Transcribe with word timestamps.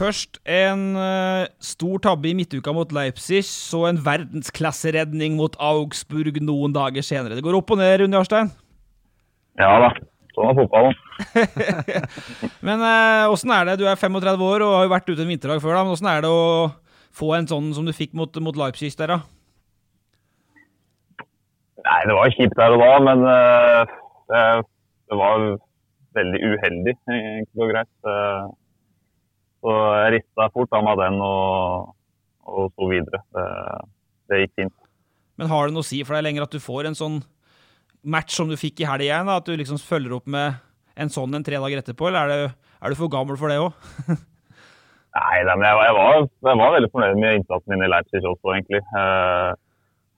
Først 0.00 0.38
en 0.48 0.84
uh, 0.96 1.44
stor 1.60 2.00
tabbe 2.06 2.30
i 2.30 2.36
midtuka 2.36 2.72
mot 2.72 2.92
Leipzig, 2.96 3.42
så 3.44 3.84
en 3.90 4.00
verdensklasseredning 4.00 5.36
mot 5.36 5.58
Augsburg 5.60 6.38
noen 6.40 6.72
dager 6.72 7.04
senere. 7.04 7.36
Det 7.36 7.44
går 7.44 7.58
opp 7.58 7.74
og 7.74 7.80
ned, 7.82 7.98
Rune 8.00 8.16
Jarstein? 8.16 8.48
Ja 9.60 9.74
da. 9.84 9.90
Sånn 10.32 10.48
er 10.48 10.56
fotballen. 10.56 10.96
Men 12.66 12.84
åssen 13.28 13.52
uh, 13.52 13.58
er 13.58 13.68
det? 13.68 13.80
Du 13.82 13.84
er 13.90 14.00
35 14.00 14.46
år 14.46 14.64
og 14.64 14.76
har 14.78 14.86
jo 14.86 14.94
vært 14.94 15.10
ute 15.10 15.20
en 15.26 15.34
vinterdag 15.34 15.60
før, 15.60 15.76
da. 15.76 15.84
Men 15.84 15.98
åssen 15.98 16.08
er 16.08 16.24
det 16.24 16.32
å 16.32 16.70
få 17.20 17.34
en 17.36 17.50
sånn 17.50 17.72
som 17.76 17.84
du 17.84 17.92
fikk 17.92 18.16
mot, 18.16 18.40
mot 18.40 18.56
Leipzig 18.56 18.94
der, 18.96 19.18
da? 19.18 19.20
Nei, 21.84 22.00
det 22.08 22.16
var 22.16 22.32
kjipt 22.36 22.56
der 22.56 22.76
og 22.76 22.84
da, 22.86 22.92
men 23.04 23.26
uh, 23.26 23.98
det, 24.32 24.44
det 25.10 25.20
var 25.20 25.50
veldig 26.16 26.40
uheldig, 26.40 26.94
enkelt 27.10 27.62
og 27.64 27.70
greit. 27.72 27.92
Eh, 28.12 28.48
så 29.60 29.74
jeg 30.00 30.14
rista 30.16 30.48
fort 30.54 30.76
av 30.76 30.86
meg 30.86 31.00
den 31.00 31.18
og, 31.24 31.90
og 32.48 32.70
så 32.74 32.88
videre. 32.90 33.20
Det, 33.36 33.46
det 34.30 34.40
gikk 34.44 34.56
fint. 34.62 34.76
Men 35.40 35.50
har 35.52 35.68
det 35.68 35.76
noe 35.76 35.84
å 35.84 35.90
si 35.90 36.00
for 36.04 36.16
deg 36.16 36.26
lenger 36.26 36.46
at 36.46 36.56
du 36.56 36.60
får 36.62 36.88
en 36.88 36.98
sånn 36.98 37.20
match 38.00 38.36
som 38.36 38.48
du 38.48 38.56
fikk 38.60 38.82
i 38.82 38.88
helga 38.88 39.06
igjen? 39.06 39.32
At 39.32 39.48
du 39.48 39.54
liksom 39.56 39.80
følger 39.80 40.16
opp 40.18 40.28
med 40.30 40.58
en 41.00 41.12
sånn 41.12 41.36
en 41.36 41.44
tre 41.46 41.60
dager 41.60 41.80
etterpå, 41.80 42.10
eller 42.10 42.26
er, 42.26 42.44
det, 42.48 42.74
er 42.80 42.92
du 42.92 42.98
for 42.98 43.12
gammel 43.12 43.38
for 43.40 43.52
det 43.52 43.60
òg? 43.62 43.72
Nei, 45.10 45.40
jeg, 45.40 45.46
var, 45.48 45.80
jeg, 45.82 45.94
var, 45.96 46.20
jeg 46.46 46.58
var 46.60 46.74
veldig 46.76 46.90
fornøyd 46.92 47.18
med 47.18 47.40
innsatsen 47.40 47.72
min 47.72 47.82
i 47.82 47.90
Leipzig 47.90 48.20
også, 48.22 48.52
egentlig. 48.54 48.80
Jeg 48.94 49.56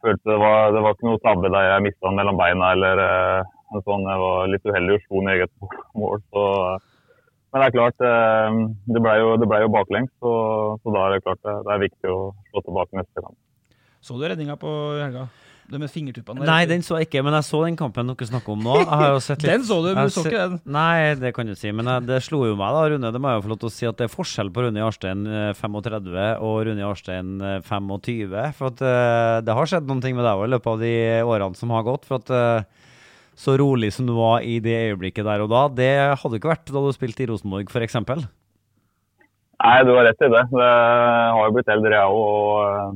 følte 0.04 0.32
det 0.32 0.38
var, 0.42 0.74
det 0.74 0.82
var 0.84 0.96
ikke 0.96 1.08
noe 1.08 1.22
tabbe 1.24 1.52
da 1.54 1.62
jeg 1.64 1.84
mista 1.86 2.08
den 2.08 2.18
mellom 2.18 2.40
beina 2.40 2.72
eller 2.76 3.02
eh, 3.06 3.52
en 3.72 3.84
sånn. 3.86 4.04
Jeg 4.10 4.22
var 4.24 4.50
litt 4.52 4.68
uheldig 4.68 4.98
og 4.98 5.06
slo 5.06 5.22
ned 5.22 5.38
eget 5.38 5.70
mål. 6.02 6.20
så 6.34 6.44
men 7.52 7.60
det 7.60 7.68
er 7.68 7.76
klart, 7.76 8.02
eh, 8.08 8.58
det 8.96 9.04
ble 9.04 9.14
jo, 9.20 9.36
det 9.36 9.48
ble 9.50 9.60
jo 9.60 9.70
baklengs, 9.74 10.12
så, 10.24 10.32
så, 10.80 10.92
da 10.94 11.04
er 11.04 11.14
det 11.14 11.24
klart 11.26 11.40
det, 11.44 11.56
det 11.66 11.74
er 11.74 11.86
viktig 11.86 12.12
å 12.12 12.18
slå 12.48 12.64
tilbake 12.64 13.00
neste 13.02 13.24
kamp. 13.24 13.36
Så 14.02 14.16
du 14.16 14.24
redninga 14.24 14.56
på 14.58 14.70
helga? 14.96 15.28
Det 15.72 15.78
med 15.78 15.92
fingertuppene? 15.92 16.42
Nei, 16.44 16.64
den 16.68 16.82
så 16.84 16.98
jeg 16.98 17.06
ikke, 17.06 17.22
men 17.24 17.36
jeg 17.38 17.46
så 17.46 17.60
den 17.64 17.76
kampen 17.78 18.08
dere 18.10 18.26
snakker 18.28 18.54
om 18.56 18.64
nå. 18.66 18.78
Litt, 18.82 19.44
den 19.44 19.62
så 19.68 19.78
du, 19.84 19.92
men 19.94 20.08
du 20.08 20.14
så 20.16 20.24
ikke 20.26 20.46
den? 20.50 20.58
Nei, 20.74 21.14
det 21.20 21.30
kan 21.36 21.48
du 21.48 21.54
si, 21.56 21.70
men 21.76 21.88
det 22.08 22.18
slo 22.26 22.42
jo 22.48 22.56
meg 22.58 22.74
da, 22.74 22.82
Rune. 22.92 23.12
Det 23.14 23.22
må 23.22 23.30
jeg 23.30 23.38
jo 23.38 23.44
få 23.46 23.52
lov 23.52 23.60
til 23.62 23.70
å 23.70 23.74
si 23.76 23.88
at 23.88 24.00
det 24.00 24.08
er 24.08 24.12
forskjell 24.12 24.50
på 24.52 24.66
Rune 24.66 24.82
Jarstein 24.82 25.22
35 25.60 26.10
eh, 26.24 26.44
og 26.44 26.58
Rune 26.68 26.82
Jarstein 26.82 27.34
25. 27.68 28.36
For 28.58 28.72
at 28.72 28.84
uh, 28.84 29.38
det 29.44 29.56
har 29.60 29.70
skjedd 29.70 29.88
noen 29.88 30.02
ting 30.04 30.18
med 30.18 30.26
deg 30.26 30.40
òg 30.40 30.48
i 30.48 30.52
løpet 30.56 30.72
av 30.72 30.82
de 30.82 30.94
årene 31.36 31.60
som 31.60 31.76
har 31.76 31.86
gått. 31.88 32.08
for 32.10 32.20
at 32.20 32.34
uh, 32.34 32.81
så 33.42 33.56
rolig 33.58 33.90
som 33.94 34.06
du 34.06 34.14
var 34.16 34.44
i 34.46 34.58
det 34.62 34.76
øyeblikket 34.92 35.26
der 35.26 35.42
og 35.42 35.50
da. 35.50 35.66
Det 35.74 35.92
hadde 36.20 36.38
ikke 36.38 36.52
vært 36.52 36.70
da 36.70 36.82
du 36.84 36.92
spilte 36.94 37.24
i 37.24 37.28
Rosenborg 37.30 37.70
f.eks.? 37.72 37.98
Nei, 39.62 39.78
du 39.86 39.92
har 39.94 40.06
rett 40.08 40.22
i 40.22 40.30
det. 40.30 40.42
Det 40.50 40.68
har 40.68 41.42
jo 41.46 41.54
blitt 41.54 41.70
eldre, 41.70 41.94
jeg 41.94 42.10
òg. 42.10 42.20
Og 42.22 42.60
uh, 42.66 42.94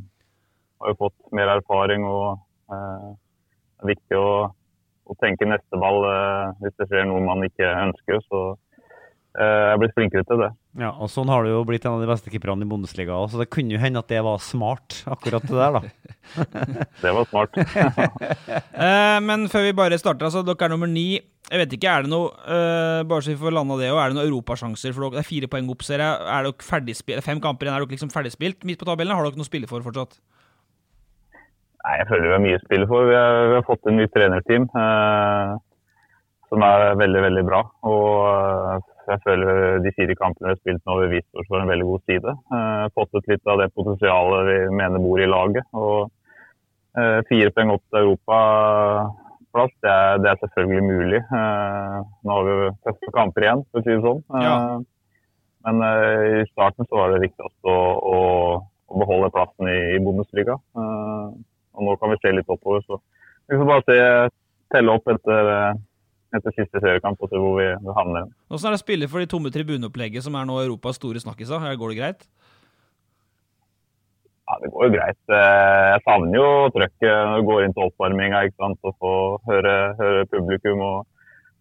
har 0.83 0.93
jo 0.93 1.01
fått 1.03 1.17
mer 1.39 1.53
erfaring. 1.57 2.07
og 2.07 2.39
uh, 2.73 3.11
Det 3.15 3.87
er 3.87 3.93
viktig 3.95 4.21
å, 4.21 4.31
å 5.07 5.19
tenke 5.23 5.51
neste 5.51 5.83
ball 5.83 6.03
uh, 6.07 6.55
hvis 6.63 6.75
det 6.79 6.89
skjer 6.91 7.07
noe 7.11 7.23
man 7.27 7.47
ikke 7.47 7.71
ønsker. 7.87 8.23
Så 8.27 8.47
jeg 9.37 9.73
er 9.75 9.83
blitt 9.83 9.95
flinkere 9.99 10.25
til 10.27 10.41
det. 10.41 10.51
Ja, 10.77 10.91
og 11.01 11.09
Sånn 11.09 11.31
har 11.33 11.45
du 11.45 11.55
jo 11.55 11.63
blitt 11.65 11.87
en 11.87 11.95
av 11.97 12.03
de 12.03 12.09
beste 12.11 12.29
keeperne 12.29 12.67
i 12.67 12.69
Bundesliga 12.69 13.17
så 13.33 13.41
det 13.41 13.49
kunne 13.53 13.73
jo 13.73 13.81
hende 13.81 14.03
at 14.03 14.11
det 14.13 14.21
var 14.25 14.43
smart, 14.45 14.99
akkurat 15.09 15.47
det 15.49 15.57
der, 15.57 15.79
da. 15.79 15.81
det 17.05 17.15
var 17.17 17.29
smart. 17.31 17.57
eh, 18.87 19.17
men 19.25 19.47
før 19.53 19.65
vi 19.65 19.77
bare 19.79 19.99
starter, 20.01 20.29
altså, 20.29 20.45
dere 20.45 20.69
er 20.69 20.75
nummer 20.75 20.91
ni. 20.91 21.15
Jeg 21.47 21.63
vet 21.63 21.77
ikke, 21.77 21.93
er 21.93 22.05
det 22.05 22.11
noe 22.11 22.33
uh, 22.43 23.07
bare 23.07 23.23
så 23.23 23.31
vi 23.31 23.39
får 23.39 23.55
landa 23.55 23.77
det, 23.79 23.93
og 23.95 24.01
er 24.03 24.11
det 24.11 24.19
noen 24.19 24.27
europasjanser? 24.27 24.93
For 24.93 25.07
dere, 25.07 25.21
det 25.21 25.23
er 25.23 25.29
fire 25.29 25.49
poeng 25.53 25.69
opp, 25.73 25.85
ser 25.87 26.03
jeg. 26.03 26.25
Er 26.35 26.49
dere 26.49 26.67
ferdigspilt, 26.69 27.25
fem 27.25 27.41
kamper 27.45 27.69
igjen, 27.69 27.77
er 27.77 27.85
dere 27.85 27.95
liksom 27.95 28.11
ferdigspilt 28.13 28.67
midt 28.67 28.81
på 28.83 28.89
tabellen? 28.89 29.15
Har 29.15 29.29
dere 29.29 29.39
noe 29.39 29.47
å 29.47 29.49
spille 29.49 29.71
for 29.71 29.87
fortsatt? 29.87 30.19
Nei, 31.87 31.95
Jeg 32.01 32.09
føler 32.11 32.27
vi 32.27 32.35
har 32.35 32.43
mye 32.43 32.59
å 32.59 32.65
spille 32.65 32.91
for. 32.91 33.07
Vi 33.07 33.15
har, 33.15 33.39
vi 33.53 33.57
har 33.61 33.65
fått 33.69 33.87
en 33.87 33.97
ny 34.01 34.09
trenerteam 34.11 34.67
uh, 34.75 35.55
som 36.51 36.67
er 36.67 36.99
veldig, 36.99 37.23
veldig 37.29 37.47
bra. 37.47 37.63
Og 37.87 38.11
uh, 38.27 38.96
jeg 39.11 39.23
føler 39.25 39.79
de 39.85 39.93
fire 39.97 40.17
kampene 40.19 40.49
vi 40.49 40.55
har 40.55 40.59
spilt 40.61 40.83
nå, 40.83 40.97
har 40.99 41.13
vist 41.13 41.39
oss 41.39 41.49
for 41.49 41.63
en 41.63 41.71
veldig 41.71 41.87
god 41.89 42.05
side. 42.11 42.35
Eh, 42.57 42.85
fått 42.97 43.15
ut 43.17 43.31
litt 43.33 43.53
av 43.53 43.61
det 43.63 43.69
potensialet 43.77 44.49
vi 44.51 44.59
mener 44.81 45.03
bor 45.03 45.23
i 45.23 45.29
laget. 45.31 45.69
Og 45.77 46.11
eh, 46.99 47.21
fire 47.31 47.53
poeng 47.55 47.73
opp 47.77 47.85
til 47.87 48.01
europaplass, 48.03 49.75
det, 49.85 49.95
er, 49.95 50.23
det 50.25 50.33
er 50.33 50.43
selvfølgelig 50.43 50.87
mulig. 50.91 51.23
Eh, 51.23 51.99
nå 52.03 52.39
har 52.39 52.47
vi 52.49 52.55
jo 52.57 52.71
tøffe 52.89 53.15
kamper 53.17 53.47
igjen, 53.47 53.65
for 53.71 53.83
å 53.83 53.87
si 53.87 53.95
det 53.95 54.05
sånn. 54.07 54.23
Eh, 54.35 54.47
ja. 54.47 54.57
Men 55.67 55.83
eh, 55.89 56.39
i 56.43 56.47
starten 56.53 56.87
så 56.87 57.03
var 57.03 57.15
det 57.15 57.25
viktigst 57.27 57.71
å, 57.71 57.77
å, 58.15 58.19
å 58.63 59.03
beholde 59.03 59.33
plassen 59.35 59.71
i, 59.71 59.79
i 59.97 60.03
Bundesliga. 60.03 60.59
Eh, 60.79 61.29
og 61.77 61.87
nå 61.87 61.99
kan 62.01 62.15
vi 62.15 62.21
se 62.23 62.33
litt 62.33 62.51
oppover, 62.53 62.85
så 62.87 63.01
vi 63.47 63.59
får 63.59 63.69
bare 63.71 63.87
se, 63.87 64.01
telle 64.75 64.95
opp 64.99 65.07
etter 65.13 65.49
etter 66.39 66.55
siste 66.57 66.81
seriekamp 66.83 67.23
og 67.23 67.31
se 67.31 67.41
hvor 67.41 67.59
vi 67.59 67.69
havner. 67.97 68.29
Hvordan 68.51 68.71
er 68.71 68.77
det 68.77 68.81
å 68.81 68.85
spille 68.85 69.09
for 69.13 69.23
de 69.23 69.31
tomme 69.31 69.53
tribuneopplegget, 69.55 70.25
som 70.27 70.37
er 70.39 70.49
nå 70.49 70.59
Europas 70.63 71.01
store 71.01 71.23
snakkiser? 71.23 71.65
Går 71.81 71.93
det 71.93 71.99
greit? 72.01 72.27
Ja, 74.47 74.59
Det 74.63 74.71
går 74.71 74.87
jo 74.87 74.95
greit. 74.95 75.21
Eh, 75.27 75.85
jeg 75.93 76.03
savner 76.07 76.39
jo 76.39 76.49
trøkket 76.75 77.11
når 77.11 77.41
du 77.41 77.49
går 77.51 77.65
inn 77.65 77.75
til 77.75 77.89
oppvarminga 77.89 78.45
og 78.63 78.95
får 79.03 79.23
høre, 79.51 79.77
høre, 79.99 80.27
publikum. 80.31 80.81
og 80.81 81.07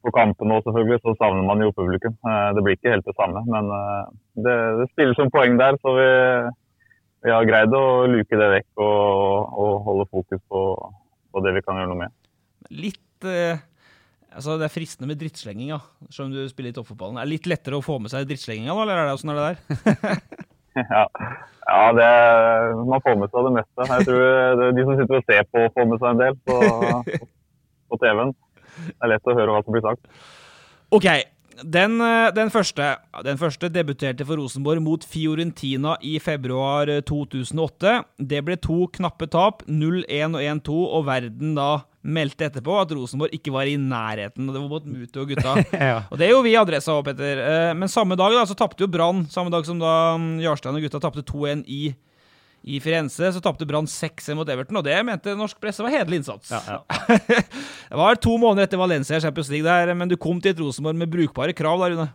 På 0.06 0.14
kampen 0.14 0.52
nå 0.52 0.60
selvfølgelig, 0.62 1.00
så 1.02 1.16
savner 1.18 1.48
man 1.50 1.64
jo 1.66 1.74
publikum. 1.74 2.14
Eh, 2.14 2.50
det 2.54 2.64
blir 2.64 2.78
ikke 2.78 2.94
helt 2.94 3.08
det 3.10 3.18
samme. 3.18 3.42
Men 3.50 3.72
eh, 3.74 4.04
det, 4.38 4.58
det 4.82 4.92
spiller 4.92 5.18
som 5.18 5.34
poeng 5.34 5.58
der, 5.58 5.80
så 5.82 5.96
vi, 5.98 6.10
vi 7.26 7.34
har 7.34 7.50
greid 7.50 7.74
å 7.74 8.06
luke 8.06 8.38
det 8.38 8.52
vekk. 8.54 8.70
og 8.78 9.82
holde 9.90 10.06
fokus 10.14 10.42
på 10.50 11.42
det 11.44 11.56
vi 11.58 11.66
kan 11.66 11.80
gjøre 11.80 11.92
noe 11.92 12.04
med. 12.06 12.14
Litt 12.74 13.28
eh, 13.28 13.60
Altså, 14.36 14.58
det 14.60 14.68
er 14.68 14.74
fristende 14.74 15.08
med 15.08 15.20
drittslenging, 15.22 15.70
ja. 15.72 15.80
Selv 16.12 16.28
om 16.28 16.34
du 16.34 16.42
spiller 16.52 16.74
i 16.74 16.76
toppfotballen. 16.76 17.20
Er 17.20 17.28
det 17.28 17.38
litt 17.38 17.48
lettere 17.48 17.80
å 17.80 17.86
få 17.86 17.98
med 18.04 18.12
seg 18.12 18.28
drittslenginga, 18.28 18.74
da, 18.74 18.82
eller 18.84 19.02
er 19.02 19.08
det 19.08 19.16
åssen 19.16 19.32
er 19.32 19.40
det 19.40 19.46
der? 19.48 20.26
ja, 20.96 21.04
ja 21.70 21.86
det, 21.96 22.10
man 22.82 23.06
får 23.06 23.22
med 23.22 23.32
seg 23.32 23.48
det 23.48 23.54
meste. 23.60 23.88
Jeg 23.92 24.10
tror 24.10 24.26
det, 24.62 24.72
de 24.76 24.88
som 24.88 25.00
sitter 25.00 25.22
og 25.22 25.30
ser 25.30 25.48
på, 25.54 25.64
får 25.78 25.88
med 25.92 26.04
seg 26.04 26.10
en 26.12 26.24
del 26.26 26.42
på, 26.50 27.22
på 27.94 28.02
TV-en. 28.04 28.36
Det 28.76 29.08
er 29.08 29.14
lett 29.14 29.32
å 29.32 29.38
høre 29.40 29.56
hva 29.56 29.64
som 29.64 29.78
blir 29.78 29.88
sagt. 29.88 30.12
OK. 30.96 31.10
Den, 31.56 32.02
eh, 32.04 32.34
den, 32.36 32.50
første, 32.52 32.90
den, 33.24 33.38
første, 33.40 33.70
debuterte 33.72 34.26
for 34.28 34.42
Rosenborg 34.42 34.82
mot 34.84 35.06
Fiorentina 35.08 35.96
i 36.04 36.18
februar 36.20 36.92
2008. 37.08 37.94
Eh, 37.94 38.02
det 38.20 38.44
ble 38.44 38.60
to 38.60 38.82
knappe 39.00 39.30
tap, 39.32 39.64
0-1 39.64 40.36
og 40.36 40.44
1-2, 40.44 40.76
og 41.00 41.06
verden 41.08 41.56
da 41.56 41.70
meldte 42.06 42.48
etterpå 42.48 42.78
at 42.78 42.92
Rosenborg 42.94 43.34
ikke 43.34 43.54
var 43.54 43.70
i 43.70 43.78
nærheten. 43.82 44.48
og 44.48 44.54
Det 44.54 44.62
var 44.62 44.72
mot 44.72 44.88
Mutu 44.88 45.22
og 45.24 45.30
gutta. 45.32 45.56
ja. 45.90 46.00
Og 46.12 46.20
Det 46.22 46.28
er 46.28 46.34
jo 46.36 46.44
vi 46.46 46.56
adressa 46.60 46.96
òg, 46.96 47.12
etter. 47.14 47.42
Eh, 47.42 47.72
men 47.78 47.92
samme 47.92 48.18
dag 48.20 48.36
da, 48.38 48.46
så 48.48 48.58
tapte 48.58 48.86
jo 48.86 48.92
Brann, 48.92 49.26
samme 49.34 49.54
dag 49.54 49.66
som 49.68 49.82
da 49.82 50.16
mm, 50.22 50.36
Jarstein 50.46 50.78
og 50.78 50.86
gutta 50.86 51.02
tapte 51.04 51.26
2-1 51.26 51.66
i 51.66 51.86
i 52.66 52.80
Firenze 52.82 53.30
så 53.30 53.42
tapte 53.46 53.66
Brann 53.70 53.86
6-1 53.86 54.34
mot 54.40 54.50
Everton, 54.50 54.80
og 54.80 54.86
det 54.88 54.96
mente 55.06 55.36
norsk 55.38 55.60
presse 55.62 55.84
var 55.86 55.94
hederlig 55.94 56.24
innsats. 56.24 56.50
Ja, 56.50 56.62
ja. 56.66 57.18
det 57.92 58.00
var 58.00 58.18
to 58.18 58.34
måneder 58.42 58.66
etter 58.66 58.82
Valencia 58.82 59.20
Champions 59.22 59.52
League 59.54 59.70
der, 59.70 59.94
men 59.94 60.10
du 60.10 60.18
kom 60.18 60.40
til 60.42 60.56
et 60.56 60.62
Rosenborg 60.64 60.98
med 60.98 61.12
brukbare 61.14 61.54
krav 61.54 61.84
der, 61.84 61.94
Rune? 61.94 62.08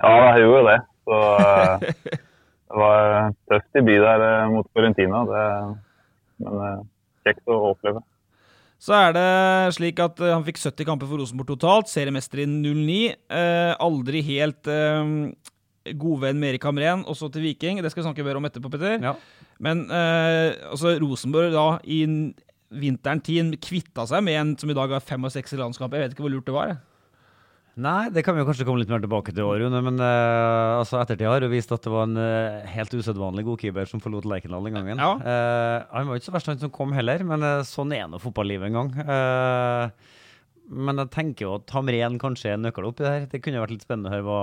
Ja, 0.00 0.14
jeg 0.32 0.46
gjorde 0.46 0.62
det. 0.70 0.78
Så 1.04 1.20
eh, 1.44 1.84
det 2.08 2.80
var 2.80 3.36
tøft 3.52 3.80
i 3.82 3.84
by 3.90 3.98
der 4.06 4.26
eh, 4.30 4.48
mot 4.54 4.72
Florentina. 4.72 5.20
Det, 5.28 5.44
men 6.48 6.88
kjekt 7.28 7.52
å 7.52 7.60
oppleve. 7.74 8.00
Så 8.84 8.92
er 8.92 9.14
det 9.16 9.28
slik 9.78 10.00
at 10.04 10.18
han 10.20 10.44
fikk 10.44 10.58
70 10.60 10.84
kamper 10.84 11.08
for 11.08 11.20
Rosenborg 11.22 11.54
totalt, 11.54 11.88
seriemester 11.88 12.42
i 12.42 12.48
09. 12.50 12.96
Eh, 13.32 13.72
aldri 13.80 14.20
helt 14.26 14.68
eh, 14.68 15.14
godvenn 16.00 16.40
med 16.40 16.52
Erik 16.52 16.66
Hamren, 16.68 17.04
også 17.08 17.30
til 17.32 17.46
Viking. 17.46 17.80
Det 17.80 17.92
skal 17.92 18.02
vi 18.02 18.08
snakke 18.10 18.26
mer 18.26 18.40
om 18.40 18.44
etterpå, 18.44 18.72
Petter. 18.74 18.98
Ja. 19.00 19.14
Men 19.64 19.86
eh, 19.88 20.52
altså 20.68 20.98
Rosenborg 21.00 21.54
da 21.56 21.68
i 21.88 22.02
vinteren 22.74 23.22
10 23.24 23.56
kvitta 23.64 24.04
seg 24.10 24.24
med 24.26 24.36
en 24.40 24.52
som 24.60 24.68
i 24.68 24.76
dag 24.76 24.92
har 24.92 25.04
65 25.04 25.56
landskamper. 25.62 26.02
Jeg 26.02 26.10
vet 26.10 26.18
ikke 26.18 26.26
hvor 26.26 26.34
lurt 26.36 26.50
det 26.50 26.56
var. 26.56 26.76
Nei, 27.74 28.06
det 28.14 28.22
kan 28.22 28.36
vi 28.36 28.42
jo 28.42 28.46
kanskje 28.46 28.64
komme 28.68 28.78
litt 28.78 28.90
mer 28.92 29.02
tilbake 29.02 29.32
til, 29.34 29.48
Rune. 29.58 29.80
Men 29.82 29.96
uh, 29.98 30.78
altså, 30.78 31.00
ettertid 31.00 31.26
har 31.26 31.42
jo 31.42 31.50
vist 31.50 31.72
at 31.74 31.82
det 31.82 31.90
var 31.90 32.06
en 32.06 32.18
uh, 32.20 32.66
helt 32.70 32.92
usedvanlig 32.94 33.42
god 33.48 33.64
keeper 33.64 33.88
som 33.90 34.02
forlot 34.02 34.28
Lerkendal 34.30 34.68
den 34.68 34.76
gangen. 34.78 35.00
Ja. 35.02 35.14
Uh, 35.18 35.78
han 35.90 36.06
var 36.06 36.20
ikke 36.20 36.28
så 36.28 36.34
verst, 36.36 36.50
han 36.52 36.60
som 36.62 36.70
kom 36.74 36.94
heller, 36.94 37.24
men 37.26 37.42
sånn 37.66 37.96
er 37.96 38.06
nå 38.06 38.20
fotballivet 38.22 38.70
en 38.70 38.78
gang. 38.78 38.92
Uh, 39.02 40.20
men 40.70 41.02
jeg 41.02 41.10
tenker 41.16 41.48
jo 41.48 41.56
at 41.58 41.74
Hamren 41.74 42.20
kanskje 42.22 42.52
er 42.52 42.54
en 42.60 42.62
nøkkel 42.68 42.86
oppi 42.92 43.04
der. 43.08 43.26
Det 43.32 43.42
kunne 43.42 43.64
vært 43.64 43.74
litt 43.74 43.82
spennende 43.88 44.12
å 44.12 44.14
høre 44.14 44.28
hva 44.28 44.38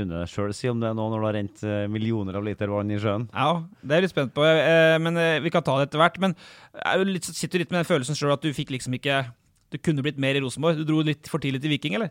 Rune 0.00 0.24
sjøl 0.32 0.56
sier 0.56 0.72
om 0.72 0.80
det 0.80 0.94
nå 0.96 1.04
når 1.12 1.20
det 1.20 1.28
har 1.28 1.36
rent 1.36 1.62
millioner 1.92 2.40
av 2.40 2.48
liter 2.48 2.72
vann 2.72 2.90
i 2.90 2.98
sjøen. 2.98 3.28
Ja, 3.36 3.60
det 3.84 3.92
er 3.92 4.00
jeg 4.00 4.08
litt 4.08 4.14
spent 4.16 4.34
på, 4.34 4.48
men 5.04 5.20
vi 5.44 5.52
kan 5.54 5.62
ta 5.62 5.76
det 5.78 5.86
etter 5.86 6.02
hvert. 6.02 6.18
Men 6.24 6.34
jeg 6.74 7.22
sitter 7.28 7.62
litt 7.62 7.70
med 7.70 7.84
den 7.84 7.90
følelsen 7.92 8.18
sjøl 8.18 8.34
at 8.34 8.42
du 8.42 8.50
fikk 8.56 8.72
liksom 8.74 8.96
ikke 8.98 9.22
Du 9.70 9.78
kunne 9.78 10.02
blitt 10.02 10.18
mer 10.18 10.34
i 10.34 10.42
Rosenborg. 10.42 10.80
Du 10.80 10.88
dro 10.88 11.04
litt 11.06 11.30
for 11.30 11.38
tidlig 11.38 11.62
til 11.62 11.76
Viking, 11.76 11.94
eller? 12.00 12.10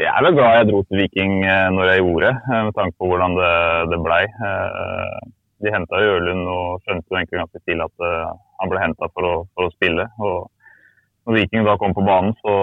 Jeg 0.00 0.08
er 0.08 0.24
vel 0.24 0.36
glad 0.38 0.54
jeg 0.56 0.68
dro 0.70 0.80
til 0.86 1.02
Viking 1.02 1.32
når 1.76 1.90
jeg 1.90 2.04
gjorde, 2.04 2.30
med 2.48 2.72
tanke 2.76 2.96
på 2.96 3.10
hvordan 3.10 3.34
det, 3.36 3.54
det 3.92 3.98
blei. 4.04 4.22
De 5.60 5.72
henta 5.74 6.00
Ørlund 6.00 6.46
og 6.48 6.80
skjønte 6.84 7.04
jo 7.10 7.18
egentlig 7.18 7.40
ganske 7.42 7.60
tidlig 7.66 7.84
at 7.84 8.06
han 8.62 8.72
ble 8.72 8.80
henta 8.80 9.10
for, 9.12 9.44
for, 9.52 9.68
å 9.68 9.74
spille. 9.74 10.06
og 10.24 10.48
når 11.26 11.36
Viking 11.36 11.66
da 11.68 11.76
kom 11.80 11.92
på 11.96 12.06
banen, 12.06 12.32
så, 12.40 12.54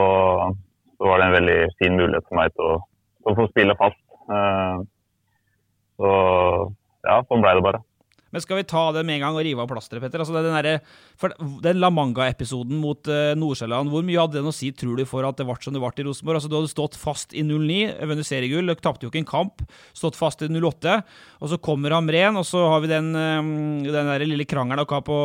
så, 0.97 1.03
var 1.05 1.21
det 1.21 1.27
en 1.27 1.37
veldig 1.37 1.59
fin 1.77 1.99
mulighet 1.99 2.25
for 2.25 2.39
meg 2.39 2.55
til 2.55 2.65
å, 2.65 2.79
til 3.21 3.31
å 3.31 3.37
få 3.37 3.45
spille 3.51 3.77
fast. 3.79 4.01
Så 5.97 6.09
ja, 7.07 7.19
sånn 7.29 7.45
ble 7.45 7.53
det 7.57 7.65
bare. 7.65 7.83
Men 8.33 8.43
skal 8.43 8.59
vi 8.59 8.65
ta 8.67 8.83
det 8.95 9.03
med 9.07 9.17
en 9.17 9.25
gang 9.25 9.37
og 9.39 9.45
rive 9.45 9.63
av 9.63 9.69
plasteret, 9.71 10.03
Petter? 10.03 10.23
Altså, 10.23 10.35
den, 10.35 10.57
der, 10.65 11.37
den 11.63 11.79
La 11.81 11.91
Manga-episoden 11.93 12.79
mot 12.81 13.07
uh, 13.11 13.31
Nordsjælland, 13.39 13.91
hvor 13.93 14.03
mye 14.07 14.19
hadde 14.19 14.39
den 14.39 14.51
å 14.51 14.55
si, 14.55 14.73
tror 14.75 14.99
du, 14.99 15.05
for 15.09 15.27
at 15.27 15.39
det 15.39 15.47
ble 15.47 15.55
som 15.63 15.75
det 15.75 15.83
ble 15.83 16.03
i 16.03 16.07
Rosenborg? 16.09 16.41
Altså, 16.41 16.51
du 16.51 16.57
hadde 16.59 16.73
stått 16.73 16.99
fast 16.99 17.37
i 17.37 17.45
09, 17.47 17.79
vunnet 18.11 18.27
seriegull, 18.27 18.75
tapte 18.83 19.07
jo 19.07 19.13
ikke 19.13 19.23
en 19.23 19.31
kamp. 19.31 19.63
Stått 19.97 20.19
fast 20.19 20.43
i 20.43 20.51
08, 20.51 20.99
og 21.39 21.53
så 21.53 21.61
kommer 21.63 21.95
Amren, 21.97 22.39
og 22.39 22.45
så 22.47 22.67
har 22.73 22.83
vi 22.83 22.91
den, 22.91 23.13
um, 23.15 23.55
den 23.87 24.13
der 24.13 24.27
lille 24.27 24.47
krangelen 24.49 24.83
dere 24.83 24.99
har 24.99 25.07
på 25.07 25.19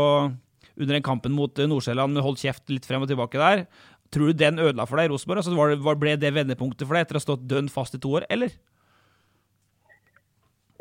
under 0.72 0.96
den 0.96 1.05
kampen 1.05 1.34
mot 1.37 1.58
eh, 1.58 1.69
Nordsjælland, 1.69 2.20
holdt 2.25 2.43
kjeft 2.44 2.70
litt 2.72 2.87
frem 2.88 3.05
og 3.05 3.10
tilbake 3.10 3.40
der. 3.40 3.66
Tror 4.12 4.28
du 4.28 4.37
den 4.37 4.60
ødela 4.60 4.87
for 4.88 5.00
deg 5.00 5.08
i 5.08 5.12
Rosenborg? 5.12 5.43
Altså, 5.43 5.96
ble 6.00 6.16
det 6.20 6.34
vendepunktet 6.37 6.87
for 6.87 6.96
deg 6.96 7.06
etter 7.06 7.16
å 7.16 7.20
ha 7.20 7.26
stått 7.26 7.46
dønn 7.48 7.70
fast 7.72 7.96
i 7.96 8.00
to 8.02 8.12
år, 8.19 8.26
eller? 8.32 8.52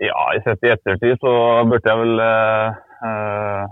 Ja, 0.01 0.21
i 0.35 0.41
sett 0.41 0.63
i 0.65 0.71
ettertid 0.73 1.19
så 1.21 1.31
burde 1.69 1.91
jeg 1.91 1.99
vel 1.99 2.21
eh, 2.25 3.65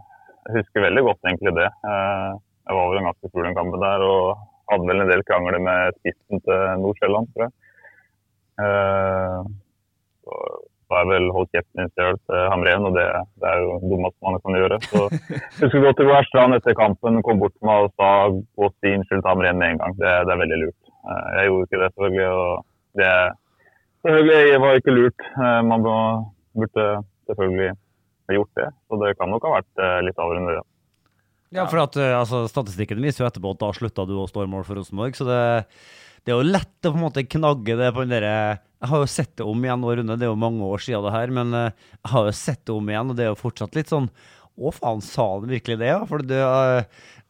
huske 0.54 0.84
veldig 0.84 1.04
godt 1.08 1.26
egentlig 1.26 1.56
det. 1.58 1.66
Eh, 1.90 2.30
jeg 2.70 2.78
var 2.78 2.92
vel 2.92 3.00
en 3.00 3.10
ganske 3.10 3.32
full 3.32 3.48
den 3.48 3.58
kampen 3.58 3.82
der 3.82 4.06
og 4.06 4.44
hadde 4.70 4.90
vel 4.92 5.02
en 5.02 5.10
del 5.10 5.26
krangler 5.26 5.58
med 5.66 5.98
spissen 5.98 6.44
til 6.46 6.84
Nordsjælland, 6.84 7.32
tror 7.34 7.48
jeg. 7.48 7.56
Eh, 8.62 9.50
så 10.30 10.94
har 10.94 11.04
jeg 11.04 11.12
vel 11.16 11.28
holdt 11.34 11.52
kjeften 11.56 11.82
min 11.82 11.92
sjøl 11.98 12.22
til 12.22 12.46
Hamren, 12.54 12.86
og 12.86 12.96
det, 12.98 13.10
det, 13.42 13.50
er 13.50 13.66
jo 13.66 13.74
det 13.82 13.92
dummeste 13.96 14.30
man 14.30 14.40
kan 14.46 14.62
gjøre. 14.62 14.80
Så 14.86 15.04
husker 15.64 15.86
godt 15.88 16.06
Roar 16.06 16.30
Strand 16.30 16.58
etter 16.60 16.78
kampen 16.78 17.22
kom 17.26 17.42
bort 17.42 17.58
til 17.58 17.70
meg 17.74 17.88
og 17.88 17.94
sa 17.98 18.14
gå 18.30 18.74
si 18.78 18.94
unnskyld 19.00 19.22
til 19.22 19.32
Hamren 19.32 19.62
med 19.62 19.74
en 19.74 19.82
gang. 19.82 19.98
Det, 19.98 20.16
det, 20.30 20.34
er 20.36 20.44
veldig 20.46 20.66
lurt. 20.68 20.82
Eh, 21.10 21.28
jeg 21.40 21.50
gjorde 21.50 21.70
ikke 21.70 21.84
det, 21.84 21.94
selvfølgelig. 21.96 22.34
og 22.38 22.66
det 23.02 23.14
selvfølgelig 24.06 24.64
var 24.64 24.80
ikke 24.80 24.96
lurt. 24.96 25.28
Eh, 25.36 25.62
man 25.68 25.86
burde 25.86 26.88
selvfølgelig 27.30 27.72
gjort 28.36 28.60
det. 28.62 28.68
Så 28.88 29.00
det 29.04 29.16
kan 29.18 29.32
nok 29.34 29.48
ha 29.48 29.56
vært 29.58 29.86
litt 30.06 30.20
over 30.22 30.38
en 30.38 30.52
ja. 30.54 30.66
Ja, 31.50 31.64
for 31.66 31.82
at, 31.82 31.96
altså, 31.98 32.44
Statistikken 32.46 33.02
viser 33.02 33.24
jo 33.24 33.28
etterpå 33.32 33.56
at 33.56 33.62
da 33.64 33.72
slutta 33.74 34.04
du 34.06 34.14
å 34.22 34.28
stå 34.30 34.44
i 34.46 34.50
mål 34.52 34.68
for 34.68 34.78
Rosenborg. 34.78 35.16
Så 35.18 35.26
det, 35.26 35.40
det, 36.22 36.30
er 36.30 36.38
jo 36.38 36.46
lett 36.46 36.86
å 36.86 36.92
på 36.92 37.00
en 37.00 37.06
måte 37.08 37.26
knagge 37.26 37.78
det 37.80 37.90
på 37.96 38.04
den 38.06 38.14
derre 38.14 38.36
jeg 38.80 38.88
har 38.94 39.02
jo 39.02 39.08
sett 39.12 39.32
det 39.36 39.44
om 39.48 39.64
igjen, 39.66 39.84
Rune. 39.84 40.16
Det 40.16 40.24
er 40.24 40.32
jo 40.32 40.40
mange 40.40 40.68
år 40.72 40.84
siden 40.84 41.04
det 41.04 41.12
her, 41.12 41.32
men 41.36 41.56
eh, 41.58 41.88
jeg 42.00 42.12
har 42.14 42.28
jo 42.30 42.36
sett 42.40 42.62
det 42.64 42.76
om 42.76 42.92
igjen, 42.92 43.10
og 43.12 43.18
det 43.18 43.26
er 43.26 43.34
jo 43.34 43.40
fortsatt 43.42 43.76
litt 43.76 43.92
sånn 43.92 44.08
Å, 44.60 44.72
faen, 44.76 45.02
sa 45.04 45.26
han 45.36 45.52
virkelig 45.52 45.78
det, 45.82 45.90
ja? 45.92 46.00
For 46.08 46.24
det, 46.24 46.40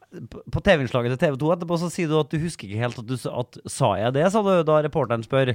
på 0.10 0.62
TV-innslaget 0.66 1.14
til 1.14 1.20
TV 1.22 1.36
2 1.38 1.50
etterpå 1.54 1.78
så 1.78 1.88
sier 1.94 2.10
du 2.10 2.16
at 2.18 2.32
du 2.32 2.40
husker 2.42 2.66
ikke 2.66 2.82
helt 2.82 2.98
at 2.98 3.10
du 3.10 3.14
at, 3.14 3.60
sa 3.70 3.92
jeg 4.00 4.16
det, 4.16 4.24
sa 4.34 4.42
du 4.46 4.50
da 4.66 4.80
reporteren 4.82 5.22
spør. 5.26 5.52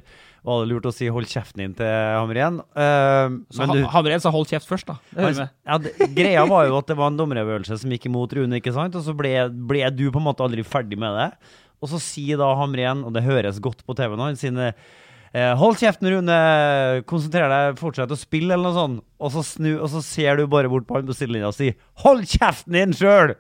Var 0.47 0.61
det 0.63 0.71
lurt 0.71 0.87
å 0.87 0.93
si 0.95 1.09
'hold 1.11 1.27
kjeften 1.27 1.65
din' 1.65 1.75
til 1.75 1.91
Hamren? 1.91 2.61
Uh, 2.77 3.43
så 3.51 3.67
du, 3.67 3.83
Hamren 3.91 4.23
sa 4.23 4.31
'hold 4.31 4.47
kjeft' 4.47 4.71
først, 4.71 4.87
da. 4.87 4.97
Det 5.11 5.49
ja, 5.67 5.79
det, 5.79 5.95
greia 6.15 6.47
var 6.47 6.69
jo 6.69 6.79
at 6.79 6.87
det 6.87 6.97
var 6.97 7.11
en 7.11 7.19
dommerøvelse 7.19 7.81
som 7.83 7.91
gikk 7.91 8.07
imot 8.07 8.33
Rune, 8.33 8.61
ikke 8.61 8.75
sant? 8.75 8.95
Og 8.95 9.03
så 9.03 9.17
ble, 9.17 9.51
ble, 9.51 9.91
du 9.91 10.11
på 10.11 10.23
en 10.23 10.29
måte 10.31 10.47
aldri 10.47 10.63
ferdig 10.63 10.99
med 10.99 11.19
det. 11.19 11.31
Og 11.83 11.91
så 11.91 11.99
sier 11.99 12.39
da 12.39 12.55
Hamren, 12.55 13.03
og 13.05 13.13
det 13.13 13.27
høres 13.27 13.59
godt 13.59 13.83
på 13.85 13.97
TV 13.99 14.15
nå, 14.15 14.31
hans, 14.31 14.41
sier 14.41 14.75
Eh, 15.35 15.51
hold 15.59 15.81
kjeften, 15.81 16.07
Rune. 16.13 16.35
Konsentrer 17.11 17.51
deg, 17.51 17.79
fortsett 17.81 18.13
å 18.15 18.19
spille, 18.19 18.55
eller 18.55 18.71
noe 18.71 18.77
sånt. 18.77 19.01
Og 19.19 19.33
så, 19.35 19.43
snu, 19.43 19.73
og 19.81 19.89
så 19.91 20.03
ser 20.07 20.39
du 20.39 20.47
bare 20.47 20.71
bort 20.71 20.87
på 20.87 20.95
han 20.95 21.09
på 21.09 21.17
sidelinja 21.17 21.51
og 21.51 21.57
sier 21.57 21.75
'hold 21.99 22.23
kjeften 22.23 22.79
din 22.79 22.95
sjøl'! 22.95 23.35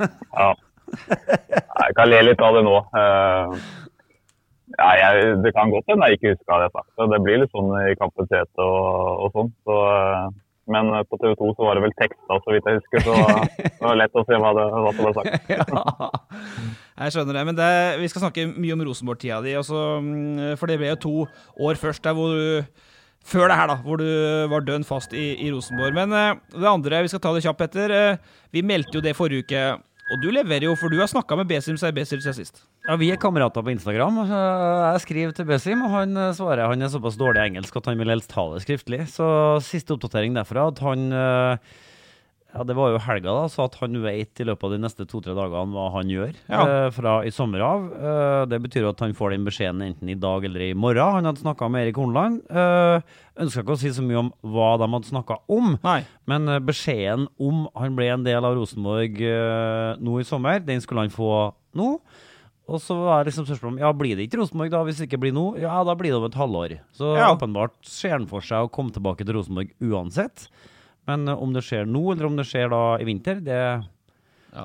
Ja. 0.00 0.48
Jeg 0.96 1.96
kan 1.98 2.08
le 2.10 2.22
litt 2.28 2.42
av 2.42 2.56
det 2.56 2.62
nå. 2.66 2.76
Ja, 4.76 4.88
jeg, 4.98 5.36
det 5.44 5.52
kan 5.56 5.70
godt 5.72 5.86
hende 5.90 6.08
jeg 6.10 6.18
ikke 6.18 6.32
husker 6.34 6.64
det 6.64 6.72
sagt. 6.74 6.90
Det 7.12 7.20
blir 7.24 7.40
litt 7.42 7.54
sånn 7.54 7.70
i 7.78 7.94
hete 7.94 8.64
og, 8.64 9.22
og 9.24 9.36
sånn. 9.36 9.52
Så, 9.64 9.76
uh, 9.76 10.26
men 10.72 10.90
på 11.06 11.18
TV 11.22 11.36
2 11.38 11.52
så 11.54 11.68
var 11.68 11.78
det 11.78 11.84
vel 11.84 11.94
teksta, 12.00 12.38
så 12.42 12.54
vidt 12.54 12.66
jeg 12.66 12.80
husker. 12.80 13.04
Så 13.06 13.14
det 13.62 13.86
var 13.86 14.00
lett 14.00 14.18
å 14.18 14.24
se 14.26 14.40
hva, 14.42 14.50
det, 14.56 14.64
hva 14.74 14.92
som 14.96 15.06
ble 15.06 15.14
sagt. 15.14 15.46
ja. 15.54 16.10
Jeg 16.96 17.14
skjønner 17.14 17.38
det. 17.38 17.44
Men 17.46 17.58
det, 17.60 17.70
vi 18.02 18.10
skal 18.10 18.26
snakke 18.26 18.48
mye 18.50 18.74
om 18.74 18.82
Rosenborg-tida 18.88 19.38
di. 19.44 19.54
Mm, 19.54 20.58
for 20.58 20.66
det 20.70 20.80
ble 20.82 20.90
jo 20.90 21.00
to 21.06 21.14
år 21.68 21.80
først 21.80 22.02
der 22.04 22.16
hvor 22.18 22.34
du 22.34 22.84
før 23.26 23.50
det 23.50 23.58
her, 23.58 23.70
da, 23.72 23.76
hvor 23.82 24.00
du 24.00 24.06
var 24.52 24.64
dønn 24.66 24.86
fast 24.86 25.14
i, 25.16 25.32
i 25.42 25.50
Rosenborg. 25.50 25.96
Men 25.96 26.14
uh, 26.14 26.38
det 26.54 26.70
andre 26.70 27.02
vi 27.04 27.12
skal 27.12 27.22
ta 27.24 27.34
det 27.34 27.44
kjapt 27.46 27.66
etter. 27.66 27.92
Uh, 27.92 28.40
vi 28.54 28.62
meldte 28.66 28.98
jo 28.98 29.04
det 29.04 29.16
forrige 29.18 29.46
uke, 29.46 29.66
og 30.06 30.22
du 30.22 30.28
leverer 30.30 30.68
jo, 30.68 30.76
for 30.78 30.92
du 30.92 31.00
har 31.00 31.10
snakka 31.10 31.34
med 31.40 31.48
Besim 31.50 31.78
Serbesic 31.80 32.22
siden 32.22 32.36
sist. 32.36 32.60
Ja, 32.86 32.94
vi 33.00 33.08
er 33.10 33.18
kamerater 33.18 33.64
på 33.66 33.72
Instagram. 33.72 34.20
Jeg 34.30 35.02
skriver 35.02 35.34
til 35.34 35.48
Besim, 35.48 35.82
og 35.82 35.90
han 35.90 36.14
eh, 36.14 36.34
svarer 36.36 36.70
han 36.70 36.86
er 36.86 36.92
såpass 36.92 37.18
dårlig 37.18 37.42
engelsk 37.42 37.80
at 37.80 37.88
han 37.90 37.98
vil 37.98 38.12
helst 38.14 38.30
ta 38.30 38.44
det 38.52 38.62
skriftlig. 38.62 39.00
Så 39.10 39.26
siste 39.66 39.96
oppdatering 39.96 40.36
derfra 40.38 40.68
at 40.70 40.82
han 40.84 41.10
uh, 41.10 41.74
ja, 42.54 42.62
Det 42.64 42.74
var 42.76 42.90
jo 42.94 42.98
helga, 43.04 43.32
da, 43.34 43.46
så 43.52 43.64
at 43.66 43.74
han 43.82 43.98
vet 44.02 44.40
i 44.40 44.44
løpet 44.48 44.64
av 44.64 44.70
de 44.72 44.78
neste 44.80 45.04
to-tre 45.08 45.34
dagene 45.36 45.72
hva 45.74 45.90
han 45.92 46.08
gjør 46.08 46.32
Ja. 46.48 46.60
eh, 46.86 46.90
fra 46.90 47.18
i 47.26 47.30
sommer 47.30 47.60
av. 47.60 47.84
Eh, 47.92 48.44
det 48.46 48.60
betyr 48.62 48.88
at 48.88 49.00
han 49.00 49.12
får 49.12 49.30
den 49.34 49.44
beskjeden 49.44 49.82
enten 49.84 50.08
i 50.08 50.14
dag 50.14 50.44
eller 50.44 50.60
i 50.60 50.72
morgen. 50.74 51.12
Han 51.18 51.24
hadde 51.28 51.42
snakka 51.44 51.68
med 51.70 51.86
Erik 51.86 51.96
Hornland. 52.00 52.42
Eh, 52.50 53.00
Ønska 53.38 53.60
ikke 53.60 53.74
å 53.76 53.78
si 53.78 53.90
så 53.92 54.00
mye 54.02 54.16
om 54.22 54.30
hva 54.42 54.78
de 54.80 54.86
hadde 54.88 55.10
snakka 55.10 55.36
om, 55.52 55.74
Nei. 55.84 56.04
men 56.26 56.48
eh, 56.48 56.58
beskjeden 56.64 57.26
om 57.38 57.66
han 57.76 57.94
ble 57.98 58.08
en 58.14 58.24
del 58.24 58.42
av 58.44 58.56
Rosenborg 58.56 59.20
eh, 59.20 59.96
nå 60.00 60.20
i 60.20 60.24
sommer, 60.24 60.60
den 60.64 60.80
skulle 60.80 61.04
han 61.04 61.10
få 61.12 61.52
nå. 61.76 61.98
Og 62.66 62.80
så 62.82 62.96
var 62.98 63.22
det 63.22 63.30
liksom 63.30 63.44
spørsmålet 63.46 63.76
om 63.76 63.78
ja, 63.78 63.92
blir 63.94 64.16
det 64.16 64.24
ikke 64.26 64.40
Rosenborg 64.40 64.72
da, 64.72 64.80
hvis 64.82 64.96
det 64.98 65.06
ikke 65.10 65.20
blir 65.22 65.34
nå? 65.36 65.44
Ja, 65.62 65.84
da 65.86 65.92
blir 65.94 66.10
det 66.10 66.18
om 66.18 66.24
et 66.26 66.34
halvår. 66.40 66.78
Så 66.96 67.12
Ja. 67.14 67.28
åpenbart 67.36 67.76
ser 67.86 68.16
han 68.16 68.26
for 68.26 68.40
seg 68.40 68.64
å 68.64 68.70
komme 68.72 68.90
tilbake 68.90 69.22
til 69.24 69.36
Rosenborg 69.36 69.70
uansett. 69.80 70.48
Men 71.06 71.28
eh, 71.28 71.42
om 71.42 71.52
det 71.54 71.64
skjer 71.66 71.86
nå, 71.88 72.02
eller 72.14 72.28
om 72.28 72.38
det 72.38 72.46
skjer 72.48 72.72
da 72.72 72.82
i 73.00 73.06
vinter, 73.08 73.42
det 73.44 73.60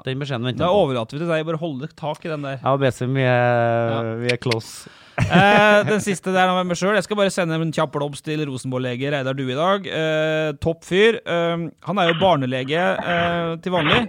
den 0.05 0.21
beskjeden 0.21 0.48
venter 0.48 0.63
Da 0.63 0.71
overlater 0.71 1.17
vi 1.17 1.21
til 1.24 1.29
deg. 1.31 1.45
Bare 1.48 1.60
hold 1.60 1.86
tak 2.00 2.25
i 2.25 2.31
den 2.31 2.45
der. 2.48 2.60
Ja, 2.63 2.75
Besim, 2.79 3.15
vi 3.17 3.25
er, 3.27 4.12
vi 4.21 4.31
er 4.31 4.39
close. 4.41 4.91
Eh, 5.19 5.81
den 5.89 6.00
siste 6.03 6.31
der 6.33 6.51
med 6.55 6.69
meg 6.69 6.79
sjøl. 6.79 6.95
Jeg 6.95 7.05
skal 7.05 7.19
bare 7.19 7.33
sende 7.33 7.57
en 7.60 7.74
kjapp 7.75 7.91
blomst 7.93 8.24
til 8.25 8.43
Rosenborg-lege 8.48 9.12
Reidar 9.13 9.36
Due 9.38 9.51
i 9.51 9.57
dag. 9.60 9.89
Eh, 10.01 10.51
topp 10.63 10.86
fyr. 10.88 11.19
Eh, 11.19 11.65
han 11.88 12.01
er 12.01 12.12
jo 12.12 12.19
barnelege 12.21 12.86
eh, 12.95 13.57
til 13.63 13.75
vanlig. 13.75 14.05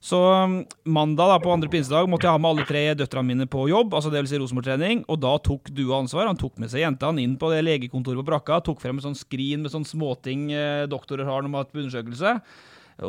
Så 0.00 0.16
um, 0.16 0.62
mandag 0.88 1.28
da, 1.28 1.36
på 1.42 1.50
andre 1.52 1.68
pinsedag 1.68 2.06
måtte 2.08 2.24
jeg 2.24 2.32
ha 2.32 2.40
med 2.40 2.54
alle 2.54 2.64
tre 2.64 2.82
døtrene 2.96 3.34
mine 3.34 3.46
på 3.52 3.66
jobb, 3.68 3.92
altså 3.92 4.08
det 4.08 4.22
vil 4.22 4.30
si 4.30 4.38
Rosenborg-trening, 4.40 5.02
og 5.12 5.20
da 5.20 5.34
tok 5.44 5.68
du 5.76 5.82
ansvar. 5.92 6.30
Han 6.30 6.40
tok 6.40 6.56
med 6.62 6.72
seg 6.72 6.86
jentene 6.86 7.20
inn 7.20 7.36
på 7.40 7.50
det 7.52 7.60
legekontoret 7.66 8.22
på 8.22 8.30
brakka, 8.30 8.62
tok 8.64 8.80
frem 8.80 8.96
en 8.96 9.10
sånn 9.10 9.18
skrin 9.18 9.60
med 9.60 9.74
sånn 9.74 9.84
småting 9.84 10.48
eh, 10.56 10.86
doktorer 10.88 11.28
har 11.28 11.44
når 11.44 11.52
man 11.52 11.60
har 11.60 11.68
hatt 11.68 11.76
undersøkelse. 11.76 12.34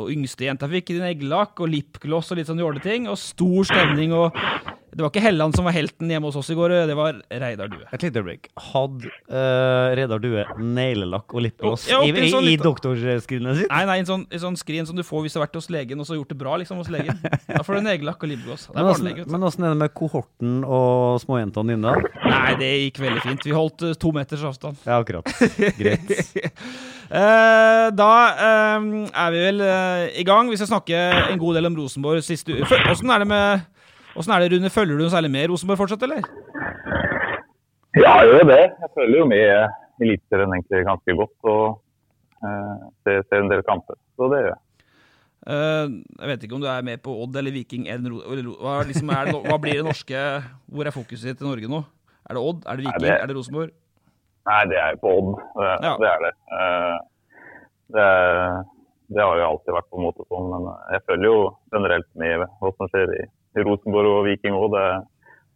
Og 0.02 0.12
yngste 0.12 0.46
jenta 0.46 0.68
fikk 0.68 0.92
neglelakk 1.00 1.64
og 1.64 1.72
lipgloss 1.72 2.32
og 2.32 2.40
litt 2.40 2.52
sånn 2.52 2.60
jåleting, 2.60 3.08
og 3.08 3.20
stor 3.20 3.72
stemning. 3.72 4.12
og 4.12 4.36
Det 4.92 5.00
var 5.00 5.08
ikke 5.08 5.22
Helland 5.24 5.56
som 5.56 5.64
var 5.64 5.72
helten 5.72 6.10
hjemme 6.12 6.28
hos 6.28 6.36
oss 6.36 6.50
i 6.52 6.54
går, 6.56 6.74
det 6.90 6.94
var 6.98 7.16
Reidar 7.40 7.70
Due. 7.72 7.86
Et 7.96 8.02
lite 8.04 8.20
øyeblikk. 8.20 8.50
Hadde 8.60 9.08
uh, 9.32 9.94
Reidar 9.96 10.20
Due 10.20 10.44
neglelakk 10.60 11.32
og 11.32 11.46
lipgloss 11.46 11.86
Ja, 11.88 12.02
i, 12.04 12.12
oppi 12.12 12.26
i, 12.26 12.32
sånn 12.34 12.48
i 12.50 12.58
doktorskrinet 12.60 13.62
sitt? 13.62 13.70
Nei, 13.72 13.86
nei, 13.88 13.96
en 14.02 14.10
sånn, 14.10 14.26
en 14.28 14.42
sånn 14.42 14.58
skrin 14.60 14.88
som 14.88 14.98
du 14.98 15.00
får 15.06 15.24
hvis 15.24 15.32
du 15.32 15.40
har 15.40 15.46
vært 15.46 15.56
hos 15.56 15.70
legen 15.72 16.04
og 16.04 16.08
så 16.10 16.18
gjort 16.18 16.34
det 16.34 16.38
bra 16.42 16.58
liksom 16.60 16.82
hos 16.82 16.92
legen. 16.92 17.16
Da 17.48 17.62
får 17.64 17.80
du 17.80 17.86
neglelakk 17.88 18.20
og 18.20 18.32
lipgloss. 18.34 18.68
Men 18.76 18.90
åssen 18.92 19.48
åssen 19.48 19.64
er 19.64 19.72
det 19.72 19.80
med 19.80 19.96
kohorten 19.96 20.60
og 20.68 21.16
småjentene 21.24 21.72
dine? 21.72 21.96
Nei, 22.28 22.52
det 22.60 22.70
gikk 22.84 23.02
veldig 23.06 23.24
fint. 23.24 23.48
Vi 23.48 23.56
holdt 23.56 23.88
uh, 23.88 23.96
to 23.96 24.12
meters 24.12 24.44
avstand. 24.52 24.84
Ja, 24.84 25.00
akkurat. 25.00 25.32
Greit. 25.80 26.12
uh, 27.08 27.88
da 28.02 28.12
er 28.36 29.32
vi 29.32 29.44
vel 29.48 29.68
i 30.20 30.28
gang. 30.28 30.52
Vi 30.52 30.60
skal 30.60 30.74
snakke 30.76 31.00
en 31.32 31.40
god 31.40 31.56
del 31.56 31.72
om 31.72 31.80
Rosenborg 31.80 32.20
siste 32.28 32.60
uke. 32.60 32.84
Åssen 32.92 33.08
er 33.08 33.24
det 33.24 33.32
med 33.32 33.71
Åssen 34.16 34.34
er 34.34 34.42
det, 34.44 34.50
Rune? 34.52 34.70
Følger 34.72 34.98
du 34.98 35.04
noe 35.06 35.12
særlig 35.12 35.30
med 35.32 35.48
Rosenborg 35.52 35.80
fortsatt, 35.80 36.02
eller? 36.04 36.26
Ja, 37.96 38.12
jeg 38.20 38.28
gjør 38.28 38.42
jo 38.42 38.48
det. 38.50 38.60
Jeg 38.82 38.90
følger 38.96 39.18
jo 39.22 39.28
med 39.30 39.46
Eliteserien 40.02 40.52
egentlig 40.56 40.82
ganske 40.88 41.16
godt. 41.20 41.34
Og 41.52 42.44
eh, 42.44 42.84
ser, 43.04 43.22
ser 43.28 43.44
en 43.44 43.50
del 43.52 43.64
kamper. 43.68 43.96
Så 44.18 44.28
det 44.32 44.42
gjør 44.44 44.52
jeg. 44.52 44.60
Uh, 45.42 45.96
jeg 46.22 46.28
vet 46.30 46.44
ikke 46.46 46.54
om 46.54 46.62
du 46.62 46.68
er 46.70 46.84
med 46.86 47.00
på 47.02 47.10
Odd 47.24 47.34
eller 47.40 47.50
Viking 47.50 47.88
eller, 47.90 48.12
eller 48.30 48.50
hva, 48.62 48.76
liksom 48.86 49.08
det, 49.10 49.32
hva 49.42 49.56
blir 49.58 49.80
det 49.80 49.86
norske 49.88 50.20
Hvor 50.70 50.86
er 50.86 50.94
fokuset 50.94 51.32
ditt 51.32 51.42
i 51.42 51.48
Norge 51.48 51.66
nå? 51.72 51.80
Er 52.30 52.38
det 52.38 52.42
Odd? 52.46 52.60
Er 52.70 52.78
det 52.78 52.84
Nei, 52.84 52.92
Viking? 52.92 53.08
det- 53.08 53.16
Er 53.16 53.26
det 53.26 53.34
Rosenborg? 53.34 53.72
Nei, 54.46 54.60
det 54.70 54.78
er 54.78 54.92
jo 54.94 55.00
på 55.02 55.14
Odd. 55.18 55.32
Det, 55.58 55.72
Ja. 55.82 55.96
det 55.98 56.08
er 56.12 56.22
det. 56.28 56.32
Uh, 56.52 56.96
det, 57.96 58.06
det 59.16 59.24
har 59.26 59.40
jo 59.42 59.48
alltid 59.48 59.74
vært 59.80 59.90
på 59.90 59.98
en 59.98 60.06
måte 60.06 60.28
sånn, 60.30 60.46
men 60.54 60.70
jeg 60.94 61.02
følger 61.10 61.26
jo 61.32 61.40
generelt 61.74 62.08
med 62.22 62.46
hva 62.62 62.70
som 62.78 62.92
skjer 62.94 63.16
i 63.18 63.26
Rosenborg 63.56 64.10
og 64.18 64.24
Viking 64.28 64.56
òg. 64.56 64.72
Det 64.74 64.86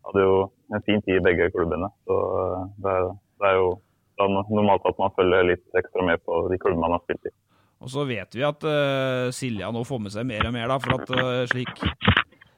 hadde 0.07 0.23
jo 0.27 0.37
en 0.77 0.85
fin 0.87 1.03
tid 1.07 1.17
i 1.21 1.25
begge 1.25 1.49
klubbene. 1.55 1.89
Så 2.07 2.17
eh, 2.43 2.63
det, 2.85 2.93
er- 3.01 3.17
det 3.43 3.51
er 3.53 3.59
jo 3.61 3.69
det 4.17 4.25
er 4.25 4.33
normalt 4.49 4.87
at 4.89 4.97
man 5.01 5.13
følger 5.13 5.45
litt 5.51 5.65
ekstra 5.77 6.05
med 6.07 6.23
på 6.25 6.39
de 6.49 6.57
klubbene 6.63 6.81
man 6.87 6.95
har 6.97 7.03
spilt 7.05 7.27
i. 7.29 7.33
Og 7.85 7.91
så 7.93 8.07
vet 8.09 8.33
vi 8.33 8.41
at 8.49 8.63
uh, 8.65 9.27
Silja 9.37 9.69
nå 9.75 9.83
får 9.85 9.99
med 10.07 10.13
seg 10.15 10.25
mer 10.25 10.47
og 10.49 10.55
mer, 10.57 10.71
da, 10.73 10.79
for 10.81 11.03
at 11.03 11.11
uh, 11.13 11.43
slik 11.51 11.75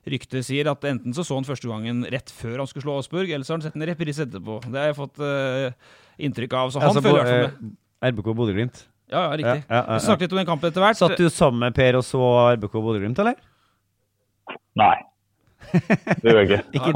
ryktet 0.09 0.47
sier 0.47 0.71
at 0.71 0.87
enten 0.87 1.13
så 1.17 1.25
så 1.27 1.35
han 1.35 1.45
første 1.49 1.67
gangen 1.69 2.05
rett 2.15 2.31
før 2.31 2.63
han 2.63 2.69
skulle 2.71 2.85
slå 2.87 2.95
Aasburg, 3.01 3.27
eller 3.35 3.43
så 3.45 3.57
har 3.57 3.59
han 3.59 3.67
sett 3.67 3.75
en 3.81 3.87
reprise 3.91 4.23
etterpå. 4.29 4.61
Det 4.71 4.79
har 4.79 4.87
jeg 4.93 4.97
fått 5.01 5.19
uh, 5.19 5.75
inntrykk 6.23 6.55
av. 6.61 6.71
Så 6.71 6.79
han 6.81 6.93
Altså, 6.93 7.03
følger 7.03 7.19
i 7.19 7.25
hvert 7.27 7.51
fall 7.51 7.67
med. 7.67 7.75
RBK 8.15 8.31
Bodø-Glimt. 8.39 8.85
Ja, 9.11 9.25
ja, 9.27 9.35
riktig. 9.41 9.59
ja, 9.67 9.75
ja, 9.75 9.83
ja. 9.83 9.99
Vi 9.99 10.07
snakket 10.07 10.29
litt 10.29 10.37
om 10.37 10.41
den 10.45 10.49
kampen 10.53 10.71
etter 10.71 10.85
hvert. 10.87 11.01
Satt 11.03 11.19
du 11.19 11.27
sammen 11.35 11.65
med 11.67 11.75
Per 11.77 11.99
og 11.99 12.07
så 12.07 12.23
RBK 12.55 12.79
Bodø-Glimt, 12.79 13.19
eller? 13.25 13.43
Nei, 14.79 14.95
det 15.73 16.25
gjør 16.33 16.39
jeg 16.41 16.49
ikke. 16.49 16.63
Ikke, 16.79 16.93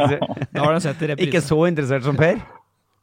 Da 0.53 0.59
har 0.65 0.73
han 0.73 0.81
sett 0.85 1.03
i 1.07 1.09
ikke 1.27 1.41
så 1.45 1.59
interessert 1.69 2.05
som 2.07 2.17
Per? 2.19 2.37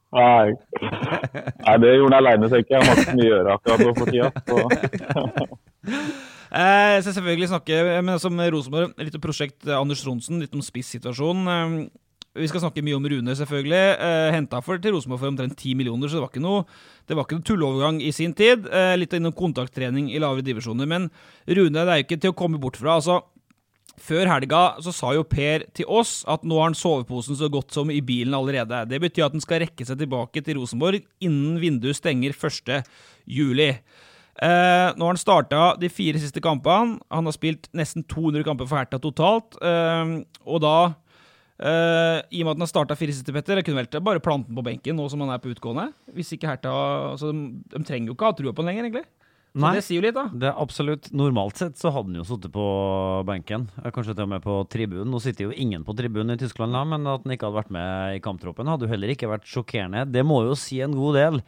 Nei. 0.09 0.47
Nei, 0.81 1.75
det 1.83 1.89
gjorde 1.99 2.15
han 2.15 2.17
aleine, 2.17 2.47
tenker 2.49 2.71
jeg. 2.75 2.81
Han 2.81 2.89
har 2.89 2.95
ikke 2.97 3.11
så 3.11 3.17
mye 3.19 3.27
å 3.27 3.33
gjøre 3.35 3.49
akkurat 3.59 3.79
nå 3.85 3.91
for 3.99 4.07
tida. 4.09 4.29
Eh, 6.49 6.95
Jeg 6.95 7.03
skal 7.05 7.13
selvfølgelig 7.19 7.45
snakke 7.51 7.75
men 8.01 8.17
som 8.17 8.33
Rosenborg, 8.41 8.95
litt 8.97 9.13
om 9.13 9.21
prosjekt 9.21 9.67
eh, 9.69 9.75
Anders 9.77 10.01
Tronsen, 10.01 10.39
litt 10.41 10.49
om 10.57 10.63
spissituasjonen. 10.65 11.45
Eh, 11.53 11.75
Vi 12.41 12.47
skal 12.49 12.63
snakke 12.63 12.81
mye 12.81 12.97
om 12.97 13.05
Rune, 13.05 13.35
selvfølgelig. 13.37 13.83
Henta 14.33 14.57
for 14.65 14.81
til 14.81 14.93
Rosenborg 14.95 15.19
for 15.21 15.29
omtrent 15.29 15.53
10 15.61 15.75
millioner, 15.77 16.09
så 16.09 16.17
det 16.17 16.23
var 16.23 16.31
ikke 16.33 16.41
noe, 16.41 16.63
det 17.05 17.13
var 17.17 17.23
ikke 17.27 17.37
noe 17.37 17.45
tulleovergang 17.51 17.97
i 18.05 18.09
sin 18.15 18.33
tid. 18.37 18.65
Litt 18.97 19.13
innom 19.17 19.33
kontakttrening 19.37 20.09
i 20.13 20.17
lavere 20.21 20.41
divisjoner. 20.45 20.85
Men 20.89 21.01
Rune, 21.49 21.85
det 21.85 21.89
er 21.89 21.97
jo 22.01 22.05
ikke 22.07 22.17
til 22.21 22.33
å 22.33 22.37
komme 22.41 22.57
bort 22.61 22.77
fra. 22.81 22.91
altså 22.97 23.15
før 24.03 24.29
helga 24.31 24.61
så 24.83 24.93
sa 24.95 25.13
jo 25.15 25.25
Per 25.27 25.65
til 25.75 25.87
oss 25.89 26.21
at 26.29 26.45
nå 26.47 26.57
har 26.59 26.69
han 26.69 26.77
soveposen 26.77 27.37
så 27.39 27.49
godt 27.51 27.75
som 27.75 27.91
i 27.93 28.01
bilen 28.05 28.35
allerede. 28.37 28.85
Det 28.89 29.01
betyr 29.03 29.27
at 29.27 29.35
han 29.35 29.43
skal 29.43 29.63
rekke 29.65 29.87
seg 29.87 29.99
tilbake 30.01 30.43
til 30.45 30.59
Rosenborg 30.59 31.03
innen 31.23 31.59
vinduet 31.61 31.99
stenger 31.99 32.35
1. 32.35 32.79
juli. 33.29 33.73
Eh, 34.39 34.87
nå 34.95 35.03
har 35.03 35.11
han 35.11 35.19
starta 35.19 35.61
de 35.79 35.89
fire 35.91 36.19
siste 36.21 36.41
kampene. 36.43 36.97
Han 37.11 37.27
har 37.27 37.35
spilt 37.35 37.67
nesten 37.75 38.05
200 38.07 38.45
kamper 38.47 38.69
for 38.69 38.79
Herta 38.79 38.99
totalt. 39.03 39.59
Eh, 39.59 40.15
og 40.47 40.63
da, 40.63 40.75
eh, 41.59 42.23
i 42.31 42.41
og 42.41 42.47
med 42.47 42.53
at 42.53 42.59
han 42.59 42.67
har 42.67 42.71
starta 42.71 42.99
fire 42.99 43.15
siste, 43.15 43.35
Petter, 43.35 43.59
jeg 43.59 43.67
kunne 43.67 43.83
vel 43.83 44.01
bare 44.01 44.23
plante 44.23 44.47
den 44.47 44.55
på 44.55 44.63
benken 44.63 44.95
nå 44.95 45.09
som 45.11 45.25
han 45.25 45.35
er 45.35 45.43
på 45.43 45.51
utgående. 45.51 45.89
Hvis 46.15 46.31
ikke 46.35 46.47
Herta 46.47 46.71
altså, 47.11 47.33
de, 47.35 47.63
de 47.67 47.83
trenger 47.83 48.07
jo 48.07 48.15
ikke 48.15 48.31
ha 48.31 48.37
trua 48.37 48.55
på 48.55 48.63
han 48.63 48.71
lenger, 48.71 48.87
egentlig. 48.87 49.07
Så 49.49 49.63
Nei. 49.63 49.71
det 49.79 49.81
sier 49.81 49.97
jo 49.97 50.05
litt, 50.05 50.13
da. 50.13 50.27
Det 50.29 50.45
er 50.45 50.59
absolutt 50.61 51.07
Normalt 51.17 51.57
sett 51.57 51.79
så 51.79 51.89
hadde 51.89 52.11
han 52.11 52.19
jo 52.19 52.25
sittet 52.27 52.53
på 52.53 52.65
benken, 53.25 53.65
kanskje 53.81 54.13
til 54.13 54.27
og 54.27 54.31
med 54.35 54.43
på 54.43 54.59
tribunen. 54.69 55.09
Nå 55.09 55.21
sitter 55.23 55.47
jo 55.47 55.55
ingen 55.57 55.81
på 55.87 55.95
tribunen 55.97 56.35
i 56.35 56.39
Tyskland, 56.39 56.77
da, 56.77 56.83
men 56.85 57.09
at 57.09 57.25
han 57.25 57.33
ikke 57.33 57.49
hadde 57.49 57.57
vært 57.57 57.73
med 57.73 58.19
i 58.19 58.21
kamptroppen, 58.23 58.69
hadde 58.69 58.85
jo 58.85 58.93
heller 58.93 59.15
ikke 59.15 59.31
vært 59.31 59.49
sjokkerende. 59.49 60.05
Det 60.13 60.21
må 60.27 60.43
jo 60.45 60.53
si 60.59 60.77
en 60.85 60.93
god 60.93 61.17
del 61.17 61.41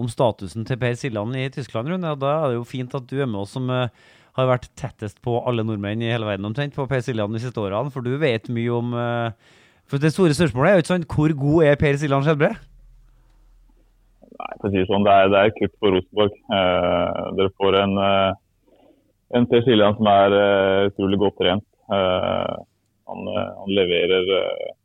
om 0.00 0.08
statusen 0.08 0.64
til 0.68 0.78
Per 0.80 0.94
Siljan 0.96 1.34
i 1.36 1.48
Tyskland, 1.52 1.90
Rune. 1.90 2.14
Da 2.22 2.32
er 2.36 2.52
det 2.52 2.60
jo 2.60 2.68
fint 2.68 2.94
at 2.96 3.10
du 3.10 3.18
er 3.18 3.28
med 3.28 3.42
oss 3.42 3.58
som 3.58 3.66
eh, 3.74 3.90
har 4.38 4.50
vært 4.54 4.70
tettest 4.78 5.18
på 5.24 5.40
alle 5.42 5.66
nordmenn 5.66 6.06
i 6.06 6.12
hele 6.12 6.30
verden 6.30 6.48
omtrent 6.48 6.78
på 6.78 6.86
Per 6.90 7.02
Siljan 7.04 7.34
de 7.34 7.42
siste 7.42 7.60
årene, 7.60 7.90
for 7.90 8.06
du 8.06 8.14
vet 8.22 8.46
mye 8.52 8.78
om 8.78 8.94
eh, 8.94 9.56
For 9.90 9.98
det 9.98 10.14
store 10.14 10.38
spørsmålet 10.38 10.70
er 10.70 10.78
jo 10.78 10.84
ikke 10.84 10.94
sant, 10.94 11.10
hvor 11.10 11.34
god 11.42 11.66
er 11.66 11.80
Per 11.82 11.98
Siljan 11.98 12.22
Skjelbre? 12.22 12.54
Nei, 14.40 14.56
for 14.60 14.68
å 14.68 14.72
si 14.72 14.80
det 14.80 14.88
sånn, 14.88 15.04
det 15.04 15.12
er, 15.14 15.30
det 15.32 15.40
er 15.40 15.56
kutt 15.56 15.74
for 15.82 15.94
Rosenborg. 15.94 16.36
Eh, 16.56 17.20
dere 17.36 17.52
får 17.60 17.76
en, 17.82 17.96
eh, 18.06 18.78
en 19.36 19.48
Per 19.50 19.64
Siljan 19.66 19.96
som 19.98 20.08
er 20.12 20.36
eh, 20.38 20.86
utrolig 20.88 21.18
godt 21.20 21.36
trent. 21.40 21.66
Eh, 21.92 22.54
han, 23.10 23.28
eh, 23.34 23.50
han 23.58 23.74
leverer 23.80 24.30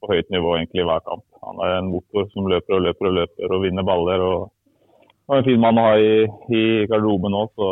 på 0.01 0.11
høyt 0.11 0.33
nivå 0.33 0.57
egentlig 0.57 0.83
i 0.83 0.87
hver 0.89 1.05
kamp. 1.07 1.23
Han 1.45 1.61
er 1.63 1.77
en 1.77 1.91
motor 1.93 2.27
som 2.33 2.49
løper 2.51 2.79
og 2.79 2.87
løper 2.87 3.11
og 3.11 3.17
løper 3.21 3.55
og 3.55 3.63
vinner 3.63 3.87
baller. 3.87 4.25
og, 4.25 4.49
og 5.29 5.37
en 5.37 5.47
fin 5.47 5.61
mann 5.61 5.79
å 5.79 5.87
ha 5.87 5.95
i, 6.01 6.15
i 6.51 6.63
garderoben 6.89 7.35
nå, 7.37 7.45
så 7.55 7.69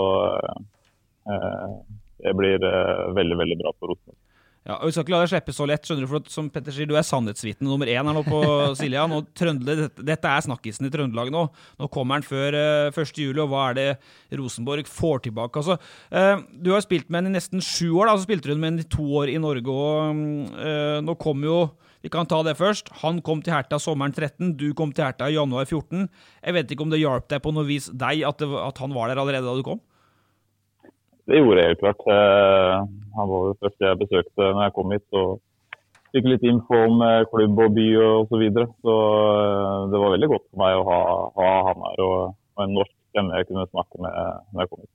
eh, 1.33 1.79
det 2.23 2.37
blir 2.39 2.63
veldig, 2.63 3.39
veldig 3.43 3.59
bra 3.59 3.75
for 3.75 3.91
Rosenborg. 3.91 4.22
Ja, 4.63 4.77
og 4.79 4.87
Vi 4.87 4.93
skal 4.95 5.03
ikke 5.03 5.11
la 5.11 5.19
deg 5.25 5.31
slippe 5.33 5.53
så 5.55 5.65
lett. 5.67 5.83
skjønner 5.83 6.05
du, 6.05 6.07
for 6.07 6.29
som 6.31 6.45
Petter 6.49 6.71
sier, 6.71 6.87
Du 6.87 6.95
er 6.95 7.03
sannhetsvitne 7.03 7.67
nummer 7.67 7.89
én 7.91 7.99
her 8.07 8.15
nå 8.15 8.21
på 8.23 8.39
Silja. 8.79 9.03
og 9.11 9.27
Trøndel, 9.35 9.81
dette, 9.89 10.05
dette 10.07 10.29
er 10.31 10.45
snakkisen 10.45 10.87
i 10.87 10.91
Trøndelag 10.93 11.31
nå. 11.35 11.41
Nå 11.81 11.89
kommer 11.91 12.15
han 12.15 12.23
før 12.23 12.55
uh, 12.55 12.95
1. 12.95 13.11
juli, 13.19 13.41
og 13.43 13.51
hva 13.51 13.65
er 13.71 13.79
det 13.81 13.87
Rosenborg 14.39 14.87
får 14.87 15.25
tilbake? 15.27 15.59
Altså, 15.59 15.75
uh, 16.15 16.45
du 16.63 16.71
har 16.71 16.85
spilt 16.85 17.09
med 17.11 17.25
han 17.25 17.33
i 17.33 17.37
nesten 17.37 17.59
sju 17.59 17.91
år. 17.99 18.07
da, 18.07 18.15
Så 18.15 18.23
spilte 18.29 18.47
du 18.47 18.55
med 18.55 18.71
han 18.71 18.79
i 18.85 18.87
to 18.87 19.03
år 19.19 19.33
i 19.35 19.39
Norge. 19.43 19.67
og 19.67 20.23
uh, 20.55 20.99
Nå 21.03 21.17
kom 21.19 21.43
jo 21.43 21.57
Vi 22.03 22.09
kan 22.11 22.27
ta 22.27 22.39
det 22.43 22.57
først. 22.59 22.89
Han 23.03 23.21
kom 23.23 23.39
til 23.43 23.53
Herta 23.55 23.77
sommeren 23.79 24.11
13. 24.15 24.55
Du 24.59 24.69
kom 24.75 24.91
til 24.95 25.05
Herta 25.07 25.27
i 25.31 25.35
januar 25.37 25.63
14. 25.67 26.07
Jeg 26.43 26.55
vet 26.55 26.71
ikke 26.71 26.83
om 26.83 26.91
det 26.91 26.99
hjalp 27.03 27.27
deg 27.31 27.39
på 27.43 27.51
noe 27.55 27.63
vis 27.67 27.87
deg 27.91 28.23
at, 28.27 28.39
det, 28.43 28.47
at 28.47 28.79
han 28.83 28.91
var 28.95 29.07
der 29.11 29.19
allerede 29.23 29.47
da 29.47 29.53
du 29.55 29.63
kom? 29.63 29.79
Det 31.29 31.39
gjorde 31.39 31.61
jeg 31.61 31.71
helt 31.71 31.83
klart. 31.83 32.05
Eh, 32.11 32.77
han 33.17 33.29
var 33.29 33.51
det 33.51 33.59
første 33.63 33.87
jeg 33.87 33.99
besøkte 34.01 34.47
når 34.49 34.63
jeg 34.65 34.75
kom 34.77 34.95
hit. 34.95 35.05
og 35.15 35.29
Fikk 36.13 36.27
litt 36.29 36.43
info 36.45 36.79
om 36.89 36.99
eh, 37.05 37.21
klubb 37.31 37.61
og 37.63 37.77
by 37.77 37.85
og 38.03 38.33
så 38.33 38.39
videre. 38.41 38.67
Så 38.83 38.97
eh, 38.97 39.77
det 39.93 40.01
var 40.01 40.15
veldig 40.15 40.29
godt 40.33 40.45
for 40.49 40.63
meg 40.65 40.79
å 40.79 40.83
ha, 40.89 40.99
ha 41.39 41.53
han 41.69 41.87
her 41.87 42.03
og, 42.07 42.35
og 42.57 42.65
en 42.65 42.75
norsk 42.79 42.93
stemme 43.13 43.39
jeg 43.39 43.49
kunne 43.49 43.69
snakke 43.69 44.03
med 44.03 44.19
når 44.51 44.65
jeg 44.65 44.73
kom 44.73 44.83
hit. 44.83 44.91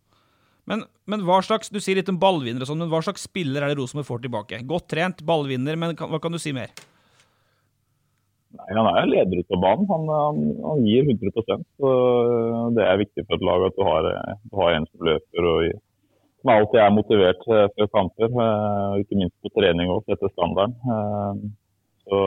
Men, 0.68 0.84
men, 1.08 1.24
hva 1.24 1.40
slags 1.40 1.72
du 1.72 1.80
sier 1.80 1.96
litt 1.96 2.10
om 2.12 2.20
ballvinner 2.20 2.60
og 2.60 2.68
sånn, 2.68 2.82
men 2.82 2.90
hva 2.92 3.00
slags 3.00 3.24
spiller 3.24 3.64
er 3.64 3.72
det 3.72 3.78
Rosenborg 3.78 4.10
får 4.10 4.22
tilbake? 4.26 4.60
Godt 4.68 4.90
trent, 4.92 5.24
ballvinner, 5.24 5.78
men 5.80 5.96
hva 5.96 6.20
kan 6.20 6.34
du 6.34 6.40
si 6.42 6.52
mer? 6.52 6.74
Nei, 8.58 8.66
Han 8.76 8.88
er 8.90 9.08
leder 9.08 9.40
ute 9.40 9.48
på 9.48 9.60
banen. 9.62 9.88
Han, 9.88 10.04
han, 10.12 10.42
han, 10.66 10.84
gir 10.84 11.08
100 11.08 11.32
så 11.80 11.92
Det 12.76 12.84
er 12.84 13.00
viktig 13.00 13.24
for 13.24 13.38
et 13.38 13.46
lag 13.48 13.64
at 13.64 13.80
du 13.80 13.82
har, 13.88 14.10
du 14.44 14.60
har 14.60 14.76
en 14.76 14.88
som 14.90 15.08
løper 15.08 15.48
og 15.54 15.72
som 16.40 16.52
alltid 16.54 16.80
er 16.80 16.94
motivert 16.94 17.42
eh, 17.50 17.66
før 17.74 17.90
kamper. 17.94 18.30
Eh, 18.44 19.00
ikke 19.02 19.18
minst 19.18 19.36
på 19.42 19.52
trening 19.56 19.90
òg, 19.94 20.06
etter 20.12 20.32
standarden. 20.34 20.76
Eh, 20.94 21.42
så 22.08 22.22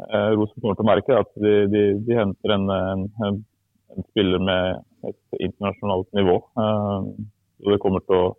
Rosenborg 0.00 0.62
kommer 0.62 0.78
til 0.78 0.86
å 0.86 0.88
merke 0.88 1.16
at 1.20 1.32
de, 1.44 1.50
de, 1.68 1.80
de 2.06 2.14
henter 2.16 2.54
en, 2.54 2.62
en, 2.72 3.02
en, 3.20 4.04
spiller 4.08 4.40
med 4.40 4.78
et 5.04 5.42
internasjonalt 5.44 6.08
nivå. 6.16 6.38
Så 7.60 7.74
det 7.74 7.80
kommer 7.82 8.00
til 8.06 8.16
å, 8.16 8.30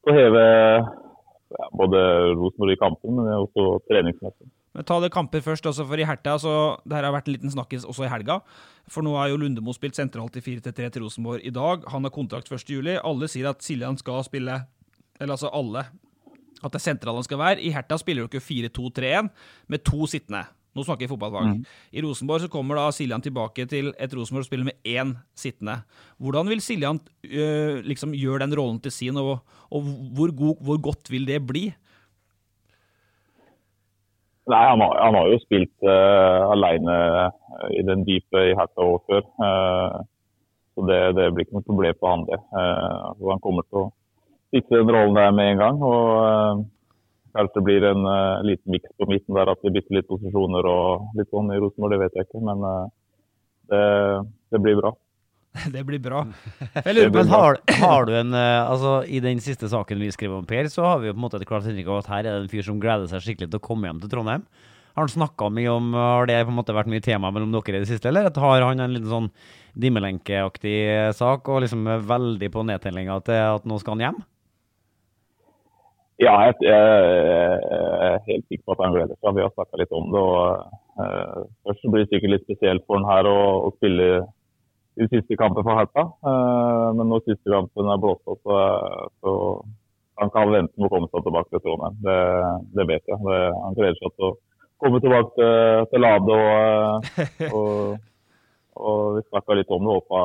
til 0.00 0.14
å 0.14 0.16
heve 0.16 0.44
ja, 0.46 1.68
både 1.76 2.00
Rosenborg 2.32 2.72
i 2.72 2.80
kampen, 2.80 3.18
men 3.18 3.28
også 3.42 3.66
treningsmessig. 3.90 4.48
Men 4.76 4.84
ta 4.84 4.98
det 5.00 5.12
kamper 5.14 5.40
først. 5.40 5.64
altså 5.66 5.86
for 5.88 5.96
i 5.96 6.04
Hertha, 6.04 6.36
så 6.38 6.78
Det 6.84 6.96
her 6.96 7.04
har 7.08 7.14
vært 7.14 7.28
en 7.28 7.36
liten 7.38 7.50
snakkis 7.50 7.86
også 7.88 8.04
i 8.04 8.12
helga. 8.12 8.42
For 8.88 9.02
nå 9.02 9.16
har 9.16 9.30
jo 9.32 9.38
Lundemo 9.40 9.72
spilt 9.72 9.96
sentralt 9.96 10.36
i 10.36 10.44
4-3 10.44 10.90
til 10.92 11.02
Rosenborg 11.02 11.40
i 11.42 11.50
dag. 11.50 11.88
Han 11.88 12.04
har 12.04 12.12
kontrakt 12.12 12.50
1.7. 12.50 13.00
Alle 13.02 13.28
sier 13.28 13.48
at 13.48 13.62
Siljan 13.62 13.96
skal 13.96 14.22
spille 14.24 14.66
Eller 15.18 15.32
altså 15.32 15.48
alle. 15.48 15.86
At 16.62 16.72
det 16.72 16.76
er 16.76 16.90
sentral 16.92 17.16
han 17.16 17.24
skal 17.24 17.38
være. 17.38 17.60
I 17.60 17.72
Hertha 17.72 17.96
spiller 17.96 18.28
dere 18.28 18.40
4-2-3-1 18.40 19.30
med 19.68 19.84
to 19.84 20.06
sittende. 20.06 20.44
Nå 20.76 20.84
snakker 20.84 21.06
vi 21.06 21.08
fotballfag. 21.14 21.54
Mm. 21.54 21.64
I 21.96 22.02
Rosenborg 22.04 22.42
så 22.44 22.50
kommer 22.52 22.76
da 22.76 22.90
Siljan 22.92 23.24
tilbake 23.24 23.64
til 23.70 23.94
et 23.96 24.12
Rosenborg 24.12 24.44
som 24.44 24.50
spiller 24.50 24.68
med 24.68 24.76
én 24.84 25.14
sittende. 25.32 25.78
Hvordan 26.20 26.50
vil 26.52 26.60
Siljan 26.60 27.00
øh, 27.24 27.80
liksom 27.80 28.12
gjøre 28.12 28.44
den 28.44 28.56
rollen 28.58 28.80
til 28.84 28.92
sin, 28.92 29.16
og, 29.16 29.40
og 29.72 29.88
hvor, 30.12 30.34
god, 30.36 30.60
hvor 30.60 30.76
godt 30.90 31.10
vil 31.10 31.24
det 31.24 31.40
bli? 31.48 31.70
Nei, 34.46 34.66
han 34.70 34.80
har, 34.80 34.98
han 35.02 35.16
har 35.18 35.30
jo 35.32 35.38
spilt 35.42 35.74
uh, 35.82 36.52
alene 36.54 36.94
eh, 36.94 37.70
i 37.80 37.82
den 37.82 38.04
dype 38.06 38.44
i 38.46 38.52
òg 38.54 39.00
før. 39.10 39.24
Uh, 39.42 39.96
så 40.76 40.84
det, 40.86 40.98
det, 41.18 41.32
blir 41.34 41.46
ikke 41.46 41.56
noe 41.56 41.66
problem 41.66 41.96
for 41.98 42.12
han 42.12 42.26
det. 42.28 42.38
Uh, 42.54 43.26
han 43.32 43.42
kommer 43.42 43.66
til 43.66 43.80
å 43.80 43.88
fikse 44.54 44.78
den 44.78 44.92
rollen 44.94 45.18
der 45.18 45.34
med 45.34 45.50
en 45.50 45.62
gang. 45.64 45.82
og 45.82 46.62
Kanskje 47.36 47.58
det 47.58 47.64
blir 47.66 47.84
en 47.84 48.06
liten 48.48 48.72
miks 48.72 48.94
på 48.96 49.10
midten 49.10 49.36
der 49.36 49.50
at 49.52 49.60
det 49.66 49.74
bytter 49.74 49.98
litt 49.98 50.06
posisjoner 50.08 50.68
og 50.70 51.18
litt 51.18 51.28
sånn 51.28 51.50
i 51.52 51.58
Rosenborg, 51.60 51.92
det 51.92 51.98
vet 52.00 52.14
jeg 52.16 52.28
ikke. 52.30 52.44
Men 52.46 52.62
det, 53.68 53.82
det 54.54 54.60
blir 54.64 54.78
bra. 54.78 54.94
Det 55.74 55.82
blir 55.88 56.00
bra. 56.02 56.22
Lurer, 56.86 57.10
men 57.14 57.32
har, 57.32 57.58
har, 57.82 58.06
du 58.08 58.14
en 58.18 58.36
eh, 58.36 58.70
altså 58.70 58.98
I 59.08 59.20
den 59.24 59.42
siste 59.44 59.70
saken 59.72 60.00
vi 60.02 60.12
skrev 60.14 60.36
om 60.36 60.46
Per, 60.48 60.70
så 60.72 60.86
har 60.86 61.02
vi 61.02 61.10
jo 61.10 61.16
på 61.16 61.20
en 61.20 61.26
måte 61.26 61.40
et 61.40 61.48
klart 61.48 61.68
inntrykk 61.68 61.92
av 61.92 62.04
at 62.04 62.12
her 62.14 62.22
er 62.22 62.30
det 62.32 62.44
en 62.44 62.52
fyr 62.52 62.66
som 62.66 62.80
gleder 62.82 63.10
seg 63.10 63.24
skikkelig 63.24 63.50
til 63.52 63.60
å 63.60 63.66
komme 63.66 63.90
hjem 63.90 64.00
til 64.04 64.12
Trondheim. 64.12 64.46
Har 64.96 65.04
han 65.04 65.12
snakka 65.12 65.50
mye 65.52 65.72
om 65.74 65.90
Har 65.92 66.28
det 66.28 66.38
på 66.46 66.54
en 66.54 66.56
måte 66.56 66.76
vært 66.76 66.88
mye 66.88 67.04
tema 67.04 67.28
mellom 67.28 67.52
dere 67.52 67.80
i 67.80 67.84
det 67.84 67.90
siste, 67.90 68.08
eller 68.08 68.30
har 68.32 68.64
han 68.64 68.80
en 68.80 68.94
liten 68.94 69.12
sånn 69.12 69.28
dimmelenkeaktig 69.76 70.78
sak 71.18 71.50
og 71.52 71.60
liksom 71.66 71.84
er 71.92 72.06
veldig 72.08 72.48
på 72.54 72.64
nedtellinga 72.64 73.18
til 73.26 73.42
at 73.58 73.68
nå 73.68 73.76
skal 73.82 73.96
han 73.96 74.06
hjem? 74.06 74.24
Ja, 76.16 76.32
jeg, 76.48 76.54
er 76.72 78.22
helt 78.24 78.46
sikker 78.48 78.62
på 78.64 78.72
at 78.72 78.82
han 78.86 78.94
gleder 78.94 79.18
seg. 79.18 79.36
Vi 79.36 79.44
har 79.44 79.52
snakka 79.52 79.80
litt 79.82 79.92
om 79.92 80.06
det. 80.14 80.22
og 80.22 81.02
uh, 81.02 81.42
Først 81.68 81.84
blir 81.92 82.06
det 82.06 82.08
sikkert 82.08 82.32
litt 82.32 82.46
spesielt 82.46 82.86
for 82.88 82.96
han 82.96 83.10
her 83.10 83.28
å, 83.28 83.40
å 83.66 83.74
spille 83.76 84.06
i 84.96 85.08
siste 85.12 85.36
kampen 85.36 85.64
for 85.64 85.76
Harpa. 85.76 86.06
Uh, 86.24 86.88
men 86.96 87.10
når 87.10 87.24
siste 87.26 87.52
kampen 87.52 87.90
er 87.92 88.00
blåst 88.00 88.32
opp, 88.32 88.40
så, 88.46 88.58
så 89.20 89.34
han 90.20 90.32
kan 90.32 90.52
vente 90.52 90.72
med 90.76 90.88
å 90.88 90.92
komme 90.94 91.08
seg 91.12 91.24
tilbake 91.26 91.52
til 91.52 91.62
Trondheim. 91.64 91.96
Det, 92.04 92.18
det 92.78 92.86
vet 92.88 93.10
jeg. 93.12 93.20
Det, 93.28 93.40
han 93.62 93.76
gleder 93.76 93.98
seg 94.00 94.14
til 94.14 94.28
å 94.30 94.36
komme 94.82 95.00
tilbake 95.04 95.32
til, 95.36 95.88
til 95.92 96.04
Lade. 96.04 96.36
Og, 96.36 97.50
og, 97.50 98.06
og 98.88 99.02
vi 99.18 99.24
snakka 99.26 99.58
litt 99.58 99.74
om 99.76 99.84
det. 99.84 99.98
Håpa, 99.98 100.22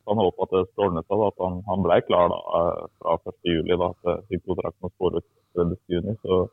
at 0.00 0.10
han 0.10 0.22
håpa 0.24 0.48
at 0.48 0.56
det 0.56 0.64
stornet 0.72 1.06
seg. 1.06 1.22
At 1.28 1.46
han, 1.46 1.60
han 1.70 1.86
ble 1.86 2.00
klar 2.08 2.34
da, 2.34 2.40
eh, 2.58 2.82
fra 2.98 3.16
1.7. 3.20 3.86
At 3.90 4.26
fikk 4.32 4.44
kontrakten 4.50 4.90
med 4.90 5.20
ut 5.20 5.30
30.6. 5.62 6.50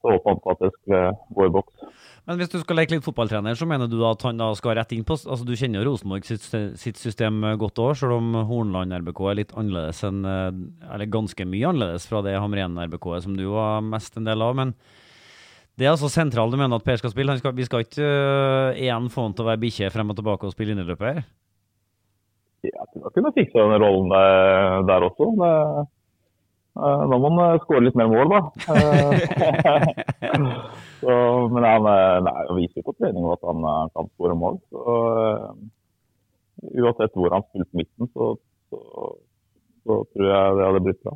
Så, 0.00 0.14
han 0.24 0.38
på 0.40 0.52
at 0.54 0.62
det 0.64 0.70
skulle 0.78 1.00
gå 1.36 1.46
i 1.46 1.52
boks. 1.52 2.06
Men 2.28 2.38
hvis 2.40 2.50
du 2.52 2.56
skal 2.62 2.78
leke 2.78 2.94
litt 2.94 3.04
fotballtrener, 3.04 3.56
så 3.58 3.66
mener 3.68 3.88
du 3.90 3.98
at 4.08 4.22
han 4.24 4.38
da 4.40 4.48
skal 4.56 4.76
rett 4.78 4.92
inn 4.94 5.04
på 5.04 5.16
altså 5.18 5.44
Du 5.44 5.52
kjenner 5.58 5.80
jo 5.80 5.90
Rosenborg 5.90 6.24
sitt, 6.28 6.46
sitt 6.80 7.00
system 7.00 7.42
godt 7.60 7.80
òg, 7.82 7.92
selv 7.98 8.16
om 8.16 8.32
Hornland 8.48 8.94
RBK 9.00 9.20
er 9.28 9.38
litt 9.42 9.54
annerledes 9.56 10.00
enn 10.06 10.22
eh, 10.28 10.48
Eller 10.94 11.10
ganske 11.10 11.44
mye 11.48 11.72
annerledes 11.72 12.08
fra 12.08 12.22
det 12.24 12.36
Hamren 12.38 12.78
RBK 12.86 13.10
er, 13.16 13.24
som 13.26 13.36
du 13.36 13.46
var 13.52 13.84
mest 13.84 14.16
en 14.20 14.28
del 14.28 14.44
av. 14.46 14.56
Men 14.56 14.74
det 15.80 15.88
er 15.88 15.94
altså 15.94 16.10
sentralt 16.12 16.52
du 16.52 16.58
mener 16.60 16.76
at 16.76 16.84
Per 16.84 17.00
skal 17.00 17.12
spille. 17.12 17.36
Skal, 17.40 17.54
vi 17.56 17.64
skal 17.64 17.84
ikke 17.86 18.04
uh, 18.04 18.76
igjen 18.76 19.06
få 19.12 19.24
han 19.24 19.36
til 19.36 19.46
å 19.46 19.50
være 19.50 19.62
bikkje 19.62 19.92
frem 19.94 20.12
og 20.12 20.18
tilbake 20.18 20.48
og 20.48 20.52
spille 20.52 20.76
inneløper? 20.76 21.22
Ja, 22.66 22.84
jeg 22.84 22.90
tror 22.92 23.14
kunne 23.14 23.32
fikse 23.32 23.56
den 23.56 23.80
rollen 23.80 24.10
der, 24.12 24.82
der 24.90 25.06
også. 25.06 25.30
Det, 25.40 25.54
da 26.74 27.18
må 27.18 27.30
han 27.34 27.58
skåre 27.64 27.84
litt 27.86 27.98
mer 27.98 28.08
mål, 28.12 28.28
da. 28.30 28.40
Så, 31.00 31.08
men 31.48 31.64
han, 31.64 31.86
eh, 31.88 32.18
nei, 32.26 32.40
viser 32.58 32.82
jo 32.82 32.90
på 32.90 32.94
trening 32.98 33.24
at 33.32 33.46
han 33.48 33.64
eh, 33.64 33.84
kan 33.96 34.08
skåre 34.12 34.34
mål. 34.36 34.58
Så, 34.68 34.80
uansett 36.76 37.16
hvor 37.16 37.32
han 37.32 37.46
spilte 37.48 37.80
midten, 37.80 38.10
så, 38.12 38.34
så, 38.68 38.80
så, 39.80 39.96
tror 40.12 40.26
jeg 40.28 40.58
det 40.58 40.66
hadde 40.68 40.82
blitt 40.84 41.00
bra. 41.06 41.14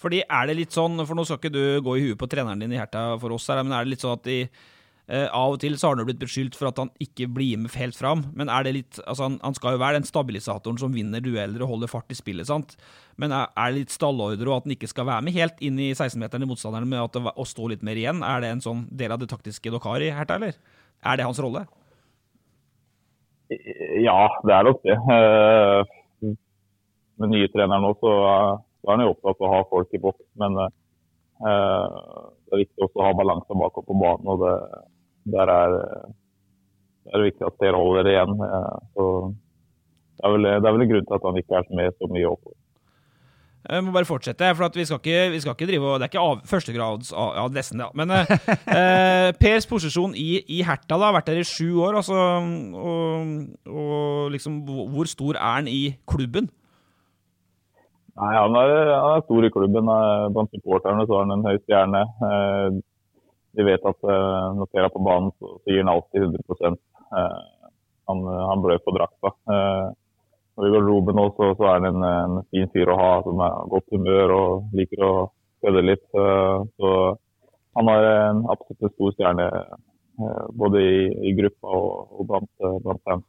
Fordi 0.00 0.20
er 0.22 0.46
det 0.48 0.60
litt 0.60 0.76
sånn, 0.76 1.02
for 1.02 1.18
Nå 1.18 1.24
skal 1.26 1.40
ikke 1.40 1.52
du 1.52 1.64
gå 1.84 1.96
i 1.98 2.04
huet 2.06 2.20
på 2.20 2.30
treneren 2.30 2.62
din 2.62 2.76
i 2.76 2.80
Herta 2.80 3.02
for 3.20 3.34
oss, 3.34 3.48
her, 3.50 3.64
men 3.64 3.74
er 3.74 3.84
det 3.84 3.96
litt 3.96 4.04
sånn 4.04 4.16
at 4.16 4.28
de 4.28 4.38
av 5.10 5.56
og 5.56 5.58
til 5.62 5.74
så 5.74 5.88
har 5.88 5.98
han 5.98 6.06
blitt 6.06 6.20
beskyldt 6.20 6.54
for 6.54 6.68
at 6.70 6.78
han 6.78 6.90
ikke 7.02 7.26
blir 7.34 7.58
med 7.58 7.74
helt 7.74 7.96
fram. 7.98 8.22
Men 8.38 8.50
er 8.52 8.66
det 8.66 8.74
litt, 8.76 9.00
altså 9.02 9.26
han, 9.26 9.38
han, 9.42 9.56
skal 9.56 9.74
jo 9.74 9.82
være 9.82 9.98
den 9.98 10.06
stabilisatoren 10.06 10.78
som 10.78 10.94
vinner 10.94 11.22
dueller 11.24 11.64
og 11.64 11.72
holder 11.72 11.90
fart 11.90 12.14
i 12.14 12.18
spillet. 12.18 12.46
sant? 12.46 12.76
Men 13.20 13.34
er, 13.34 13.50
er 13.58 13.72
det 13.72 13.80
litt 13.80 13.94
stallordre 13.94 14.46
og 14.46 14.60
at 14.60 14.68
han 14.68 14.76
ikke 14.76 14.90
skal 14.90 15.08
være 15.08 15.26
med 15.26 15.34
helt 15.34 15.58
inn 15.66 15.80
i 15.82 15.90
16-meteren 15.92 16.46
i 16.46 16.50
motstanderen 16.50 16.88
med 16.90 17.02
at 17.02 17.18
det, 17.18 17.34
å 17.34 17.48
stå 17.48 17.72
litt 17.72 17.82
mer 17.86 17.98
igjen? 17.98 18.22
Er 18.26 18.44
det 18.44 18.52
en 18.54 18.64
sånn 18.64 18.86
del 19.02 19.14
av 19.14 19.22
det 19.22 19.30
taktiske 19.32 19.72
dere 19.72 19.82
har 19.84 20.04
i 20.06 20.12
Herta, 20.14 20.38
eller? 20.38 20.58
Er 21.02 21.18
det 21.18 21.26
hans 21.26 21.40
rolle? 21.42 21.64
Ja, 23.50 24.20
det 24.46 24.54
er 24.54 24.68
nok 24.68 24.84
det. 24.86 24.94
Uh, 25.10 26.36
med 27.18 27.34
nye 27.34 27.50
treneren 27.50 27.82
nå, 27.82 27.96
så, 27.98 28.14
er 28.86 28.92
han 28.94 29.02
jo 29.02 29.10
opptatt 29.16 29.42
av 29.42 29.48
å 29.48 29.52
ha 29.56 29.66
folk 29.72 29.90
i 29.96 30.00
boks. 30.00 30.22
Men 30.38 30.54
det 30.60 30.70
er 31.42 32.62
viktig 32.62 32.84
også 32.84 33.00
å 33.00 33.08
ha 33.08 33.16
balanse 33.16 33.58
bakover 33.58 33.88
på 33.88 33.96
banen. 34.00 34.30
og 34.30 34.44
det 34.44 34.54
der 35.24 35.52
er, 35.52 35.76
det 37.04 37.14
er 37.14 37.26
viktig 37.28 37.46
at 37.46 37.60
dere 37.62 37.80
holder 37.80 38.06
det 38.06 38.16
igjen. 38.16 38.34
Så 38.94 39.04
det 40.20 40.24
er, 40.24 40.32
vel, 40.34 40.48
det 40.48 40.68
er 40.68 40.74
vel 40.74 40.86
en 40.86 40.92
grunn 40.94 41.06
til 41.08 41.18
at 41.18 41.28
han 41.28 41.40
ikke 41.40 41.60
er 41.60 41.70
med 41.76 41.96
så 41.96 42.10
mye 42.10 42.32
oppover. 42.32 42.58
Jeg 43.60 43.84
må 43.84 43.92
bare 43.92 44.08
fortsette, 44.08 44.46
for 44.56 44.72
vi 44.72 44.86
skal, 44.88 45.00
ikke, 45.02 45.32
vi 45.34 45.40
skal 45.42 45.52
ikke 45.52 45.66
drive 45.68 45.88
Det 46.00 46.06
er 46.06 46.08
ikke 46.08 46.22
av, 46.24 46.38
førstegrads 46.48 47.10
Ja, 47.12 47.42
nesten, 47.52 47.82
ja. 47.84 47.90
Men 47.94 48.14
eh, 48.16 48.30
eh, 48.78 49.32
Pers 49.36 49.68
posisjon 49.68 50.14
i, 50.16 50.40
i 50.48 50.62
Herta 50.64 50.96
da, 50.96 51.10
har 51.10 51.18
vært 51.18 51.28
der 51.28 51.42
i 51.42 51.44
sju 51.44 51.82
år. 51.84 51.98
Altså, 52.00 52.16
og, 52.16 53.34
og, 53.68 54.30
liksom, 54.32 54.62
hvor 54.64 55.10
stor 55.10 55.36
er 55.36 55.58
han 55.58 55.68
i 55.68 55.92
klubben? 56.08 56.48
Nei, 58.20 58.32
han 58.32 58.56
er, 58.62 58.72
han 58.94 59.18
er 59.18 59.26
stor 59.26 59.44
i 59.44 59.52
klubben. 59.52 59.92
Blant 60.32 60.56
supporterne 60.56 61.04
så 61.04 61.18
er 61.18 61.26
han 61.26 61.36
en 61.36 61.46
høy 61.50 61.60
stjerne. 61.60 62.02
Eh, 62.30 62.80
vi 63.56 63.66
vet 63.66 63.86
at 63.86 64.04
uh, 64.06 64.52
når 64.56 64.68
Per 64.70 64.86
er 64.86 64.92
på 64.94 65.02
banen, 65.04 65.32
så, 65.38 65.56
så 65.58 65.72
gir 65.72 65.82
han 65.82 65.92
alltid 65.92 66.26
100 66.28 66.70
uh, 66.70 67.40
Han, 68.10 68.22
han 68.26 68.62
blør 68.62 68.82
på 68.84 68.94
drakta. 68.96 69.32
Uh, 69.50 69.90
når 70.56 70.66
vi 70.66 70.72
går 70.74 70.86
Roben 70.86 71.18
nå, 71.18 71.26
så, 71.36 71.50
så, 71.58 71.66
er 71.66 71.78
han 71.78 71.88
en, 71.90 72.06
en, 72.06 72.38
fin 72.50 72.70
fyr 72.74 72.90
å 72.92 72.98
ha, 72.98 73.10
som 73.26 73.42
er 73.46 73.68
godt 73.72 73.94
humør 73.94 74.34
og 74.36 74.76
liker 74.76 75.04
å 75.06 75.12
kødde 75.62 75.82
litt. 75.86 76.04
Så 76.10 76.90
han 77.78 77.88
har 77.88 78.08
en 78.08 78.42
absolutt 78.50 78.92
stor 78.96 79.14
stjerne 79.14 79.46
både 80.58 80.82
i, 80.82 80.98
i, 81.30 81.32
gruppa 81.38 81.70
og, 81.78 82.10
og 82.18 82.28
blant, 82.28 82.50
blant 82.84 83.02
dem. 83.08 83.22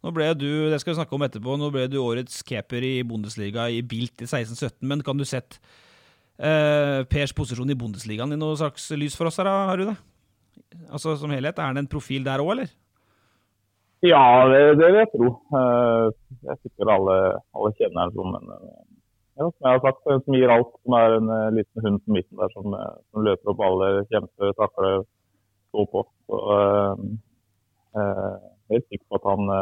Nå 0.00 0.12
ble 0.16 0.30
du 0.38 0.48
det 0.72 0.78
skal 0.80 0.94
vi 0.94 1.00
snakke 1.02 1.16
om 1.18 1.26
etterpå, 1.26 1.58
nå 1.60 1.68
ble 1.74 1.84
du 1.92 1.98
årets 2.00 2.40
keeper 2.48 2.86
i 2.86 2.94
Bundesliga 3.04 3.66
i 3.68 3.82
Bilt 3.84 4.24
i 4.24 4.28
16-17, 4.30 4.78
men 4.88 5.04
kan 5.04 5.20
du 5.20 5.26
sette 5.28 5.60
Uh, 6.40 7.02
Pers 7.12 7.34
posisjon 7.36 7.68
i 7.68 7.76
Bundesligaen 7.76 8.32
i 8.32 8.38
noe 8.40 8.56
slags 8.56 8.86
lys 8.96 9.16
for 9.18 9.28
oss 9.28 9.36
her, 9.36 9.48
har 9.50 9.76
du 9.76 9.90
det? 9.90 9.96
Altså 10.88 11.12
Som 11.20 11.34
helhet, 11.34 11.58
er 11.58 11.68
han 11.68 11.80
en 11.80 11.90
profil 11.90 12.24
der 12.24 12.40
òg, 12.40 12.54
eller? 12.54 12.70
Ja, 14.00 14.48
det, 14.48 14.60
det 14.80 14.86
vil 14.86 15.02
jeg 15.02 15.10
tro. 15.12 15.28
Uh, 15.52 16.08
jeg 16.46 16.62
tipper 16.62 16.94
alle, 16.94 17.16
alle 17.52 17.72
kjenner 17.76 18.06
ham 18.06 18.14
som 18.16 18.38
en 18.38 18.54
ja, 19.40 19.46
som 19.48 19.66
jeg 19.66 19.76
har 19.76 19.82
sagt, 19.84 20.00
som 20.24 20.36
gir 20.36 20.52
alt. 20.52 20.72
Som 20.84 20.96
er 20.96 21.16
en 21.18 21.28
liten 21.56 21.84
hund 21.84 22.00
på 22.04 22.16
midten 22.16 22.40
der 22.40 22.50
som, 22.56 22.74
som 23.12 23.24
løper 23.24 23.52
opp 23.52 23.62
alle, 23.64 23.90
kjemper, 24.12 24.52
takler, 24.58 25.04
står 25.70 25.86
på. 25.92 26.02
Så, 26.28 26.40
helt 28.72 28.88
sikker 28.88 29.06
på 29.08 29.20
at 29.20 29.28
han, 29.30 29.54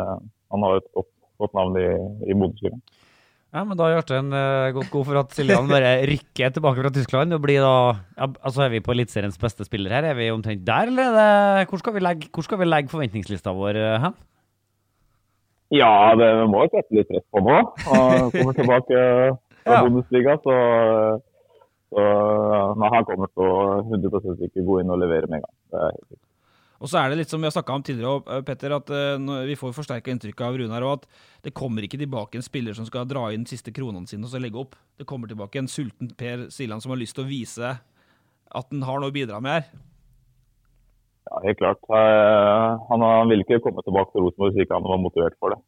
han 0.50 0.66
har 0.66 0.80
et 0.80 0.88
godt, 0.96 1.12
godt 1.38 1.54
navn 1.58 1.78
i, 1.78 1.86
i 2.26 2.34
Bundesligaen. 2.34 2.82
Ja, 3.48 3.62
men 3.64 3.78
da 3.80 3.86
er 3.88 3.94
Jarstein 3.96 4.26
uh, 4.28 4.68
gått 4.76 4.90
god 4.92 5.06
for 5.08 5.18
at 5.22 5.30
Siljan 5.32 5.70
bare 5.70 5.94
rykker 6.10 6.52
tilbake 6.52 6.82
fra 6.82 6.90
Tyskland. 6.92 7.32
og 7.32 7.40
blir 7.40 7.62
da, 7.64 7.76
ja, 8.18 8.28
altså 8.44 8.66
Er 8.66 8.74
vi 8.74 8.82
på 8.84 8.92
Eliteseriens 8.92 9.40
beste 9.40 9.64
spiller 9.64 9.94
her? 9.96 10.04
Er 10.10 10.18
vi 10.18 10.28
omtrent 10.30 10.66
der, 10.66 10.92
eller 10.92 11.16
det, 11.16 11.68
hvor, 11.70 11.80
skal 11.80 11.96
vi 11.96 12.04
legge, 12.04 12.28
hvor 12.34 12.44
skal 12.44 12.60
vi 12.60 12.68
legge 12.68 12.92
forventningslista 12.92 13.56
vår 13.56 13.80
uh, 13.80 13.96
hen? 14.04 14.18
Ja, 15.72 16.12
det 16.16 16.28
må 16.48 16.64
jo 16.64 16.72
sette 16.74 16.96
litt 16.96 17.08
press 17.08 17.24
på 17.32 17.44
nå. 17.44 17.56
Han 17.88 18.30
kommer 18.36 18.56
tilbake 18.56 19.00
fra 19.64 19.74
ja. 19.78 19.82
Bundesliga, 19.84 20.36
så, 20.44 20.54
så 21.92 22.06
når 22.80 22.96
han 22.96 23.08
kommer 23.08 23.32
til 23.32 23.48
å 23.48 23.58
100% 23.84 24.48
ikke 24.48 24.64
gå 24.64 24.80
inn 24.82 24.92
og 24.92 25.00
levere 25.00 25.28
med 25.28 25.40
en 25.40 25.44
gang. 25.48 25.56
Det 25.72 25.84
er 25.86 25.92
helt 25.96 26.27
og 26.78 26.86
så 26.86 27.00
er 27.00 27.10
det 27.10 27.18
litt 27.18 27.32
som 27.32 27.42
vi 27.42 27.48
har 27.48 27.54
snakka 27.54 27.74
om 27.74 27.82
tidligere, 27.82 28.36
eh, 28.36 28.44
Petter, 28.46 28.74
at 28.76 28.90
uh, 28.94 29.18
vi 29.48 29.56
får 29.58 29.74
forsterka 29.74 30.12
inntrykk 30.12 30.44
av 30.46 30.58
Runar. 30.60 30.84
og 30.86 30.92
at 31.00 31.06
Det 31.42 31.54
kommer 31.54 31.82
ikke 31.82 31.98
tilbake 31.98 32.38
en 32.38 32.46
spiller 32.46 32.74
som 32.74 32.86
skal 32.86 33.08
dra 33.08 33.32
inn 33.34 33.46
siste 33.46 33.72
kronene 33.74 34.06
sine 34.06 34.22
og 34.22 34.30
så 34.30 34.38
legge 34.38 34.60
opp. 34.62 34.76
Det 34.96 35.06
kommer 35.06 35.26
tilbake 35.26 35.58
en 35.58 35.66
sulten 35.66 36.12
Per 36.14 36.46
Siljan 36.54 36.80
som 36.80 36.94
har 36.94 37.00
lyst 37.00 37.16
til 37.18 37.26
å 37.26 37.30
vise 37.30 37.74
at 38.48 38.70
han 38.70 38.84
har 38.86 39.00
noe 39.02 39.10
å 39.10 39.16
bidra 39.16 39.40
med 39.42 39.58
her. 39.58 39.66
Ja, 41.28 41.40
helt 41.44 41.58
klart. 41.58 41.82
Uh, 41.90 42.78
han, 42.92 43.02
han 43.02 43.32
ville 43.32 43.42
ikke 43.42 43.58
komme 43.64 43.82
tilbake 43.82 44.14
til 44.14 44.22
Rosenborg 44.22 44.54
hvis 44.54 44.64
ikke 44.64 44.78
han 44.78 44.86
var 44.86 45.02
motivert 45.02 45.34
for 45.42 45.54
det. 45.56 45.58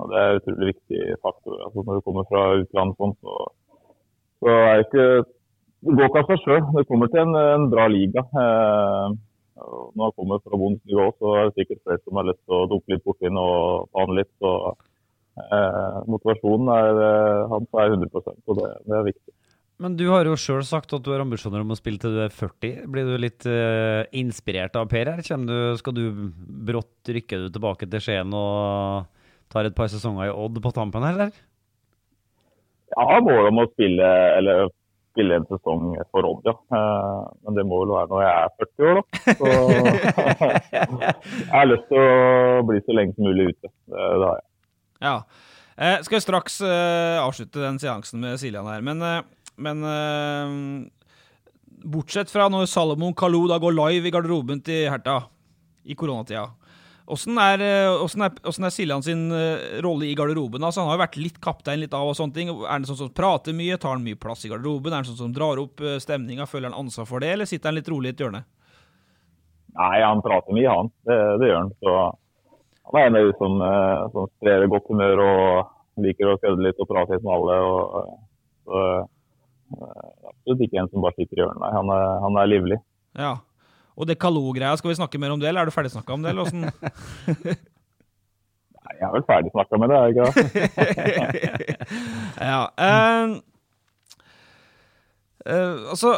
Og 0.00 0.08
Det 0.08 0.22
er 0.22 0.38
utrolig 0.38 0.70
viktig 0.72 1.02
faktor. 1.20 1.58
Altså, 1.66 1.84
når 1.84 2.00
du 2.00 2.06
kommer 2.06 2.24
fra 2.32 2.46
utlandet 2.62 2.96
sånn, 2.96 3.12
så, 3.20 3.36
så 4.40 4.56
er 4.56 4.72
det 4.72 4.88
ikke 4.88 5.04
Det 5.82 5.98
går 5.98 6.08
ikke 6.08 6.22
av 6.24 6.32
seg 6.32 6.42
sjøl. 6.46 6.64
Det 6.78 6.86
kommer 6.88 7.12
til 7.12 7.22
en, 7.26 7.36
en 7.36 7.68
bra 7.70 7.86
liga. 7.92 8.24
Når 9.92 10.08
jeg 10.08 10.16
kommer 10.18 10.40
fra 10.42 10.58
vondt 10.60 10.82
nivå, 10.88 11.10
så 11.18 11.34
er 11.36 11.44
det 11.48 11.60
sikkert 11.60 11.82
flere 11.84 12.02
som 12.02 12.18
har 12.18 12.28
lyst 12.30 12.42
til 12.46 12.56
å 12.56 12.64
dukke 12.70 12.94
litt 12.94 13.04
borti 13.06 13.30
og 13.30 13.86
ta 13.92 14.06
den 14.08 14.18
litt. 14.18 14.32
Så, 14.42 14.52
eh, 15.42 16.00
motivasjonen 16.10 16.72
er, 16.74 17.00
eh, 17.06 17.46
hans 17.52 17.78
er 17.84 17.94
100 17.94 18.24
og 18.46 18.60
det, 18.60 18.72
det 18.88 18.98
er 18.98 19.08
viktig. 19.10 19.36
Men 19.82 19.96
du 19.98 20.04
har 20.12 20.28
jo 20.28 20.36
sjøl 20.38 20.62
sagt 20.62 20.92
at 20.94 21.02
du 21.02 21.10
har 21.10 21.24
ambisjoner 21.24 21.64
om 21.64 21.72
å 21.74 21.78
spille 21.78 21.98
til 21.98 22.14
du 22.14 22.20
er 22.22 22.34
40. 22.34 22.84
Blir 22.92 23.08
du 23.08 23.16
litt 23.18 23.46
eh, 23.50 24.04
inspirert 24.20 24.76
av 24.78 24.86
Per 24.90 25.10
her? 25.10 25.22
Du, 25.22 25.56
skal 25.80 25.96
du 25.96 26.04
brått 26.68 27.10
rykke 27.10 27.40
du 27.42 27.48
tilbake 27.50 27.88
til 27.90 28.04
Skien 28.04 28.36
og 28.36 29.08
tar 29.52 29.66
et 29.66 29.74
par 29.76 29.90
sesonger 29.90 30.30
i 30.30 30.36
Odd 30.36 30.60
på 30.62 30.72
tampen, 30.76 31.02
eller? 31.02 31.34
Jeg 32.92 33.08
har 33.08 33.24
mål 33.24 33.48
om 33.48 33.62
å 33.64 33.66
spille, 33.72 34.12
eller 34.36 34.68
spille 35.12 35.36
en 35.38 35.46
sesong 35.50 35.92
for 36.12 36.26
Odd, 36.28 36.48
ja. 36.48 36.54
Eh, 36.76 37.20
men 37.46 37.58
det 37.58 37.64
må 37.68 37.82
vel 37.82 37.92
være 37.94 38.10
når 38.10 38.22
jeg 38.24 38.32
er 38.32 38.54
40 38.62 38.88
år, 38.88 39.00
da. 39.00 39.02
Så 39.38 39.50
jeg 41.42 41.52
har 41.52 41.68
lyst 41.68 41.86
til 41.90 42.00
å 42.00 42.64
bli 42.68 42.80
så 42.82 42.96
lenge 42.96 43.16
som 43.16 43.28
mulig 43.28 43.50
ute. 43.52 43.68
Det, 43.70 44.00
det 44.00 44.26
har 44.30 44.40
jeg. 44.40 44.48
Ja. 45.02 45.14
Eh, 45.72 45.98
skal 46.06 46.24
straks 46.24 46.58
eh, 46.66 47.18
avslutte 47.20 47.62
den 47.62 47.80
seansen 47.82 48.22
med 48.24 48.40
Siljan 48.40 48.68
her, 48.70 48.82
men, 48.84 49.02
men 49.62 49.86
Bortsett 51.82 52.30
fra 52.30 52.48
når 52.52 52.68
Salomon 52.70 53.14
Kalou 53.18 53.46
da 53.50 53.58
går 53.62 53.74
live 53.74 54.08
i 54.08 54.14
garderoben 54.14 54.62
til 54.64 54.88
Herta 54.92 55.24
i 55.82 55.96
koronatida. 55.98 56.46
Åssen 57.12 57.36
er, 57.36 57.60
hvordan 58.00 58.24
er, 58.24 58.36
hvordan 58.40 58.66
er 58.66 58.72
Siljan 58.72 59.04
sin 59.04 59.26
uh, 59.34 59.80
rolle 59.84 60.06
i 60.08 60.14
garderoben? 60.16 60.64
Altså, 60.64 60.80
han 60.80 60.88
har 60.88 60.96
jo 60.96 61.02
vært 61.02 61.18
litt 61.20 61.38
kaptein 61.44 61.82
litt 61.82 61.92
av 61.96 62.08
og 62.08 62.16
sånne 62.16 62.36
ting. 62.36 62.52
Er 62.54 62.70
han 62.70 62.86
sånn 62.88 63.00
som 63.02 63.12
prater 63.12 63.56
mye? 63.56 63.76
Tar 63.80 63.96
han 63.96 64.06
mye 64.06 64.18
plass 64.20 64.46
i 64.46 64.52
garderoben? 64.52 64.94
Er 64.94 65.02
han 65.02 65.08
sånn 65.10 65.20
som 65.20 65.34
drar 65.36 65.60
opp 65.60 65.82
uh, 65.84 65.98
stemninga? 66.00 66.48
Føler 66.48 66.70
han 66.70 66.78
ansvar 66.86 67.08
for 67.10 67.24
det, 67.24 67.34
eller 67.34 67.50
sitter 67.50 67.68
han 67.68 67.76
litt 67.76 67.92
rolig 67.92 68.12
i 68.12 68.16
et 68.16 68.24
hjørne? 68.24 68.42
Nei, 69.76 69.94
han 70.00 70.24
prater 70.24 70.56
mye, 70.56 70.72
han. 70.72 70.90
Det, 71.08 71.20
det 71.40 71.52
gjør 71.52 71.60
han. 71.60 71.76
Så 71.84 71.96
han 72.88 72.98
er 73.00 73.06
en 73.08 73.20
av 73.20 73.28
de 73.28 73.36
som, 73.38 73.62
som 74.16 74.32
sprer 74.38 74.66
godt 74.72 74.90
humør 74.92 75.22
og 75.24 76.02
liker 76.04 76.32
å 76.32 76.38
kødde 76.40 76.64
litt 76.64 76.80
og 76.80 76.88
prate 76.90 77.16
litt 77.16 77.24
med 77.24 77.34
alle. 77.36 77.56
Og, 77.68 78.10
så, 78.66 78.82
absolutt 80.28 80.66
ikke 80.66 80.80
en 80.82 80.90
som 80.92 81.04
bare 81.04 81.16
sitter 81.16 81.38
i 81.38 81.42
hjørnet. 81.44 81.68
Han 81.76 81.92
er, 81.94 82.04
han 82.24 82.38
er 82.40 82.50
livlig. 82.50 82.78
Ja. 83.18 83.32
Og 83.96 84.08
det 84.08 84.18
Kalou-greia, 84.20 84.76
skal 84.80 84.92
vi 84.92 84.98
snakke 84.98 85.20
mer 85.20 85.34
om 85.34 85.40
det, 85.40 85.48
eller 85.50 85.62
er 85.62 85.68
du 85.68 85.74
ferdig 85.74 85.92
snakka 85.92 86.16
om 86.16 86.22
det, 86.24 86.32
eller? 86.32 86.44
Nei, 88.82 88.94
jeg 88.98 89.06
er 89.06 89.14
vel 89.14 89.26
ferdig 89.28 89.52
snakka 89.52 89.80
med 89.80 89.92
det, 89.92 89.96
er 89.98 90.04
jeg 90.04 90.12
ikke 90.12 90.26
det? 90.32 90.36
ja. 92.50 92.62
Uh, 92.78 93.26
uh, 95.46 95.76
altså 95.92 96.10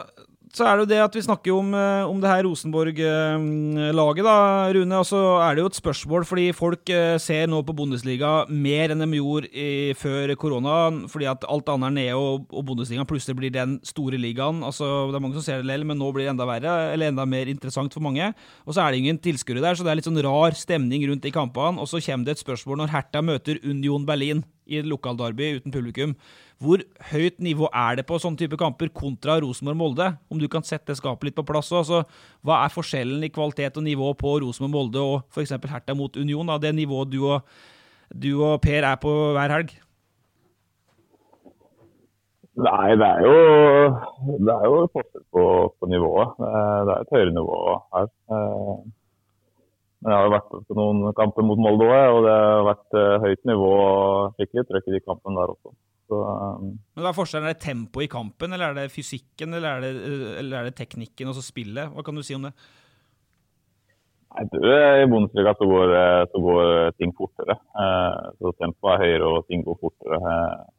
så 0.55 0.67
er 0.69 0.77
det 0.77 0.85
jo 0.85 0.91
det 0.93 1.01
at 1.03 1.17
vi 1.19 1.23
snakker 1.27 1.51
om, 1.51 1.73
eh, 1.75 2.07
om 2.07 2.21
det 2.23 2.31
her 2.31 2.45
Rosenborg-laget, 2.47 4.25
da, 4.25 4.37
Rune. 4.77 5.01
Og 5.01 5.07
så 5.09 5.23
er 5.43 5.57
det 5.57 5.65
jo 5.65 5.71
et 5.73 5.81
spørsmål, 5.81 6.27
fordi 6.29 6.47
folk 6.55 6.91
eh, 6.95 7.17
ser 7.19 7.49
nå 7.51 7.59
på 7.67 7.75
Bundesliga 7.75 8.47
mer 8.49 8.95
enn 8.95 9.03
de 9.03 9.19
gjorde 9.19 9.51
i, 9.51 9.91
før 9.99 10.31
korona. 10.39 10.77
Fordi 11.11 11.27
at 11.27 11.45
alt 11.51 11.75
annet 11.75 11.91
er 11.91 11.97
nede, 11.99 12.15
og, 12.15 12.47
og 12.55 12.67
Bundesliga 12.71 13.03
plutselig 13.09 13.37
blir 13.41 13.55
den 13.55 13.81
store 13.83 14.21
ligaen. 14.21 14.63
Altså, 14.63 15.11
Det 15.11 15.19
er 15.19 15.27
mange 15.27 15.41
som 15.41 15.43
ser 15.43 15.59
det 15.59 15.67
likevel, 15.67 15.89
men 15.91 15.99
nå 15.99 16.13
blir 16.15 16.29
det 16.29 16.35
enda 16.37 16.47
verre, 16.47 16.79
eller 16.95 17.11
enda 17.11 17.27
mer 17.27 17.51
interessant 17.51 17.93
for 17.93 18.07
mange. 18.07 18.31
Og 18.63 18.77
så 18.77 18.85
er 18.85 18.95
det 18.95 19.03
ingen 19.03 19.19
tilskuere 19.19 19.65
der, 19.65 19.75
så 19.75 19.83
det 19.83 19.91
er 19.91 19.99
litt 19.99 20.07
sånn 20.07 20.23
rar 20.23 20.55
stemning 20.55 21.03
rundt 21.11 21.27
i 21.27 21.35
kampene. 21.35 21.83
Og 21.83 21.91
så 21.91 21.99
kommer 21.99 22.31
det 22.31 22.39
et 22.39 22.47
spørsmål 22.47 22.85
når 22.85 22.95
Hertha 22.95 23.27
møter 23.27 23.59
Union 23.67 24.07
Berlin 24.07 24.47
i 24.67 24.81
lokalderby 24.85 25.55
uten 25.59 25.75
publikum. 25.75 26.15
Hvor 26.63 26.81
høyt 27.11 27.41
nivå 27.43 27.69
er 27.75 27.99
det 27.99 28.07
på 28.09 28.19
sånne 28.23 28.39
type 28.41 28.59
kamper 28.61 28.91
kontra 28.95 29.37
Rosenborg-Molde? 29.43 30.13
Om 30.33 30.41
du 30.41 30.47
kan 30.51 30.65
sette 30.67 30.97
skapet 30.97 31.29
litt 31.29 31.39
på 31.39 31.47
plass 31.47 31.73
altså, 31.75 32.05
Hva 32.47 32.63
er 32.65 32.75
forskjellen 32.75 33.27
i 33.27 33.33
kvalitet 33.35 33.81
og 33.81 33.87
nivå 33.87 34.13
på 34.19 34.37
Rosenborg-Molde 34.45 35.03
og 35.03 35.17
f.eks. 35.35 35.57
Hertha 35.71 35.97
mot 35.99 36.17
Union? 36.17 36.49
Da? 36.49 36.61
Det 36.63 36.75
nivået 36.77 37.13
du 37.13 37.21
og, 37.27 37.57
du 38.11 38.31
og 38.39 38.61
Per 38.65 38.87
er 38.87 39.01
på 39.03 39.15
hver 39.37 39.59
helg? 39.59 39.75
Nei, 42.55 42.95
det 42.95 43.07
er 43.07 43.25
jo, 43.27 43.39
det 44.47 44.53
er 44.55 44.67
jo 44.71 44.83
forskjell 44.95 45.25
på, 45.35 45.45
på, 45.75 45.89
nivået. 45.91 46.37
Det 46.39 46.93
er 46.95 47.01
et 47.01 47.17
høyere 47.17 47.33
nivå 47.35 47.57
her. 47.97 48.13
Men 50.05 50.13
jeg 50.13 50.21
har 50.21 50.35
vært 50.35 50.51
på 50.69 50.77
noen 50.77 51.15
kamper 51.17 51.47
mot 51.49 51.61
Molde 51.65 51.89
òg, 51.89 52.19
og 52.19 52.27
det 52.27 52.37
har 52.37 52.67
vært 52.67 52.97
eh, 53.01 53.23
høyt 53.25 53.47
nivå 53.49 53.69
og 53.73 54.35
skikkelig 54.37 54.65
trøkk 54.69 54.91
i 54.91 54.97
de 54.99 55.01
kampene 55.01 55.41
der 55.41 55.53
også. 55.55 55.73
Så, 56.05 56.19
um, 56.21 56.75
Men 56.93 57.07
Hva 57.07 57.11
er 57.11 57.17
forskjellen? 57.17 57.49
Er 57.49 57.57
det 57.57 57.65
tempoet 57.65 58.05
i 58.05 58.13
kampen, 58.13 58.53
eller 58.53 58.75
er 58.75 58.83
det 58.83 58.93
fysikken, 58.93 59.57
eller 59.57 59.79
er 59.79 59.87
det, 59.87 59.93
eller 60.43 60.59
er 60.59 60.69
det 60.69 60.75
teknikken 60.77 61.33
og 61.33 61.39
så 61.39 61.45
spillet? 61.47 61.89
Hva 61.95 62.05
kan 62.05 62.21
du 62.21 62.25
si 62.27 62.37
om 62.37 62.45
det? 62.45 62.53
Nei, 64.35 64.45
du, 64.53 64.61
I 64.67 65.09
Bundesliga 65.09 65.57
så 65.57 65.71
går, 65.73 65.97
så 66.35 66.45
går, 66.51 66.71
ting 66.99 67.17
fortere. 67.17 67.57
Eh, 67.57 68.31
så 68.37 68.55
Tempoet 68.59 68.93
er 68.93 69.05
høyere 69.07 69.33
og 69.33 69.49
ting 69.49 69.65
går 69.65 69.81
fortere. 69.81 70.21
Eh, 70.21 70.71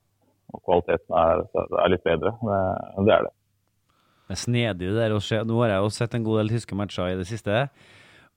og 0.54 0.64
kvaliteten 0.68 1.18
er, 1.18 1.46
er, 1.66 1.92
litt 1.92 2.06
bedre. 2.06 2.38
Det, 2.46 2.64
det 3.08 3.18
er 3.18 3.28
det. 3.28 3.36
Det 4.26 4.36
er 4.36 4.42
snedig 4.42 4.90
det 4.90 4.98
der 5.00 5.18
å 5.18 5.22
se. 5.24 5.42
Nå 5.48 5.62
har 5.64 5.74
jeg 5.74 5.86
jo 5.86 5.94
sett 5.98 6.18
en 6.18 6.26
god 6.26 6.44
del 6.44 6.54
tyske 6.54 6.78
matcher 6.78 7.14
i 7.14 7.18
det 7.18 7.26
siste. 7.30 7.66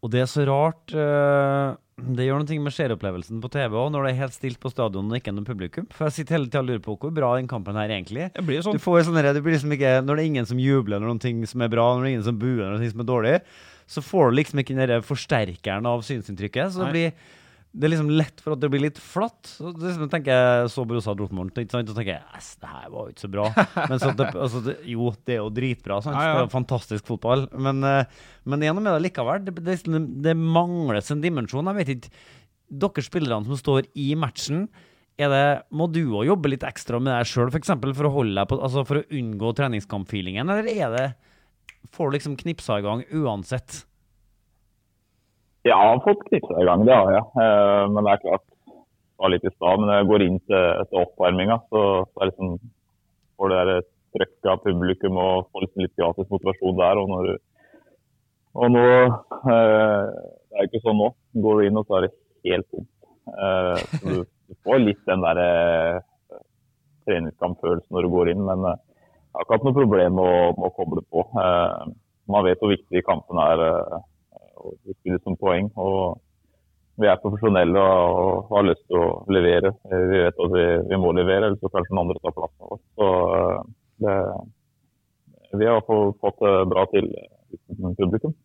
Og 0.05 0.13
det 0.13 0.23
er 0.23 0.31
så 0.31 0.45
rart. 0.47 0.95
Uh, 0.95 1.75
det 1.99 2.29
gjør 2.29 2.45
noe 2.45 2.59
med 2.63 2.75
seeropplevelsen 2.75 3.41
på 3.43 3.51
TV 3.51 3.75
òg, 3.75 3.89
når 3.91 4.05
det 4.07 4.11
er 4.13 4.21
helt 4.21 4.37
stilt 4.37 4.61
på 4.63 4.71
stadion 4.71 5.09
og 5.11 5.19
ikke 5.19 5.35
noe 5.35 5.47
publikum. 5.47 5.89
For 5.91 6.07
jeg 6.07 6.21
sitter 6.21 6.37
hele 6.37 6.47
tida 6.47 6.63
og 6.63 6.69
lurer 6.69 6.85
på 6.85 6.95
hvor 6.95 7.15
bra 7.15 7.33
den 7.35 7.49
kampen 7.51 7.79
her 7.79 7.91
egentlig 7.91 8.29
det 8.37 8.45
blir 8.47 8.63
sånn. 8.63 8.79
Du 8.79 8.83
får 8.83 9.09
sånn 9.09 9.19
det 9.19 9.43
blir 9.43 9.57
liksom 9.57 9.75
ikke, 9.75 9.97
Når 10.05 10.15
det 10.15 10.23
er 10.23 10.31
ingen 10.31 10.47
som 10.47 10.63
jubler 10.63 11.03
når 11.03 11.19
noe 11.19 11.51
som 11.51 11.67
er 11.67 11.73
bra, 11.73 11.89
når 11.97 12.05
det 12.05 12.09
er 12.09 12.15
ingen 12.15 12.29
som 12.29 12.39
buer 12.39 12.63
når 12.63 12.79
noe 12.79 12.93
som 12.93 13.03
er 13.03 13.11
dårlig, 13.11 13.35
så 13.89 14.05
får 14.05 14.31
du 14.31 14.39
liksom 14.39 14.63
ikke 14.63 14.79
den 14.79 15.05
forsterkeren 15.09 15.91
av 15.91 16.07
synsinntrykket. 16.07 16.71
Så 16.75 16.85
det 16.85 16.95
blir 16.95 17.37
det 17.79 17.87
er 17.87 17.93
liksom 17.93 18.09
lett 18.11 18.41
for 18.43 18.57
at 18.57 18.63
det 18.63 18.71
blir 18.73 18.83
litt 18.83 18.97
flatt. 18.99 19.47
Så 19.47 19.71
liksom, 19.71 20.09
tenker 20.11 20.35
jeg 20.35 20.71
så 20.73 20.83
Borussia 20.89 21.15
Dortmund, 21.15 21.53
ikke 21.55 21.77
sant? 21.77 21.93
og 21.93 21.99
tenker 21.99 22.17
jeg 22.17 22.43
det 22.59 22.71
her 22.73 22.89
var 22.91 23.07
jo 23.07 23.15
ikke 23.15 23.23
så 23.23 23.31
bra. 23.31 23.45
Men 23.93 24.03
så 24.03 24.11
det, 24.19 24.27
altså, 24.35 24.63
det, 24.67 24.75
jo, 24.91 25.13
det 25.29 25.37
er 25.37 25.39
jo 25.39 25.53
dritbra. 25.55 26.01
Sant? 26.03 26.19
Ja, 26.19 26.33
ja. 26.33 26.35
Det 26.41 26.49
er 26.49 26.57
fantastisk 26.57 27.07
fotball. 27.07 27.47
Men, 27.55 27.85
uh, 27.87 28.27
men 28.49 28.65
gjennom 28.65 28.89
det 28.89 28.97
likevel, 29.05 29.45
det, 29.47 29.55
det, 29.63 29.79
det 30.25 30.35
mangles 30.39 31.13
en 31.15 31.23
dimensjon. 31.23 31.71
Jeg 31.71 31.81
vet 31.83 31.95
ikke 31.95 32.27
Dere 32.69 33.01
spillerne 33.01 33.49
som 33.49 33.57
står 33.57 33.87
i 33.97 34.11
matchen, 34.21 34.67
det, 35.19 35.45
må 35.75 35.87
du 35.91 36.03
òg 36.19 36.29
jobbe 36.29 36.51
litt 36.53 36.67
ekstra 36.69 37.01
med 37.01 37.11
deg 37.11 37.27
sjøl, 37.27 37.49
f.eks. 37.49 37.73
For, 37.73 37.95
for 37.97 38.09
å 38.11 38.13
holde 38.21 38.37
deg 38.37 38.51
på, 38.51 38.59
altså 38.61 38.85
for 38.87 39.01
å 39.01 39.07
unngå 39.19 39.55
treningskampfeelingen, 39.57 40.53
eller 40.53 40.69
er 40.69 40.93
det 40.95 41.07
Får 41.95 42.11
du 42.11 42.17
liksom 42.19 42.35
knipsa 42.37 42.81
i 42.81 42.83
gang 42.85 43.01
uansett? 43.17 43.87
Jeg 45.69 45.77
har 45.77 46.01
fått 46.05 46.25
knipsa 46.29 46.57
i 46.63 46.67
gang, 46.69 46.87
det 46.89 46.97
har 46.97 47.13
jeg. 47.13 47.25
Eh, 47.43 47.85
men 47.93 48.07
det 48.07 48.15
er 48.15 48.25
klart, 48.25 48.45
det 48.69 49.25
var 49.25 49.33
litt 49.35 49.47
i 49.47 49.53
stad. 49.53 49.81
Men 49.81 49.91
når 49.91 50.01
jeg 50.01 50.09
går 50.11 50.25
inn 50.25 50.41
til, 50.47 50.83
til 50.89 51.01
oppvarminga, 51.03 51.61
så, 51.69 51.85
så 52.09 52.23
er 52.23 52.31
liksom, 52.31 52.59
får 53.39 53.53
det 53.53 53.61
der 53.61 53.87
trøkket 54.17 54.51
av 54.53 54.63
publikum 54.65 55.21
og 55.21 55.49
får 55.53 55.67
liksom 55.67 55.85
litt 55.85 56.01
gratis 56.01 56.31
motivasjon 56.33 56.81
der. 56.81 57.03
Og, 57.03 57.13
når, 57.13 57.31
og 58.59 58.75
nå 58.75 58.87
eh, 58.89 60.05
Det 60.49 60.59
er 60.59 60.69
ikke 60.71 60.85
sånn 60.87 61.01
nå. 61.03 61.13
Går 61.45 61.61
du 61.61 61.69
inn, 61.69 61.81
og 61.81 61.89
så 61.89 61.99
er 61.99 62.07
det 62.07 62.13
helt 62.49 62.69
tomt. 62.73 62.93
Eh, 63.29 63.87
så 63.93 64.03
du, 64.05 64.21
du, 64.25 64.59
får 64.65 64.85
litt 64.85 65.03
den 65.11 65.25
der 65.27 65.43
eh, 65.45 66.41
treningskampfølelsen 67.09 67.95
når 67.95 68.07
du 68.07 68.15
går 68.15 68.33
inn, 68.33 68.45
men 68.47 68.69
jeg 68.69 69.37
har 69.37 69.45
ikke 69.45 69.59
hatt 69.59 69.67
noe 69.69 69.77
problem 69.77 70.17
med 70.19 70.25
å, 70.25 70.39
med 70.57 70.71
å 70.71 70.77
koble 70.77 71.03
på. 71.13 71.25
Man 72.29 72.45
vet 72.45 72.61
hvor 72.61 72.73
viktig 72.73 73.05
kampen 73.07 73.39
er. 73.41 73.61
Eh, 74.59 74.65
og 74.67 74.97
spille 75.01 75.21
som 75.25 75.39
poeng. 75.39 75.71
Og 75.77 76.19
vi 76.99 77.07
er 77.07 77.21
profesjonelle 77.23 77.79
og, 77.79 78.49
har 78.51 78.67
lyst 78.67 78.85
til 78.89 78.99
å 78.99 79.09
levere. 79.31 79.73
Vi 79.87 80.23
vet 80.25 80.35
at 80.35 80.55
vi, 80.55 80.67
vi 80.91 81.01
må 81.01 81.15
levere, 81.15 81.53
ellers 81.53 81.63
kanskje 81.63 81.95
noen 81.95 82.09
andre 82.09 82.23
tar 82.25 82.37
plassen 82.37 82.73
vår. 82.73 82.83
Så 82.99 83.11
det, 84.03 84.19
vi 85.63 85.71
har 85.71 85.87
fått 85.87 86.45
det 86.45 86.55
bra 86.75 86.85
til 86.93 87.11
uten 87.55 87.97
publikum. 87.99 88.37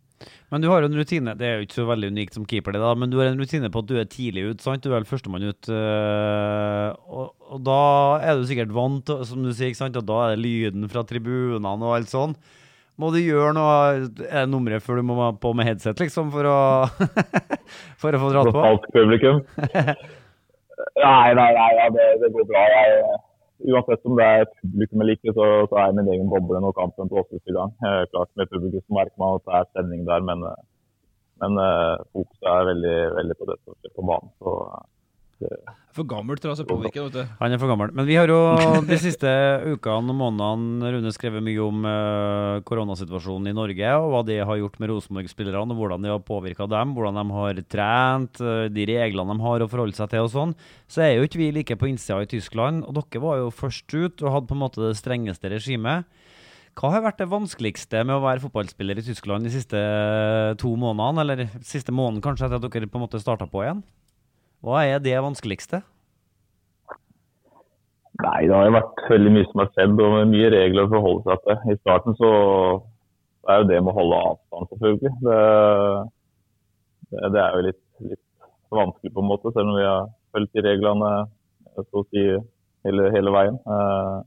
Men 0.53 0.61
du 0.61 0.69
har 0.69 0.85
en 0.85 0.95
rutine, 0.95 1.33
det 1.35 1.47
er 1.47 1.55
jo 1.57 1.65
ikke 1.65 1.79
så 1.79 1.87
veldig 1.89 2.11
unikt 2.13 2.37
som 2.37 2.45
keeper, 2.47 2.75
det 2.75 2.79
da, 2.83 2.91
men 2.95 3.11
du 3.11 3.17
har 3.19 3.31
en 3.31 3.39
rutine 3.41 3.71
på 3.73 3.81
at 3.81 3.89
du 3.89 3.95
er 3.99 4.05
tidlig 4.07 4.45
ut, 4.51 4.61
sant? 4.63 4.83
Du 4.85 4.91
er 4.91 4.99
vel 4.99 5.07
førstemann 5.09 5.47
ut. 5.49 5.69
Øh, 5.73 6.89
og, 7.09 7.33
og, 7.49 7.57
da 7.65 7.79
er 8.21 8.37
du 8.37 8.45
sikkert 8.47 8.71
vant, 8.75 9.09
som 9.27 9.43
du 9.43 9.49
sier, 9.49 9.73
ikke 9.73 9.81
sant? 9.81 9.97
og 9.99 10.05
da 10.07 10.19
er 10.23 10.35
det 10.35 10.43
lyden 10.45 10.85
fra 10.93 11.03
tribunene 11.09 11.73
og 11.73 11.97
alt 11.97 12.13
sånn. 12.13 12.37
Må 13.01 13.09
du 13.13 13.17
gjøre 13.17 13.53
noe 13.57 13.77
numre 14.05 14.41
nummeret 14.51 14.85
før 14.85 14.99
du 14.99 15.07
må 15.09 15.15
på 15.41 15.53
med 15.57 15.65
headset, 15.65 15.97
liksom, 16.03 16.29
for 16.33 16.45
å, 16.45 16.57
for 18.01 18.13
å 18.13 18.21
få 18.21 18.33
dratt 18.33 18.51
på? 18.51 18.59
Lokalt 18.59 18.85
publikum? 18.93 19.39
nei, 21.01 21.29
nei, 21.39 21.49
nei, 21.57 21.69
ja, 21.79 21.87
det, 21.95 22.05
det, 22.21 22.29
går 22.35 22.45
bra. 22.51 22.65
Jeg, 22.75 23.17
uansett 23.73 24.05
om 24.09 24.19
det 24.19 24.27
er 24.27 24.45
publikum 24.61 25.01
eller 25.01 25.17
ikke, 25.17 25.33
så, 25.33 25.49
så 25.71 25.79
er 25.81 25.97
min 25.97 26.11
egen 26.13 26.29
boble 26.29 26.61
når 26.61 26.77
kampen 26.77 27.09
blåses 27.09 27.41
i 27.49 27.57
gang. 27.57 27.73
Eh, 27.81 28.03
klart 28.13 28.29
Med 28.37 28.51
publikum 28.53 28.85
så 28.85 28.99
merker 28.99 29.23
man 29.23 29.39
at 29.39 29.47
det 29.47 29.57
er 29.57 29.69
stemning 29.71 30.05
der, 30.09 30.25
men, 30.29 30.45
eh, 30.51 30.63
men 31.41 31.57
uh, 31.59 31.97
fokuset 32.13 32.49
er 32.51 32.69
veldig, 32.69 32.97
veldig 33.17 33.39
på 33.39 33.49
det 33.49 33.57
som 33.63 33.79
skjer 33.79 33.97
på 33.97 34.05
banen. 34.11 34.29
Så 34.37 34.53
for 35.93 36.07
gammel 36.09 36.39
til 36.41 36.49
å 36.49 36.55
seg 36.57 36.67
påvirke. 36.69 37.03
vet 37.05 37.15
du. 37.15 37.33
Han 37.39 37.53
er 37.53 37.59
for 37.61 37.69
gammel. 37.69 37.91
Men 37.95 38.07
vi 38.07 38.15
har 38.17 38.31
jo 38.31 38.39
de 38.87 38.97
siste 39.01 39.29
ukene 39.67 40.13
og 40.13 40.17
månedene 40.17 40.91
Rune 40.95 41.13
skrevet 41.13 41.43
mye 41.45 41.61
om 41.61 41.85
uh, 41.85 42.61
koronasituasjonen 42.65 43.51
i 43.51 43.55
Norge, 43.57 43.93
og 43.99 44.09
hva 44.13 44.23
det 44.25 44.39
har 44.41 44.59
gjort 44.59 44.79
med 44.81 44.93
Rosenborg-spillerne, 44.93 45.75
og 45.75 45.81
hvordan 45.81 46.05
det 46.05 46.13
har 46.13 46.25
påvirka 46.25 46.67
dem, 46.71 46.95
hvordan 46.97 47.19
de 47.19 47.37
har 47.37 47.61
trent, 47.75 48.41
uh, 48.41 48.65
de 48.73 48.87
reglene 48.89 49.37
de 49.37 49.47
har 49.47 49.65
å 49.65 49.69
forholde 49.69 49.97
seg 49.99 50.13
til 50.13 50.25
og 50.25 50.33
sånn. 50.33 50.57
Så 50.89 51.05
er 51.05 51.15
jo 51.17 51.29
ikke 51.29 51.41
vi 51.43 51.53
like 51.59 51.77
på 51.77 51.91
innsida 51.91 52.21
i 52.23 52.29
Tyskland, 52.31 52.85
og 52.87 52.97
dere 52.97 53.23
var 53.23 53.41
jo 53.43 53.53
først 53.53 53.93
ut 53.93 54.25
og 54.25 54.37
hadde 54.37 54.49
på 54.49 54.57
en 54.57 54.63
måte 54.65 54.85
det 54.85 54.97
strengeste 54.97 55.53
regimet. 55.53 56.09
Hva 56.73 56.89
har 56.95 57.03
vært 57.05 57.19
det 57.21 57.29
vanskeligste 57.29 57.99
med 58.01 58.15
å 58.17 58.23
være 58.23 58.41
fotballspiller 58.41 58.97
i 58.97 59.05
Tyskland 59.05 59.45
de 59.45 59.51
siste 59.53 59.77
to 60.57 60.71
månedene, 60.73 61.21
eller 61.21 61.59
siste 61.61 61.93
måneden 61.93 62.23
kanskje, 62.25 62.49
etter 62.49 62.57
at 62.57 62.65
dere 62.65 62.89
på 62.89 62.97
en 62.97 63.05
måte 63.05 63.21
starta 63.21 63.45
på 63.45 63.61
igjen? 63.61 63.83
Hva 64.63 64.85
er 64.87 65.01
det 65.03 65.17
vanskeligste? 65.19 65.81
Nei, 68.23 68.45
det 68.47 68.53
har 68.55 68.67
jo 68.69 68.75
vært 68.77 69.01
veldig 69.11 69.31
mye 69.35 69.47
som 69.49 69.61
har 69.63 69.71
skjedd 69.73 70.01
og 70.05 70.17
mye 70.31 70.51
regler 70.53 70.85
å 70.85 70.91
forholde 70.93 71.23
seg 71.25 71.41
til. 71.43 71.73
I 71.73 71.79
starten 71.81 72.15
så 72.19 72.29
er 73.51 73.59
jo 73.59 73.69
det 73.71 73.79
med 73.81 73.91
å 73.91 73.97
holde 73.97 74.19
avstand, 74.29 74.69
selvfølgelig. 74.71 75.13
Det, 75.25 75.39
det, 77.11 77.31
det 77.35 77.41
er 77.43 77.57
jo 77.57 77.65
litt, 77.67 77.81
litt, 78.13 78.23
vanskelig 78.73 79.13
på 79.13 79.23
en 79.23 79.29
måte, 79.33 79.51
selv 79.51 79.73
om 79.73 79.79
vi 79.81 79.85
har 79.89 80.07
fulgt 80.33 80.55
de 80.55 80.65
reglene 80.65 81.11
så 81.73 81.99
å 81.99 82.07
si 82.07 82.23
hele, 82.87 83.11
hele 83.13 83.33
veien. 83.35 83.59
Eh, 83.59 84.17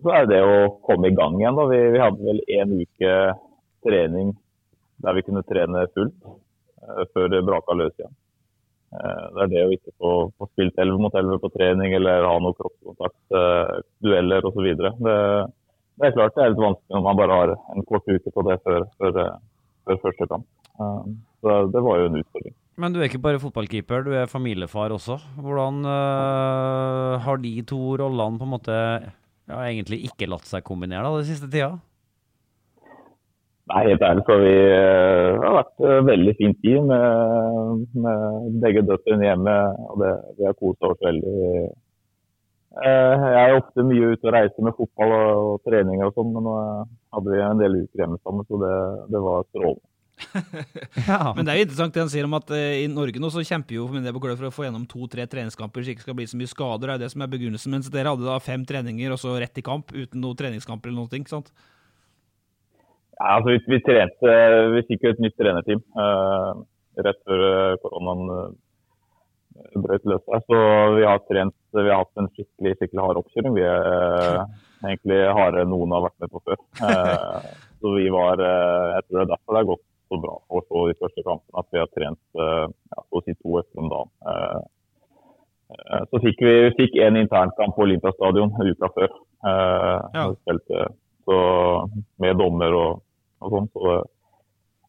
så 0.00 0.12
er 0.16 0.28
det 0.30 0.42
å 0.46 0.58
komme 0.86 1.10
i 1.10 1.16
gang 1.16 1.36
igjen. 1.40 1.58
da. 1.58 1.66
Vi, 1.68 1.80
vi 1.92 2.00
hadde 2.06 2.30
vel 2.30 2.44
en 2.56 2.76
uke 2.80 3.16
trening 3.84 4.32
der 5.04 5.18
vi 5.18 5.26
kunne 5.26 5.44
trene 5.44 5.88
fullt 5.92 6.30
eh, 6.30 7.04
før 7.12 7.34
det 7.34 7.44
braka 7.44 7.76
løs 7.76 7.92
igjen. 7.98 8.16
Eh, 8.96 9.24
det 9.34 9.44
er 9.44 9.52
det 9.52 9.62
å 9.66 9.72
ikke 9.74 9.94
få, 10.00 10.12
få 10.38 10.48
spilt 10.52 10.78
11 10.80 11.00
mot 11.04 11.14
11 11.14 11.40
på 11.42 11.52
trening 11.54 11.96
eller 11.98 12.26
ha 12.28 12.34
noe 12.42 12.56
kroppskontakt, 12.56 13.18
eh, 13.36 13.72
dueller 14.04 14.48
osv. 14.48 14.68
Det, 14.80 14.92
det 15.96 16.08
er 16.08 16.14
klart 16.16 16.36
det 16.36 16.44
er 16.44 16.54
litt 16.54 16.62
vanskelig 16.64 16.96
når 16.96 17.06
man 17.08 17.20
bare 17.20 17.40
har 17.40 17.56
en 17.56 17.88
kort 17.88 18.08
uke 18.08 18.32
på 18.32 18.46
det 18.48 18.60
før, 18.64 18.86
før, 19.00 19.18
eh, 19.24 19.34
før 19.88 20.04
første 20.06 20.30
kamp. 20.32 20.46
Så 20.76 21.58
det 21.72 21.82
var 21.84 22.00
jo 22.00 22.08
en 22.10 22.18
utfordring. 22.20 22.56
Men 22.76 22.92
du 22.92 23.00
er 23.00 23.08
ikke 23.08 23.22
bare 23.24 23.40
fotballkeeper, 23.40 24.02
du 24.04 24.12
er 24.12 24.28
familiefar 24.28 24.92
også. 24.92 25.16
Hvordan 25.40 25.80
øh, 25.88 27.12
har 27.24 27.38
de 27.40 27.52
to 27.64 27.96
rollene 27.96 28.36
på 28.36 28.44
en 28.44 28.52
måte 28.52 28.74
ja, 28.76 29.60
egentlig 29.62 30.02
ikke 30.10 30.28
latt 30.28 30.44
seg 30.48 30.64
kombinere 30.66 31.06
da, 31.06 31.14
den 31.16 31.28
siste 31.28 31.48
tida? 31.48 31.78
Nei, 33.66 33.80
helt 33.88 34.04
ærlig 34.06 34.22
så 34.28 34.36
vi 34.38 34.52
uh, 34.54 35.40
har 35.42 35.56
vært 35.56 35.80
uh, 35.82 35.96
veldig 36.06 36.34
fin 36.38 36.52
tid 36.62 36.84
med, 36.86 37.80
med 37.98 38.52
begge 38.62 38.84
døtrene 38.86 39.26
hjemme. 39.26 39.56
og 39.90 39.98
det, 40.04 40.12
Vi 40.38 40.46
har 40.46 40.54
kost 40.60 40.86
oss 40.86 41.02
veldig. 41.02 41.34
Uh, 42.76 43.26
jeg 43.32 43.42
er 43.42 43.56
ofte 43.56 43.86
mye 43.88 44.12
ute 44.12 44.28
og 44.28 44.36
reiser 44.36 44.68
med 44.68 44.78
fotball 44.78 45.16
og, 45.16 45.42
og 45.50 45.66
treninger 45.66 46.06
og 46.06 46.14
sånn, 46.14 46.30
men 46.36 46.46
nå 46.46 46.54
hadde 47.16 47.34
vi 47.34 47.42
en 47.42 47.64
del 47.64 47.78
uker 47.82 48.04
hjemme 48.04 48.22
sammen, 48.22 48.46
så 48.46 48.62
det, 48.62 48.72
det 49.16 49.26
var 49.26 49.50
strålende. 49.50 49.86
ja. 51.10 51.20
Men 51.36 51.44
det 51.44 51.52
er 51.52 51.58
jo 51.58 51.64
interessant 51.66 51.92
det 51.92 52.04
han 52.04 52.12
sier 52.12 52.28
om 52.28 52.38
at 52.38 52.52
uh, 52.54 52.72
i 52.84 52.86
Norge 52.92 53.20
nå 53.20 53.34
så 53.34 53.42
kjemper 53.44 53.80
jo 53.80 53.90
for, 53.90 54.30
for 54.30 54.46
å 54.46 54.54
få 54.54 54.68
gjennom 54.68 54.86
to-tre 54.88 55.26
treningskamper 55.32 55.82
så 55.82 55.90
det 55.90 55.98
ikke 55.98 56.06
skal 56.06 56.20
bli 56.22 56.30
så 56.30 56.38
mye 56.38 56.54
skader. 56.54 56.86
Det 56.86 56.94
er 56.94 57.00
jo 57.00 57.04
det 57.08 57.14
som 57.16 57.26
er 57.26 57.34
begrunnelsen. 57.34 57.74
Mens 57.74 57.90
dere 57.90 58.14
hadde 58.14 58.30
da 58.30 58.38
fem 58.38 58.62
treninger 58.68 59.10
og 59.10 59.20
så 59.20 59.34
rett 59.42 59.58
i 59.58 59.66
kamp 59.66 59.90
uten 59.90 60.22
noen 60.22 60.38
treningskamper 60.38 60.92
eller 60.92 61.02
noe. 61.02 61.18
ikke 61.18 61.34
sant? 61.34 61.50
Ja, 63.16 63.36
altså 63.38 63.54
vi, 63.54 63.60
vi, 63.66 63.80
trente, 63.84 64.32
vi 64.74 64.84
fikk 64.90 65.06
jo 65.06 65.14
et 65.14 65.20
nytt 65.24 65.36
trenerteam 65.40 65.80
uh, 65.96 66.52
rett 67.00 67.18
før 67.28 67.42
eh, 67.44 67.76
koronaen 67.80 68.28
uh, 68.28 68.50
brøt 69.80 70.04
løs 70.08 70.24
her. 70.32 70.42
Så 70.44 70.58
vi 70.96 71.06
har 71.08 71.22
trent, 71.24 71.56
vi 71.76 71.88
har 71.88 72.02
hatt 72.02 72.20
en 72.20 72.28
skikkelig 72.34 72.74
skikkelig 72.76 73.04
hard 73.04 73.20
oppkjøring. 73.22 73.56
Vi 73.56 73.64
er 73.64 73.88
uh, 73.88 74.42
egentlig 74.84 75.20
hardere 75.24 75.64
enn 75.64 75.72
noen 75.72 75.94
har 75.96 76.04
vært 76.04 76.24
med 76.24 76.32
på 76.34 76.42
før. 76.44 76.60
så 77.80 77.92
vi 77.94 78.08
var 78.12 78.40
Jeg 78.40 79.04
tror 79.06 79.18
det 79.18 79.24
er 79.24 79.32
derfor 79.32 79.54
det 79.54 79.60
har 79.62 79.70
gått 79.72 79.84
så 80.06 80.18
bra 80.22 80.34
for 80.52 80.60
oss 80.60 80.92
de 80.92 81.00
første 81.00 81.24
kampene, 81.24 81.60
at 81.60 81.72
vi 81.72 81.80
har 81.80 81.88
trent 81.96 82.40
ja, 82.40 83.00
så 83.00 83.18
å 83.18 83.22
si 83.24 83.34
to 83.34 83.56
økter 83.58 83.82
om 83.82 83.88
dagen. 83.90 84.12
Så 86.12 86.20
fikk 86.22 86.44
vi 86.46 86.54
fikk 86.78 87.00
en 87.02 87.18
internkamp 87.18 87.74
på 87.74 87.84
Olympiastadion 87.88 88.54
uka 88.60 88.92
før. 88.94 89.16
Ja. 90.14 90.28
Så 91.26 91.40
med 92.22 92.38
dommer 92.38 92.78
og 92.78 93.02
og 93.44 93.54
sånn. 93.54 93.70
Så 93.74 93.92
eh, 93.94 94.02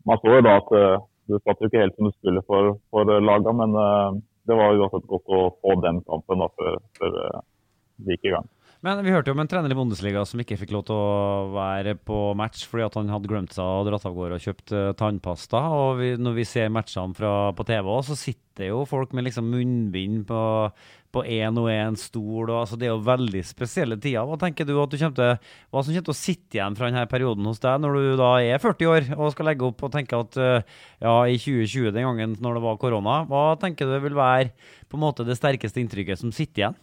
man 0.07 0.21
så 0.23 0.33
jo 0.36 0.41
da 0.45 0.57
at 0.62 0.73
eh, 0.79 1.05
det 1.27 1.41
satt 1.43 1.62
jo 1.62 1.69
ikke 1.69 1.83
helt 1.83 1.97
som 1.97 2.10
det 2.10 2.15
skulle 2.17 2.43
for, 2.47 2.75
for 2.93 3.13
laga, 3.29 3.53
men 3.62 3.75
eh, 3.83 4.19
det 4.47 4.60
var 4.60 4.77
uansett 4.77 5.07
godt 5.12 5.33
å 5.38 5.41
få 5.62 5.79
den 5.83 6.03
kampen 6.07 6.43
da 6.43 6.51
før, 6.55 6.77
før 6.99 7.17
det 7.17 8.15
gikk 8.15 8.29
i 8.29 8.36
gang. 8.38 8.47
Men 8.85 8.99
vi 9.01 9.09
hørte 9.09 9.31
jo 9.31 9.33
om 9.33 9.41
en 9.41 9.49
trener 9.49 9.73
i 9.73 9.77
Bundesliga 9.77 10.21
som 10.27 10.41
ikke 10.41 10.59
fikk 10.61 10.73
lov 10.75 10.83
til 10.85 10.97
å 10.97 11.47
være 11.55 11.95
på 11.97 12.17
match 12.37 12.67
fordi 12.69 12.85
at 12.85 12.97
han 12.99 13.09
hadde 13.09 13.31
glemt 13.31 13.55
seg 13.55 13.65
og 13.65 13.87
dratt 13.87 14.05
av 14.05 14.13
gårde 14.13 14.37
og 14.37 14.43
kjøpt 14.43 14.73
uh, 14.75 14.91
tannpasta. 14.99 15.63
Og 15.73 15.89
vi, 16.01 16.11
når 16.21 16.37
vi 16.37 16.45
ser 16.45 16.69
matchene 16.73 17.17
fra, 17.17 17.33
på 17.57 17.65
TV 17.65 17.89
òg, 17.89 18.03
så 18.05 18.17
sitter 18.19 18.69
jo 18.69 18.83
folk 18.89 19.15
med 19.17 19.27
liksom 19.27 19.49
munnbind 19.53 20.27
på 20.29 20.43
på 21.17 21.21
én 21.23 21.55
og 21.57 21.69
én 21.71 21.95
stol. 21.97 22.49
Og, 22.49 22.57
altså, 22.59 22.77
det 22.77 22.89
er 22.89 22.91
jo 22.91 23.05
veldig 23.07 23.41
spesielle 23.47 23.95
tider. 23.97 24.27
Hva 24.27 24.37
tenker 24.41 24.67
du 24.67 24.73
at 24.75 24.91
du 24.91 24.97
kommer 24.99 25.15
til, 25.17 25.53
hva 25.71 25.81
som 25.81 25.93
kommer 25.95 26.07
til 26.09 26.13
å 26.13 26.19
sitte 26.19 26.59
igjen 26.59 26.75
fra 26.77 26.89
denne 26.89 27.05
perioden 27.09 27.47
hos 27.47 27.63
deg, 27.63 27.79
når 27.81 27.95
du 27.95 28.09
da 28.19 28.31
er 28.43 28.61
40 28.61 28.91
år 28.91 29.07
og 29.15 29.31
skal 29.33 29.49
legge 29.49 29.65
opp 29.65 29.85
og 29.87 29.93
tenke 29.95 30.19
at 30.19 30.37
ja, 30.43 31.15
i 31.23 31.39
2020, 31.39 31.93
den 31.95 32.09
gangen 32.09 32.35
når 32.43 32.59
det 32.59 32.65
var 32.67 32.81
korona, 32.83 33.21
hva 33.31 33.47
tenker 33.61 33.89
du 33.89 33.97
vil 34.03 34.19
være 34.19 34.51
på 34.87 34.99
en 34.99 35.05
måte 35.07 35.25
det 35.27 35.39
sterkeste 35.39 35.81
inntrykket 35.81 36.21
som 36.21 36.35
sitter 36.35 36.65
igjen? 36.65 36.79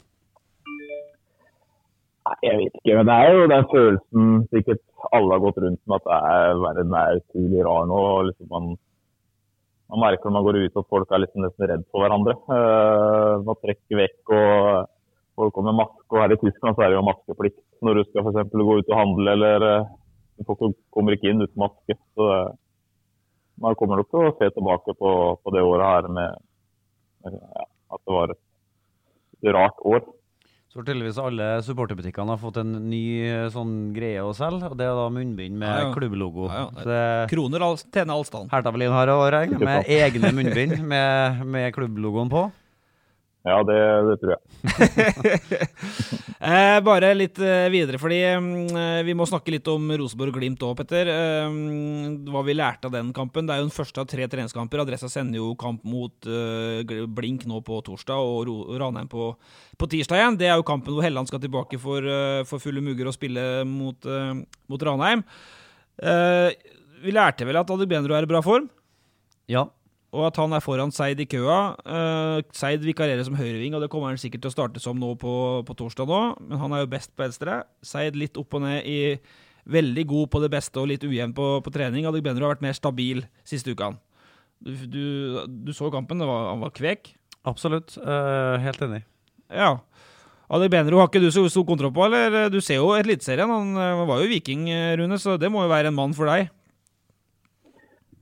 Nei, 2.25 2.37
Jeg 2.47 2.57
vet 2.61 2.77
ikke, 2.79 2.97
men 2.97 3.09
det 3.09 3.15
er 3.21 3.35
jo 3.37 3.49
den 3.53 3.67
følelsen 3.73 4.29
sikkert 4.55 4.83
alle 5.13 5.37
har 5.37 5.43
gått 5.45 5.61
rundt 5.61 5.81
med 5.85 5.99
at 5.99 6.07
det 6.09 6.19
er, 6.33 6.63
verden 6.63 6.97
er 6.97 7.19
utrolig 7.21 7.65
rar 7.67 7.89
nå. 7.91 7.99
og 8.15 8.29
liksom 8.31 8.49
man, 8.55 8.71
man 9.93 10.03
merker 10.07 10.31
når 10.31 10.37
man 10.39 10.47
går 10.47 10.61
ut 10.63 10.81
at 10.81 10.91
folk 10.95 11.13
er 11.13 11.23
liksom 11.25 11.45
nesten 11.45 11.69
redd 11.71 11.85
for 11.91 12.05
hverandre. 12.05 12.37
Uh, 12.49 13.45
man 13.45 13.61
trekker 13.61 14.01
vekk 14.01 14.35
og 14.39 14.89
folk 15.37 15.57
kommer 15.57 15.73
med 15.75 15.83
maske. 15.83 16.09
og 16.09 16.23
Her 16.23 16.37
i 16.37 16.41
Tyskland 16.41 16.79
så 16.79 16.87
er 16.87 16.93
det 16.93 16.99
jo 16.99 17.07
maskeplikt 17.11 17.61
når 17.85 18.01
du 18.01 18.05
skal 18.09 18.25
f.eks. 18.25 18.57
gå 18.57 18.79
ut 18.81 18.93
og 18.95 18.99
handle. 19.03 19.37
eller 19.37 19.69
uh, 19.69 19.93
Folk 20.49 20.65
kommer 20.95 21.15
ikke 21.15 21.31
inn 21.31 21.45
uten 21.45 21.61
maske. 21.61 21.99
så 22.17 22.31
uh, 22.33 22.57
Man 23.61 23.77
kommer 23.79 24.01
nok 24.01 24.09
til 24.11 24.25
å 24.31 24.35
se 24.41 24.49
tilbake 24.57 24.97
på, 24.97 25.15
på 25.45 25.55
det 25.55 25.63
året 25.63 25.93
her 25.93 26.13
med 26.17 26.41
ja, 27.29 27.69
at 27.95 28.01
det 28.01 28.17
var 28.17 28.33
et 28.33 29.53
rart 29.55 29.85
år. 29.85 30.03
Så 30.75 30.83
tydeligvis 30.83 31.19
alle 31.23 31.45
supporterbutikkene 31.63 32.35
har 32.35 32.39
fått 32.43 32.57
en 32.59 32.73
ny 32.91 33.05
eh, 33.23 33.45
sånn 33.55 33.93
greie 33.95 34.25
å 34.27 34.33
selge. 34.35 34.73
og 34.73 34.75
Det 34.81 34.89
er 34.89 34.97
da 34.99 35.05
munnbind 35.15 35.55
med 35.61 35.71
ja, 35.71 35.85
ja. 35.85 35.93
klubblogo. 35.95 36.49
Ja, 36.51 36.65
det, 36.83 36.97
Kroner 37.31 37.63
all, 37.63 37.79
tjener 37.79 38.17
all 38.17 38.27
stand. 38.27 38.51
Hertha 38.51 38.73
Berlin 38.75 38.91
har 38.91 39.13
òg 39.15 39.55
med 39.63 39.87
egne 39.87 40.33
munnbind 40.35 40.81
med, 40.83 41.45
med 41.47 41.71
klubblogoen 41.77 42.33
på. 42.33 42.49
Ja, 43.45 43.59
det, 43.61 43.77
det 44.09 44.15
tror 44.23 44.31
jeg. 44.33 44.41
eh, 46.49 46.79
bare 46.81 47.11
litt 47.13 47.37
eh, 47.45 47.67
videre, 47.69 47.99
fordi 48.01 48.23
eh, 48.25 49.01
vi 49.05 49.13
må 49.17 49.27
snakke 49.29 49.53
litt 49.53 49.69
om 49.69 49.93
Rosenborg-Glimt 50.01 50.65
òg, 50.65 50.73
Petter. 50.79 51.11
Eh, 51.13 51.59
hva 52.33 52.41
vi 52.47 52.55
lærte 52.57 52.89
av 52.89 52.97
den 52.97 53.11
kampen. 53.17 53.45
Det 53.45 53.53
er 53.53 53.61
jo 53.61 53.67
den 53.67 53.77
første 53.77 54.01
av 54.01 54.09
tre 54.09 54.25
treningskamper. 54.33 54.81
Adressa 54.81 55.13
sender 55.13 55.43
jo 55.43 55.51
kamp 55.61 55.85
mot 55.85 56.25
eh, 56.25 57.05
Blink 57.05 57.45
nå 57.51 57.61
på 57.69 57.83
torsdag 57.85 58.17
og 58.17 58.49
Ranheim 58.81 59.13
på, 59.13 59.35
på, 59.77 59.93
tirsdag 59.93 60.23
igjen. 60.23 60.41
Det 60.41 60.49
er 60.49 60.57
jo 60.57 60.69
kampen 60.73 60.97
hvor 60.97 61.05
Helland 61.05 61.29
skal 61.29 61.45
tilbake 61.45 61.83
for, 61.85 62.01
eh, 62.01 62.41
for 62.49 62.65
fulle 62.65 62.81
mugger 62.81 63.13
og 63.13 63.19
spille 63.19 63.47
mot, 63.69 64.09
mot 64.73 64.89
Ranheim. 64.89 65.21
vi 67.05 67.13
lærte 67.13 67.45
vel 67.45 67.61
at 67.61 67.71
Adegbenro 67.71 68.17
er 68.17 68.25
i 68.25 68.33
bra 68.33 68.41
form? 68.41 68.73
Ja, 69.53 69.69
og 70.15 70.29
at 70.29 70.39
han 70.39 70.55
er 70.55 70.63
foran 70.63 70.93
Seid 70.95 71.21
i 71.23 71.27
køa. 71.29 71.59
Uh, 71.83 72.39
Seid 72.55 72.85
vikarierer 72.87 73.27
som 73.27 73.37
høyreving, 73.39 73.75
og 73.75 73.83
det 73.83 73.91
kommer 73.93 74.13
han 74.13 74.21
sikkert 74.21 74.45
til 74.45 74.53
å 74.53 74.55
starte 74.55 74.83
som 74.83 75.01
nå 75.01 75.15
på, 75.21 75.35
på 75.67 75.77
torsdag 75.79 76.11
nå, 76.11 76.21
men 76.47 76.61
han 76.61 76.77
er 76.77 76.85
jo 76.85 76.93
best 76.93 77.11
på 77.15 77.27
venstre. 77.27 77.65
Seid 77.85 78.19
litt 78.19 78.39
opp 78.41 78.55
og 78.55 78.65
ned 78.67 78.87
i 78.87 79.01
Veldig 79.65 80.03
god 80.05 80.29
på 80.29 80.41
det 80.43 80.51
beste 80.53 80.77
og 80.77 80.91
litt 80.91 81.05
ujevn 81.09 81.31
på, 81.33 81.45
på 81.65 81.71
trening. 81.73 82.05
Adegbenro 82.05 82.45
har 82.45 82.51
vært 82.53 82.65
mer 82.67 82.75
stabil 82.77 83.23
siste 83.49 83.73
ukene. 83.73 83.97
Du, 84.61 84.75
du, 84.93 85.05
du, 85.49 85.71
så 85.73 85.89
kampen, 85.89 86.21
var, 86.21 86.51
han 86.51 86.61
var 86.61 86.75
kvek. 86.77 87.15
Absolutt. 87.49 87.95
Uh, 87.97 88.61
helt 88.61 88.83
enig. 88.85 89.01
Ja. 89.49 89.71
Adegbenro 90.53 91.01
har 91.01 91.09
ikke 91.09 91.23
du 91.25 91.31
så 91.33 91.47
stor 91.49 91.65
kontroll 91.65 91.95
på, 91.97 92.05
eller? 92.05 92.53
Du 92.53 92.59
ser 92.61 92.83
jo 92.83 92.93
Eliteserien. 92.93 93.49
Han, 93.49 93.73
han 93.81 94.05
var 94.05 94.21
jo 94.21 94.29
viking, 94.35 94.69
Rune, 95.01 95.17
så 95.17 95.39
det 95.41 95.49
må 95.49 95.65
jo 95.65 95.73
være 95.73 95.89
en 95.89 95.97
mann 95.97 96.13
for 96.13 96.29
deg? 96.29 96.53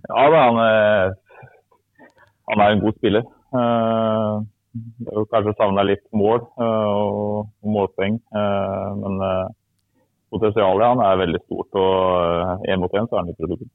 Ja 0.07 0.22
da, 0.31 0.46
han, 0.46 1.18
han 2.50 2.64
er 2.64 2.74
en 2.74 2.83
god 2.83 2.98
spiller. 2.98 3.28
Uh, 3.52 4.42
kanskje 5.31 5.55
savna 5.59 5.85
litt 5.85 6.05
mål 6.16 6.40
uh, 6.57 6.88
og 6.96 7.68
målpoeng, 7.74 8.18
uh, 8.33 8.88
men 9.02 9.20
potensialet 10.33 10.94
han 10.94 11.05
er 11.05 11.22
veldig 11.26 11.42
stort. 11.44 11.70
Og 11.76 12.66
én 12.68 12.83
mot 12.83 12.98
én 12.98 13.09
så 13.09 13.18
er 13.18 13.22
han 13.22 13.33
litt 13.33 13.40
produktiv. 13.40 13.70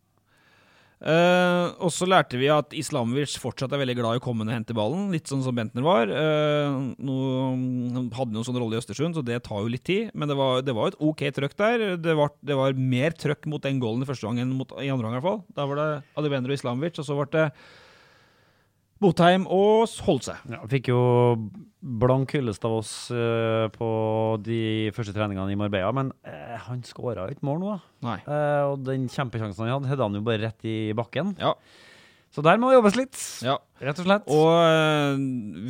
Uh, 0.97 1.77
og 1.85 1.91
så 1.93 2.07
lærte 2.09 2.39
vi 2.41 2.47
at 2.49 2.71
Islamovic 2.73 3.35
fortsatt 3.37 3.69
er 3.75 3.83
veldig 3.83 3.95
glad 3.99 4.17
i 4.17 4.21
å 4.21 4.23
komme 4.23 4.41
ned 4.41 4.55
og 4.55 4.57
hente 4.57 4.75
ballen, 4.77 5.11
litt 5.13 5.29
sånn 5.29 5.43
som 5.45 5.53
Bentner 5.53 5.85
var. 5.85 6.09
Uh, 6.09 6.95
no, 6.97 7.17
hadde 8.17 8.33
en 8.33 8.47
sånn 8.47 8.57
rolle 8.57 8.79
i 8.79 8.81
Østersund, 8.81 9.13
så 9.13 9.21
det 9.25 9.43
tar 9.45 9.61
jo 9.61 9.69
litt 9.69 9.85
tid. 9.85 10.09
Men 10.17 10.31
det 10.31 10.37
var, 10.39 10.63
det 10.65 10.73
var 10.73 10.89
et 10.89 10.97
OK 10.97 11.21
trøkk 11.37 11.53
der. 11.59 11.85
Det 12.01 12.17
var, 12.17 12.33
det 12.41 12.57
var 12.57 12.81
mer 12.81 13.13
trøkk 13.13 13.45
mot 13.51 13.61
den 13.61 13.81
goalen 13.83 14.01
i 14.01 14.09
første 14.09 14.25
gang 14.25 14.41
enn 14.41 14.55
mot, 14.57 14.73
i 14.81 14.89
andre 14.89 15.05
gang, 15.05 15.13
i 15.13 15.19
hvert 15.19 15.29
fall. 15.29 15.43
Da 15.59 15.67
var 15.69 15.81
det 15.81 15.89
Adibender 16.17 16.55
og 16.55 16.57
Islamovic, 16.57 16.97
og 16.97 17.05
så 17.05 17.19
ble 17.19 17.29
det 17.35 17.45
Botheim 19.03 19.45
og 19.53 19.87
Holse. 20.07 20.35
Ja, 20.49 20.63
fikk 20.69 20.89
jo 20.91 21.01
blank 21.77 22.33
hyllest 22.33 22.63
av 22.67 22.79
oss 22.79 22.91
uh, 23.13 23.67
på 23.73 23.89
de 24.43 24.89
første 24.95 25.13
treningene 25.15 25.53
i 25.53 25.59
Marbella, 25.59 25.91
men 25.95 26.09
uh, 26.25 26.55
han 26.65 26.81
skåra 26.85 27.27
ikke 27.31 27.45
mål 27.47 27.61
nå. 27.61 27.75
Nei. 28.07 28.17
Uh, 28.25 28.73
og 28.73 28.87
den 28.87 29.05
kjempesjansen 29.11 29.67
han 29.67 29.77
hadde, 29.77 29.91
hadde 29.93 30.07
han 30.09 30.17
jo 30.17 30.23
bare 30.25 30.41
rett 30.47 30.67
i 30.67 30.77
bakken. 30.97 31.35
Ja. 31.41 31.53
Så 32.33 32.43
der 32.43 32.59
må 32.59 32.69
det 32.69 32.79
jobbes 32.79 32.97
litt, 32.97 33.19
ja. 33.45 33.55
rett 33.81 33.99
og 34.01 34.07
slett. 34.09 34.25
Og 34.35 35.21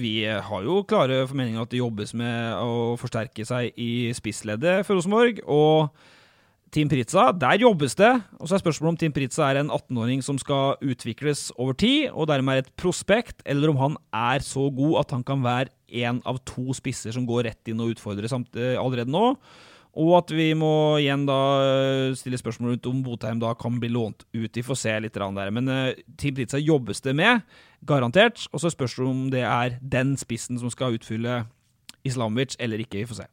vi 0.01 0.13
har 0.25 0.63
jo 0.65 0.79
klare 0.89 1.21
formeninger 1.29 1.63
at 1.63 1.71
det 1.71 1.83
jobbes 1.83 2.15
med 2.17 2.55
å 2.57 2.95
forsterke 2.99 3.45
seg 3.47 3.77
i 3.77 4.09
spissleddet 4.17 4.81
for 4.87 4.97
Rosenborg. 4.97 5.43
og 5.45 5.93
Team 6.73 6.89
Pritza, 6.91 7.29
der 7.31 7.61
jobbes 7.61 7.95
det. 7.95 8.09
Og 8.41 8.49
så 8.49 8.57
er 8.57 8.61
spørsmålet 8.61 8.93
om 8.93 8.99
Team 8.99 9.13
Pritza 9.15 9.45
er 9.47 9.61
en 9.61 9.71
18-åring 9.71 10.23
som 10.25 10.39
skal 10.41 10.75
utvikles 10.83 11.47
over 11.55 11.77
tid, 11.79 12.09
og 12.11 12.27
dermed 12.27 12.57
er 12.57 12.65
et 12.65 12.75
prospekt, 12.79 13.39
eller 13.45 13.71
om 13.71 13.79
han 13.81 13.95
er 14.11 14.43
så 14.43 14.67
god 14.75 14.99
at 15.05 15.15
han 15.15 15.23
kan 15.27 15.45
være 15.45 15.71
én 15.87 16.19
av 16.27 16.41
to 16.47 16.75
spisser 16.75 17.15
som 17.15 17.25
går 17.27 17.47
rett 17.47 17.71
inn 17.71 17.79
og 17.79 17.95
utfordrer 17.95 18.27
eh, 18.27 18.75
allerede 18.75 19.11
nå. 19.13 19.37
Og 19.97 20.11
at 20.19 20.31
vi 20.35 20.51
må 20.53 20.99
igjen 21.01 21.23
da 21.25 21.37
eh, 21.63 22.17
stille 22.19 22.37
spørsmål 22.37 22.75
rundt 22.75 22.89
om 22.91 22.99
Botheim 23.05 23.39
da 23.41 23.53
kan 23.57 23.79
bli 23.81 23.89
lånt 23.89 24.27
ut. 24.35 24.51
Vi 24.51 24.65
får 24.65 24.81
se 24.83 24.97
litt 25.01 25.15
der. 25.17 25.53
Men 25.55 25.71
uh, 25.71 25.95
Team 26.19 26.35
Pritza 26.37 26.59
jobbes 26.61 27.01
det 27.01 27.15
med, 27.17 27.41
garantert. 27.87 28.43
Og 28.51 28.61
så 28.61 28.69
spørs 28.73 28.99
det 28.99 29.07
om 29.07 29.25
det 29.33 29.45
er 29.47 29.79
den 29.81 30.13
spissen 30.19 30.59
som 30.59 30.69
skal 30.73 30.99
utfylle 30.99 31.45
Islamovic 32.05 32.59
eller 32.59 32.83
ikke. 32.83 33.01
Vi 33.01 33.09
får 33.09 33.23
se. 33.23 33.27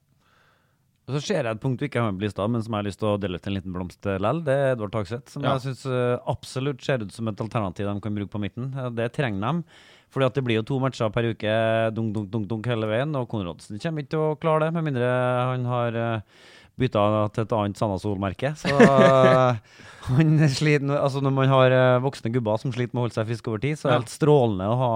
Og 1.05 1.19
så 1.19 1.21
ser 1.21 1.45
jeg 1.45 1.53
et 1.53 1.61
punkt 1.61 1.81
du 1.81 1.85
ikke 1.85 2.01
har 2.01 2.09
med 2.09 2.23
på 2.23 2.25
lista, 2.25 2.47
men 2.49 2.63
som 2.65 2.73
jeg 2.73 2.81
har 2.81 2.87
lyst 2.87 3.01
til 3.03 3.11
å 3.11 3.19
dele 3.21 3.37
ut 3.37 3.49
en 3.49 3.55
liten 3.59 3.75
blomst 3.75 4.07
likevel. 4.09 4.39
Det 4.47 4.55
er 4.57 4.71
Edvard 4.73 4.95
Tagseth, 4.95 5.35
som 5.35 5.45
ja. 5.45 5.53
jeg 5.53 5.67
syns 5.67 5.83
uh, 5.91 6.17
absolutt 6.33 6.81
ser 6.85 7.05
ut 7.05 7.13
som 7.13 7.29
et 7.29 7.43
alternativ 7.45 7.91
de 7.91 7.95
kan 8.07 8.17
bruke 8.17 8.33
på 8.33 8.41
midten. 8.41 8.71
Det 8.97 9.11
trenger 9.13 9.45
de. 9.45 9.83
Fordi 10.15 10.29
at 10.31 10.39
det 10.39 10.45
blir 10.47 10.61
jo 10.61 10.65
to 10.71 10.79
matcher 10.81 11.11
per 11.13 11.29
uke 11.29 11.55
dunk, 11.93 12.15
dunk, 12.15 12.31
dunk, 12.33 12.47
dunk 12.49 12.69
hele 12.71 12.89
veien, 12.89 13.13
og 13.19 13.29
Konradsen 13.29 13.83
kommer 13.83 14.05
ikke 14.05 14.15
til 14.15 14.23
å 14.23 14.39
klare 14.41 14.65
det, 14.65 14.77
med 14.77 14.87
mindre 14.87 15.11
han 15.51 15.67
har 15.67 15.99
eh, 15.99 16.45
bytta 16.81 17.05
til 17.35 17.45
et 17.45 17.55
annet 17.59 17.81
Sanna 17.83 17.99
Sol-merke. 18.01 18.55
Så 18.63 18.73
uh, 18.73 19.61
han 20.15 20.39
sliter 20.49 20.97
Altså 20.97 21.21
når 21.21 21.37
man 21.37 21.53
har 21.53 21.77
voksne 22.07 22.33
gubber 22.33 22.63
som 22.63 22.73
sliter 22.73 22.95
med 22.95 23.03
å 23.03 23.07
holde 23.09 23.19
seg 23.19 23.29
friske 23.29 23.53
over 23.53 23.61
tid, 23.67 23.77
så 23.77 23.91
er 23.91 23.93
det 23.93 24.01
helt 24.05 24.17
strålende 24.17 24.73
å 24.73 24.81
ha 24.81 24.93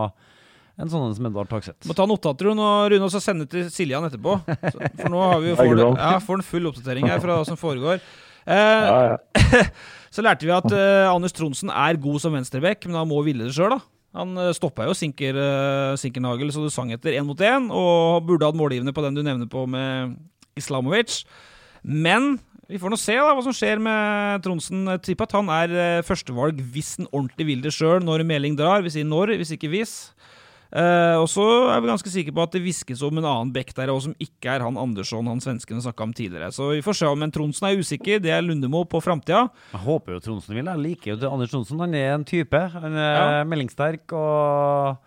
en 0.79 0.91
sånn 0.93 1.15
som 1.17 1.27
Edvard 1.27 1.51
Takseth. 1.51 1.89
Må 1.91 1.97
ta 1.99 2.07
notater 2.07 2.51
Rune, 2.53 3.03
og 3.03 3.11
så 3.11 3.21
sende 3.23 3.49
til 3.51 3.67
Siljan 3.75 4.07
etterpå. 4.07 4.39
Så, 4.47 4.79
for 4.79 5.11
nå 5.11 5.23
har 5.25 5.43
vi 5.43 5.51
jo 5.51 5.59
får, 5.59 5.85
ja, 5.99 6.15
får 6.23 6.39
en 6.39 6.47
full 6.47 6.71
oppdatering 6.71 7.11
her 7.11 7.23
fra 7.23 7.41
hva 7.41 7.47
som 7.49 7.59
foregår. 7.59 7.99
Eh, 8.49 8.87
ja, 8.87 8.99
ja. 9.13 9.63
så 10.15 10.25
lærte 10.25 10.47
vi 10.47 10.55
at 10.55 10.71
eh, 10.73 11.11
Anders 11.11 11.35
Tronsen 11.37 11.73
er 11.75 11.99
god 12.01 12.23
som 12.23 12.37
venstreback, 12.37 12.87
men 12.87 13.01
han 13.01 13.11
må 13.11 13.21
ville 13.27 13.49
det 13.49 13.57
sjøl, 13.57 13.75
da. 13.75 13.83
Han 14.17 14.33
uh, 14.41 14.55
stoppa 14.57 14.87
jo 14.89 14.97
Sinker, 14.97 15.37
uh, 15.37 15.99
Sinkernagel 16.01 16.51
så 16.55 16.63
du 16.65 16.71
sang 16.73 16.91
etter 16.95 17.19
én 17.19 17.27
mot 17.29 17.39
én, 17.45 17.69
og 17.69 18.25
burde 18.27 18.49
hatt 18.49 18.57
målgivende 18.57 18.95
på 18.97 19.05
den 19.05 19.19
du 19.19 19.25
nevner 19.25 19.51
på 19.51 19.67
med 19.69 20.17
Islamovic. 20.59 21.21
Men 21.85 22.37
vi 22.69 22.81
får 22.81 22.93
nå 22.93 22.99
se 23.01 23.17
da 23.17 23.35
hva 23.37 23.45
som 23.45 23.55
skjer 23.55 23.81
med 23.81 24.43
Tronsen. 24.45 24.87
Tipper 25.05 25.29
at 25.29 25.37
han 25.37 25.53
er 25.53 25.77
uh, 25.77 26.07
førstevalg 26.07 26.63
hvis 26.73 26.97
han 26.99 27.11
ordentlig 27.13 27.51
vil 27.51 27.63
det 27.65 27.75
sjøl, 27.77 28.01
når 28.05 28.25
melding 28.29 28.57
drar. 28.59 28.83
Vi 28.87 28.95
sier 28.97 29.09
når, 29.09 29.37
hvis 29.41 29.53
ikke 29.59 29.71
hvis. 29.77 29.95
Uh, 30.69 31.17
og 31.23 31.27
så 31.33 31.45
er 31.73 31.81
vi 31.81 31.89
ganske 31.89 32.11
sikre 32.13 32.35
på 32.37 32.45
at 32.45 32.53
det 32.53 32.61
hviskes 32.61 33.01
om 33.07 33.21
en 33.21 33.29
annen 33.29 33.53
bekk 33.55 33.73
der 33.77 33.93
òg, 33.93 34.03
som 34.05 34.17
ikke 34.21 34.53
er 34.53 34.65
han 34.67 34.77
Andersson, 34.81 35.31
han 35.31 35.41
svensken 35.41 35.81
snakka 35.81 36.05
om 36.05 36.13
tidligere. 36.17 36.53
Så 36.53 36.75
vi 36.75 36.85
får 36.85 36.99
se. 37.01 37.13
Men 37.19 37.33
Tronsen 37.33 37.71
er 37.71 37.81
usikker. 37.81 38.21
Det 38.21 38.35
er 38.35 38.45
Lundemo 38.45 38.85
på 38.85 39.01
framtida. 39.05 39.47
Jeg 39.73 39.85
håper 39.87 40.17
jo 40.17 40.25
Tronsen 40.25 40.59
vil. 40.59 40.69
Jeg 40.69 40.85
liker 40.85 41.15
jo 41.15 41.33
Anders 41.33 41.55
Tronsen. 41.55 41.81
Han 41.81 41.97
er 41.97 42.13
en 42.15 42.27
type. 42.29 42.65
Han 42.75 42.99
er 42.99 43.15
ja. 43.17 43.45
meldingssterk 43.49 44.13
og 44.17 45.07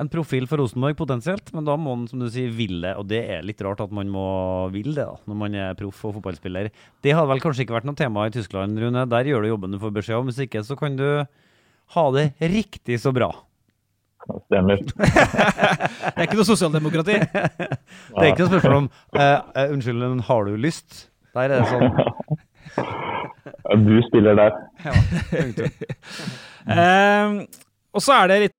en 0.00 0.10
profil 0.10 0.46
for 0.50 0.62
Rosenborg 0.62 0.96
potensielt, 0.98 1.52
men 1.54 1.66
da 1.66 1.76
må 1.78 1.94
han 1.94 2.06
som 2.10 2.22
du 2.22 2.28
sier 2.32 2.52
ville, 2.54 2.94
og 2.98 3.06
det 3.10 3.20
er 3.36 3.44
litt 3.46 3.60
rart 3.64 3.82
at 3.84 3.92
man 3.94 4.08
må 4.10 4.24
ville 4.72 4.94
det 4.96 5.04
da, 5.04 5.18
når 5.28 5.38
man 5.38 5.56
er 5.58 5.76
proff 5.78 6.00
og 6.08 6.16
fotballspiller. 6.16 6.70
Det 7.04 7.14
hadde 7.14 7.30
vel 7.30 7.42
kanskje 7.44 7.66
ikke 7.66 7.76
vært 7.76 7.88
noe 7.88 7.98
tema 7.98 8.26
i 8.26 8.34
Tyskland, 8.34 8.80
Rune. 8.80 9.06
Der 9.12 9.30
gjør 9.30 9.44
du 9.44 9.52
jobben 9.52 9.76
du 9.76 9.80
får 9.82 9.94
beskjed 9.98 10.18
om. 10.18 10.30
Hvis 10.30 10.42
ikke 10.46 10.64
så 10.66 10.78
kan 10.80 10.98
du 10.98 11.06
ha 11.92 12.04
det 12.16 12.26
riktig 12.40 12.98
så 13.02 13.12
bra. 13.14 13.30
Stemmer. 14.22 14.76
det 16.14 16.16
er 16.16 16.26
ikke 16.26 16.38
noe 16.38 16.46
sosialdemokrati? 16.46 17.16
det 17.18 18.22
er 18.22 18.28
ikke 18.30 18.44
noe 18.44 18.52
spørsmål 18.52 18.76
om 18.84 18.88
uh, 19.18 19.22
uh, 19.22 19.72
Unnskyld, 19.72 19.98
men 20.04 20.22
har 20.28 20.46
du 20.46 20.54
lyst? 20.56 21.08
Der 21.34 21.40
er 21.48 21.48
det 21.54 21.66
sånn 21.70 21.88
ja, 23.66 23.78
Du 23.82 23.94
spiller 24.06 24.38
der. 24.38 24.52
ja, 24.84 24.92
um, 27.26 27.38
og 27.96 28.04
så 28.04 28.20
er 28.22 28.30
det 28.30 28.40
litt 28.46 28.58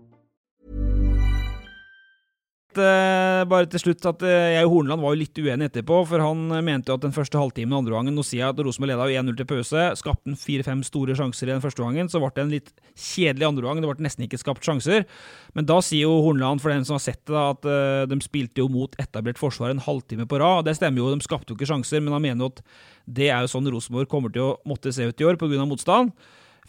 Eh, 2.79 3.41
bare 3.51 3.67
til 3.67 3.81
slutt 3.81 4.05
at 4.07 4.21
eh, 4.23 4.53
jeg 4.55 4.67
og 4.67 4.71
Horneland 4.75 5.03
var 5.03 5.11
jo 5.11 5.19
litt 5.19 5.39
uenige 5.41 5.67
etterpå, 5.67 5.97
for 6.07 6.23
han 6.23 6.45
eh, 6.55 6.63
mente 6.63 6.91
jo 6.91 6.95
at 6.95 7.03
den 7.03 7.15
første 7.15 7.39
halvtimen 7.39 7.75
andre 7.75 7.95
gangen 7.97 8.15
Nå 8.15 8.23
sier 8.23 8.45
jeg 8.45 8.53
at 8.53 8.61
Rosenborg 8.63 8.93
leda 8.93 9.07
1-0 9.21 9.37
til 9.39 9.47
pause, 9.49 9.85
skapte 9.99 10.35
fire-fem 10.39 10.83
store 10.87 11.17
sjanser 11.19 11.49
i 11.49 11.53
den 11.53 11.63
første 11.63 11.83
gangen. 11.83 12.07
Så 12.11 12.21
ble 12.23 12.31
det 12.35 12.45
en 12.45 12.53
litt 12.53 12.71
kjedelig 12.95 13.49
andre 13.49 13.67
gang, 13.67 13.83
det 13.83 13.91
ble 13.91 14.07
nesten 14.07 14.27
ikke 14.27 14.39
skapt 14.39 14.67
sjanser. 14.67 15.07
Men 15.57 15.67
da 15.67 15.81
sier 15.83 16.07
jo 16.07 16.21
Horneland, 16.23 16.63
for 16.63 16.71
dem 16.71 16.85
som 16.87 16.95
har 16.95 17.03
sett 17.03 17.21
det, 17.27 17.35
at 17.35 17.67
uh, 17.67 18.03
de 18.07 18.19
spilte 18.23 18.63
jo 18.63 18.69
mot 18.71 18.95
etablert 19.01 19.39
forsvar 19.41 19.73
en 19.73 19.83
halvtime 19.83 20.27
på 20.29 20.39
rad. 20.39 20.67
Det 20.67 20.77
stemmer 20.77 21.03
jo, 21.03 21.09
de 21.11 21.25
skapte 21.25 21.51
jo 21.51 21.59
ikke 21.59 21.69
sjanser, 21.73 22.03
men 22.03 22.15
han 22.15 22.23
mener 22.23 22.45
jo 22.45 22.53
at 22.53 22.61
det 23.19 23.31
er 23.33 23.43
jo 23.43 23.51
sånn 23.51 23.67
Rosenborg 23.73 24.09
kommer 24.11 24.31
til 24.33 24.45
å 24.47 24.53
måtte 24.69 24.93
se 24.95 25.07
ut 25.09 25.23
i 25.23 25.27
år 25.27 25.39
pga. 25.41 25.65
motstand. 25.67 26.15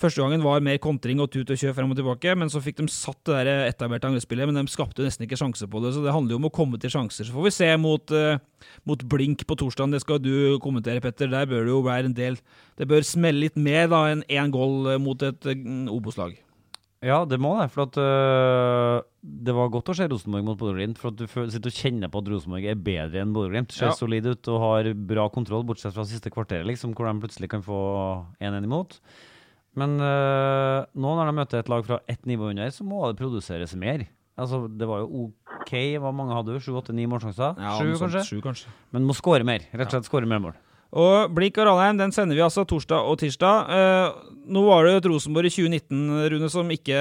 Første 0.00 0.22
gangen 0.22 0.42
var 0.42 0.62
mer 0.64 0.78
kontring 0.82 1.20
og 1.20 1.28
tut 1.30 1.50
og 1.52 1.58
kjør 1.60 1.74
frem 1.76 1.90
og 1.92 1.98
tilbake, 1.98 2.32
men 2.38 2.48
så 2.50 2.62
fikk 2.64 2.78
de 2.80 2.86
satt 2.90 3.18
det 3.28 3.42
der 3.44 3.66
etablerte 3.68 4.08
angrepsspillet, 4.08 4.48
men 4.48 4.56
de 4.56 4.72
skapte 4.72 5.04
nesten 5.04 5.26
ikke 5.26 5.38
sjanse 5.38 5.68
på 5.68 5.82
det. 5.84 5.92
Så 5.94 6.04
det 6.04 6.14
handler 6.14 6.34
jo 6.34 6.40
om 6.40 6.48
å 6.48 6.54
komme 6.54 6.80
til 6.80 6.90
sjanser. 6.94 7.28
Så 7.28 7.34
får 7.34 7.44
vi 7.46 7.52
se 7.54 7.68
mot, 7.78 8.14
uh, 8.16 8.70
mot 8.88 9.04
Blink 9.12 9.44
på 9.46 9.58
torsdag. 9.60 9.92
Det 9.92 10.00
skal 10.02 10.22
du 10.24 10.58
kommentere, 10.64 11.02
Petter. 11.04 11.28
Der 11.32 11.50
bør 11.50 11.66
det 11.68 11.74
jo 11.74 11.82
være 11.84 12.08
en 12.08 12.16
del 12.16 12.40
Det 12.80 12.88
bør 12.88 13.04
smelle 13.04 13.44
litt 13.44 13.60
mer 13.60 13.90
da 13.92 14.06
enn 14.14 14.24
én 14.32 14.50
goal 14.54 14.88
mot 15.02 15.22
et 15.28 15.52
uh, 15.52 15.92
Obos-lag. 15.92 16.34
Ja, 17.02 17.24
det 17.26 17.36
må 17.42 17.56
det. 17.58 17.66
For 17.74 17.84
at 17.84 17.96
uh, 17.98 19.02
det 19.22 19.54
var 19.56 19.72
godt 19.74 19.90
å 19.90 19.96
se 19.98 20.06
Rosenborg 20.08 20.46
mot 20.46 20.58
Bodø-Glimt. 20.58 21.00
For 21.02 21.10
at 21.10 21.18
du 21.18 21.26
sitter 21.26 21.68
og 21.68 21.78
kjenner 21.78 22.10
på 22.10 22.22
at 22.22 22.30
Rosenborg 22.30 22.68
er 22.70 22.78
bedre 22.78 23.24
enn 23.24 23.34
Bodø-Glimt. 23.34 23.74
Ser 23.74 23.90
Ja. 23.90 23.96
solid 23.98 24.26
ut 24.30 24.50
og 24.54 24.62
har 24.62 24.92
bra 24.94 25.26
kontroll, 25.34 25.66
bortsett 25.66 25.94
fra 25.94 26.06
siste 26.06 26.30
kvarteret, 26.32 26.64
liksom, 26.70 26.94
hvor 26.94 27.10
de 27.10 27.26
plutselig 27.26 27.50
kan 27.50 27.62
få 27.66 27.82
1-1 28.40 28.70
imot. 28.70 29.00
Men 29.78 29.94
øh, 30.04 30.82
nå 31.00 31.12
når 31.16 31.30
de 31.30 31.36
møter 31.38 31.62
et 31.62 31.70
lag 31.72 31.84
fra 31.86 32.00
ett 32.10 32.26
nivå 32.28 32.50
under, 32.52 32.68
så 32.74 32.84
må 32.84 33.06
det 33.08 33.16
produseres 33.20 33.72
mer. 33.78 34.04
Altså, 34.36 34.66
Det 34.68 34.88
var 34.88 35.04
jo 35.04 35.28
OK 35.28 35.72
hva 36.00 36.10
mange 36.12 36.34
hadde, 36.36 36.58
sju, 36.60 36.74
åtte, 36.76 36.92
ni 36.96 37.06
målsjanser? 37.08 37.56
Ja, 37.60 37.78
sju, 37.78 37.94
kanskje? 38.00 38.24
Sju, 38.28 38.42
kanskje. 38.44 38.72
Men 38.92 39.06
må 39.08 39.16
skåre 39.16 39.46
mer. 39.48 39.64
Rett 39.72 39.88
og 39.88 39.96
slett 39.96 40.08
skåre 40.10 40.28
mer 40.28 40.42
mål. 40.44 40.58
Og 40.92 41.30
Blikk 41.32 41.56
og 41.62 41.70
Ranheim 41.70 41.96
den 41.96 42.12
sender 42.12 42.36
vi 42.36 42.42
altså 42.44 42.66
torsdag 42.68 43.06
og 43.08 43.16
tirsdag. 43.22 43.70
Eh, 43.72 44.34
nå 44.52 44.64
var 44.66 44.84
det 44.84 44.98
et 44.98 45.08
Rosenborg 45.08 45.48
i 45.48 45.54
2019 45.54 46.28
Rune, 46.34 46.50
som 46.52 46.68
ikke 46.74 46.98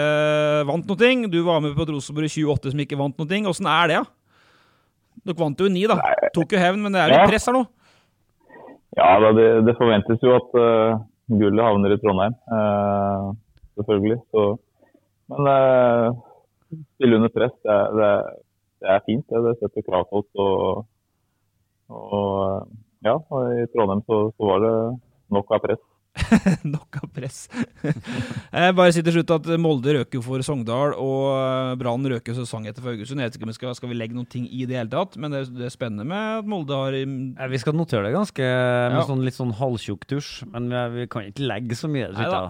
vant 0.70 0.88
noe. 0.88 1.12
Du 1.28 1.42
var 1.44 1.60
med 1.60 1.76
på 1.76 1.84
et 1.84 1.92
Rosenborg 1.92 2.30
i 2.30 2.32
2008 2.32 2.72
som 2.72 2.84
ikke 2.86 3.00
vant 3.02 3.20
noe. 3.20 3.42
Åssen 3.52 3.68
er 3.68 3.92
det, 3.92 4.00
da? 4.00 4.06
Dere 5.28 5.38
vant 5.44 5.60
jo 5.60 5.68
ni, 5.68 5.84
da. 5.92 6.00
Tok 6.32 6.56
jo 6.56 6.62
hevn, 6.62 6.80
men 6.86 6.96
det 6.96 7.02
er 7.04 7.12
litt 7.12 7.20
Ja. 7.20 7.28
press 7.28 7.50
her 7.52 7.58
nå. 7.60 7.66
Ja, 8.96 9.10
da, 9.24 9.32
det, 9.36 9.48
det 9.68 9.76
forventes 9.80 10.24
jo 10.24 10.34
at 10.40 10.56
uh, 10.56 11.00
gullet 11.40 11.66
havner 11.66 11.94
i 11.94 12.00
Trondheim, 12.02 12.36
eh, 12.58 13.28
selvfølgelig. 13.80 14.18
Så, 14.32 14.46
men 15.32 15.48
uh, 15.48 16.08
spille 16.96 17.20
under 17.20 17.32
press, 17.34 17.54
det, 17.68 17.78
det, 18.00 18.10
det 18.82 18.90
er 18.96 19.06
fint. 19.08 19.26
Det, 19.30 19.44
det 19.46 19.54
setter 19.60 19.86
krav 19.88 20.08
til 20.10 20.22
oss. 20.22 20.30
Og, 20.46 20.84
og 21.92 22.68
ja, 23.08 23.16
og 23.16 23.56
i 23.56 23.68
Trondheim 23.72 24.04
så, 24.08 24.24
så 24.36 24.50
var 24.52 24.66
det 24.66 24.76
nok 25.36 25.56
av 25.56 25.64
press. 25.64 25.84
Nok 26.68 26.98
av 27.00 27.08
press. 27.16 27.46
jeg 27.52 28.74
bare 28.80 28.92
si 28.94 29.04
til 29.06 29.16
slutt 29.16 29.32
at 29.38 29.48
Molde 29.62 29.94
røker 29.96 30.20
jo 30.20 30.24
for 30.26 30.44
Sogndal, 30.46 30.96
og 31.00 31.28
eh, 31.38 31.76
Brann 31.80 32.08
røker 32.12 32.36
sesong 32.36 32.68
etter 32.70 32.84
for 32.84 32.92
Haugesund. 32.94 33.24
Jeg 33.24 33.32
vet 33.32 33.38
ikke 33.40 33.48
om 33.48 33.54
vi 33.54 33.58
skal, 33.58 33.76
skal 33.78 33.92
vi 33.94 34.00
legge 34.00 34.18
noen 34.18 34.28
ting 34.30 34.48
i 34.52 34.66
det 34.68 34.76
hele 34.80 34.92
tatt, 34.92 35.16
men 35.22 35.32
det, 35.34 35.46
det 35.56 35.70
er 35.70 35.74
spennende 35.74 36.08
med 36.08 36.42
at 36.42 36.50
Molde 36.52 36.76
har 36.78 36.98
Ja, 37.00 37.48
vi 37.52 37.62
skal 37.64 37.78
notere 37.80 38.10
det 38.10 38.16
ganske 38.18 38.44
med 38.44 39.00
Ja. 39.00 39.06
sånn 39.08 39.24
litt 39.26 39.38
sånn 39.40 39.56
halvtjukk 39.62 40.04
tusj, 40.12 40.34
men 40.52 40.68
vi, 40.72 40.84
vi 41.00 41.08
kan 41.12 41.30
ikke 41.32 41.48
legge 41.48 41.80
så 41.80 41.90
mye. 41.92 42.12
Neida. 42.18 42.44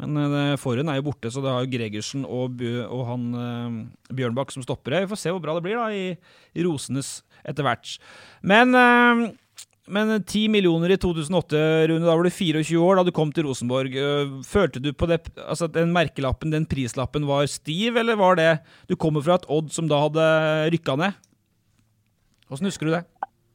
Men 0.00 0.16
eh, 0.32 0.54
forhånd 0.60 0.88
er 0.88 0.96
jo 1.00 1.08
borte, 1.10 1.28
så 1.34 1.42
det 1.44 1.50
har 1.52 1.66
Gregersen 1.68 2.22
og, 2.24 2.62
og 2.86 3.02
han 3.10 3.26
eh, 3.36 4.14
Bjørnbakk 4.16 4.54
som 4.54 4.64
stopper 4.64 4.94
det. 4.96 5.02
Vi 5.04 5.10
får 5.12 5.20
se 5.26 5.34
hvor 5.34 5.42
bra 5.44 5.58
det 5.58 5.66
blir 5.66 5.76
da 5.76 5.90
i, 5.92 6.06
i 6.56 6.64
Rosenes 6.64 7.18
etter 7.44 7.66
hvert. 7.66 7.98
Men 8.46 8.72
eh, 8.76 9.26
men 9.92 10.12
10 10.22 10.48
millioner 10.52 10.94
i 10.94 10.98
2008, 11.00 11.60
Rune, 11.90 12.04
da 12.06 12.14
var 12.14 12.26
du 12.26 12.32
24 12.32 12.80
år 12.80 13.00
da 13.00 13.04
du 13.06 13.12
kom 13.14 13.32
til 13.34 13.48
Rosenborg. 13.48 13.94
Eh, 13.94 14.34
Følte 14.46 14.82
du 14.82 14.92
på 14.96 15.08
det, 15.10 15.22
altså 15.44 15.68
den 15.70 15.92
merkelappen, 15.94 16.52
den 16.54 16.68
prislappen, 16.70 17.26
var 17.28 17.48
stiv, 17.50 17.98
eller 18.00 18.18
var 18.20 18.38
det 18.38 18.50
Du 18.90 18.96
kommer 18.96 19.24
fra 19.26 19.38
et 19.40 19.48
Odd 19.50 19.72
som 19.74 19.88
da 19.90 20.02
hadde 20.06 20.26
rykka 20.74 20.96
ned. 21.00 21.18
Åssen 22.50 22.70
husker 22.70 22.88
du 22.88 22.94
det? 22.96 23.04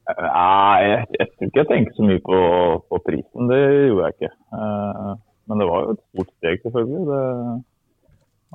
Nei, 0.05 0.81
jeg, 1.17 1.29
tror 1.33 1.47
ikke 1.49 1.61
jeg 1.63 1.69
tenker 1.71 1.95
så 1.97 2.05
mye 2.05 2.21
på, 2.23 2.41
på 2.91 2.99
prisen. 3.07 3.47
Det 3.49 3.61
gjorde 3.89 4.09
jeg 4.09 4.17
ikke. 4.19 4.33
Eh, 4.59 5.15
men 5.49 5.61
det 5.61 5.69
var 5.69 5.81
jo 5.81 5.95
et 5.95 6.03
stort 6.11 6.35
steg, 6.37 6.61
selvfølgelig. 6.65 7.07
Det, 7.09 7.23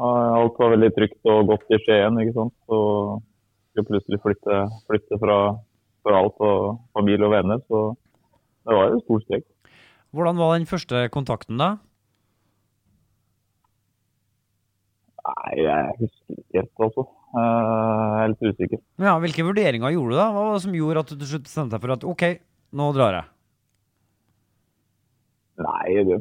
alt 0.01 0.63
var 0.63 0.73
veldig 0.75 0.93
trygt 0.97 1.29
og 1.33 1.51
godt 1.51 1.75
i 1.75 1.81
Skien. 1.83 2.21
ikke 2.23 2.37
sant? 2.37 2.55
Så 2.71 2.79
skulle 3.71 3.91
plutselig 3.91 4.21
flytte, 4.25 4.61
flytte 4.89 5.19
fra, 5.23 5.39
fra 6.05 6.19
alt 6.23 6.41
og 6.45 6.79
familie 6.97 7.27
og 7.29 7.33
venner. 7.35 7.63
Så 7.69 7.83
det 8.67 8.77
var 8.77 8.93
et 8.97 9.05
stort 9.05 9.25
steg. 9.29 9.47
Hvordan 10.15 10.39
var 10.41 10.57
den 10.59 10.67
første 10.67 11.05
kontakten, 11.15 11.59
da? 11.61 11.71
Nei, 15.21 15.57
jeg 15.61 15.97
husker 16.01 16.39
ikke 16.41 16.61
helt, 16.63 16.73
altså. 16.87 17.05
Eh, 17.31 17.41
Jeg 17.41 18.23
er 18.25 18.31
litt 18.33 18.47
usikker. 18.49 18.81
Ja, 19.05 19.13
Hvilke 19.23 19.45
vurderinger 19.47 19.93
gjorde 19.95 20.15
du, 20.15 20.19
da? 20.19 20.29
Hva 20.35 20.45
var 20.49 20.55
det 20.57 20.63
som 20.65 20.75
gjorde 20.79 21.03
at 21.05 21.13
du 21.13 21.17
til 21.21 21.31
slutt 21.35 21.45
bestemte 21.47 21.77
deg 21.77 21.85
for 21.85 21.95
at 21.95 22.07
OK, 22.09 22.25
nå 22.81 22.87
drar 22.97 23.19
jeg? 23.19 23.29
Nei, 25.61 26.05
det 26.09 26.19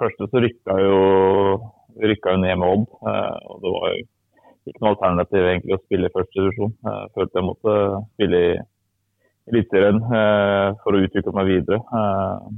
første 0.00 0.26
så 0.32 0.42
rykka 0.42 0.76
jo, 0.82 0.98
rykka 2.02 2.34
jo 2.34 2.42
ned 2.42 2.58
med 2.58 2.72
Odd. 2.74 2.88
eh, 3.06 3.36
Og 3.54 3.62
det 3.64 3.72
var 3.76 3.94
jo 3.94 4.02
ikke 4.70 4.82
noe 4.84 4.92
alternativ 4.96 5.46
egentlig 5.54 5.76
å 5.78 5.82
spille 5.86 6.10
i 6.10 6.14
første 6.18 6.36
divisjon. 6.42 6.74
Jeg 6.90 7.12
følte 7.16 7.38
jeg 7.40 7.46
måtte 7.48 7.76
spille 8.16 8.42
i 8.42 8.50
Eliteserien 9.50 10.00
eh, 10.00 10.68
for 10.84 10.96
å 10.96 11.02
utvikle 11.04 11.34
meg 11.36 11.50
videre. 11.50 11.80
Eh, 12.00 12.48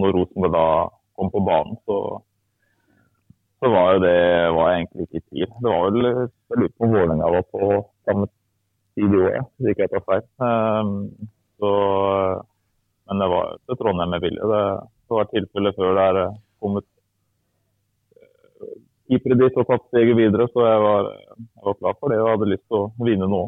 når 0.00 0.14
Rosenborg 0.16 0.54
da 0.54 0.68
kom 1.14 1.30
på 1.30 1.42
banen, 1.46 1.76
så, 1.86 1.98
så 3.62 3.70
var 3.74 4.00
det 4.02 4.16
var 4.56 4.72
jeg 4.72 4.80
egentlig 4.80 5.06
ikke 5.06 5.20
i 5.20 5.26
tvil. 5.28 5.52
Det 5.58 5.70
var 5.70 5.84
vel 5.86 6.08
Jeg 6.08 6.58
lurer 6.58 6.72
på 6.74 6.88
om 6.88 6.96
Vålerenga 6.96 7.30
var 7.36 7.46
på 7.54 7.68
samme 8.08 8.26
tid 8.94 9.14
i 9.14 9.22
år, 9.26 9.38
hvis 9.58 9.72
ikke 9.72 9.86
jeg 9.86 9.94
tar 9.94 10.08
feil. 10.10 10.26
Eh, 10.48 11.30
Så, 11.54 11.70
men 13.06 13.20
det 13.22 13.28
var 13.30 13.52
til 13.62 13.76
Trondheim 13.78 14.10
med 14.10 14.24
vilje. 14.24 14.48
Det, 14.50 14.62
det 15.06 15.16
var 15.16 15.28
tilfelle 15.30 15.70
før 15.76 15.94
det 15.96 16.06
er 16.10 16.18
kommet 16.60 16.86
keepere 19.08 19.36
dit 19.38 19.58
og 19.60 19.68
tatt 19.68 19.84
steget 19.90 20.16
videre, 20.18 20.48
så 20.52 20.64
jeg 20.64 20.80
var, 20.82 21.10
jeg 21.38 21.66
var 21.68 21.76
klar 21.80 21.96
for 22.00 22.12
det 22.12 22.20
og 22.22 22.30
hadde 22.32 22.50
lyst 22.52 22.64
til 22.66 22.80
å 22.80 23.06
vinne 23.06 23.28
nå. 23.30 23.42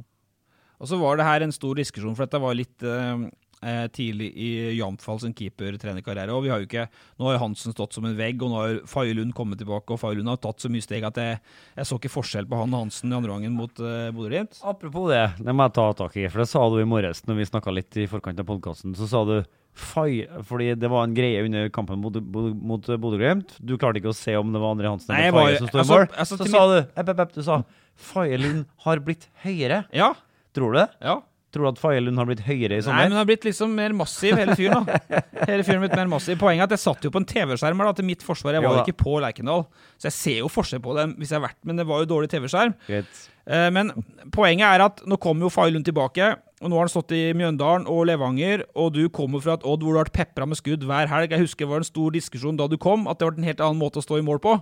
Og 0.81 0.91
så 0.91 0.99
var 1.01 1.19
det 1.19 1.27
her 1.29 1.45
en 1.47 1.55
stor 1.55 1.79
diskusjon, 1.79 2.15
for 2.17 2.27
dette 2.27 2.41
var 2.43 2.57
litt 2.59 2.85
eh, 2.85 3.27
eh, 3.65 3.87
tidlig 3.95 4.29
i 4.37 4.49
Jamfall 4.77 5.21
sin 5.23 5.35
keeper-trenerkarriere. 5.37 6.35
Og 6.35 6.45
vi 6.45 6.53
har 6.53 6.63
jo 6.63 6.69
ikke 6.69 6.87
Nå 7.21 7.31
har 7.31 7.41
Hansen 7.43 7.75
stått 7.75 7.97
som 7.97 8.07
en 8.09 8.17
vegg, 8.19 8.43
og 8.45 8.53
nå 8.53 8.61
har 8.61 8.81
Faye 8.91 9.17
Lund 9.17 9.35
kommet 9.37 9.61
tilbake. 9.63 9.95
Og 9.95 10.01
Faye 10.03 10.19
Lund 10.19 10.31
har 10.33 10.41
tatt 10.43 10.63
så 10.63 10.71
mye 10.73 10.85
steg 10.85 11.07
at 11.09 11.21
jeg, 11.21 11.41
jeg 11.79 11.89
så 11.89 12.01
ikke 12.01 12.13
forskjell 12.13 12.49
på 12.51 12.61
han 12.61 12.75
og 12.75 12.87
Hansen 12.87 13.13
i 13.13 13.19
andre 13.19 13.33
gangen 13.37 13.57
mot 13.57 13.83
eh, 13.83 14.11
Bodø-Glimt. 14.17 14.61
Apropos 14.67 15.09
det, 15.13 15.25
det 15.41 15.55
må 15.57 15.69
jeg 15.69 15.79
ta 15.79 15.87
tak 16.05 16.19
i. 16.21 16.27
For 16.33 16.45
det 16.45 16.51
sa 16.53 16.67
du 16.73 16.81
i 16.83 16.89
morges 16.89 17.25
når 17.29 17.41
vi 17.41 17.53
snakka 17.53 17.75
litt 17.75 18.03
i 18.03 18.11
forkant 18.11 18.43
av 18.43 18.49
podkasten. 18.51 18.97
Så 18.99 19.09
sa 19.11 19.25
du 19.29 19.39
fai, 19.77 20.25
fordi 20.49 20.71
det 20.81 20.89
var 20.89 21.05
en 21.05 21.17
greie 21.17 21.43
under 21.45 21.67
kampen 21.73 22.01
mot, 22.01 22.15
mot 22.17 22.87
Bodø-Glimt. 22.87 23.59
Du 23.61 23.77
klarte 23.77 24.01
ikke 24.01 24.15
å 24.15 24.17
se 24.17 24.37
om 24.39 24.53
det 24.55 24.63
var 24.63 24.77
André 24.77 24.89
Hansen 24.89 25.13
eller 25.17 25.37
Faye 25.37 25.59
som 25.59 25.69
sto 25.69 25.77
i 25.77 25.83
altså- 25.83 25.99
mål. 25.99 26.07
altså, 26.17 26.39
så 26.41 26.49
sa 26.53 26.63
du 26.71 26.79
epp, 26.81 27.11
epp, 27.13 27.21
epp, 27.27 27.35
du 27.35 27.43
sa 27.45 27.59
Faye 27.97 28.39
Lund 28.41 28.65
har 28.85 29.01
blitt 29.05 29.29
høyere. 29.45 29.85
Ja. 29.97 30.15
Tror 30.57 30.73
du 30.73 30.79
det? 30.81 30.87
Ja. 31.05 31.19
Tror 31.55 31.63
du 31.63 31.69
at 31.71 31.79
Faelund 31.81 32.19
har 32.21 32.27
blitt 32.29 32.43
høyere 32.45 32.77
i 32.77 32.83
sommer? 32.85 32.99
Nei, 32.99 33.07
men 33.07 33.15
han 33.15 33.23
har 33.23 33.29
blitt 33.29 33.45
liksom 33.47 33.71
mer 33.79 33.93
massiv, 33.97 34.35
hele 34.37 34.57
fyren. 34.59 34.85
da 34.89 35.21
Hele 35.49 35.63
fyren 35.65 35.85
blitt 35.85 35.95
mer 35.97 36.09
massiv 36.11 36.37
Poenget 36.41 36.65
er 36.65 36.69
at 36.69 36.75
jeg 36.75 36.83
satt 36.83 37.07
jo 37.07 37.13
på 37.15 37.21
en 37.23 37.29
TV-skjerm 37.29 37.81
da 37.87 37.93
til 37.97 38.09
mitt 38.09 38.25
forsvar. 38.27 38.57
Jeg 38.59 38.65
var 38.67 38.81
Jo 38.81 38.83
ikke 38.83 38.99
på 39.05 39.15
Lerkendal, 39.23 39.63
så 39.97 40.11
jeg 40.11 40.17
ser 40.17 40.41
jo 40.43 40.51
forskjell 40.53 40.83
på 40.85 40.97
det 40.99 41.07
hvis 41.21 41.33
jeg 41.33 41.39
har 41.39 41.47
vært 41.47 41.61
Men 41.71 41.81
det 41.81 41.87
var 41.89 42.03
jo 42.03 42.11
dårlig 42.17 42.33
TV-skjerm. 42.35 42.75
Eh, 42.91 43.69
Men 43.77 43.95
poenget 44.35 44.67
er 44.67 44.85
at 44.89 45.01
nå 45.07 45.17
kommer 45.23 45.47
jo 45.47 45.53
Faelund 45.55 45.87
tilbake. 45.87 46.35
Og 46.65 46.71
nå 46.73 46.77
har 46.79 46.87
han 46.89 46.93
stått 46.93 47.13
i 47.13 47.23
Mjøndalen 47.37 47.85
og 47.93 48.07
Levanger, 48.09 48.63
og 48.81 48.95
du 48.97 49.03
kommer 49.13 49.43
fra 49.45 49.59
et 49.59 49.65
Odd 49.69 49.83
hvor 49.85 49.93
du 49.93 49.99
har 50.01 50.07
vært 50.09 50.17
pepra 50.17 50.47
med 50.49 50.57
skudd 50.57 50.87
hver 50.89 51.09
helg. 51.13 51.35
Jeg 51.37 51.45
husker 51.45 51.67
det 51.67 51.73
var 51.75 51.83
en 51.85 51.89
stor 51.89 52.15
diskusjon 52.15 52.57
da 52.57 52.65
du 52.73 52.79
kom, 52.81 53.05
at 53.13 53.21
det 53.21 53.29
var 53.29 53.37
en 53.37 53.49
helt 53.49 53.61
annen 53.61 53.81
måte 53.81 54.01
å 54.01 54.05
stå 54.05 54.19
i 54.19 54.25
mål 54.25 54.41
på. 54.45 54.55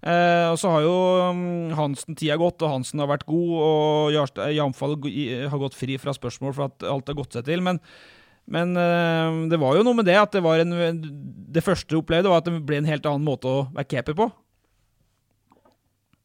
Eh, 0.00 0.46
og 0.48 0.56
så 0.56 0.70
har 0.72 0.84
jo 0.86 0.92
um, 1.28 1.72
Hansen 1.76 2.16
tida 2.16 2.38
gått, 2.40 2.62
og 2.64 2.72
Hansen 2.72 3.02
har 3.02 3.10
vært 3.10 3.26
god, 3.28 3.50
og 3.60 4.14
eh, 4.16 4.54
Jamfall 4.56 4.96
har 4.96 5.60
gått 5.60 5.76
fri 5.76 5.98
fra 6.00 6.14
spørsmål 6.16 6.54
for 6.56 6.70
at 6.70 6.86
alt 6.88 7.10
har 7.12 7.18
gått 7.18 7.36
seg 7.36 7.44
til. 7.50 7.60
Men, 7.66 7.82
men 8.48 8.72
eh, 8.80 9.40
det 9.52 9.60
var 9.60 9.76
jo 9.76 9.84
noe 9.84 9.98
med 9.98 10.08
det 10.08 10.16
at 10.16 10.32
det 10.32 10.44
var 10.46 10.62
en 10.62 10.72
Det 11.52 11.64
første 11.66 11.92
du 11.92 12.00
opplevde, 12.00 12.32
var 12.32 12.40
at 12.40 12.48
det 12.48 12.62
ble 12.64 12.80
en 12.80 12.88
helt 12.88 13.04
annen 13.10 13.26
måte 13.26 13.50
å 13.50 13.66
være 13.74 13.90
keeper 13.92 14.16
på. 14.16 14.30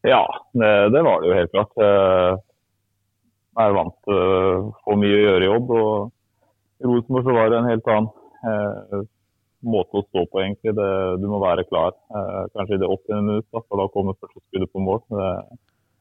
Ja, 0.05 0.21
det, 0.53 0.71
det 0.93 1.01
var 1.01 1.21
det 1.21 1.31
jo 1.31 1.39
helt 1.39 1.51
klart. 1.55 1.79
Eh, 1.81 2.33
Jeg 3.55 3.71
er 3.71 3.75
vant 3.75 3.95
til 4.05 4.21
å 4.21 4.71
få 4.85 4.95
mye 5.01 5.15
å 5.17 5.23
gjøre 5.25 5.43
i 5.43 5.49
jobb. 5.51 5.75
og 5.75 5.91
I 6.79 6.87
Rosenborg 6.91 7.27
så 7.27 7.35
var 7.35 7.51
det 7.51 7.59
en 7.59 7.69
helt 7.73 7.91
annen 7.91 8.09
eh, 8.45 9.05
måte 9.67 9.99
å 9.99 10.05
stå 10.05 10.23
på, 10.29 10.41
egentlig. 10.41 10.73
Det, 10.77 10.89
du 11.21 11.27
må 11.31 11.39
være 11.43 11.65
klar 11.69 11.93
eh, 11.93 12.43
kanskje 12.55 12.77
i 12.77 12.81
det 12.83 12.89
80. 12.89 13.21
minutt, 13.21 13.47
da, 13.51 13.61
for 13.65 13.81
da 13.81 13.87
kommer 13.93 14.17
første 14.19 14.41
skuddet 14.43 14.71
på 14.73 14.83
mål. 14.85 15.01
Det, 15.09 15.31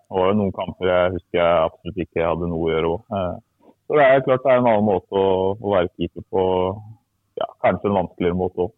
det 0.04 0.20
var 0.20 0.30
jo 0.30 0.38
noen 0.40 0.54
kamper 0.56 0.90
jeg 0.90 1.16
husker 1.16 1.40
jeg 1.40 1.66
absolutt 1.70 2.04
ikke 2.06 2.28
hadde 2.28 2.52
noe 2.52 2.68
å 2.68 2.72
gjøre 2.74 2.92
òg. 2.94 3.18
Eh, 3.18 3.74
så 3.84 3.98
det 3.98 4.06
er 4.06 4.24
klart 4.28 4.46
det 4.46 4.52
er 4.54 4.62
en 4.62 4.70
annen 4.70 4.88
måte 4.88 5.20
å, 5.20 5.26
å 5.58 5.74
være 5.74 5.92
keeper 5.96 6.24
på. 6.32 6.46
Ja, 7.40 7.50
kanskje 7.64 7.90
en 7.90 7.98
vanskeligere 7.98 8.38
måte 8.38 8.66
òg. 8.68 8.72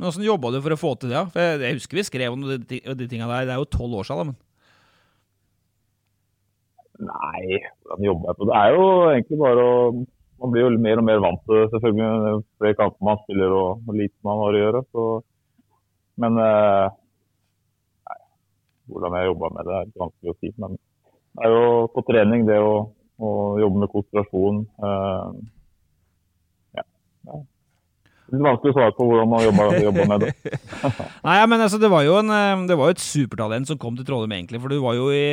Men 0.00 0.08
Hvordan 0.08 0.28
jobba 0.30 0.50
du 0.52 0.62
for 0.64 0.72
å 0.72 0.80
få 0.80 0.94
til 0.96 1.10
det? 1.12 1.24
For 1.32 1.44
jeg, 1.44 1.58
jeg 1.60 1.76
husker 1.76 1.98
vi 1.98 2.06
skrev 2.08 2.36
om 2.36 2.46
de, 2.48 2.60
de, 2.70 2.78
de 2.96 3.08
tinga 3.08 3.26
der. 3.28 3.48
Det 3.48 3.56
er 3.56 3.60
jo 3.60 3.68
tolv 3.68 3.98
år 4.00 4.08
siden. 4.08 4.30
da, 4.30 4.32
men 4.32 4.38
Nei, 7.00 7.60
hvordan 7.84 8.04
jobber 8.04 8.30
jeg 8.30 8.38
på 8.38 8.46
det? 8.48 8.56
er 8.60 8.74
jo 8.76 8.86
egentlig 9.10 9.38
bare 9.40 9.62
å 9.64 9.76
Man 10.40 10.52
blir 10.54 10.64
jo 10.64 10.80
mer 10.80 11.00
og 11.00 11.04
mer 11.04 11.20
vant 11.20 11.42
til 11.44 11.58
det, 11.58 11.66
selvfølgelig. 11.74 12.06
jo 12.32 12.42
Flere 12.60 12.78
kamper 12.78 13.06
man 13.08 13.20
spiller 13.24 13.56
og 13.56 13.82
hvor 13.84 13.98
lite 13.98 14.16
man 14.26 14.40
har 14.40 14.56
å 14.56 14.62
gjøre. 14.62 14.82
Så, 14.94 15.06
men 16.24 16.40
eh, 16.40 16.86
nei, 18.08 18.18
hvordan 18.92 19.16
jeg 19.18 19.30
jobber 19.30 19.54
med 19.56 19.68
det, 19.68 19.76
er 19.76 19.90
litt 19.90 20.04
vanskelig 20.04 20.32
å 20.32 20.38
si. 20.38 20.52
Men 20.64 20.78
det 21.36 21.46
er 21.46 21.56
jo 21.56 21.88
på 21.94 22.04
trening 22.08 22.46
det 22.48 22.58
å, 22.64 22.74
å 23.20 23.32
jobbe 23.60 23.82
med 23.84 23.92
konsentrasjon. 23.92 24.62
Eh, 24.88 25.26
det 25.36 25.59
Litt 28.30 28.42
vanskelig 28.44 28.70
å 28.70 28.76
svare 28.76 28.94
på 28.94 29.06
hvordan 29.08 29.30
man 29.30 29.42
jobber, 29.82 30.06
med 30.12 30.22
det. 30.22 30.30
Nei, 31.26 31.36
men 31.50 31.62
altså, 31.64 31.80
det 31.82 31.90
var 31.90 32.04
jo 32.06 32.16
en, 32.20 32.30
eh, 32.30 32.62
det 32.70 32.76
var 32.78 32.92
et 32.94 33.02
supertalent 33.02 33.66
som 33.66 33.78
kom 33.80 33.96
til 33.98 34.06
Trollheim, 34.06 34.36
egentlig. 34.36 34.60
For 34.62 34.70
du 34.70 34.78
var 34.84 34.94
jo 34.94 35.08
i 35.10 35.24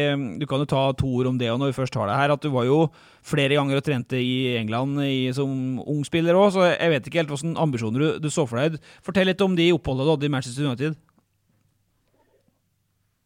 Du 0.42 0.46
kan 0.50 0.64
jo 0.64 0.70
ta 0.70 0.88
to 0.98 1.10
ord 1.20 1.30
om 1.30 1.38
det 1.38 1.52
og 1.54 1.60
når 1.62 1.72
vi 1.72 1.78
først 1.78 1.98
har 2.00 2.10
det 2.10 2.18
her. 2.18 2.34
At 2.34 2.42
du 2.42 2.50
var 2.54 2.66
jo 2.66 2.80
flere 3.28 3.58
ganger 3.60 3.78
og 3.80 3.86
trente 3.86 4.18
i 4.18 4.56
England 4.58 4.98
i, 5.06 5.30
som 5.36 5.78
ung 5.84 6.02
spiller 6.08 6.38
òg, 6.40 6.50
så 6.56 6.66
jeg 6.72 6.94
vet 6.96 7.08
ikke 7.10 7.22
helt 7.22 7.34
hvilke 7.36 7.54
ambisjoner 7.62 8.00
du, 8.04 8.08
du 8.26 8.30
så 8.34 8.48
for 8.50 8.58
deg. 8.64 8.80
Fortell 9.06 9.30
litt 9.30 9.44
om 9.46 9.54
de 9.58 9.70
oppholdene 9.76 10.08
du 10.08 10.14
hadde 10.16 10.30
i 10.30 10.34
Manchester 10.34 10.66
United. 10.70 10.98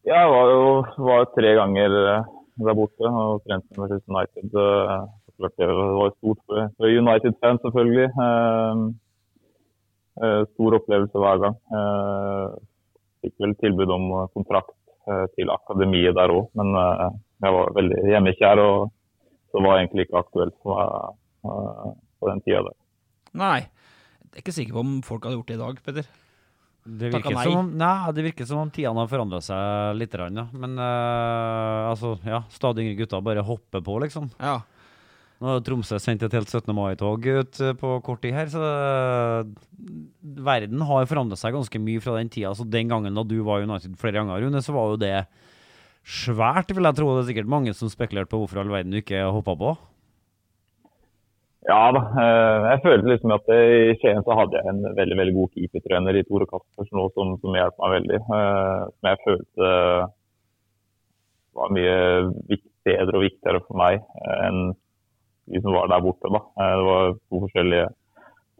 Ja, 0.02 0.24
jeg 0.24 0.30
var 0.34 0.48
jo 0.50 0.62
var 1.06 1.28
tre 1.36 1.52
ganger 1.60 1.98
eh, 2.16 2.30
der 2.66 2.74
borte 2.76 3.06
og 3.08 3.42
trente 3.46 3.70
med 3.78 3.84
Manchester 3.86 4.12
United. 4.12 4.56
eh, 4.58 5.10
Det 5.58 5.66
var 5.66 6.10
stort 6.18 6.38
for 6.76 6.86
United-fans, 6.86 7.62
selvfølgelig. 7.64 8.08
Eh, 10.20 10.42
Stor 10.52 10.78
opplevelse 10.80 11.22
hver 11.22 11.42
gang. 11.44 11.58
Eh, 11.78 12.60
Fikk 13.22 13.36
vel 13.38 13.52
tilbud 13.60 13.92
om 13.94 14.08
kontrakt 14.34 14.74
eh, 15.06 15.26
til 15.36 15.52
akademiet 15.54 16.16
der 16.18 16.32
òg, 16.34 16.48
men 16.58 16.74
eh, 16.74 17.04
jeg 17.44 17.54
var 17.56 17.76
veldig 17.76 18.00
hjemmekjær. 18.10 18.62
og 18.62 18.90
så 19.52 19.60
var 19.60 19.76
det 19.76 19.82
egentlig 19.82 20.06
ikke 20.06 20.20
aktuelt 20.22 20.54
for 20.64 20.80
meg 20.80 21.92
på 22.22 22.28
den 22.30 22.40
tida 22.46 22.62
der. 22.64 22.76
Nei. 23.36 23.60
Jeg 24.32 24.38
er 24.38 24.44
ikke 24.46 24.54
sikker 24.56 24.76
på 24.78 24.80
om 24.80 24.92
folk 25.04 25.26
hadde 25.26 25.36
gjort 25.36 25.50
det 25.50 25.56
i 25.58 25.60
dag, 25.60 25.80
Petter. 25.84 26.06
Det 26.82 27.12
virker, 27.12 27.34
nei. 27.36 27.42
som 27.46 27.58
om, 27.60 27.68
nei, 27.78 28.12
det 28.16 28.24
virker 28.26 28.46
som 28.48 28.62
om 28.64 28.70
tidene 28.72 29.04
har 29.04 29.10
forandra 29.10 29.38
seg 29.44 29.98
litt. 30.00 30.16
Ja. 30.18 30.46
Men 30.50 30.72
uh, 30.80 31.90
altså, 31.92 32.16
ja, 32.26 32.40
stadig 32.50 32.86
yngre 32.86 33.04
gutter 33.04 33.22
bare 33.22 33.44
hopper 33.46 33.84
på, 33.84 33.98
liksom. 34.02 34.32
Ja. 34.40 34.56
Nå 35.42 35.50
har 35.56 35.62
Tromsø 35.66 35.98
sendt 35.98 36.22
et 36.22 36.34
helt 36.36 36.46
17. 36.52 36.70
mai-tog 36.76 37.24
ut 37.26 37.58
eh, 37.66 37.72
på 37.74 37.96
kort 38.06 38.20
tid 38.22 38.36
her, 38.36 38.46
så 38.52 38.60
eh, 38.62 39.48
verden 40.46 40.84
har 40.86 41.08
forandra 41.10 41.34
seg 41.40 41.56
ganske 41.56 41.80
mye 41.82 42.02
fra 42.04 42.14
den 42.20 42.30
tida. 42.30 42.52
Så 42.54 42.62
den 42.70 42.92
gangen 42.92 43.16
da 43.18 43.24
du 43.26 43.40
var 43.42 43.64
United 43.66 43.96
flere 43.98 44.20
ganger, 44.20 44.44
Rune, 44.44 44.62
så 44.62 44.74
var 44.76 44.92
jo 44.92 45.00
det 45.02 45.16
svært, 46.06 46.70
vil 46.70 46.86
jeg 46.86 46.98
tro. 46.98 47.08
Det 47.16 47.24
er 47.24 47.30
sikkert 47.32 47.50
mange 47.50 47.74
som 47.74 47.90
spekulerte 47.90 48.30
på 48.30 48.38
hvorfor 48.44 48.62
all 48.62 48.70
verden 48.70 48.94
du 48.94 49.00
ikke 49.00 49.24
hoppa 49.34 49.56
på. 49.58 49.72
Ja 51.66 51.80
da. 51.94 52.04
eh, 52.22 52.68
Jeg 52.72 52.82
følte 52.86 53.10
liksom 53.10 53.34
at 53.34 53.50
i 53.54 53.96
Skien 53.98 54.22
så 54.26 54.34
hadde 54.38 54.58
jeg 54.60 54.70
en 54.70 54.80
veldig 54.98 55.18
veldig 55.24 55.34
god 55.40 55.52
keepertrener 55.58 56.18
i 56.18 56.24
Tore 56.26 56.46
Kaspers 56.50 56.90
som, 56.90 57.34
som 57.42 57.58
hjalp 57.58 57.82
meg 57.82 57.96
veldig. 57.98 58.22
Som 58.30 59.10
jeg 59.10 59.20
følte 59.26 59.72
var 61.58 61.74
mye 61.74 61.98
bedre 62.86 63.18
og 63.18 63.26
viktigere 63.26 63.60
for 63.66 63.78
meg 63.78 63.98
enn 64.46 64.72
de 65.50 65.60
som 65.62 65.74
var 65.74 65.90
der 65.90 66.04
borte. 66.04 66.30
da. 66.30 66.40
Eh, 66.60 66.74
Det 66.78 66.86
var 66.88 67.12
to 67.14 67.40
forskjellige 67.44 67.86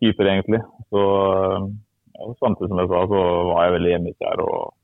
typer 0.02 0.30
egentlig. 0.32 0.62
Så 0.90 1.00
eh, 1.00 1.66
ja, 2.18 2.34
Samtidig 2.40 2.68
som 2.70 2.78
jeg 2.82 2.92
sa, 2.92 3.02
så 3.12 3.20
var 3.50 3.64
jeg 3.64 3.76
veldig 3.78 3.92
hjemmekjær 3.94 4.46
og 4.46 4.74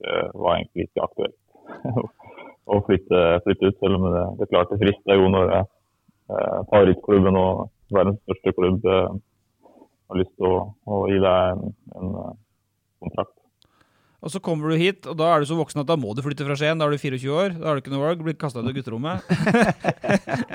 det 0.00 0.40
var 0.40 0.54
egentlig 0.56 0.86
ikke 0.86 1.02
aktuelt 1.04 2.06
å 2.72 2.78
flytte, 2.86 3.18
flytte 3.44 3.68
ut. 3.68 3.80
Selv 3.82 3.98
om 3.98 4.06
det, 4.14 4.22
det 4.38 4.48
klart 4.52 4.70
det 4.72 4.78
frista 4.80 5.16
jo 5.18 5.26
når 5.32 5.52
eh, 5.58 5.66
favorittklubben 6.70 7.36
og 7.36 7.66
verdens 7.92 8.20
største 8.24 8.54
klubb 8.56 8.86
eh, 8.86 9.10
har 10.10 10.20
lyst 10.20 10.32
til 10.38 10.48
å, 10.48 10.62
å 10.86 11.02
gi 11.10 11.18
deg 11.22 11.52
en, 11.54 11.76
en 12.00 12.16
eh, 12.22 12.32
kontrakt. 13.04 13.36
Og 14.20 14.32
så 14.32 14.40
kommer 14.44 14.68
du 14.68 14.76
hit, 14.76 15.06
og 15.08 15.16
da 15.16 15.30
er 15.32 15.40
du 15.40 15.48
så 15.48 15.56
voksen 15.56 15.80
at 15.80 15.88
da 15.88 15.96
må 15.96 16.12
du 16.12 16.20
flytte 16.24 16.44
fra 16.44 16.56
Skien. 16.58 16.80
Da 16.80 16.84
er 16.84 16.92
du 16.92 17.00
24 17.00 17.32
år, 17.32 17.54
da 17.56 17.70
har 17.70 17.78
du 17.78 17.80
ikke 17.80 17.92
noe 17.94 18.02
valg, 18.04 18.24
blir 18.26 18.36
kasta 18.36 18.60
ut 18.60 18.68
av 18.68 18.76
gutterommet. 18.76 19.24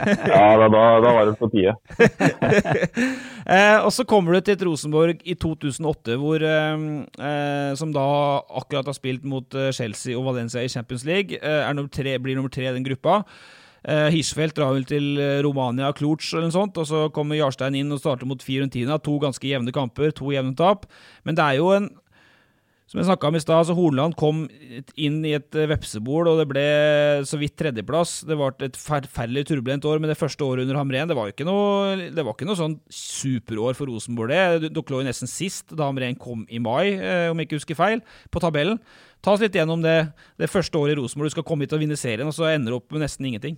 Ja, 0.06 0.54
da, 0.60 0.68
da, 0.70 0.82
da 1.02 1.12
var 1.16 1.26
det 1.26 1.34
på 1.40 1.48
tide. 1.50 1.74
eh, 3.56 3.78
og 3.80 3.90
så 3.96 4.06
kommer 4.08 4.36
du 4.36 4.46
til 4.46 4.54
et 4.58 4.66
Rosenborg 4.68 5.24
i 5.26 5.34
2008, 5.40 6.18
hvor, 6.22 6.44
eh, 6.46 6.86
eh, 7.18 7.72
som 7.80 7.94
da 7.96 8.06
akkurat 8.60 8.92
har 8.92 8.98
spilt 8.98 9.26
mot 9.26 9.58
eh, 9.58 9.72
Chelsea 9.76 10.18
og 10.18 10.28
Valencia 10.28 10.62
i 10.62 10.70
Champions 10.72 11.08
League. 11.08 11.40
Eh, 11.40 11.62
er 11.66 11.74
nummer 11.74 11.90
tre, 11.90 12.18
blir 12.22 12.38
nummer 12.38 12.54
tre 12.54 12.68
i 12.68 12.76
den 12.76 12.86
gruppa. 12.86 13.24
Eh, 13.86 14.08
Hirschfeldt 14.16 14.58
drar 14.58 14.74
vel 14.74 14.86
til 14.90 15.20
eh, 15.22 15.42
Romania, 15.46 15.92
Cluj 15.94 16.18
eller 16.34 16.48
noe 16.48 16.56
sånt, 16.56 16.78
og 16.82 16.88
så 16.90 17.04
kommer 17.14 17.38
Jarstein 17.38 17.78
inn 17.78 17.94
og 17.94 18.02
starter 18.02 18.30
mot 18.30 18.42
Fiorentina. 18.42 18.98
To 19.06 19.20
ganske 19.22 19.46
jevne 19.46 19.74
kamper, 19.76 20.14
to 20.16 20.32
jevne 20.34 20.56
tap. 20.58 20.88
Men 21.26 21.38
det 21.38 21.46
er 21.46 21.60
jo 21.60 21.70
en 21.76 21.92
som 22.86 23.00
jeg 23.00 23.08
snakka 23.08 23.30
om 23.32 23.38
i 23.38 23.42
stad, 23.42 23.66
så 23.66 23.74
Horneland 23.74 24.14
kom 24.20 24.44
inn 24.94 25.18
i 25.26 25.32
et 25.34 25.58
eh, 25.58 25.66
vepsebol, 25.72 26.28
og 26.30 26.38
det 26.38 26.46
ble 26.52 26.66
så 27.26 27.40
vidt 27.42 27.56
tredjeplass. 27.58 28.20
Det 28.30 28.38
var 28.38 28.54
et 28.62 28.78
forferdelig 28.78 29.48
turbulent 29.50 29.88
år, 29.90 29.98
men 30.02 30.12
det 30.12 30.20
første 30.20 30.46
året 30.46 30.68
under 30.68 30.78
Hamren 30.78 31.10
det 31.10 31.18
var 31.18 31.32
ikke 31.32 31.48
noe, 31.48 31.96
noe 32.14 32.60
sånn 32.60 32.78
superår 32.94 33.74
for 33.78 33.90
Rosenborg, 33.90 34.30
det. 34.30 34.70
Dere 34.70 34.94
lå 34.94 35.02
jo 35.02 35.08
nesten 35.10 35.32
sist 35.32 35.74
da 35.74 35.90
Hamren 35.90 36.18
kom 36.22 36.46
i 36.46 36.62
mai, 36.62 36.94
eh, 36.94 37.32
om 37.32 37.42
jeg 37.42 37.50
ikke 37.50 37.62
husker 37.64 37.80
feil, 37.80 38.06
på 38.30 38.44
tabellen. 38.44 38.78
Ta 39.26 39.34
oss 39.34 39.42
litt 39.42 39.58
gjennom 39.58 39.82
det, 39.82 39.98
det 40.38 40.52
første 40.54 40.78
året 40.78 40.94
i 40.94 41.00
Rosenborg. 41.02 41.34
Du 41.34 41.40
skal 41.40 41.48
komme 41.50 41.66
hit 41.66 41.74
og 41.74 41.82
vinne 41.82 41.98
serien, 41.98 42.30
og 42.30 42.38
så 42.38 42.52
ender 42.52 42.70
du 42.70 42.78
opp 42.78 42.94
med 42.94 43.02
nesten 43.02 43.26
ingenting. 43.26 43.58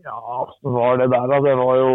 Ja, 0.00 0.16
så 0.62 0.72
var 0.72 0.96
det 0.96 1.10
der, 1.12 1.28
da. 1.28 1.44
Det 1.44 1.56
var 1.60 1.76
jo 1.76 1.92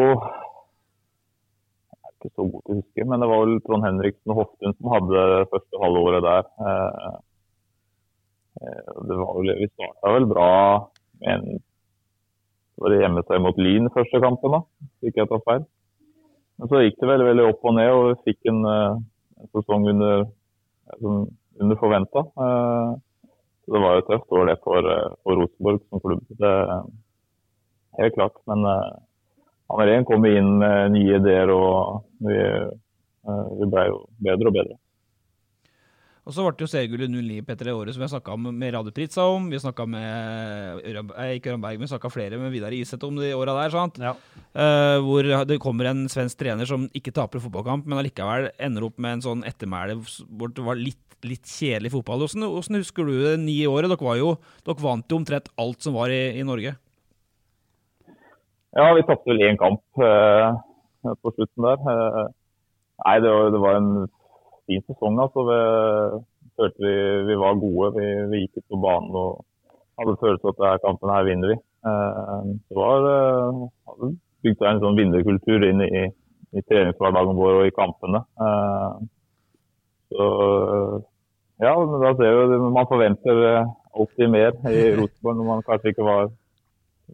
ikke 2.23 2.37
så 2.37 2.45
god 2.47 2.63
til 2.63 2.73
å 2.73 2.79
huske, 2.79 3.05
men 3.09 3.21
det 3.23 3.29
var 3.29 3.43
vel 3.43 3.59
Trond 3.65 3.85
Henriksen 3.87 4.33
og 4.33 4.39
Hoftun 4.39 4.75
som 4.77 4.89
hadde 4.93 5.27
det 5.33 5.51
første 5.51 5.81
halvåret 5.83 6.25
der. 6.25 6.49
Eh, 6.69 7.13
eh, 8.61 8.89
Det 9.09 9.19
var 9.19 9.31
vel, 9.37 9.53
vi 9.59 9.69
starta 9.73 10.15
vel 10.15 10.27
bra 10.31 10.49
med 11.21 11.35
en 11.35 11.63
var 12.81 12.89
det 12.89 13.03
hjemme 13.03 13.21
seg 13.27 13.41
mot 13.43 13.59
Lyn 13.61 13.91
første 13.93 14.19
kampen, 14.23 14.55
da, 14.55 14.59
hvis 15.03 15.17
jeg 15.19 15.29
tar 15.29 15.43
feil. 15.45 15.67
Men 16.57 16.69
så 16.71 16.81
gikk 16.81 16.97
det 16.99 17.09
veldig 17.11 17.27
veldig 17.27 17.45
opp 17.51 17.67
og 17.69 17.75
ned, 17.77 17.91
og 17.93 18.07
vi 18.07 18.31
fikk 18.31 18.49
en, 18.49 18.65
eh, 18.71 18.97
en 19.43 19.51
sesong 19.53 19.87
under, 19.93 20.25
under 21.03 21.79
forventa. 21.79 22.25
Så 23.63 23.71
det 23.71 23.79
var 23.79 23.95
jo 23.95 24.07
tøft 24.09 24.33
år 24.35 24.49
det 24.49 24.57
for, 24.65 24.89
for 25.23 25.39
Rosenborg 25.39 25.79
som 25.85 26.01
klubb. 26.03 26.25
Det, 26.41 26.53
helt 27.99 28.15
klart. 28.17 28.35
Men 28.49 28.65
uh, 28.65 28.99
Hamren 29.71 30.05
kom 30.05 30.25
inn 30.27 30.57
med 30.61 30.93
nye 30.95 31.19
ideer, 31.19 31.51
og 31.53 32.03
vi, 32.23 32.39
uh, 33.27 33.45
vi 33.59 33.69
ble 33.71 33.89
jo 33.89 33.99
bedre 34.23 34.51
og 34.51 34.57
bedre. 34.57 34.79
Og 36.23 36.31
så 36.31 36.43
ble 36.45 36.53
det 36.55 36.63
jo 36.63 36.71
seriegullet 36.71 37.11
09 37.11 37.41
Petter 37.43 37.67
det 37.67 37.73
året 37.75 37.91
som 37.91 37.99
vi 37.99 38.05
har 38.05 38.13
snakka 38.13 38.35
med 38.39 38.69
Radio 38.71 38.93
Pritza 38.95 39.25
om. 39.27 39.49
Vi 39.51 39.59
snakka 39.59 39.85
med 39.91 40.85
Øran, 40.87 41.09
eh, 41.19 41.33
ikke 41.35 41.51
Ørjan 41.51 41.63
Berg, 41.65 41.81
men 41.81 41.91
snakka 41.91 42.11
flere 42.13 42.39
med 42.39 42.53
Vidar 42.53 42.71
Iseth 42.71 43.03
om 43.03 43.17
de 43.19 43.33
åra 43.35 43.57
der. 43.57 43.73
sant? 43.75 43.99
Ja. 43.99 44.15
Uh, 44.55 45.03
hvor 45.03 45.27
det 45.45 45.59
kommer 45.59 45.91
en 45.91 46.07
svensk 46.07 46.39
trener 46.39 46.65
som 46.65 46.87
ikke 46.95 47.11
taper 47.11 47.43
fotballkamp, 47.43 47.85
men 47.85 47.99
allikevel 47.99 48.51
ender 48.57 48.87
opp 48.87 48.97
med 49.03 49.17
en 49.17 49.25
sånn 49.25 49.43
ettermæle 49.43 49.99
hvor 49.99 50.47
det 50.55 50.63
var 50.63 50.79
litt, 50.79 51.03
litt 51.27 51.43
kjedelig 51.43 51.91
fotball. 51.91 52.23
Hvordan, 52.23 52.47
hvordan 52.47 52.79
husker 52.79 53.03
du 53.03 53.13
det 53.19 53.37
ni 53.43 53.59
året? 53.67 53.91
Dere, 53.91 54.07
var 54.07 54.15
jo, 54.15 54.37
dere 54.63 54.79
vant 54.79 55.11
jo 55.11 55.19
omtrent 55.19 55.51
alt 55.59 55.83
som 55.83 55.99
var 55.99 56.07
i, 56.07 56.39
i 56.39 56.47
Norge. 56.47 56.77
Ja, 58.73 58.93
vi 58.95 59.03
tapte 59.03 59.27
vel 59.27 59.43
én 59.43 59.59
kamp 59.59 59.83
eh, 60.01 60.55
på 61.21 61.31
slutten 61.35 61.67
der. 61.67 61.79
Eh, 61.93 62.27
nei, 63.05 63.17
det 63.23 63.31
var, 63.31 63.49
det 63.53 63.61
var 63.61 63.79
en 63.79 63.91
fin 64.67 64.83
sesong. 64.87 65.19
altså. 65.19 65.45
Vi 65.49 66.51
følte 66.57 66.85
vi, 66.85 66.95
vi 67.29 67.39
var 67.43 67.61
gode. 67.61 67.93
Vi, 67.97 68.09
vi, 68.31 68.43
gikk 68.43 68.61
ut 68.61 68.67
på 68.73 68.81
banen 68.83 69.15
og 69.19 69.45
hadde 69.99 70.19
følelse 70.21 70.47
av 70.47 70.53
at 70.53 70.61
denne 70.61 70.83
kampen 70.87 71.13
her 71.13 71.29
vinner 71.29 71.53
vi. 71.53 71.57
Eh, 71.91 72.51
det 72.69 72.79
var 72.79 73.07
eh, 73.13 74.11
bygd 74.43 74.59
seg 74.59 74.69
en 74.69 74.83
sånn 74.83 74.99
vinnerkultur 74.99 75.65
inn 75.69 75.83
i, 75.85 76.05
i 76.53 76.67
treningshverdagen 76.67 77.39
vår 77.39 77.61
og 77.61 77.69
i 77.69 77.75
kampene. 77.75 78.23
Så 80.13 80.25
ja, 81.63 81.71
men 81.79 82.01
da 82.03 82.11
ser 82.19 82.35
vi 82.51 82.57
man 82.59 82.89
forventer 82.89 83.39
alltid 83.95 84.29
mer 84.29 84.51
i 84.69 84.81
Rosenborg 84.99 85.39
når 85.39 85.47
man 85.47 85.63
kanskje 85.65 85.93
ikke 85.93 86.05
var 86.05 86.27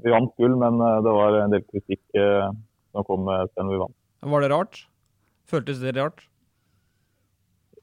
Vi 0.04 0.12
vant 0.12 0.34
gull, 0.38 0.56
men 0.60 0.82
det 1.06 1.14
var 1.14 1.38
en 1.38 1.54
del 1.54 1.64
kritikk 1.70 2.02
som 2.92 3.06
kom 3.08 3.30
selv 3.54 3.74
vi 3.74 3.82
vant. 3.82 3.96
Var 4.34 4.44
det 4.44 4.52
rart? 4.52 4.84
Føltes 5.50 5.80
det 5.82 5.96
rart? 5.98 6.26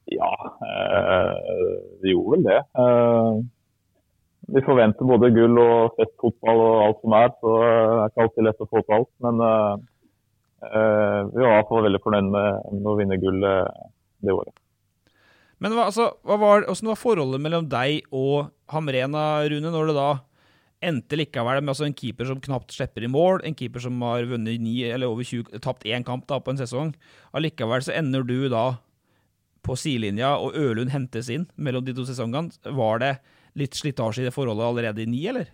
Ja, 0.07 0.31
eh, 0.63 1.33
vi 2.01 2.13
gjorde 2.13 2.37
vel 2.37 2.45
det. 2.47 2.59
Eh, 2.79 3.39
vi 4.55 4.63
forventer 4.63 5.09
både 5.09 5.33
gull 5.35 5.59
og 5.59 5.97
festfotball 5.97 6.61
og 6.63 6.83
alt 6.85 7.01
som 7.01 7.15
er, 7.17 7.33
så 7.41 7.55
det 7.57 7.97
er 7.97 8.13
ikke 8.13 8.23
alltid 8.25 8.47
lett 8.47 8.63
å 8.63 8.69
få 8.69 8.83
til 8.85 8.95
alt. 8.97 9.09
Men 9.25 9.43
eh, 9.43 9.73
vi 11.33 11.43
var 11.43 11.49
i 11.51 11.57
hvert 11.57 11.73
fall 11.73 11.83
veldig 11.89 12.01
fornøyd 12.05 12.31
med, 12.37 12.71
med, 12.71 12.87
å 12.87 12.95
vinne 13.01 13.19
gull 13.19 13.43
det 13.43 14.37
året. 14.37 14.55
Men 15.59 15.75
hva, 15.75 15.89
altså, 15.89 16.11
hva 16.23 16.37
var, 16.39 16.63
hvordan 16.69 16.93
var 16.93 17.01
forholdet 17.01 17.43
mellom 17.43 17.67
deg 17.67 18.07
og 18.15 18.53
Hamrena, 18.71 19.25
Rune, 19.49 19.73
når 19.73 19.91
det 19.91 19.97
da 19.97 20.09
endte 20.83 21.17
likevel 21.17 21.61
med 21.63 21.73
altså 21.73 21.87
en 21.87 21.95
keeper 21.97 22.27
som 22.29 22.41
knapt 22.41 22.73
slipper 22.75 23.05
i 23.05 23.09
mål, 23.09 23.41
en 23.45 23.55
keeper 23.57 23.81
som 23.81 23.97
har 24.05 24.27
vunnet 24.29 24.61
ni 24.61 24.75
eller 24.85 25.09
over 25.09 25.25
20, 25.25 25.57
tapt 25.63 25.87
én 25.89 26.05
kamp 26.05 26.27
da 26.29 26.39
på 26.39 26.53
en 26.53 26.61
sesong. 26.61 26.93
Allikevel 27.37 27.85
så 27.85 27.95
ender 27.97 28.25
du 28.27 28.49
da 28.53 28.77
på 29.65 29.75
sidelinja, 29.79 30.35
og 30.39 30.55
Ølund 30.55 30.93
hentes 30.93 31.31
inn 31.33 31.47
mellom 31.57 31.85
de 31.85 31.95
to 31.97 32.05
sesongene. 32.07 32.53
Var 32.77 33.03
det 33.03 33.13
litt 33.57 33.77
slitasje 33.77 34.23
i 34.23 34.27
det 34.29 34.35
forholdet 34.35 34.67
allerede 34.67 35.03
i 35.03 35.09
ni, 35.09 35.23
eller? 35.27 35.49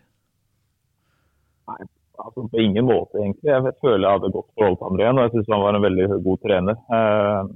Nei, 1.72 1.80
altså 2.20 2.46
på 2.52 2.62
ingen 2.62 2.86
måte, 2.90 3.22
egentlig. 3.22 3.50
Jeg 3.50 3.76
føler 3.82 4.06
jeg 4.06 4.20
hadde 4.20 4.34
godt 4.36 4.50
forhold 4.60 4.80
til 4.80 4.90
André, 4.92 5.12
og 5.14 5.22
jeg 5.24 5.34
syns 5.38 5.54
han 5.56 5.64
var 5.64 5.78
en 5.78 5.86
veldig 5.88 6.10
god 6.28 6.44
trener. 6.44 6.82
Eh, 7.00 7.54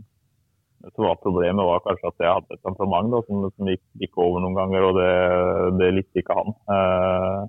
så 0.88 1.03
var 1.03 1.20
Problemet 1.20 1.68
var 1.68 1.84
kanskje 1.84 2.09
at 2.13 2.24
jeg 2.24 2.34
hadde 2.38 2.55
et 2.55 2.63
temperament 2.63 3.15
som, 3.28 3.47
som 3.51 3.72
gikk, 3.74 3.84
gikk, 4.01 4.18
over 4.24 4.43
noen 4.43 4.57
ganger, 4.57 4.88
og 4.88 4.99
det, 5.01 5.13
det 5.82 5.93
likte 5.99 6.24
ikke 6.24 6.38
han. 6.38 6.55
Eh, 6.78 7.39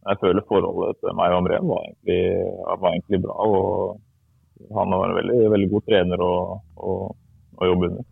jeg 0.00 0.20
føler 0.22 0.46
forholdet 0.48 1.00
til 1.02 1.16
meg 1.18 1.34
og 1.34 1.42
André 1.42 1.58
var 1.60 1.82
egentlig, 1.84 2.20
var 2.66 2.94
egentlig 2.94 3.20
bra. 3.26 3.34
og 3.44 4.70
Han 4.76 4.96
var 4.96 5.10
en 5.10 5.18
veldig, 5.18 5.40
veldig 5.52 5.68
god 5.74 5.86
trener 5.88 6.24
å, 6.24 6.32
å, 6.76 6.94
å 7.60 7.68
jobbe 7.68 7.90
under. 7.90 8.08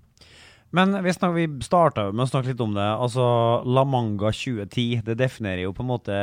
Men 0.76 0.92
vi, 1.00 1.12
snak, 1.16 1.32
vi 1.32 1.46
starta 1.64 2.10
med 2.12 2.26
å 2.26 2.28
snakke 2.28 2.52
litt 2.52 2.60
om 2.60 2.76
det. 2.76 2.84
Altså, 2.84 3.24
La 3.64 3.86
Manga 3.88 4.32
2010, 4.34 5.00
det 5.06 5.16
definerer 5.16 5.64
jo 5.64 5.72
på 5.76 5.84
en 5.84 5.92
måte 5.94 6.18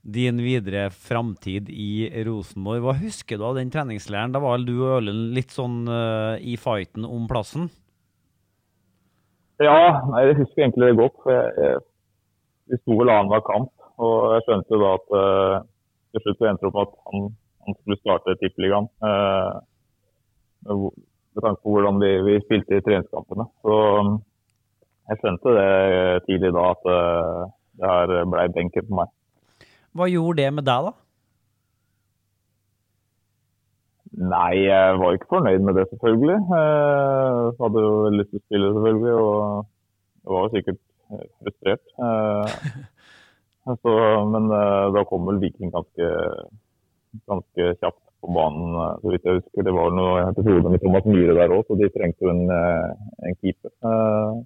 din 0.00 0.38
videre 0.40 0.86
framtid 0.94 1.68
i 1.68 2.08
Rosenborg. 2.24 2.84
Hva 2.84 2.94
husker 3.02 3.36
du 3.36 3.44
av 3.48 3.58
den 3.58 3.72
treningsleiren? 3.72 4.32
Da 4.32 4.40
var 4.42 4.56
vel 4.56 4.68
du 4.70 4.76
og 4.78 5.00
Ørlund 5.00 5.34
litt 5.36 5.52
sånn 5.52 5.82
uh, 5.90 6.38
i 6.40 6.56
fighten 6.60 7.04
om 7.04 7.26
plassen? 7.30 7.68
Ja, 9.60 10.00
nei, 10.08 10.24
jeg 10.30 10.38
husker 10.38 10.64
egentlig 10.64 10.88
det 10.88 11.00
godt. 11.02 11.18
for 11.24 11.34
jeg, 11.34 11.52
jeg, 11.58 11.84
Vi 12.70 12.80
sto 12.80 12.96
vel 12.96 13.12
annenhver 13.12 13.44
kamp, 13.44 13.74
og 14.00 14.16
jeg 14.34 14.46
skjønte 14.46 14.80
da 14.82 14.90
at 14.96 15.14
uh, 15.14 15.56
til 16.10 16.24
slutt 16.24 16.48
endte 16.48 16.66
det 16.66 16.70
opp 16.70 16.76
med 16.76 16.86
at 16.86 16.96
han, 17.10 17.28
han 17.66 17.78
skulle 17.78 18.00
starte 18.00 18.38
Tippeligaen. 18.40 18.88
Uh, 19.04 19.60
med 21.34 21.44
tanke 21.44 21.62
på 21.62 21.74
hvordan 21.74 22.00
vi, 22.02 22.10
vi 22.26 22.40
spilte 22.44 22.78
i 22.78 22.84
treningskampene. 22.84 23.46
Så 23.64 23.76
um, 24.00 24.16
jeg 25.10 25.20
skjønte 25.20 25.54
det 25.58 25.70
tidlig 26.26 26.52
da 26.56 26.66
at 26.74 26.90
uh, 26.90 27.44
det 27.80 27.92
her 27.92 28.26
ble 28.32 28.48
benken 28.56 28.88
for 28.88 29.02
meg. 29.02 29.14
Hva 29.96 30.06
gjorde 30.10 30.42
det 30.42 30.50
med 30.54 30.66
deg, 30.68 30.90
da? 30.90 30.92
Nei, 34.20 34.66
jeg 34.66 34.98
var 35.00 35.14
ikke 35.14 35.30
fornøyd 35.30 35.64
med 35.64 35.76
det, 35.78 35.86
selvfølgelig. 35.90 36.38
Jeg 36.50 37.52
hadde 37.62 37.82
jo 37.84 37.92
lyst 38.14 38.30
til 38.30 38.40
å 38.40 38.44
spille, 38.44 38.70
selvfølgelig. 38.76 39.12
Og 39.16 39.66
jeg 40.20 40.34
var 40.34 40.42
jo 40.44 40.52
sikkert 40.54 40.80
eh, 41.14 41.28
frustrert. 41.40 41.84
Eh, 43.70 43.80
så, 43.84 43.96
men 44.34 44.50
da 44.50 45.06
kom 45.08 45.30
vel 45.30 45.40
Viking 45.42 45.72
ganske, 45.74 46.12
ganske 47.30 47.72
kjapt 47.78 48.04
på 48.20 48.32
banen, 48.36 48.74
eh, 48.76 48.96
så 49.00 49.12
vidt 49.12 49.26
jeg 49.26 49.40
husker. 49.40 49.66
Det 49.66 49.74
var 49.74 49.92
noe 49.96 50.24
episode 50.28 50.72
med 50.72 50.82
Thomas 50.82 51.06
Myhre 51.08 51.36
der 51.38 51.54
òg, 51.54 51.62
så 51.66 51.76
de 51.80 51.90
trengte 51.92 52.26
jo 52.26 52.32
en, 52.32 52.42
eh, 52.56 52.88
en, 53.28 53.38
keeper. 53.40 53.72
Eh, 53.90 54.40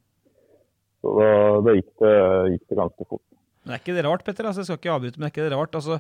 så 1.04 1.14
da, 1.18 1.30
da 1.66 1.74
gikk, 1.76 1.90
det, 2.02 2.12
gikk, 2.54 2.66
det, 2.68 2.78
ganske 2.80 3.08
fort. 3.08 3.24
Men 3.64 3.74
er 3.74 3.82
ikke 3.82 3.96
det 3.96 4.04
rart, 4.06 4.24
Petter? 4.26 4.48
Altså, 4.48 4.62
jeg 4.62 4.70
skal 4.70 4.80
ikke 4.80 4.94
avbryte, 4.94 5.20
men 5.20 5.28
er 5.28 5.34
ikke 5.34 5.48
det 5.48 5.56
rart? 5.56 5.78
Altså, 5.80 5.98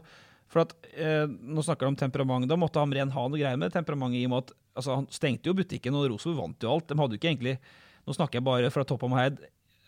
for 0.52 0.64
at, 0.64 0.74
eh, 0.94 1.24
Nå 1.26 1.64
snakker 1.64 1.86
du 1.86 1.94
om 1.94 1.98
temperament. 1.98 2.48
Da 2.48 2.60
måtte 2.60 2.82
Hamren 2.82 3.14
ha 3.14 3.24
noe 3.26 3.40
greier 3.40 3.60
med 3.60 3.74
temperamentet 3.74 4.20
i 4.20 4.28
og 4.28 4.34
med 4.34 4.44
at 4.44 4.54
altså, 4.76 5.00
han 5.00 5.08
stengte 5.12 5.50
jo 5.50 5.56
butikken, 5.58 5.96
og 5.96 6.06
Rosenborg 6.12 6.44
vant 6.44 6.66
jo 6.66 6.74
alt. 6.76 6.88
De 6.90 7.00
hadde 7.00 7.16
jo 7.16 7.22
ikke 7.22 7.34
egentlig 7.34 7.58
Nå 8.04 8.12
snakker 8.12 8.36
jeg 8.36 8.44
bare 8.44 8.68
fra 8.68 8.82
toppen 8.84 9.14
av 9.14 9.16
meg 9.16 9.38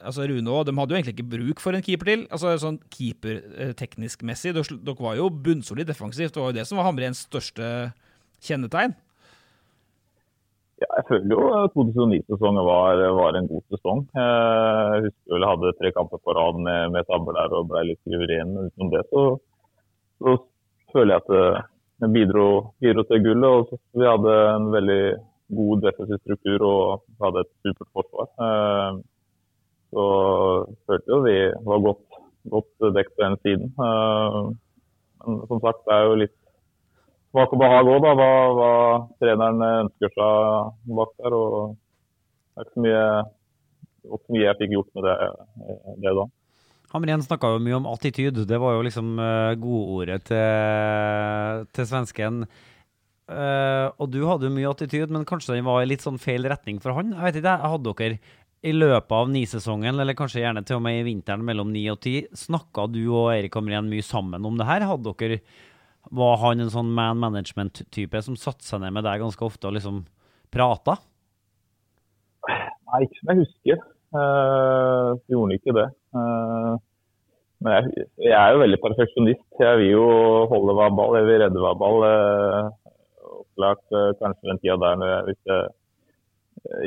altså 0.00 0.26
Rune 0.28 0.52
òg, 0.52 0.66
de 0.68 0.74
hadde 0.76 0.92
jo 0.92 0.98
egentlig 0.98 1.14
ikke 1.16 1.32
bruk 1.32 1.62
for 1.62 1.76
en 1.76 1.84
keeper 1.84 2.10
til. 2.10 2.22
altså 2.30 2.54
sånn 2.60 2.78
Keeperteknisk 2.92 4.22
eh, 4.22 4.28
messig. 4.30 4.54
Dere 4.56 4.96
var 5.00 5.16
jo 5.18 5.30
bunnsolid 5.30 5.88
defensivt. 5.88 6.34
Det 6.34 6.42
var 6.42 6.52
jo 6.52 6.58
det 6.58 6.66
som 6.68 6.80
var 6.80 6.88
Hamrens 6.88 7.24
største 7.26 7.68
kjennetegn. 8.44 8.96
Ja, 10.76 10.88
jeg 10.98 11.06
føler 11.08 11.32
jo 11.32 11.44
2009-sesongen 11.72 12.66
var, 12.68 13.00
var, 13.16 13.38
en 13.38 13.48
god 13.48 13.64
sesong. 13.72 14.02
Eh, 14.12 14.82
jeg 14.92 15.06
husker 15.06 15.36
vel 15.36 15.46
jeg 15.46 15.52
hadde 15.54 15.76
tre 15.78 15.92
kamper 15.96 16.20
på 16.20 16.36
rad 16.36 16.60
med, 16.66 16.92
med 16.92 17.08
tabber 17.08 17.38
der 17.38 17.56
og 17.56 17.70
ble 17.70 17.86
litt 17.92 18.02
suveren. 18.04 18.52
Men 18.52 18.68
utenom 18.68 18.92
det 18.92 19.06
så, 19.08 19.24
så, 20.20 20.36
føler 20.92 21.16
jeg 21.16 21.24
at 21.24 21.64
det 22.04 22.12
bidro, 22.12 22.46
bidro 22.80 23.02
til 23.08 23.24
gullet. 23.24 23.72
og 23.72 23.96
Vi 23.96 24.04
hadde 24.04 24.36
en 24.52 24.70
veldig 24.72 25.02
god 25.56 25.82
defensiv 25.84 26.20
struktur 26.20 26.64
og 26.66 27.04
hadde 27.22 27.44
et 27.44 27.52
supert 27.64 27.90
forsvar. 27.96 29.00
Så 29.94 30.04
følte 30.88 31.12
jo 31.12 31.20
vi 31.24 31.36
var 31.68 31.84
godt, 31.84 32.20
godt 32.52 32.88
dekket 32.96 33.14
på 33.16 33.24
den 33.24 33.38
siden. 33.44 33.70
Eh, 33.86 34.40
men 35.26 35.40
som 35.50 35.62
sagt, 35.62 35.84
det 35.86 35.94
er 35.94 36.06
jo 36.06 36.18
litt 36.22 36.36
smak 37.32 37.52
og 37.52 37.60
behag 37.60 37.90
òg, 37.90 38.06
hva, 38.18 38.30
hva, 38.56 38.70
treneren 39.20 39.64
ønsker 39.66 40.12
seg 40.14 40.94
bak 40.98 41.12
der. 41.20 41.36
og 41.36 41.76
Det 41.76 42.62
er 42.62 42.68
ikke 42.68 42.76
så 42.76 42.84
mye, 42.86 43.04
ikke 44.16 44.36
mye 44.36 44.46
jeg 44.46 44.58
fikk 44.62 44.74
gjort 44.76 44.92
med 44.96 45.08
det, 45.08 45.16
det 46.04 46.16
da. 46.20 46.26
Hamren 46.94 47.24
snakka 47.24 47.50
jo 47.52 47.60
mye 47.60 47.76
om 47.80 47.90
attityd. 47.90 48.38
Det 48.48 48.62
var 48.62 48.76
jo 48.76 48.86
liksom 48.86 49.18
uh, 49.18 49.52
godordet 49.58 50.22
til, 50.30 51.66
til 51.76 51.88
svensken. 51.90 52.44
Uh, 53.26 53.90
og 53.98 54.12
du 54.14 54.20
hadde 54.22 54.46
jo 54.46 54.54
mye 54.54 54.70
attityd, 54.70 55.10
men 55.10 55.26
kanskje 55.26 55.56
den 55.56 55.66
var 55.66 55.82
i 55.82 55.90
litt 55.90 56.04
sånn 56.06 56.20
feil 56.22 56.46
retning 56.46 56.78
for 56.82 56.94
han. 56.96 57.10
Jeg 57.16 57.24
vet 57.26 57.40
ikke, 57.40 57.56
jeg 57.56 57.72
Hadde 57.74 57.96
dere 57.98 58.20
i 58.64 58.72
løpet 58.72 59.12
av 59.12 59.28
nisesongen, 59.30 59.98
eller 60.00 60.16
kanskje 60.16 60.42
gjerne 60.42 60.62
til 60.66 60.78
og 60.78 60.84
med 60.86 61.00
i 61.00 61.06
vinteren 61.06 61.44
mellom 61.44 61.72
ni 61.74 61.84
og 61.92 62.00
ti, 62.04 62.18
snakka 62.36 62.86
du 62.92 63.02
og 63.04 63.32
Eirik 63.34 63.56
Amrén 63.58 63.90
mye 63.90 64.04
sammen 64.04 64.46
om 64.48 64.56
det 64.58 64.68
her? 64.68 64.86
Hadde 64.88 65.12
dere, 65.20 65.40
Var 66.06 66.36
han 66.38 66.62
en 66.62 66.70
sånn 66.70 66.92
man 66.94 67.18
management-type 67.18 68.22
som 68.22 68.36
satte 68.38 68.62
seg 68.62 68.80
ned 68.80 68.94
med 68.94 69.04
deg 69.04 69.18
ganske 69.20 69.42
ofte 69.42 69.66
og 69.66 69.74
liksom 69.74 70.04
prata? 70.54 71.00
Nei, 72.46 73.00
ikke 73.02 73.18
som 73.18 73.32
jeg 73.32 73.40
husker. 73.42 73.80
Uh, 74.14 75.18
gjorde 75.26 75.56
ikke 75.58 75.74
det. 75.74 75.88
Uh, 76.14 76.76
men 77.64 77.74
jeg, 77.74 78.06
jeg, 78.22 78.36
er 78.38 78.54
jo 78.54 78.62
veldig 78.62 78.78
perfeksjonist. 78.84 79.46
Jeg 79.58 79.80
vil 79.80 79.90
jo 79.96 80.06
holde 80.52 80.76
hver 80.78 80.94
ball, 80.94 81.16
jeg 81.18 81.26
vil 81.26 81.42
redde 81.42 81.64
hver 81.64 81.80
ball. 81.80 82.06
Uh, 82.06 82.70
opplagt 83.40 83.96
uh, 83.96 84.12
kanskje 84.20 84.52
den 84.52 84.62
tida 84.62 84.78
der 84.84 85.02
når 85.02 85.12
jeg, 85.12 85.26
hvis 85.26 85.50
jeg 85.50 85.66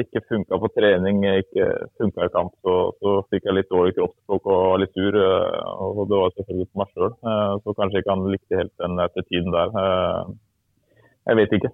ikke 0.02 0.24
funka 0.28 0.60
på 0.60 0.70
trening, 0.76 1.22
ikke 1.30 1.68
funka 2.00 2.28
i 2.28 2.32
kamp, 2.34 2.56
så, 2.66 2.76
så, 3.00 3.16
fikk 3.32 3.48
jeg 3.48 3.58
litt 3.58 3.70
dårlig 3.72 3.96
kroppsspråk 3.98 4.48
og 4.50 4.64
var 4.72 4.82
litt 4.84 4.96
sur. 4.98 5.20
Eh, 5.24 5.76
og 5.86 6.02
det 6.10 6.22
var 6.22 6.34
selvfølgelig 6.36 6.70
for 6.70 6.82
meg 6.82 6.96
sjøl. 6.96 7.14
Eh, 7.34 7.54
så 7.64 7.76
kanskje 7.78 8.02
ikke 8.04 8.16
han 8.16 8.32
likte 8.34 8.60
helt 8.64 8.74
den 8.84 9.04
etter 9.06 9.28
tiden 9.30 9.56
der. 9.56 9.78
Eh, 9.84 10.34
jeg 11.30 11.40
vet 11.40 11.56
ikke. 11.60 11.72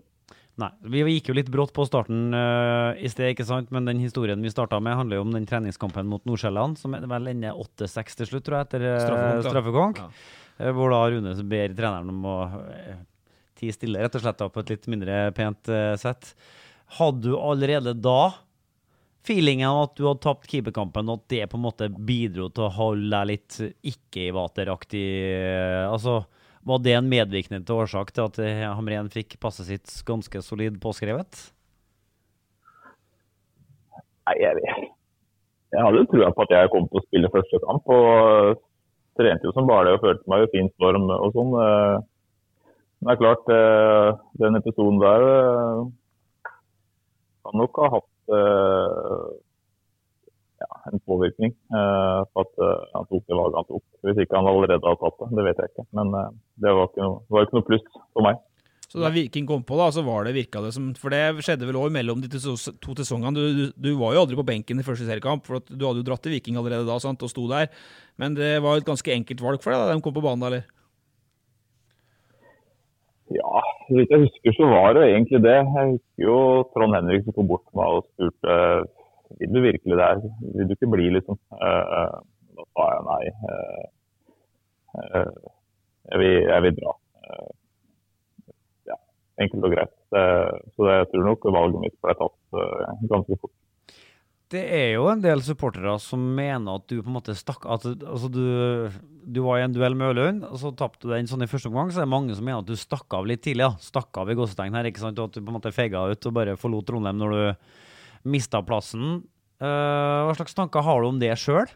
Nei. 0.61 0.69
Vi 0.87 1.03
gikk 1.17 1.29
jo 1.29 1.35
litt 1.35 1.51
brått 1.51 1.73
på 1.75 1.83
starten 1.87 2.31
uh, 2.31 2.95
i 2.95 3.09
sted, 3.11 3.33
ikke 3.33 3.43
sant? 3.47 3.73
men 3.75 3.87
den 3.89 3.99
historien 3.99 4.39
vi 4.39 4.51
starta 4.51 4.79
med, 4.79 4.95
handler 4.95 5.19
jo 5.19 5.25
om 5.25 5.33
den 5.35 5.47
treningskampen 5.49 6.07
mot 6.07 6.23
Nordsjælland, 6.27 6.79
som 6.79 6.95
vel 6.95 7.27
ender 7.31 7.59
8-6 7.59 8.21
til 8.21 8.29
slutt, 8.29 8.45
tror 8.47 8.61
jeg, 8.61 8.69
etter 8.69 8.85
uh, 8.87 9.41
straffekonk. 9.43 9.99
Ja. 9.99 10.07
Uh, 10.61 10.69
hvor 10.77 10.95
da 10.95 11.01
Rune 11.11 11.35
ber 11.51 11.75
treneren 11.75 12.13
om 12.13 12.29
å 12.31 12.37
uh, 12.55 12.93
tie 13.59 13.75
stille, 13.75 13.99
rett 13.99 14.15
og 14.15 14.23
slett, 14.23 14.39
da, 14.39 14.47
på 14.51 14.63
et 14.63 14.71
litt 14.77 14.87
mindre 14.91 15.19
pent 15.35 15.73
sett. 15.99 16.31
Hadde 16.99 17.31
du 17.31 17.37
allerede 17.37 17.95
da 17.97 18.33
feelingen 19.25 19.67
av 19.67 19.81
at 19.87 19.95
du 19.97 20.05
hadde 20.05 20.21
tapt 20.21 20.47
keeperkampen, 20.51 21.09
og 21.09 21.23
at 21.23 21.33
det 21.33 21.47
på 21.49 21.57
en 21.57 21.65
måte 21.65 21.89
bidro 21.89 22.51
til 22.53 22.67
å 22.67 22.73
holde 22.75 23.09
deg 23.09 23.29
litt 23.31 23.57
ikke-Ivater-aktig? 23.91 25.05
Altså, 25.89 26.19
var 26.65 26.83
det 26.85 26.93
en 26.97 27.09
medvirkende 27.09 27.65
til 27.65 27.81
årsak 27.81 28.13
til 28.13 28.29
at 28.29 28.39
Hamren 28.77 29.09
fikk 29.13 29.39
passet 29.41 29.69
sitt 29.71 29.97
ganske 30.05 30.43
solid 30.45 30.77
påskrevet? 30.83 31.47
Nei, 34.25 34.37
jeg, 34.41 34.61
vet 34.61 34.93
jeg 35.75 35.83
hadde 35.83 36.05
trua 36.09 36.31
på 36.31 36.45
at 36.45 36.53
jeg 36.55 36.71
kom 36.71 36.87
til 36.89 37.01
å 37.01 37.05
spille 37.05 37.31
første 37.33 37.59
kamp. 37.65 37.91
og 37.91 38.63
Trente 39.15 39.47
jo 39.47 39.53
som 39.55 39.67
bare 39.67 39.87
det 39.87 39.97
og 39.97 40.03
følte 40.03 40.31
meg 40.31 40.43
i 40.43 40.51
fin 40.51 40.69
form 40.81 41.07
og 41.13 41.29
sånn. 41.35 41.53
Men 41.55 43.07
det 43.07 43.13
er 43.13 43.21
klart, 43.21 43.51
eh, 43.53 44.09
den 44.41 44.59
episoden 44.59 44.99
der 44.99 45.25
eh, 45.29 45.83
nok 47.59 47.81
ha 47.83 47.93
hatt 47.97 48.11
Eh, 48.25 49.27
ja, 50.59 50.69
en 50.91 50.99
påvirkning 51.05 51.51
eh, 51.51 52.21
på 52.31 52.41
at 52.41 52.61
eh, 52.63 52.83
han 52.95 53.07
tok 53.09 53.25
det 53.27 53.37
valget 53.37 53.59
han 53.59 53.69
tok. 53.69 53.85
Hvis 54.07 54.21
ikke 54.23 54.39
han 54.39 54.49
allerede 54.49 54.81
hadde 54.81 55.01
tatt 55.03 55.21
det, 55.21 55.29
det 55.37 55.47
vet 55.49 55.61
jeg 55.61 55.73
ikke. 55.73 55.87
Men 55.99 56.13
det 56.63 56.75
var 56.77 56.89
ikke 56.89 57.05
noe, 57.05 57.23
var 57.29 57.47
ikke 57.47 57.57
noe 57.59 57.67
pluss 57.69 57.87
for 57.93 58.25
meg. 58.25 58.41
Så 58.85 59.01
da 59.01 59.09
Viking 59.11 59.47
kom 59.49 59.65
på, 59.67 59.75
da, 59.75 59.89
så 59.91 60.05
var 60.05 60.23
det 60.23 60.35
virka 60.35 60.61
det 60.61 60.69
som 60.75 60.91
For 60.95 61.11
det 61.11 61.43
skjedde 61.43 61.65
vel 61.67 61.79
òg 61.79 61.89
mellom 61.91 62.21
de 62.23 62.29
to, 62.31 62.53
sesongene. 62.55 63.33
Du, 63.35 63.41
du, 63.57 63.63
du, 63.75 63.89
var 63.99 64.13
jo 64.15 64.23
aldri 64.23 64.37
på 64.39 64.45
benken 64.47 64.79
i 64.79 64.85
første 64.85 65.07
seriekamp, 65.09 65.43
for 65.45 65.59
du 65.67 65.83
hadde 65.83 65.99
jo 65.99 66.07
dratt 66.07 66.23
til 66.23 66.35
Viking 66.37 66.61
allerede 66.61 66.87
da 66.87 66.97
sant, 67.03 67.25
og 67.25 67.33
sto 67.33 67.49
der. 67.51 67.67
Men 68.21 68.37
det 68.37 68.55
var 68.63 68.77
jo 68.77 68.85
et 68.85 68.87
ganske 68.87 69.17
enkelt 69.17 69.43
valg 69.43 69.65
for 69.65 69.73
deg 69.73 69.83
da 69.83 69.91
de 69.91 70.05
kom 70.05 70.15
på 70.15 70.23
banen, 70.23 70.45
da, 70.45 70.53
eller? 70.53 70.71
Ja, 73.33 73.61
så 73.87 73.95
vidt 73.97 74.11
jeg 74.13 74.21
husker 74.21 74.53
så 74.53 74.67
var 74.69 74.93
det 74.93 75.07
egentlig 75.07 75.41
det. 75.41 75.55
Jeg 75.57 75.91
husker 75.95 76.27
jo 76.27 76.37
Trond 76.75 76.93
Henriksen 76.93 77.33
kom 77.33 77.47
bort 77.49 77.63
til 77.65 77.79
meg 77.79 77.97
og 77.97 78.05
spurte 78.11 78.57
vil 79.39 79.53
du 79.55 79.59
virkelig 79.63 79.97
det 79.97 80.05
her. 80.05 80.21
Vil 80.55 80.67
du 80.69 80.73
ikke 80.75 80.91
bli, 80.93 81.09
liksom? 81.15 81.39
Da 81.49 82.65
sa 82.69 82.85
jeg 82.93 83.05
nei. 83.09 83.23
Uh, 83.49 83.85
jeg, 86.11 86.19
vil, 86.21 86.35
jeg, 86.51 86.59
vil, 86.67 86.77
dra. 86.77 86.93
ja, 88.91 88.97
enkelt 89.41 89.67
og 89.67 89.73
greit. 89.73 89.95
så 90.75 90.91
jeg 90.91 91.07
tror 91.11 91.25
nok 91.25 91.49
valget 91.57 91.81
mitt 91.81 91.97
ble 92.05 92.13
tatt 92.21 92.59
ganske 93.09 93.39
fort 93.41 93.55
det 94.53 94.61
er 94.61 94.89
jo 94.93 95.07
en 95.09 95.21
del 95.23 95.41
supportere 95.45 95.95
som 96.01 96.21
mener 96.37 96.77
at 96.77 96.85
du 96.91 96.99
på 96.99 97.09
en 97.09 97.15
måte 97.17 97.33
stakk 97.37 97.63
at, 97.71 97.85
altså 98.05 98.29
du, 98.29 98.43
du, 99.25 99.39
var 99.41 99.59
i 99.59 99.65
en 99.65 99.73
duell 99.73 99.95
med 99.97 100.13
Ølund, 100.13 100.43
og 100.45 100.59
så 100.61 100.69
tapte 100.77 101.07
du 101.07 101.13
den 101.15 101.29
sånn 101.29 101.45
i 101.45 101.49
første 101.49 101.71
omgang. 101.71 101.89
Så 101.89 102.03
er 102.03 102.05
det 102.05 102.13
mange 102.13 102.35
som 102.37 102.45
mener 102.45 102.61
at 102.61 102.69
du 102.69 102.77
stakk 102.77 103.09
av 103.17 103.25
litt 103.29 103.41
tidlig. 103.45 103.65
Ja. 103.65 103.73
Stakk 103.81 104.15
av 104.21 104.29
i 104.29 104.37
gåsetegn 104.37 104.77
her. 104.77 104.89
ikke 104.89 105.01
sant, 105.01 105.19
og 105.19 105.31
At 105.31 105.37
du 105.37 105.41
på 105.41 105.49
en 105.49 105.57
måte 105.57 105.73
feiga 105.75 106.05
ut 106.11 106.29
og 106.29 106.37
bare 106.37 106.57
forlot 106.61 106.85
Trondheim 106.89 107.17
når 107.21 107.35
du 107.35 108.29
mista 108.35 108.61
plassen. 108.65 109.23
Uh, 109.61 110.27
hva 110.27 110.37
slags 110.37 110.57
tanker 110.57 110.85
har 110.85 111.01
du 111.01 111.09
om 111.09 111.19
det 111.21 111.33
sjøl? 111.41 111.69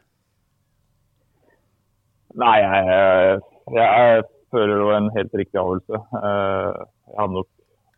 Nei, 2.38 2.56
jeg, 2.62 3.40
jeg, 3.74 4.26
føler 4.54 4.76
det 4.76 4.88
var 4.92 4.98
en 5.00 5.14
helt 5.16 5.38
riktig 5.42 5.62
avgjørelse. 5.62 6.02
Uh, 6.14 6.86
jeg 7.10 7.18
hadde 7.18 7.38
nok 7.40 7.50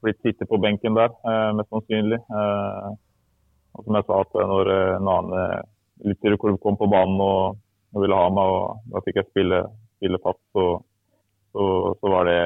blitt 0.02 0.20
sittet 0.24 0.50
på 0.50 0.60
benken 0.64 0.96
der, 0.98 1.12
uh, 1.28 1.52
mest 1.58 1.72
sannsynlig. 1.74 2.22
Uh, 2.32 2.94
og 3.72 3.86
som 3.86 3.98
jeg 3.98 4.08
sa, 4.08 4.22
at 4.24 4.40
når 4.52 4.72
eh, 4.76 4.94
en 4.98 5.12
annen 5.16 5.36
eh, 5.42 6.56
kom 6.62 6.80
på 6.80 6.90
banen 6.92 7.20
og, 7.24 7.60
og, 7.94 8.00
ville 8.04 8.18
ha 8.18 8.32
meg, 8.34 8.56
og 8.56 8.94
da 8.94 9.04
fikk 9.06 9.22
jeg 9.22 9.30
spille, 9.30 9.62
spille 10.00 10.22
fast, 10.24 10.42
så, 10.56 10.66
så, 11.54 11.68
så, 12.00 12.12
var 12.12 12.28
det 12.28 12.42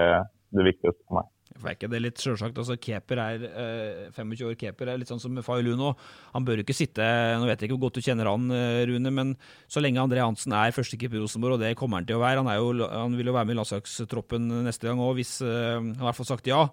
det 0.55 0.67
viktigste 0.71 1.01
for 1.05 1.21
meg. 1.21 1.31
For 1.55 1.71
er 1.71 1.77
ikke 1.77 1.87
det 1.87 2.01
litt 2.03 2.19
selvsagt? 2.19 2.57
Altså, 2.59 2.75
Keeper 2.81 3.21
er 3.21 3.45
eh, 3.47 4.09
25 4.11 4.49
år 4.49 4.57
keeper, 4.59 4.89
er 4.91 4.99
litt 4.99 5.11
sånn 5.11 5.21
som 5.23 5.37
Fay 5.45 5.63
Luno. 5.63 5.93
Han 6.33 6.43
bør 6.47 6.61
ikke 6.61 6.75
sitte 6.75 7.05
Nå 7.39 7.47
vet 7.47 7.61
jeg 7.61 7.69
ikke 7.69 7.77
hvor 7.77 7.87
godt 7.87 8.01
du 8.01 8.05
kjenner 8.05 8.27
han, 8.27 8.49
eh, 8.51 8.83
Rune, 8.89 9.13
men 9.15 9.31
så 9.71 9.83
lenge 9.83 10.03
André 10.03 10.19
Hansen 10.23 10.53
er 10.57 10.75
førstekeeper 10.75 11.17
i 11.17 11.23
Rosenborg, 11.23 11.55
og 11.55 11.63
det 11.63 11.77
kommer 11.79 12.01
han 12.01 12.09
til 12.09 12.19
å 12.19 12.23
være 12.25 12.43
Han, 12.43 12.51
jo, 12.59 12.89
han 12.91 13.15
vil 13.15 13.31
jo 13.31 13.37
være 13.37 13.47
med 13.47 13.55
i 13.55 13.59
landslagstroppen 13.61 14.51
neste 14.67 14.89
gang 14.89 14.99
òg, 14.99 15.15
hvis 15.21 15.37
eh, 15.47 15.79
han 15.79 15.95
i 15.95 16.05
hvert 16.09 16.19
fall 16.19 16.31
sagt 16.33 16.51
ja. 16.51 16.67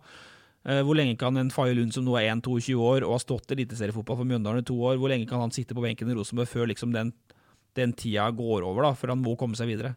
Eh, 0.63 0.79
hvor 0.87 0.95
lenge 0.95 1.17
kan 1.19 1.35
en 1.37 1.51
Faye 1.51 1.75
Lund 1.75 1.91
som 1.95 2.05
nå 2.07 2.15
er 2.21 2.29
1-22 2.31 2.77
år 2.79 3.03
og 3.03 3.17
har 3.17 3.23
stått 3.25 3.51
eliteseriefotball 3.51 4.21
for 4.21 4.29
Mjøndalen 4.29 4.63
i 4.63 4.69
to 4.69 4.77
år, 4.79 4.95
hvor 5.01 5.11
lenge 5.11 5.27
kan 5.27 5.43
han 5.43 5.55
sitte 5.55 5.75
på 5.75 5.83
benken 5.83 6.11
i 6.11 6.15
Rosenborg 6.15 6.51
før 6.51 6.71
liksom 6.71 6.93
den, 6.95 7.11
den 7.75 7.95
tida 7.99 8.29
går 8.31 8.63
over, 8.69 8.87
da, 8.87 8.93
før 8.95 9.17
han 9.17 9.25
må 9.25 9.35
komme 9.41 9.59
seg 9.59 9.73
videre? 9.73 9.97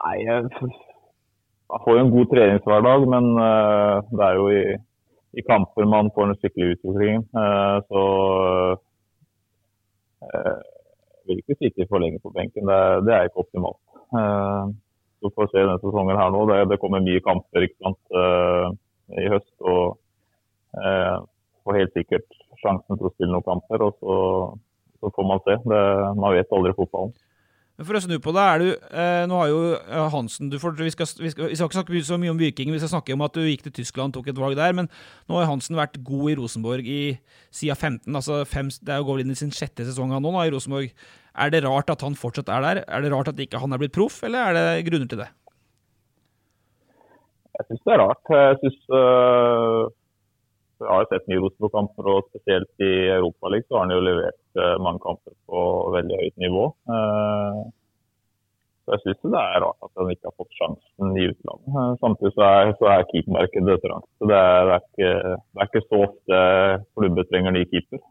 Nei, 0.00 0.18
jeg 0.26 0.44
får 1.70 1.96
jo 1.96 2.04
en 2.04 2.12
god 2.12 2.28
treningshverdag, 2.34 3.08
men 3.14 3.30
uh, 3.40 4.12
det 4.12 4.28
er 4.28 4.36
jo 4.36 4.46
i, 4.52 4.62
i, 5.40 5.46
kamper 5.48 5.88
man 5.88 6.12
får 6.16 6.28
en 6.28 6.38
skikkelig 6.40 6.76
utvikling. 6.76 7.24
Uh, 7.36 7.80
så 7.88 8.04
jeg 10.20 11.28
vil 11.28 11.42
ikke 11.42 11.60
sitte 11.62 11.88
for 11.88 12.04
lenge 12.04 12.20
på 12.20 12.32
benken. 12.36 12.68
Det, 12.68 12.80
det 13.08 13.16
er 13.16 13.28
ikke 13.28 13.44
optimalt. 13.46 13.80
Så 15.20 15.30
får 15.36 15.50
se 15.50 15.60
denne 15.60 15.80
sesongen 15.82 16.16
her 16.16 16.32
nå. 16.32 16.46
Det, 16.48 16.60
det 16.72 16.80
kommer 16.80 17.04
mye 17.04 17.20
kamper 17.24 17.66
sant, 17.76 18.00
uh, 18.16 18.70
i 19.20 19.26
høst. 19.28 19.52
og 19.60 19.98
får 21.64 21.80
helt 21.80 21.96
sikkert 21.96 22.36
sjansen 22.60 22.98
til 22.98 23.08
å 23.08 23.14
spille 23.14 23.32
noen 23.32 23.46
kamper. 23.46 23.84
og 23.86 23.98
Så, 24.00 24.14
så 25.00 25.12
får 25.16 25.28
man 25.28 25.42
se. 25.46 25.58
Det, 25.64 25.82
man 26.20 26.36
vet 26.36 26.56
aldri 26.56 26.76
fotballen. 26.78 27.12
For 27.80 27.96
å 27.96 28.00
snu 28.04 28.18
på 28.20 28.32
det, 28.36 28.42
er 28.44 28.60
du, 28.60 28.66
eh, 28.92 29.22
nå 29.24 29.36
har 29.40 29.46
jo 29.48 29.60
Hansen 30.12 30.50
du 30.52 30.58
får, 30.60 30.74
vi, 30.76 30.90
skal, 30.92 31.08
vi, 31.16 31.30
skal, 31.32 31.46
vi, 31.48 31.56
skal, 31.56 31.70
ikke 31.70 31.78
snakke 31.78 32.02
så 32.04 32.18
mye 32.20 32.34
om 32.34 32.40
Viking, 32.40 32.68
vi 32.74 32.80
skal 32.82 32.90
snakke 32.92 33.14
om 33.16 33.24
at 33.24 33.32
du 33.32 33.46
gikk 33.46 33.64
til 33.64 33.72
Tyskland 33.78 34.12
og 34.12 34.18
tok 34.18 34.28
et 34.28 34.40
valg 34.42 34.58
der. 34.58 34.74
Men 34.76 34.90
nå 35.30 35.38
har 35.38 35.48
Hansen 35.48 35.78
vært 35.78 35.96
god 36.04 36.28
i 36.28 36.36
Rosenborg 36.36 36.84
i 36.84 37.00
siden 37.48 37.78
15. 37.78 38.12
altså 38.12 38.42
fem, 38.44 38.68
Det 38.68 38.92
er 38.92 39.00
jo 39.00 39.08
går 39.08 39.24
inn 39.24 39.32
i 39.32 39.38
sin 39.38 39.54
sjette 39.54 39.86
sesong 39.88 40.12
nå 40.12 40.20
da, 40.28 40.44
i 40.44 40.52
Rosenborg. 40.52 40.92
Er 41.38 41.52
det 41.52 41.62
rart 41.64 41.90
at 41.92 42.02
han 42.02 42.18
fortsatt 42.18 42.50
er 42.50 42.64
der? 42.64 42.82
Er 42.86 43.04
det 43.04 43.12
rart 43.12 43.30
at 43.30 43.40
ikke 43.42 43.60
han 43.62 43.72
er 43.72 43.80
blitt 43.82 43.94
proff, 43.94 44.22
eller 44.26 44.50
er 44.50 44.58
det 44.58 44.86
grunner 44.88 45.10
til 45.10 45.22
det? 45.22 45.30
Jeg 47.60 47.66
syns 47.68 47.82
det 47.86 47.94
er 47.94 48.00
rart. 48.00 48.30
Jeg 48.32 48.60
synes, 48.62 48.78
uh, 48.88 49.82
jeg 50.80 50.88
har 50.88 51.10
sett 51.10 51.26
mye 51.28 51.42
Rosenborg-kamper, 51.44 52.08
og 52.08 52.30
spesielt 52.30 52.86
i 52.86 52.94
Europaligaen 53.18 53.68
så 53.68 53.76
har 53.76 53.84
han 53.84 53.92
jo 53.94 54.06
levert 54.06 54.40
uh, 54.56 54.78
mange 54.80 55.02
kamper 55.04 55.36
på 55.50 55.66
veldig 55.96 56.22
høyt 56.22 56.40
nivå. 56.40 56.64
Uh, 56.88 57.60
så 58.86 58.96
jeg 58.96 59.02
syns 59.04 59.34
det 59.36 59.42
er 59.42 59.60
rart 59.62 59.86
at 59.86 60.00
han 60.00 60.08
ikke 60.10 60.30
har 60.30 60.38
fått 60.40 60.56
sjansen 60.56 61.20
i 61.20 61.28
utlandet. 61.30 62.00
Samtidig 62.00 62.32
så 62.34 62.46
er, 62.48 62.72
så 62.80 62.88
er 62.90 63.06
keepermarkedet 63.12 63.76
trangt. 63.84 64.08
Det 64.24 64.30
det, 64.32 64.40
er 64.40 64.72
ikke, 64.80 65.12
det 65.28 65.60
er, 65.60 65.68
ikke, 65.68 65.84
så 65.84 66.00
ofte 66.08 66.40
klubber 66.96 67.28
trenger 67.28 67.54
ny 67.54 67.62
keeper. 67.70 68.02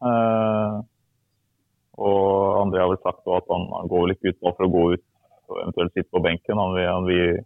Og 2.00 2.58
André 2.64 2.82
har 2.84 2.92
vel 2.92 3.02
sagt 3.04 3.28
at 3.28 3.52
han, 3.52 3.68
går 3.92 4.06
vel 4.06 4.16
ikke 4.16 4.34
ut 4.34 4.42
nå 4.42 4.56
for 4.56 4.66
å 4.68 4.74
gå 4.74 4.84
ut 4.96 5.06
og 5.50 5.62
eventuelt 5.64 5.96
sitte 5.96 6.14
på 6.14 6.24
benken. 6.24 6.62
Han 6.62 6.76
vil, 6.78 6.88
han 6.88 7.08
vil, 7.10 7.40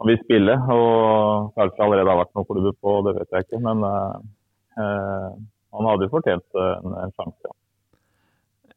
han 0.00 0.10
vil 0.10 0.20
spille. 0.24 0.58
og 0.74 1.54
Kanskje 1.58 1.86
allerede 1.86 2.12
har 2.12 2.20
vært 2.22 2.36
noen 2.38 2.50
klubber 2.50 2.76
på, 2.80 2.98
det 3.06 3.16
vet 3.18 3.36
jeg 3.36 3.48
ikke. 3.48 3.62
Men 3.68 3.86
eh, 3.86 5.40
han 5.76 5.90
hadde 5.90 6.06
jo 6.06 6.14
fortjent 6.14 6.60
en, 6.66 6.94
en 7.04 7.16
sjanse. 7.18 7.50
Ja. 7.50 7.56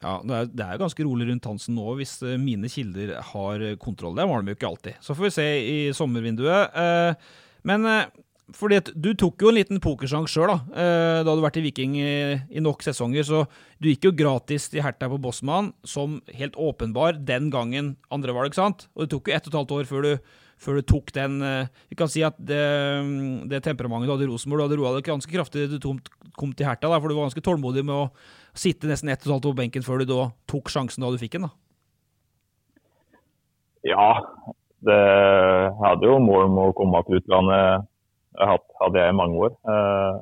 Ja, 0.03 0.17
det 0.19 0.35
er, 0.35 0.49
det 0.51 0.65
er, 0.65 0.81
ganske 0.81 1.05
rolig 1.07 1.29
rundt 1.29 1.45
Hansen 1.47 1.77
nå, 1.77 1.85
hvis 1.95 2.17
eh, 2.27 2.35
mine 2.41 2.67
kilder 2.71 3.15
har 3.31 3.63
kontroll. 3.79 4.17
Det 4.17 4.27
var 4.27 4.43
de 4.43 4.51
jo 4.51 4.57
ikke 4.57 4.71
alltid. 4.73 4.99
Så 4.99 5.15
får 5.15 5.29
vi 5.29 5.33
se 5.37 5.47
i 5.63 5.77
sommervinduet. 5.95 6.75
Eh, 6.75 7.37
men 7.69 7.87
eh, 7.87 8.09
fordi 8.53 8.79
Du 8.93 9.11
tok 9.17 9.41
jo 9.41 9.49
en 9.49 9.57
liten 9.57 9.81
pokersjanse 9.83 10.31
sjøl, 10.33 10.51
da. 10.51 10.57
Eh, 10.73 11.19
da 11.23 11.27
hadde 11.27 11.39
du 11.41 11.45
vært 11.45 11.59
i 11.59 11.65
Viking 11.65 11.97
i, 11.97 12.61
nok 12.63 12.85
sesonger. 12.85 13.25
Så 13.27 13.43
du 13.81 13.89
gikk 13.89 14.07
jo 14.07 14.13
gratis 14.15 14.69
til 14.71 14.83
Hertha 14.85 15.09
på 15.11 15.19
Bossmann, 15.21 15.73
som 15.83 16.21
helt 16.33 16.57
åpenbar 16.59 17.17
den 17.25 17.49
gangen 17.53 17.95
andre 18.13 18.35
var 18.35 18.47
det, 18.47 18.57
sant? 18.57 18.87
Og 18.93 19.05
det 19.05 19.13
tok 19.13 19.29
jo 19.29 19.35
ett 19.35 19.47
og 19.47 19.53
et 19.53 19.59
halvt 19.61 19.75
år 19.77 19.89
før 19.89 20.07
du, 20.07 20.11
før 20.61 20.79
du 20.79 20.87
tok 20.93 21.13
den 21.15 21.41
eh, 21.43 21.71
Vi 21.91 21.97
kan 21.99 22.11
si 22.11 22.23
at 22.25 22.37
det, 22.37 22.61
det 23.51 23.63
temperamentet 23.65 24.09
du 24.09 24.15
hadde 24.15 24.27
i 24.27 24.31
Rosenborg, 24.31 24.63
du 24.63 24.67
hadde 24.67 24.79
roa 24.81 24.95
deg 24.97 25.09
ganske 25.09 25.33
kraftig 25.33 25.67
da 25.67 25.81
du 25.81 25.89
kom 26.37 26.53
til 26.53 26.69
Hertha, 26.69 26.87
da, 26.89 26.99
for 26.99 27.09
du 27.09 27.17
var 27.17 27.29
ganske 27.29 27.45
tålmodig 27.45 27.85
med 27.85 27.95
å 27.95 28.09
sitte 28.57 28.89
nesten 28.89 29.09
ett 29.09 29.21
og 29.23 29.27
et 29.27 29.33
halvt 29.35 29.49
år 29.49 29.55
på 29.55 29.61
benken 29.63 29.85
før 29.85 30.01
du 30.01 30.09
da 30.09 30.27
tok 30.49 30.69
sjansen 30.73 31.05
da 31.05 31.09
du 31.13 31.19
fikk 31.21 31.37
den, 31.37 31.49
da. 31.49 31.53
Ja, 33.83 34.11
det 34.87 35.01
hadde 35.79 36.07
jo 36.07 36.19
mål 36.23 36.47
om 36.47 36.61
å 36.61 36.69
komme 36.77 37.01
til 37.07 37.19
utlandet 37.19 37.89
hadde 38.39 39.01
jeg 39.01 39.09
i 39.09 39.17
mange 39.17 39.41
år. 39.47 39.57
Eh, 39.73 40.21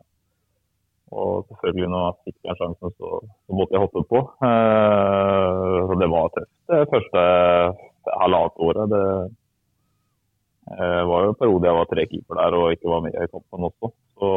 og 1.12 1.46
selvfølgelig 1.50 1.92
når 1.92 2.04
jeg 2.06 2.18
fikk 2.30 2.38
den 2.48 2.60
sjansen, 2.60 2.94
så, 2.96 3.10
så, 3.20 3.56
måtte 3.58 3.76
jeg 3.76 3.84
hoppe 3.84 4.04
på. 4.08 4.24
Eh, 4.48 5.78
så 5.88 6.00
det 6.02 6.10
var 6.12 6.34
tøft 6.36 6.52
det 6.72 6.82
første 6.94 7.24
halvannet 8.16 8.66
året. 8.68 8.94
Det, 8.96 9.06
Det 10.72 10.92
var 11.10 11.24
jo 11.26 11.32
en 11.32 11.40
periode 11.40 11.68
jeg 11.68 11.80
var 11.80 11.90
tre 11.90 12.04
keeper 12.08 12.38
der 12.40 12.56
og 12.56 12.72
ikke 12.72 12.92
var 12.92 13.02
med 13.04 13.16
i 13.18 13.32
kampen 13.32 13.68
også. 13.68 13.92
Så 14.16 14.30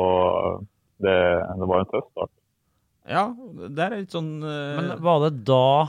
det, 1.04 1.18
det 1.60 1.68
var 1.70 1.82
en 1.82 1.92
tøff 1.92 2.08
start. 2.10 2.32
Ja, 3.04 3.26
det 3.36 3.84
er 3.84 3.98
litt 4.00 4.14
sånn 4.14 4.38
uh... 4.40 4.80
Men 4.80 4.94
var 5.04 5.20
det 5.26 5.44
da 5.44 5.84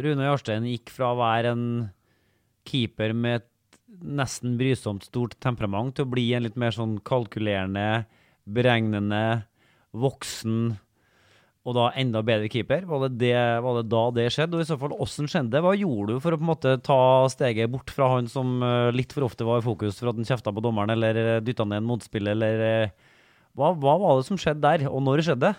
Rune 0.00 0.24
Jarstein 0.24 0.66
gikk 0.68 0.90
fra 0.92 1.12
å 1.12 1.18
være 1.20 1.52
en 1.52 1.66
keeper 2.66 3.12
med 3.16 3.42
et 3.42 3.50
nesten 3.86 4.56
brysomt 4.58 5.06
stort 5.06 5.36
temperament 5.42 5.96
til 5.96 6.06
å 6.06 6.12
bli 6.12 6.26
en 6.34 6.46
litt 6.46 6.58
mer 6.58 6.74
sånn 6.74 6.98
kalkulerende, 7.06 8.06
beregnende, 8.46 9.46
voksen 9.96 10.76
og 11.66 11.74
da 11.74 11.86
enda 11.98 12.22
bedre 12.22 12.48
keeper? 12.50 12.84
Var 12.86 13.06
det, 13.06 13.10
det, 13.24 13.34
var 13.64 13.80
det 13.80 13.88
da 13.90 14.02
det 14.14 14.28
skjedde? 14.34 14.58
Og 14.58 14.62
i 14.62 14.68
så 14.68 14.76
fall, 14.78 14.94
hvordan 14.94 15.30
skjedde 15.30 15.54
det? 15.56 15.62
Hva 15.64 15.72
gjorde 15.74 16.14
du 16.14 16.22
for 16.22 16.34
å 16.34 16.38
på 16.38 16.46
en 16.46 16.50
måte 16.52 16.74
ta 16.86 16.98
steget 17.32 17.72
bort 17.72 17.90
fra 17.94 18.12
han 18.14 18.30
som 18.30 18.60
uh, 18.62 18.94
litt 18.94 19.14
for 19.14 19.26
ofte 19.26 19.46
var 19.46 19.62
i 19.62 19.66
fokus 19.66 19.98
for 19.98 20.12
at 20.12 20.20
han 20.20 20.28
kjefta 20.28 20.54
på 20.54 20.62
dommeren 20.62 20.94
eller 20.94 21.18
uh, 21.18 21.32
dytta 21.42 21.66
ned 21.66 21.82
en 21.82 21.88
motspiller, 21.88 22.38
eller 22.38 22.86
uh, 22.86 23.16
hva, 23.58 23.72
hva, 23.74 23.96
var 24.02 24.20
det 24.20 24.28
som 24.28 24.38
skjedde 24.38 24.62
der, 24.62 24.86
og 24.92 25.02
når 25.02 25.24
skjedde 25.26 25.48
det? 25.48 25.54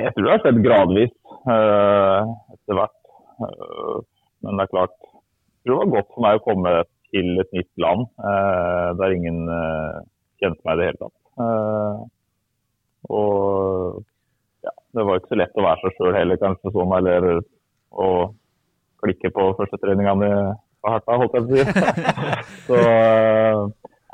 Jeg 0.00 0.14
tror 0.16 0.24
det 0.24 0.32
har 0.32 0.44
skjedd 0.46 0.62
gradvis 0.64 1.12
etter 1.46 2.78
hvert. 2.78 2.94
men 3.36 4.56
det 4.56 4.64
er 4.64 4.70
klart 4.72 4.94
tror 5.66 5.80
det 5.80 5.80
var 5.82 5.94
godt 5.96 6.12
for 6.14 6.24
meg 6.24 6.38
å 6.38 6.44
komme 6.46 6.74
til 7.10 7.40
et 7.42 7.56
nytt 7.56 7.72
land 7.82 8.06
der 9.00 9.14
ingen 9.16 9.44
kjente 10.40 10.60
meg 10.66 10.76
i 10.76 10.80
det 10.80 10.88
hele 10.90 11.00
tatt. 11.00 12.10
Og 13.10 14.00
ja, 14.66 14.72
det 14.94 15.06
var 15.06 15.20
ikke 15.20 15.32
så 15.32 15.40
lett 15.40 15.58
å 15.58 15.66
være 15.66 15.82
seg 15.82 15.98
sjøl 15.98 16.16
heller, 16.16 16.40
kanskje 16.42 16.72
sånn, 16.74 16.94
eller 16.98 17.28
å 17.94 18.08
klikke 19.04 19.30
på 19.34 19.50
første 19.58 19.78
treninga 19.82 20.14
mi 20.18 20.30
på 20.82 20.92
Harta, 20.92 21.18
holdt 21.20 21.36
jeg 21.36 21.46
på 21.46 21.50
å 21.50 21.52
si. 21.52 21.60
så 22.68 22.80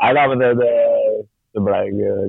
nei 0.02 0.10
da, 0.18 0.26
men 0.28 0.42
det, 0.42 0.50
det, 0.60 0.72
det 1.54 1.64
ble 1.64 1.80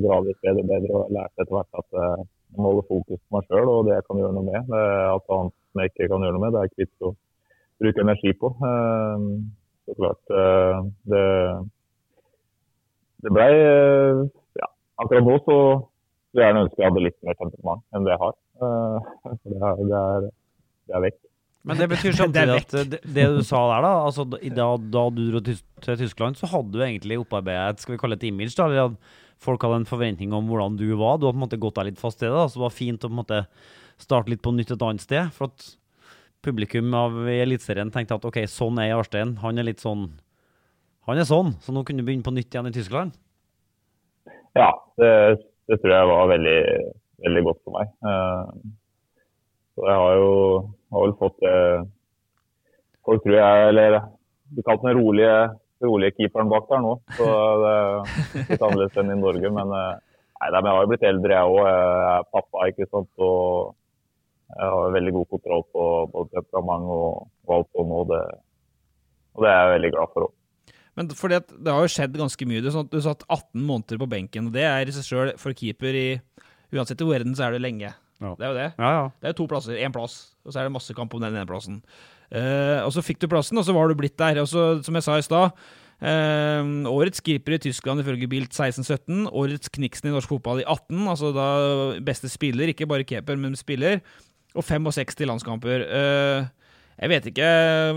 gradvis 0.06 0.40
bedre 0.46 0.64
og 0.64 0.72
bedre, 0.72 0.94
og 0.94 1.04
jeg 1.04 1.18
lærte 1.18 1.44
etter 1.44 1.58
hvert 1.58 1.82
at 1.84 2.00
jeg 2.00 2.62
må 2.62 2.70
holde 2.70 2.88
fokus 2.88 3.20
på 3.20 3.38
meg 3.38 3.50
sjøl 3.50 3.72
og 3.74 3.86
det 3.90 3.98
jeg 3.98 4.08
kan 4.08 4.22
gjøre 4.22 4.38
noe 4.38 4.48
med. 4.48 4.72
Det 4.72 4.88
alt 5.10 5.36
annet 5.36 5.84
jeg 5.84 5.92
ikke 5.92 6.10
kan 6.14 6.26
gjøre 6.26 6.38
noe 6.38 6.46
med, 6.46 6.56
det 6.56 6.64
er 6.64 6.74
kvitto 6.78 7.14
bruke 7.84 8.04
energi 8.04 8.34
på. 8.40 8.52
Så 9.84 9.96
klart, 10.00 10.36
det, 11.12 11.24
det 13.26 13.34
ble 13.36 13.48
ja, 14.60 14.70
akkurat 15.04 15.28
nå 15.28 15.36
så 15.44 15.58
skulle 16.34 16.48
gjerne 16.48 16.64
ønske 16.66 16.82
jeg 16.82 16.90
hadde 16.90 17.04
litt 17.06 17.20
mer 17.22 17.38
temperament 17.38 17.84
enn 17.94 18.08
det 18.08 18.16
jeg 18.16 18.22
har. 18.24 18.34
Uh, 18.64 19.12
det, 19.46 19.60
er, 19.60 19.82
det, 19.84 20.00
er, 20.00 20.26
det 20.90 20.98
er 20.98 21.04
vekk. 21.06 21.20
Men 21.64 21.80
det 21.80 21.88
betyr 21.94 22.16
samtidig 22.24 22.56
at 22.58 22.74
det, 22.74 23.02
det, 23.06 23.28
du 23.38 23.44
sa 23.46 23.62
der, 23.70 23.86
da, 23.86 23.92
altså 24.08 24.26
da, 24.28 24.70
da 24.96 25.04
du 25.14 25.22
dro 25.30 25.44
til, 25.46 25.60
til, 25.84 26.00
Tyskland, 26.02 26.40
så 26.40 26.50
hadde 26.52 26.74
du 26.74 26.82
egentlig 26.82 27.22
opparbeidet 27.22 27.86
skal 27.86 27.96
vi 27.96 28.02
kalle 28.02 28.18
det 28.18 28.26
et 28.26 28.34
image? 28.34 28.56
da, 28.58 28.66
eller 28.70 28.90
at 28.94 29.20
Folk 29.44 29.64
hadde 29.66 29.82
en 29.82 29.90
forventning 29.90 30.32
om 30.32 30.46
hvordan 30.48 30.78
du 30.80 30.86
var. 30.96 31.18
Du 31.20 31.26
har 31.28 31.34
på 31.34 31.36
en 31.42 31.42
måte 31.42 31.58
gått 31.60 31.76
deg 31.76 31.90
litt 31.90 32.00
fast 32.00 32.22
i 32.22 32.30
det. 32.30 32.32
da, 32.32 32.46
Så 32.48 32.62
det 32.62 32.64
var 32.64 32.72
fint 32.72 33.04
å 33.04 33.10
på 33.10 33.12
en 33.12 33.18
måte 33.18 33.40
starte 34.00 34.32
litt 34.32 34.40
på 34.46 34.54
nytt 34.56 34.72
et 34.72 34.86
annet 34.88 35.04
sted. 35.04 35.34
For 35.36 35.52
at 35.52 35.66
publikum 36.44 36.94
av 36.98 37.16
Eliteserien 37.32 37.92
tenkte 37.94 38.18
at 38.20 38.28
OK, 38.28 38.44
sånn 38.52 38.82
er 38.84 38.92
Jarstein. 38.92 39.38
Han 39.44 39.58
er 39.60 39.70
litt 39.72 39.84
sånn 39.84 40.10
Han 41.08 41.20
er 41.20 41.28
sånn, 41.28 41.56
så 41.60 41.74
nå 41.76 41.82
kunne 41.84 42.00
du 42.00 42.08
begynne 42.08 42.24
på 42.24 42.32
nytt 42.32 42.54
igjen 42.54 42.70
i 42.70 42.76
Tyskland? 42.76 43.16
Ja, 44.56 44.70
det 45.00 45.10
det 45.70 45.80
tror 45.80 45.94
jeg 45.96 46.08
var 46.10 46.32
veldig, 46.32 46.62
veldig 47.24 47.44
godt 47.48 47.60
for 47.64 47.76
meg. 47.78 47.92
Eh, 48.04 48.72
så 49.74 49.86
jeg 49.90 50.00
har 50.02 50.16
jo 50.20 50.32
har 50.94 51.06
vel 51.06 51.14
fått 51.18 51.38
det 51.42 51.58
Folk 53.04 53.24
tror 53.24 53.36
jeg 53.36 53.70
Eller 53.72 53.96
du 54.54 54.62
kalte 54.62 54.86
den 54.86 55.00
rolige, 55.00 55.38
rolige 55.82 56.14
keeperen 56.20 56.52
bak 56.52 56.68
der 56.70 56.84
nå. 56.84 56.92
Så 57.18 57.26
det 57.64 57.72
er 57.74 58.50
litt 58.52 58.62
annerledes 58.62 59.00
enn 59.02 59.10
i 59.10 59.16
Norge. 59.18 59.50
Men, 59.56 59.72
eh, 59.74 59.96
nei, 60.44 60.50
men 60.52 60.68
jeg 60.70 60.76
har 60.76 60.84
jo 60.84 60.92
blitt 60.92 61.06
eldre, 61.10 61.40
jeg 61.40 61.56
òg. 61.56 61.62
Jeg 61.72 62.12
er 62.12 62.28
pappa, 62.36 62.68
ikke 62.70 62.88
sant. 62.92 63.10
Og 63.18 63.74
jeg 64.54 64.70
har 64.76 64.96
veldig 64.96 65.14
god 65.18 65.28
kontroll 65.34 65.66
på 65.74 65.84
både 66.14 66.34
temperament 66.38 66.94
og, 66.94 67.28
og 67.48 67.58
alt 67.58 67.70
sånt. 67.74 67.98
Og 67.98 68.08
det, 68.12 68.22
og 69.34 69.46
det 69.46 69.52
er 69.52 69.60
jeg 69.60 69.76
veldig 69.76 69.94
glad 69.98 70.14
for 70.14 70.28
òg. 70.28 70.34
Men 70.94 71.10
fordi 71.18 71.40
at 71.40 71.50
det 71.50 71.74
har 71.74 71.82
jo 71.82 71.90
skjedd 71.90 72.18
ganske 72.22 72.48
mye. 72.50 72.74
Sånn 72.74 72.90
du 72.92 73.00
satt 73.02 73.26
18 73.26 73.64
måneder 73.66 74.02
på 74.02 74.10
benken, 74.12 74.50
og 74.50 74.56
det 74.56 74.66
er 74.70 74.90
i 74.90 74.94
seg 74.94 75.08
sjøl 75.08 75.34
for 75.42 75.58
keeper 75.58 75.98
i 75.98 76.08
Uansett 76.74 77.04
i 77.04 77.06
verden 77.06 77.36
så 77.38 77.46
er 77.46 77.54
det 77.54 77.62
lenge. 77.62 77.92
Ja. 78.24 78.32
Det 78.34 78.46
er 78.46 78.50
jo 78.50 78.58
det. 78.58 78.70
Ja, 78.80 78.90
ja. 78.96 79.06
Det 79.22 79.28
er 79.28 79.34
jo 79.36 79.40
to 79.44 79.46
plasser, 79.52 79.78
én 79.78 79.94
plass, 79.94 80.18
og 80.42 80.54
så 80.54 80.60
er 80.60 80.68
det 80.68 80.74
masse 80.74 80.96
kamp 80.98 81.14
om 81.14 81.22
den 81.22 81.36
ene 81.36 81.46
plassen. 81.50 81.84
Uh, 82.34 82.82
og 82.82 82.90
så 82.96 83.04
fikk 83.06 83.22
du 83.22 83.30
plassen, 83.30 83.60
og 83.62 83.66
så 83.68 83.76
var 83.76 83.90
du 83.90 83.98
blitt 84.00 84.18
der. 84.18 84.40
Og 84.42 84.50
så, 84.50 84.66
som 84.86 84.98
jeg 84.98 85.06
sa 85.06 85.20
i 85.20 85.26
stad, 85.26 85.54
uh, 86.02 86.90
årets 86.90 87.22
keeper 87.22 87.58
i 87.58 87.62
Tyskland 87.68 88.02
ifølge 88.02 88.30
Bilt 88.32 88.58
16-17, 88.58 89.28
årets 89.30 89.70
Kniksen 89.74 90.10
i 90.10 90.16
norsk 90.16 90.34
fotball 90.34 90.64
i 90.64 90.66
18, 90.66 91.04
altså 91.14 91.34
da 91.36 91.48
beste 92.06 92.32
spiller, 92.32 92.74
ikke 92.74 92.90
bare 92.90 93.06
keeper, 93.06 93.38
men 93.38 93.60
spiller, 93.60 94.02
og 94.54 94.66
65 94.66 95.26
landskamper. 95.30 95.86
Uh, 95.90 96.50
jeg 97.00 97.10
vet 97.10 97.26
ikke, 97.32 97.48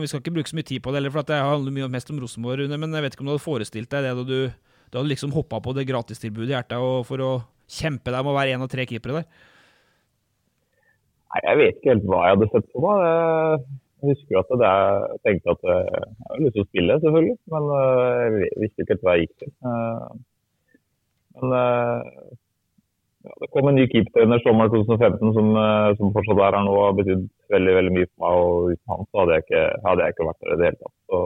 Vi 0.00 0.08
skal 0.08 0.22
ikke 0.22 0.36
bruke 0.38 0.50
så 0.50 0.56
mye 0.56 0.66
tid 0.66 0.80
på 0.80 0.92
det, 0.94 1.04
for 1.12 1.22
det 1.28 1.36
handler 1.36 1.74
mye 1.74 1.88
mest 1.92 2.10
om 2.10 2.20
Rosenborg, 2.22 2.62
Rune, 2.62 2.78
men 2.80 2.94
jeg 2.94 3.04
vet 3.04 3.14
ikke 3.14 3.24
om 3.24 3.28
du 3.28 3.34
hadde 3.34 3.44
forestilt 3.44 3.90
deg 3.92 4.06
det 4.06 4.14
da 4.16 4.24
du, 4.24 4.38
du 4.88 4.98
hadde 4.98 5.10
liksom 5.10 5.34
hoppa 5.36 5.60
på 5.60 5.74
det 5.76 5.84
gratistilbudet 5.88 6.54
i 6.54 6.56
hjertet 6.56 7.04
for 7.06 7.20
å 7.20 7.32
kjempe 7.68 8.14
deg 8.14 8.24
med 8.24 8.32
å 8.32 8.38
være 8.38 8.56
en 8.56 8.64
av 8.64 8.70
tre 8.72 8.86
keepere 8.88 9.20
der? 9.20 9.26
Nei, 11.34 11.42
Jeg 11.42 11.60
vet 11.60 11.76
ikke 11.76 11.92
helt 11.92 12.06
hva 12.08 12.22
jeg 12.24 12.36
hadde 12.36 12.48
sett 12.54 12.70
på 12.72 12.84
meg. 12.84 13.66
Jeg 13.96 14.12
husker 14.12 14.40
at 14.40 14.50
jeg 14.62 15.20
tenkte 15.26 15.54
at 15.56 15.68
jeg 15.68 16.00
hadde 16.30 16.40
lyst 16.44 16.56
til 16.56 16.64
å 16.64 16.70
spille, 16.70 16.98
selvfølgelig. 17.04 17.36
Men 17.52 17.68
eh, 17.76 18.36
jeg 18.46 18.62
visste 18.62 18.84
ikke 18.84 18.94
helt 18.94 19.06
hva 19.06 19.14
jeg 19.16 19.26
gikk 19.26 19.36
til. 19.42 19.52
Eh, 19.70 20.08
men 21.36 21.54
eh, 23.56 23.60
kom 23.60 23.70
en 23.70 23.78
ny 23.78 23.86
keepertrener 23.92 24.42
sommeren 24.44 24.72
2015 24.72 25.34
som, 25.36 25.50
eh, 25.56 25.90
som, 25.98 26.12
fortsatt 26.14 26.40
er 26.44 26.56
her 26.58 26.64
nå 26.66 26.76
har 26.76 26.96
betydd 26.98 27.26
veldig 27.54 27.74
veldig 27.78 27.92
mye 27.96 28.08
for 28.10 28.24
meg. 28.24 28.40
og 28.40 28.70
Uten 28.72 28.92
han 28.92 29.06
så 29.08 29.20
hadde 29.22 29.36
jeg 29.36 29.46
ikke, 29.46 29.64
hadde 29.86 30.06
jeg 30.06 30.14
ikke 30.14 30.28
vært 30.28 30.40
der 30.42 30.54
i 30.54 30.58
det 30.60 30.68
hele 30.68 30.80
tatt. 30.82 30.96
Så 31.10 31.22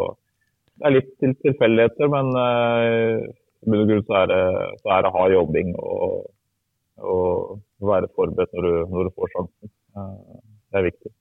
det 0.80 0.88
er 0.88 0.96
litt 0.96 1.10
til 1.20 1.32
tilfeldigheter, 1.44 2.12
men 2.14 2.30
uh, 2.38 3.16
i 3.60 3.68
bunn 3.68 3.82
og 3.82 3.90
grunn 3.90 4.06
så 4.06 4.18
er 4.22 4.30
det, 4.30 4.44
så 4.80 4.92
er 4.96 5.02
det 5.04 5.14
hard 5.16 5.34
jobbing 5.36 5.74
og, 5.76 6.28
være 7.80 8.08
forberedt 8.12 8.52
når 8.52 8.66
du, 8.66 8.72
når 8.92 9.08
du 9.08 9.12
får 9.16 9.32
sjansen. 9.34 9.72
Uh, 9.96 10.40
det 10.70 10.80
er 10.80 10.86
viktig. 10.90 11.12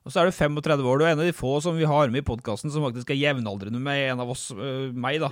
Og 0.00 0.12
så 0.12 0.22
er 0.22 0.30
du 0.30 0.32
35 0.32 0.86
år, 0.88 0.96
du 0.96 1.04
er 1.04 1.10
en 1.12 1.20
av 1.20 1.26
de 1.28 1.34
få 1.36 1.58
som 1.60 1.74
vi 1.76 1.84
har 1.84 2.08
med 2.08 2.22
i 2.22 2.24
podkasten 2.24 2.72
som 2.72 2.86
faktisk 2.86 3.10
er 3.12 3.18
jevnaldrende 3.20 3.76
med 3.84 3.98
en 4.08 4.22
av 4.24 4.30
oss, 4.32 4.46
øh, 4.54 4.94
meg, 4.96 5.18
da. 5.20 5.28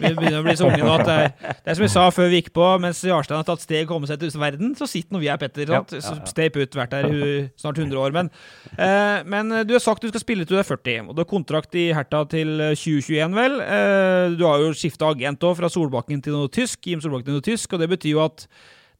Vi 0.00 0.10
begynner 0.16 0.40
å 0.40 0.46
bli 0.48 0.54
så 0.58 0.66
unge 0.66 0.82
nå 0.82 0.96
at 0.96 1.04
det 1.06 1.14
er, 1.14 1.28
det 1.38 1.70
er 1.70 1.78
som 1.78 1.84
vi 1.84 1.90
sa 1.92 2.06
før 2.16 2.32
vi 2.32 2.40
gikk 2.40 2.50
på, 2.56 2.66
mens 2.82 3.04
Jarstein 3.06 3.38
har 3.38 3.46
tatt 3.46 3.62
steg 3.62 3.84
og 3.86 3.94
kommet 3.94 4.10
seg 4.10 4.18
til 4.18 4.34
verden, 4.42 4.74
så 4.74 4.90
sitter 4.90 5.14
nå 5.14 5.22
vi 5.22 5.30
her, 5.30 5.38
Petter. 5.38 5.70
Ja, 5.70 5.84
ja, 5.94 6.02
ja. 6.02 6.26
Stay 6.26 6.50
ut, 6.50 6.74
vært 6.80 6.96
der 6.96 7.14
snart 7.62 7.78
100 7.78 8.02
år. 8.02 8.18
Men, 8.18 8.32
eh, 8.74 9.22
men, 9.30 9.54
du 9.70 9.76
har 9.78 9.86
sagt 9.86 10.02
du 10.02 10.10
skal 10.10 10.26
spille 10.26 10.42
til 10.42 10.58
du 10.58 10.64
er 10.64 10.66
40, 10.66 11.06
og 11.06 11.14
du 11.14 11.22
har 11.22 11.30
kontrakt 11.30 11.78
i 11.78 11.86
Herta 11.94 12.26
til 12.34 12.50
2021, 12.74 13.38
vel. 13.38 13.58
Eh, 13.62 14.34
du 14.34 14.46
har 14.50 14.66
jo 14.66 14.74
skifta 14.74 15.14
agent 15.14 15.46
òg, 15.46 15.54
fra 15.62 15.70
Solbakken 15.70 16.18
til 16.26 16.34
noe 16.34 16.50
tysk, 16.50 16.82
Jim 16.82 16.98
Solbakken 16.98 17.30
til 17.30 17.38
noe 17.38 17.46
tysk, 17.52 17.78
og 17.78 17.86
det 17.86 17.94
betyr 17.94 18.16
jo 18.16 18.26
at 18.26 18.48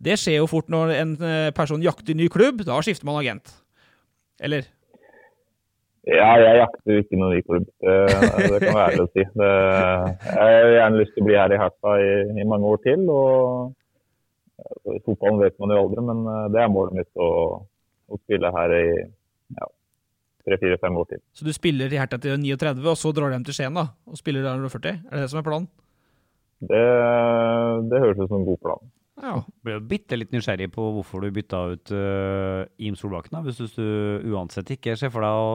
det 0.01 0.23
skjer 0.23 0.39
jo 0.39 0.51
fort 0.55 0.71
når 0.71 0.95
en 1.03 1.17
person 1.53 1.83
jakter 1.83 2.15
ny 2.17 2.31
klubb. 2.33 2.63
Da 2.65 2.79
skifter 2.81 3.11
man 3.11 3.19
agent. 3.19 3.59
Eller? 4.41 4.71
Ja, 6.11 6.31
jeg 6.43 6.59
jakter 6.59 7.01
ikke 7.01 7.19
noen 7.19 7.37
ny 7.37 7.43
klubb. 7.47 7.67
Det, 7.83 7.97
det 8.51 8.61
kan 8.65 8.75
være 8.75 8.87
ærlig 8.89 9.05
å 9.05 9.11
si. 9.13 9.25
Det, 9.41 9.51
jeg 10.27 10.39
har 10.41 10.71
gjerne 10.75 11.01
lyst 11.01 11.13
til 11.15 11.23
å 11.23 11.29
bli 11.29 11.37
her 11.39 11.55
i 11.55 11.61
Herta 11.61 11.93
i, 12.03 12.15
i 12.35 12.47
mange 12.51 12.73
år 12.73 12.81
til. 12.87 13.05
og 13.15 14.97
I 14.97 15.03
fotballen 15.07 15.43
vet 15.45 15.59
man 15.63 15.75
jo 15.75 15.83
aldri, 15.85 16.07
men 16.09 16.25
eh, 16.35 16.49
det 16.55 16.65
er 16.65 16.73
målet 16.75 16.99
mitt 16.99 17.23
å, 17.23 17.31
å 18.11 18.21
spille 18.25 18.51
her 18.57 18.75
i 18.75 18.85
ja, 18.91 19.71
tre-fire-fem 20.49 20.99
år 20.99 21.11
til. 21.13 21.23
Så 21.37 21.47
du 21.47 21.53
spiller 21.55 21.95
i 21.95 22.01
Herta 22.03 22.19
til 22.23 22.35
39, 22.43 22.83
og 22.91 22.99
så 22.99 23.15
drar 23.15 23.31
du 23.31 23.39
hjem 23.39 23.47
til 23.47 23.61
Skien 23.61 23.79
da, 23.79 23.91
og 24.11 24.19
spiller 24.19 24.47
der 24.47 24.57
når 24.57 24.67
du 24.67 24.73
er 24.73 24.79
40? 24.81 25.03
Er 25.07 25.15
det 25.15 25.27
det 25.27 25.33
som 25.35 25.43
er 25.43 25.47
planen? 25.47 25.71
Det, 26.61 26.87
det 27.89 28.03
høres 28.03 28.19
ut 28.19 28.27
som 28.27 28.41
en 28.43 28.49
god 28.51 28.65
plan. 28.67 28.89
Ja. 29.21 29.35
Ble 29.65 29.77
jo 29.77 29.85
bitte 29.85 30.17
litt 30.17 30.33
nysgjerrig 30.33 30.71
på 30.73 30.91
hvorfor 30.97 31.23
du 31.23 31.31
bytta 31.35 31.67
ut 31.75 31.93
uh, 31.93 32.65
Im 32.83 32.97
Solbakken, 32.97 33.37
da, 33.37 33.45
hvis 33.45 33.77
du 33.77 33.85
uansett 34.33 34.73
ikke 34.75 34.97
ser 34.99 35.13
for 35.13 35.25
deg 35.25 35.45
å 35.45 35.53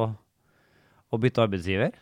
å 1.13 1.21
bytte 1.21 1.43
arbeidsgiver? 1.45 1.95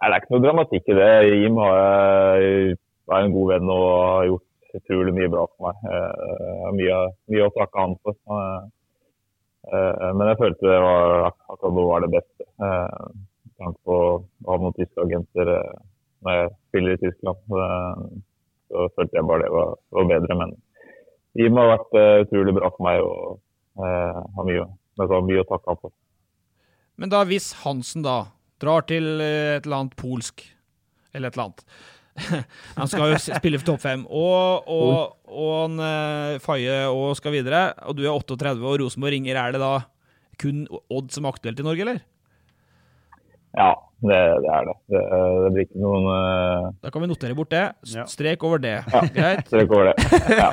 Nei, 0.00 0.06
det 0.06 0.14
er 0.14 0.20
ikke 0.22 0.34
noe 0.34 0.44
dramatikk 0.46 0.88
i 0.88 0.96
det. 0.96 1.10
Jim 1.42 1.58
er 1.60 3.20
en 3.20 3.34
god 3.34 3.50
venn 3.52 3.72
og 3.74 3.86
har 3.90 4.28
gjort 4.30 4.76
utrolig 4.80 5.14
mye 5.16 5.32
bra 5.32 5.46
for 5.50 5.66
meg. 5.66 5.88
Jeg 5.90 6.60
har 6.64 6.76
mye, 6.78 7.00
mye 7.34 7.48
å 7.48 7.54
takke 7.56 7.84
han 7.84 7.96
for. 8.04 8.20
Eh, 9.68 10.10
men 10.16 10.30
jeg 10.30 10.38
følte 10.40 10.70
det 10.70 10.80
var, 10.80 11.26
akkurat 11.28 11.76
nå 11.76 11.84
var 11.90 12.04
det 12.04 12.12
beste. 12.14 12.46
Eh, 12.64 13.04
med 13.44 13.54
tanke 13.60 13.80
på 13.84 13.98
å 13.98 14.48
ha 14.48 14.58
noen 14.62 14.76
tyske 14.78 15.04
agenter 15.04 15.52
eh, 15.58 15.78
når 16.24 16.38
jeg 16.38 16.52
spiller 16.70 16.96
i 16.96 17.02
Tyskland. 17.04 17.44
Så 18.70 18.88
følte 18.96 19.18
jeg 19.18 19.28
bare 19.28 19.44
det 19.44 19.54
var, 19.54 19.74
var 19.96 20.10
bedre. 20.14 20.38
Men 20.42 20.54
Jim 21.38 21.60
har 21.60 21.74
vært 21.74 21.96
utrolig 22.26 22.54
bra 22.56 22.70
for 22.74 22.86
meg 22.86 23.02
og 23.04 23.40
har 23.80 24.46
mye, 24.46 24.66
mye 25.00 25.42
å 25.42 25.48
takke 25.48 25.72
han 25.72 25.80
for. 25.80 25.94
Men 27.00 27.12
da 27.12 27.22
hvis 27.28 27.52
Hansen 27.64 28.04
da 28.04 28.18
drar 28.60 28.84
til 28.88 29.22
eh, 29.24 29.56
et 29.56 29.66
eller 29.66 29.82
annet 29.82 29.96
polsk 29.98 30.44
eller 31.14 31.30
et 31.30 31.38
eller 31.38 31.48
annet. 31.48 31.64
han 32.76 32.90
skal 32.90 33.14
jo 33.14 33.20
spille 33.22 33.60
for 33.62 33.72
topp 33.72 33.82
fem. 33.82 34.04
Og, 34.06 34.68
og, 34.68 35.16
og 35.26 35.52
han 35.56 35.84
eh, 35.86 36.40
Faye 36.44 36.82
og 36.92 37.14
skal 37.18 37.34
videre. 37.38 37.70
Og 37.88 37.96
du 37.98 38.04
er 38.04 38.12
38, 38.12 38.60
og 38.60 38.80
Rosenborg 38.82 39.16
ringer. 39.16 39.40
Er 39.40 39.56
det 39.56 39.62
da 39.62 39.72
kun 40.40 40.66
Odd 40.92 41.10
som 41.14 41.26
er 41.26 41.34
aktuelt 41.34 41.60
i 41.60 41.66
Norge, 41.66 41.86
eller? 41.86 42.02
Ja, 43.56 43.72
det, 44.00 44.18
det 44.40 44.48
er 44.48 44.64
det. 44.64 44.74
Det, 44.88 45.00
det 45.44 45.48
blir 45.52 45.66
ikke 45.66 45.80
noen 45.82 46.06
uh, 46.08 46.68
Da 46.80 46.92
kan 46.92 47.02
vi 47.04 47.08
notere 47.10 47.36
bort 47.36 47.50
det. 47.52 47.64
Strek 48.08 48.44
over 48.48 48.62
det. 48.62 48.78
Ja. 48.88 49.02
Greit. 49.12 49.42
strek 49.50 49.74
over 49.76 49.90
det. 49.90 49.96
Ja. 50.40 50.48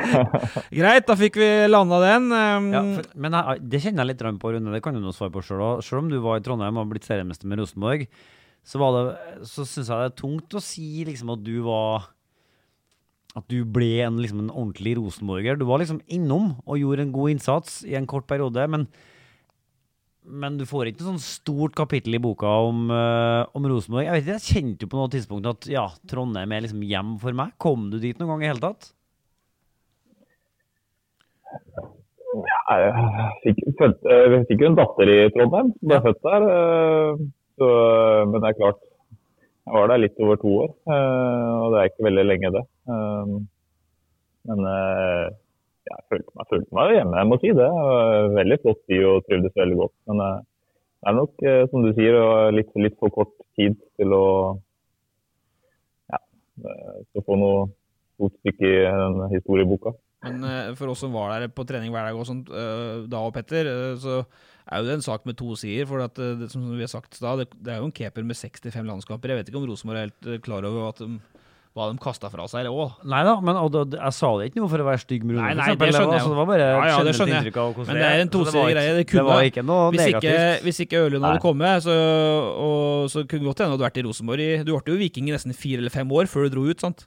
Greit, 0.80 1.06
da 1.08 1.16
fikk 1.16 1.38
vi 1.40 1.48
landa 1.70 2.00
den. 2.04 2.28
Um, 2.28 2.68
Ja, 2.74 2.82
for, 2.98 3.08
men 3.16 3.38
jeg, 3.38 3.64
det 3.72 3.80
kjenner 3.86 4.04
jeg 4.04 4.12
litt 4.12 4.20
grann 4.20 4.40
på, 4.42 4.52
Rune. 4.52 4.74
Det 4.76 4.82
kan 4.84 4.96
du 4.96 5.00
nå 5.00 5.14
svare 5.16 5.32
på 5.32 5.44
sjøl 5.46 5.64
òg. 5.64 5.80
Selv 5.86 6.02
om 6.02 6.12
du 6.12 6.18
var 6.24 6.40
i 6.40 6.44
Trondheim 6.44 6.80
og 6.82 6.92
blitt 6.92 7.08
seriemester 7.08 7.48
med 7.48 7.62
Rosenborg, 7.62 8.04
så, 8.68 8.80
var 8.82 8.96
det, 8.98 9.02
så 9.48 9.64
syns 9.64 9.88
jeg 9.88 9.96
det 9.96 10.10
er 10.10 10.16
tungt 10.18 10.58
å 10.58 10.64
si 10.64 10.88
liksom 11.08 11.32
at 11.32 11.44
du 11.46 11.54
var 11.64 12.10
At 13.38 13.46
du 13.48 13.62
ble 13.64 13.94
en, 14.04 14.20
liksom, 14.20 14.44
en 14.44 14.52
ordentlig 14.52 14.98
rosenborger. 14.98 15.56
Du 15.56 15.64
var 15.68 15.80
liksom 15.80 16.02
innom 16.12 16.58
og 16.66 16.80
gjorde 16.80 17.06
en 17.06 17.14
god 17.16 17.36
innsats 17.38 17.80
i 17.88 17.96
en 17.96 18.08
kort 18.10 18.28
periode, 18.28 18.64
men 18.68 18.88
men 20.28 20.58
du 20.60 20.64
får 20.68 20.90
ikke 20.90 21.02
noe 21.02 21.14
sånn 21.14 21.22
stort 21.24 21.74
kapittel 21.78 22.14
i 22.18 22.20
boka 22.22 22.50
om, 22.68 22.86
uh, 22.92 23.48
om 23.56 23.66
Rosenborg. 23.70 24.06
Jeg 24.06 24.14
vet 24.14 24.22
ikke, 24.26 24.36
jeg 24.36 24.46
kjente 24.54 24.86
jo 24.86 24.92
på 24.92 25.00
noe 25.00 25.12
tidspunkt 25.12 25.48
at 25.50 25.68
ja, 25.72 25.86
Trondheim 26.10 26.52
er 26.52 26.64
liksom 26.66 26.84
hjem 26.84 27.16
for 27.22 27.36
meg. 27.38 27.54
Kom 27.62 27.88
du 27.92 27.98
dit 28.02 28.18
noen 28.20 28.34
gang 28.34 28.44
i 28.44 28.50
hele 28.52 28.62
tatt? 28.62 28.90
Ja, 32.38 32.76
jeg 32.76 32.92
fikk, 33.46 33.64
født, 33.80 34.04
eh, 34.04 34.26
jeg 34.36 34.44
fikk 34.50 34.62
jo 34.62 34.68
en 34.68 34.78
datter 34.78 35.10
i 35.10 35.18
Trondheim 35.34 35.72
som 35.74 35.90
ble 35.90 36.00
født 36.04 36.24
der. 36.28 36.48
eh, 36.54 37.26
Så, 37.58 37.68
men 38.30 38.38
det 38.38 38.50
er 38.52 38.58
klart, 38.60 38.82
jeg 39.66 39.74
var 39.74 39.88
der 39.90 39.98
litt 40.04 40.20
over 40.22 40.36
to 40.38 40.50
år, 40.62 40.68
og 40.86 41.72
det 41.72 41.80
er 41.80 41.88
ikke 41.90 42.04
veldig 42.06 42.22
lenge 42.28 42.50
det. 42.54 42.60
Men 44.48 44.60
jeg 45.88 46.04
følte 46.12 46.34
meg, 46.34 46.48
følte 46.52 46.76
meg 46.76 46.94
hjemme, 46.96 47.20
jeg 47.20 47.28
må 47.30 47.38
si 47.40 47.52
det. 47.56 47.68
Veldig 48.36 48.58
flott 48.64 48.80
by 48.90 48.98
og 49.10 49.28
trivdes 49.28 49.60
veldig 49.60 49.78
godt. 49.82 49.94
Men 50.10 50.24
eh, 50.24 50.40
det 50.98 51.10
er 51.10 51.16
nok, 51.18 51.44
eh, 51.44 51.62
som 51.70 51.86
du 51.86 51.92
sier, 51.96 52.18
litt, 52.54 52.74
litt 52.80 52.98
for 53.00 53.14
kort 53.14 53.32
tid 53.58 53.78
til 54.00 54.16
å 54.16 54.26
ja, 56.12 56.20
eh, 56.64 57.00
til 57.06 57.22
å 57.22 57.26
få 57.28 57.38
noe 57.40 57.64
fotstykke 58.18 58.68
i 58.68 58.84
den 58.84 59.24
historieboka. 59.32 59.94
Men 60.26 60.74
for 60.74 60.90
oss 60.90 61.04
som 61.04 61.12
var 61.14 61.30
der 61.30 61.52
på 61.54 61.62
trening 61.62 61.92
hver 61.94 62.08
dag 62.08 62.16
og 62.18 62.26
sånt, 62.26 62.48
da 62.50 63.20
og 63.22 63.30
Petter, 63.36 63.68
så 64.02 64.16
er 64.66 64.80
jo 64.80 64.88
det 64.88 64.96
en 64.96 65.04
sak 65.06 65.28
med 65.28 65.36
to 65.38 65.52
sider. 65.54 65.86
For 65.86 66.02
at, 66.02 66.18
det, 66.18 66.48
som 66.50 66.64
vi 66.72 66.82
har 66.82 66.90
sagt 66.90 67.20
da, 67.22 67.36
det, 67.38 67.46
det 67.54 67.70
er 67.70 67.78
jo 67.78 67.86
en 67.86 67.94
keeper 67.94 68.26
med 68.26 68.34
65 68.34 68.82
landskamper. 68.90 69.30
Jeg 69.30 69.38
vet 69.38 69.52
ikke 69.52 69.60
om 69.62 69.68
Rosenborg 69.70 70.00
er 70.00 70.08
helt 70.08 70.42
klar 70.42 70.66
over 70.66 70.88
at 70.88 71.04
de, 71.04 71.20
hva 71.78 71.88
de 71.92 72.00
kasta 72.02 72.30
fra 72.32 72.44
seg 72.50 72.66
òg. 72.68 72.96
Nei 73.08 73.20
da, 73.26 73.34
men 73.44 73.58
og, 73.60 73.76
og, 73.78 73.94
jeg 73.96 74.14
sa 74.16 74.30
det 74.40 74.48
ikke 74.50 74.62
noe 74.62 74.70
for 74.72 74.82
å 74.82 74.86
være 74.88 75.02
stygg 75.02 75.24
med 75.24 75.36
Rune. 75.36 75.44
Nei, 75.46 75.54
nei, 75.60 75.68
det 75.78 75.90
skjønner 75.94 76.16
jeg 76.16 76.20
altså, 76.20 76.32
det 76.32 76.38
var 76.40 76.48
bare 76.50 76.66
Ja, 76.66 76.80
ja, 76.90 76.96
det 77.06 77.14
skjønner 77.16 77.34
jeg. 77.34 77.44
inntrykk 77.44 77.60
av 77.62 77.70
hvordan 77.76 77.90
Men 77.90 78.00
det 78.02 78.08
er 78.08 78.24
en 78.24 78.32
tosidig 78.34 78.60
var 78.60 78.72
greie. 78.74 78.96
Det 78.98 79.04
kunne, 79.08 79.22
det 79.22 79.30
var 79.30 79.50
ikke 79.52 79.64
noe 79.68 79.86
hvis, 79.94 80.04
ikke, 80.04 80.22
negativt. 80.26 80.66
hvis 80.66 80.82
ikke 80.84 81.04
Ørlund 81.04 81.28
hadde 81.28 81.44
kommet, 81.44 81.86
så, 81.86 81.96
og, 82.66 83.08
så 83.14 83.24
kunne 83.24 83.44
det 83.44 83.50
godt 83.52 83.62
hende 83.64 83.70
du 83.70 83.76
hadde 83.78 83.88
vært 83.88 84.02
i 84.02 84.06
Rosenborg 84.08 84.44
i 84.44 84.50
Du 84.66 84.74
ble 84.74 84.94
jo 84.94 84.98
viking 85.00 85.30
i 85.30 85.36
nesten 85.36 85.56
fire 85.56 85.84
eller 85.84 85.94
fem 85.94 86.18
år 86.18 86.30
før 86.30 86.48
du 86.48 86.56
dro 86.56 86.66
ut, 86.68 86.82
sant? 86.82 87.06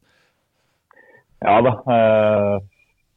Ja 1.42 1.58
da. 1.66 1.76
Eh, 1.90 2.56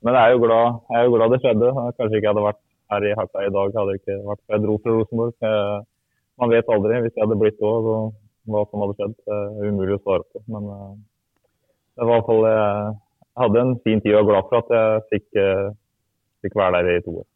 men 0.04 0.16
jeg 0.16 0.20
er 0.20 0.34
jo 0.34 0.44
glad, 0.44 0.84
jeg 0.90 1.00
er 1.00 1.08
jo 1.08 1.16
glad 1.16 1.32
det 1.32 1.40
skjedde. 1.42 1.72
Kanskje 1.96 2.18
ikke 2.18 2.24
jeg 2.24 2.32
hadde 2.32 2.44
vært 2.44 2.60
her 2.92 3.06
i 3.08 3.16
Hakka 3.18 3.44
i 3.44 3.52
dag, 3.56 3.74
hadde 3.78 3.94
jeg 3.94 4.02
ikke 4.02 4.20
vært 4.28 4.42
jeg 4.52 4.62
dro 4.64 4.76
fra 4.82 4.94
Rosenborg. 4.98 5.34
Eh, 5.48 5.78
man 6.42 6.52
vet 6.52 6.70
aldri 6.74 7.00
hvis 7.04 7.14
jeg 7.14 7.24
hadde 7.24 7.40
blitt 7.40 7.64
òg, 7.64 7.88
hva 8.52 8.62
som 8.68 8.84
hadde 8.84 8.96
skjedd. 8.98 9.16
Det 9.24 9.40
er 9.64 9.72
umulig 9.72 9.96
å 9.96 10.02
svare 10.02 10.26
på. 10.28 10.42
Men 10.52 10.70
eh, 10.74 10.94
det 11.94 12.06
var 12.06 12.10
i 12.10 12.18
hvert 12.18 12.28
fall 12.30 12.44
Jeg 12.48 13.42
hadde 13.42 13.62
en 13.62 13.76
fin 13.86 14.02
tid 14.02 14.14
og 14.14 14.20
er 14.22 14.28
glad 14.30 14.50
for 14.50 14.62
at 14.62 14.74
jeg 14.74 15.06
fikk, 15.12 15.28
eh, 15.42 15.70
fikk 16.46 16.58
være 16.58 16.82
der 16.82 16.98
i 16.98 17.04
to 17.06 17.14
år. 17.22 17.28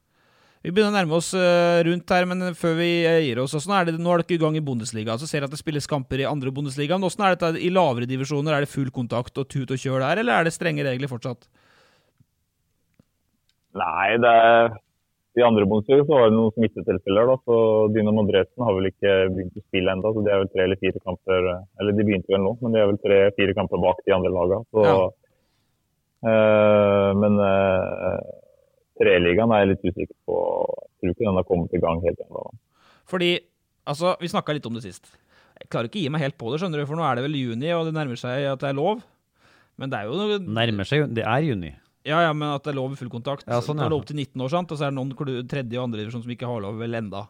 Vi 0.59 0.73
begynner 0.75 0.91
å 0.91 0.97
nærme 0.99 1.19
oss 1.19 1.31
eh, 1.39 1.81
rundt 1.87 2.13
her, 2.13 2.27
men 2.27 2.43
før 2.59 2.75
vi 2.81 2.89
eh, 3.07 3.21
gir 3.29 3.39
oss 3.43 3.55
er 3.55 3.87
det, 3.89 3.95
Nå 4.03 4.11
er 4.11 4.25
dere 4.25 4.35
i 4.35 4.41
gang 4.43 4.57
i 4.59 4.65
Bundesliga, 4.65 5.15
så 5.19 5.27
ser 5.29 5.41
jeg 5.41 5.49
at 5.49 5.55
det 5.55 5.61
spilles 5.61 5.87
kamper 5.91 6.23
i 6.23 6.27
andre 6.27 6.51
Bundesliga. 6.55 6.99
Men 6.99 7.07
Hvordan 7.07 7.27
er 7.27 7.37
dette 7.37 7.63
i 7.63 7.71
lavere 7.71 8.11
divisjoner? 8.11 8.57
Er 8.57 8.67
det 8.67 8.73
full 8.73 8.91
kontakt 8.95 9.39
og 9.39 9.47
tut 9.47 9.71
og 9.71 9.79
kjør 9.79 10.03
der, 10.03 10.23
eller 10.25 10.35
er 10.35 10.49
det 10.49 10.55
strenge 10.57 10.87
regler 10.87 11.11
fortsatt? 11.11 11.47
Nei, 13.79 14.19
det 14.19 14.35
er 14.35 14.75
i 15.37 15.45
andre 15.45 15.67
bonusliga 15.69 16.05
så 16.07 16.15
var 16.15 16.31
det 16.31 16.37
noen 16.37 16.55
smittetilfeller. 16.57 17.29
da, 17.31 17.37
så 17.45 17.57
Dynamo 17.95 18.25
Dresden 18.27 18.65
har 18.65 18.75
vel 18.75 18.89
ikke 18.91 19.13
begynt 19.35 19.61
å 19.61 19.65
spille 19.67 19.95
ennå. 19.95 20.13
Så 20.15 20.25
de 20.25 20.33
er 20.33 20.41
vel 20.43 20.51
tre 20.55 20.65
eller 20.65 20.81
fire 20.81 21.03
kamper 21.05 21.49
Eller 21.53 21.97
de 21.97 22.07
begynte 22.09 22.35
vel 22.35 22.45
nå, 22.45 22.55
men 22.63 22.75
de 22.75 22.81
er 22.81 22.91
vel 22.91 23.01
tre-fire 23.05 23.57
kamper 23.59 23.83
bak 23.85 24.03
de 24.07 24.17
andre 24.17 24.33
lagene. 24.35 24.67
Så, 24.73 24.87
eh, 26.33 27.11
men 27.23 27.39
uh, 27.39 28.19
treligaen 28.99 29.55
er 29.55 29.63
jeg 29.63 29.73
litt 29.75 29.87
usikker 29.87 30.17
på. 30.27 30.41
Jeg 30.89 30.99
tror 30.99 31.15
ikke 31.15 31.29
den 31.29 31.41
har 31.41 31.49
kommet 31.53 31.77
i 31.77 31.83
gang 31.85 32.03
helt 32.07 32.25
ennå. 32.27 32.45
Fordi, 33.09 33.33
altså, 33.89 34.17
vi 34.21 34.33
snakka 34.33 34.57
litt 34.57 34.67
om 34.69 34.79
det 34.79 34.87
sist. 34.89 35.13
Jeg 35.59 35.71
klarer 35.71 35.91
ikke 35.91 36.01
å 36.01 36.07
gi 36.07 36.15
meg 36.15 36.25
helt 36.25 36.39
på 36.39 36.51
det, 36.51 36.63
skjønner 36.63 36.83
du, 36.83 36.89
for 36.89 36.99
nå 36.99 37.07
er 37.07 37.19
det 37.19 37.27
vel 37.27 37.39
juni, 37.39 37.71
og 37.75 37.87
det 37.87 37.95
nærmer 37.97 38.19
seg 38.19 38.47
at 38.49 38.63
det 38.63 38.73
er 38.73 38.79
lov. 38.79 39.03
Men 39.79 39.93
det 39.93 40.01
er 40.01 40.09
jo 40.09 40.19
noe 40.19 40.39
Nærmer 40.43 40.89
seg 40.89 41.05
jo 41.05 41.07
Det 41.15 41.23
er 41.23 41.45
juni. 41.47 41.71
Ja, 42.09 42.23
ja, 42.25 42.33
men 42.33 42.49
at 42.55 42.65
det 42.65 42.73
er 42.73 42.79
lov 42.81 42.95
i 42.95 42.99
full 42.99 43.11
kontakt. 43.13 43.45
Ja, 43.47 43.61
sånn, 43.61 43.77
Det 43.77 43.85
ja. 43.85 43.91
er 43.91 43.95
lov 43.95 44.07
til 44.09 44.17
19 44.17 44.41
år, 44.47 44.51
sant? 44.55 44.73
og 44.73 44.79
så 44.81 44.87
er 44.89 44.93
det 44.95 44.97
noen 44.99 45.45
tredje- 45.47 45.79
og 45.79 45.89
andredivisjon 45.91 46.25
som 46.25 46.33
ikke 46.33 46.49
har 46.49 46.63
lov 46.65 46.79
vel 46.81 46.97
enda. 46.97 47.27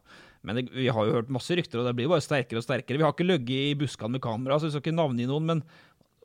Men 0.46 0.54
det, 0.60 0.68
vi 0.70 0.86
har 0.86 1.04
jo 1.08 1.16
hørt 1.18 1.32
masse 1.34 1.50
rykter, 1.58 1.80
og 1.82 1.86
det 1.88 1.96
blir 1.98 2.08
bare 2.12 2.22
sterkere 2.22 2.60
og 2.62 2.64
sterkere. 2.64 2.96
Vi 3.00 3.02
har 3.02 3.12
ikke 3.12 3.26
ligget 3.26 3.72
i 3.72 3.78
buskene 3.80 4.14
med 4.14 4.22
kamera, 4.22 4.56
så 4.60 4.68
vi 4.68 4.70
skal 4.76 4.84
ikke 4.86 4.94
navngi 4.94 5.26
noen, 5.26 5.44
men 5.50 5.62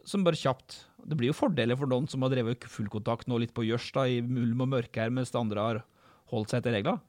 som 0.06 0.24
bare 0.24 0.36
kjapt 0.36 0.82
Det 1.04 1.18
blir 1.20 1.32
jo 1.32 1.36
fordeler 1.36 1.76
for 1.76 1.88
noen 1.92 2.06
som 2.08 2.22
har 2.24 2.30
drevet 2.32 2.64
full 2.72 2.88
kontakt 2.88 3.28
nå 3.28 3.36
litt 3.42 3.52
på 3.54 3.66
gjørs, 3.68 3.90
da, 3.92 4.06
i 4.08 4.22
mulm 4.22 4.62
og 4.64 4.70
mørke 4.72 5.02
her, 5.02 5.10
mens 5.12 5.32
de 5.34 5.40
andre 5.42 5.60
har 5.60 5.82
holdt 6.32 6.54
seg 6.54 6.62
etter 6.62 6.72
reglene. 6.78 7.02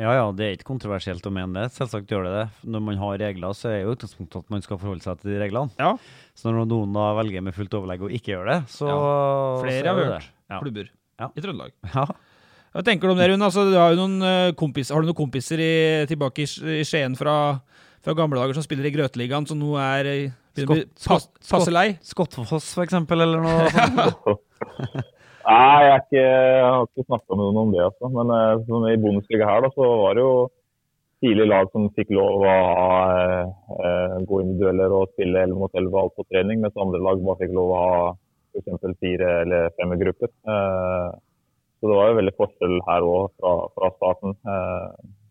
Ja 0.00 0.12
ja, 0.16 0.26
det 0.32 0.44
er 0.46 0.54
ikke 0.56 0.68
kontroversielt 0.70 1.24
å 1.28 1.32
mene 1.32 1.60
det. 1.60 1.72
Selvsagt 1.76 2.08
gjør 2.08 2.24
det 2.24 2.32
det. 2.32 2.44
Når 2.72 2.80
man 2.84 2.96
har 3.00 3.18
regler, 3.20 3.52
så 3.56 3.68
er 3.68 3.82
jo 3.82 3.92
utgangspunktet 3.94 4.44
at 4.46 4.52
man 4.52 4.62
skal 4.64 4.78
forholde 4.80 5.04
seg 5.04 5.20
til 5.20 5.34
de 5.34 5.40
reglene. 5.42 5.72
Ja. 5.80 5.94
Så 6.36 6.48
når 6.52 6.68
noen 6.70 6.92
da 6.96 7.10
velger 7.20 7.44
med 7.44 7.56
fullt 7.56 7.76
overlegg 7.76 8.04
å 8.04 8.12
ikke 8.12 8.32
gjøre 8.32 8.54
det, 8.54 8.60
så 8.72 8.88
Ja. 8.88 9.00
Flere 9.64 9.80
så 9.80 9.88
har 9.92 10.00
hørt. 10.00 10.20
det. 10.20 10.30
Ja. 10.50 10.58
Klubber 10.60 10.90
Ja. 11.20 11.28
i 11.36 11.40
Trøndelag. 11.44 11.72
Ja. 11.94 12.04
Hva 12.70 12.82
tenker 12.86 13.08
du 13.08 13.12
om 13.14 13.18
det, 13.18 13.26
Rune? 13.32 13.42
Altså, 13.48 13.64
du 13.70 13.74
har, 13.78 13.92
jo 13.94 13.98
noen 14.04 14.22
eh, 14.22 14.52
kompis, 14.58 14.90
har 14.94 15.02
du 15.02 15.08
noen 15.10 15.18
kompiser 15.18 15.58
i, 15.62 15.70
tilbake 16.10 16.44
i, 16.44 16.46
Sk- 16.50 16.84
Skien 16.86 17.16
fra, 17.18 17.34
fra 18.04 18.14
gamle 18.18 18.38
dager 18.38 18.54
som 18.58 18.62
spiller 18.66 18.86
i 18.86 18.92
Grøteligaen, 18.94 19.46
som 19.50 19.58
nå 19.58 19.74
er 19.82 20.06
eh, 20.10 20.36
Skott- 20.60 21.06
pass, 21.06 21.26
passe 21.50 21.72
lei? 21.74 21.88
Skottfoss, 22.06 22.72
for 22.76 22.84
eksempel, 22.86 23.22
eller 23.24 23.42
noe 23.42 23.66
sånt. 23.74 24.46
Nei, 25.50 25.82
jeg, 25.82 25.90
er 25.90 26.00
ikke, 26.04 26.22
jeg 26.22 26.64
har 26.68 26.82
ikke 26.86 27.04
snakka 27.08 27.34
med 27.36 27.44
noen 27.46 27.60
om 27.64 27.70
det. 27.74 27.82
Altså. 27.88 28.10
Men 28.14 28.32
eh, 28.36 28.64
sånn 28.68 28.88
i 28.92 28.96
bonusliga 29.02 29.48
her 29.48 29.62
da, 29.64 29.70
så 29.74 29.86
var 30.04 30.18
det 30.18 30.24
jo 30.26 30.34
tidlig 31.24 31.46
lag 31.50 31.70
som 31.74 31.88
fikk 31.96 32.12
lov 32.16 32.44
å 32.44 32.50
ha, 32.50 32.98
eh, 33.76 34.18
gå 34.28 34.40
individueller 34.44 34.94
og 34.96 35.10
spille 35.14 35.42
11 35.48 35.58
mot 35.58 35.74
11 35.76 35.98
alt 36.04 36.14
på 36.16 36.26
trening, 36.30 36.62
mens 36.62 36.78
andre 36.80 37.00
lag 37.02 37.18
bare 37.26 37.40
fikk 37.42 37.56
lov 37.56 37.72
å 37.74 37.80
ha 37.82 37.96
f.eks. 38.54 38.98
fire 39.00 39.30
eller 39.44 39.70
fem 39.78 39.94
grupper. 40.00 40.30
Eh, 40.54 41.08
så 41.80 41.88
det 41.88 41.96
var 41.96 42.10
jo 42.10 42.18
veldig 42.20 42.34
forskjell 42.36 42.76
her 42.88 43.06
òg 43.08 43.30
fra, 43.40 43.52
fra 43.76 43.90
starten. 43.96 44.34
Eh, 44.44 44.88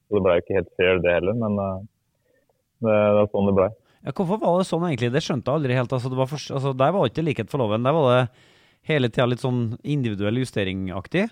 så 0.09 0.17
det 0.17 0.23
ble 0.25 0.37
jo 0.39 0.43
ikke 0.45 0.57
helt 0.57 0.71
fair 0.79 1.01
det 1.03 1.15
heller, 1.19 1.35
men 1.37 1.59
eh, 1.65 1.81
det, 2.85 2.95
det 2.95 3.23
er 3.25 3.31
sånn 3.33 3.49
det 3.51 3.57
ble. 3.59 3.67
Ja, 4.07 4.13
hvorfor 4.15 4.39
var 4.39 4.57
det 4.61 4.69
sånn 4.69 4.85
egentlig? 4.87 5.11
Det 5.11 5.21
skjønte 5.25 5.51
jeg 5.51 5.59
aldri 5.59 5.75
helt. 5.75 5.91
Altså, 5.97 6.09
det 6.13 6.17
var 6.21 6.29
for, 6.31 6.45
altså, 6.55 6.71
der 6.79 6.95
var 6.95 7.09
ikke 7.11 7.25
likhet 7.27 7.51
for 7.51 7.59
loven. 7.61 7.83
Der 7.85 7.95
var 7.97 8.07
det 8.13 8.23
hele 8.89 9.09
tida 9.11 9.27
litt 9.27 9.43
sånn 9.43 9.61
individuell 9.83 10.39
justeringaktig. 10.39 11.25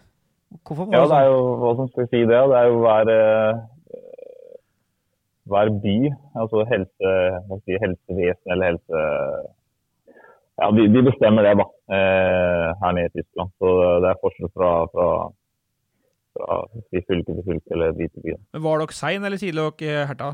Hvorfor 0.68 0.90
var 0.92 0.98
Ja, 1.00 1.06
det 1.08 1.10
det 1.14 1.22
er 1.24 1.32
sånn? 1.32 1.32
jo 1.32 1.56
hva 1.64 1.72
som 1.80 1.88
skal 1.94 2.10
si 2.12 2.22
det. 2.28 2.42
Det 2.52 2.60
er 2.60 2.68
jo 2.68 2.78
hver, 2.84 3.12
hver 5.48 5.72
by, 5.84 5.96
altså 6.44 6.66
helse, 6.68 7.12
si, 7.64 7.78
helsevesen 7.84 8.54
eller 8.54 8.74
helse 8.74 9.02
Ja, 10.58 10.70
de, 10.76 10.88
de 10.92 11.04
bestemmer 11.06 11.46
det, 11.48 11.54
da, 11.60 11.66
her 11.96 12.92
nede 12.98 13.12
i 13.12 13.22
Tyskland. 13.22 13.54
Så 13.60 13.74
det 14.04 14.10
er 14.12 14.20
forskjell 14.24 14.52
fra, 14.54 14.72
fra, 14.92 15.08
fra 16.36 16.58
fylke 16.92 17.32
til 17.38 17.46
fylke 17.48 17.72
eller 17.78 17.96
by 17.96 18.10
til 18.12 18.26
by. 18.26 18.36
Men 18.54 18.66
Var 18.68 18.84
dere 18.84 18.98
sein 19.00 19.24
eller 19.26 19.42
tidlig 19.42 19.70
dere 19.80 20.06
Herta? 20.12 20.34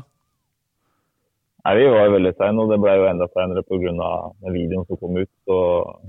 Nei, 1.64 1.74
Vi 1.78 1.84
var 1.88 2.10
veldig 2.12 2.34
seine, 2.36 2.60
og 2.60 2.72
det 2.72 2.76
ble 2.82 2.92
jo 2.98 3.06
enda 3.08 3.26
seinere 3.32 3.62
pga. 3.64 4.08
videoen 4.52 4.84
som 4.84 4.98
kom 5.00 5.16
ut. 5.16 5.30
Så 5.48 5.58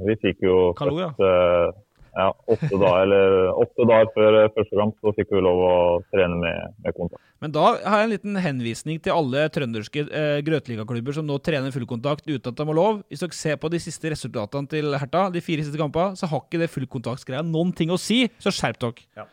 vi 0.04 0.16
fikk 0.20 0.44
jo 0.44 0.74
Hallo, 0.80 0.98
ja. 1.00 1.12
først, 1.16 1.22
eh, 1.24 1.85
ja, 2.16 2.30
åtte, 2.48 2.72
dager, 2.72 3.02
eller, 3.04 3.50
åtte 3.60 3.86
dager 3.90 4.12
før 4.16 4.38
eh, 4.40 4.52
første 4.56 4.80
kamp 4.80 4.98
så 5.04 5.12
fikk 5.18 5.34
vi 5.36 5.44
lov 5.44 5.62
å 5.66 5.76
trene 6.14 6.38
med, 6.40 6.76
med 6.86 6.96
kontakt. 6.96 7.22
Men 7.44 7.54
da 7.54 7.66
har 7.76 8.02
jeg 8.02 8.08
en 8.08 8.14
liten 8.14 8.40
henvisning 8.40 9.02
til 9.04 9.14
alle 9.14 9.46
trønderske 9.54 10.06
eh, 10.08 10.40
grøtligaklubber 10.48 11.18
som 11.18 11.28
nå 11.28 11.38
trener 11.44 11.76
fullkontakt 11.76 12.24
uten 12.30 12.54
at 12.54 12.58
de 12.58 12.68
har 12.72 12.80
lov. 12.80 13.02
Hvis 13.12 13.26
dere 13.26 13.38
ser 13.38 13.60
på 13.60 13.72
de 13.74 13.82
siste 13.84 14.14
resultatene 14.14 14.72
til 14.72 14.96
Herta, 14.96 15.28
de 15.34 15.44
fire 15.44 15.66
siste 15.66 15.82
kampene, 15.82 16.16
så 16.16 16.30
har 16.32 16.46
ikke 16.46 16.64
det 16.64 16.72
fullkontaktsgreia 16.74 17.44
noen 17.46 17.76
ting 17.76 17.92
å 17.92 18.00
si, 18.00 18.24
så 18.40 18.54
skjerp 18.54 18.80
dere. 18.86 19.10
Ja, 19.20 19.28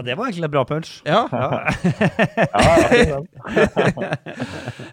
det 0.00 0.14
var 0.16 0.24
egentlig 0.24 0.46
en 0.46 0.52
bra 0.54 0.64
punch. 0.64 1.02
Ja. 1.04 1.28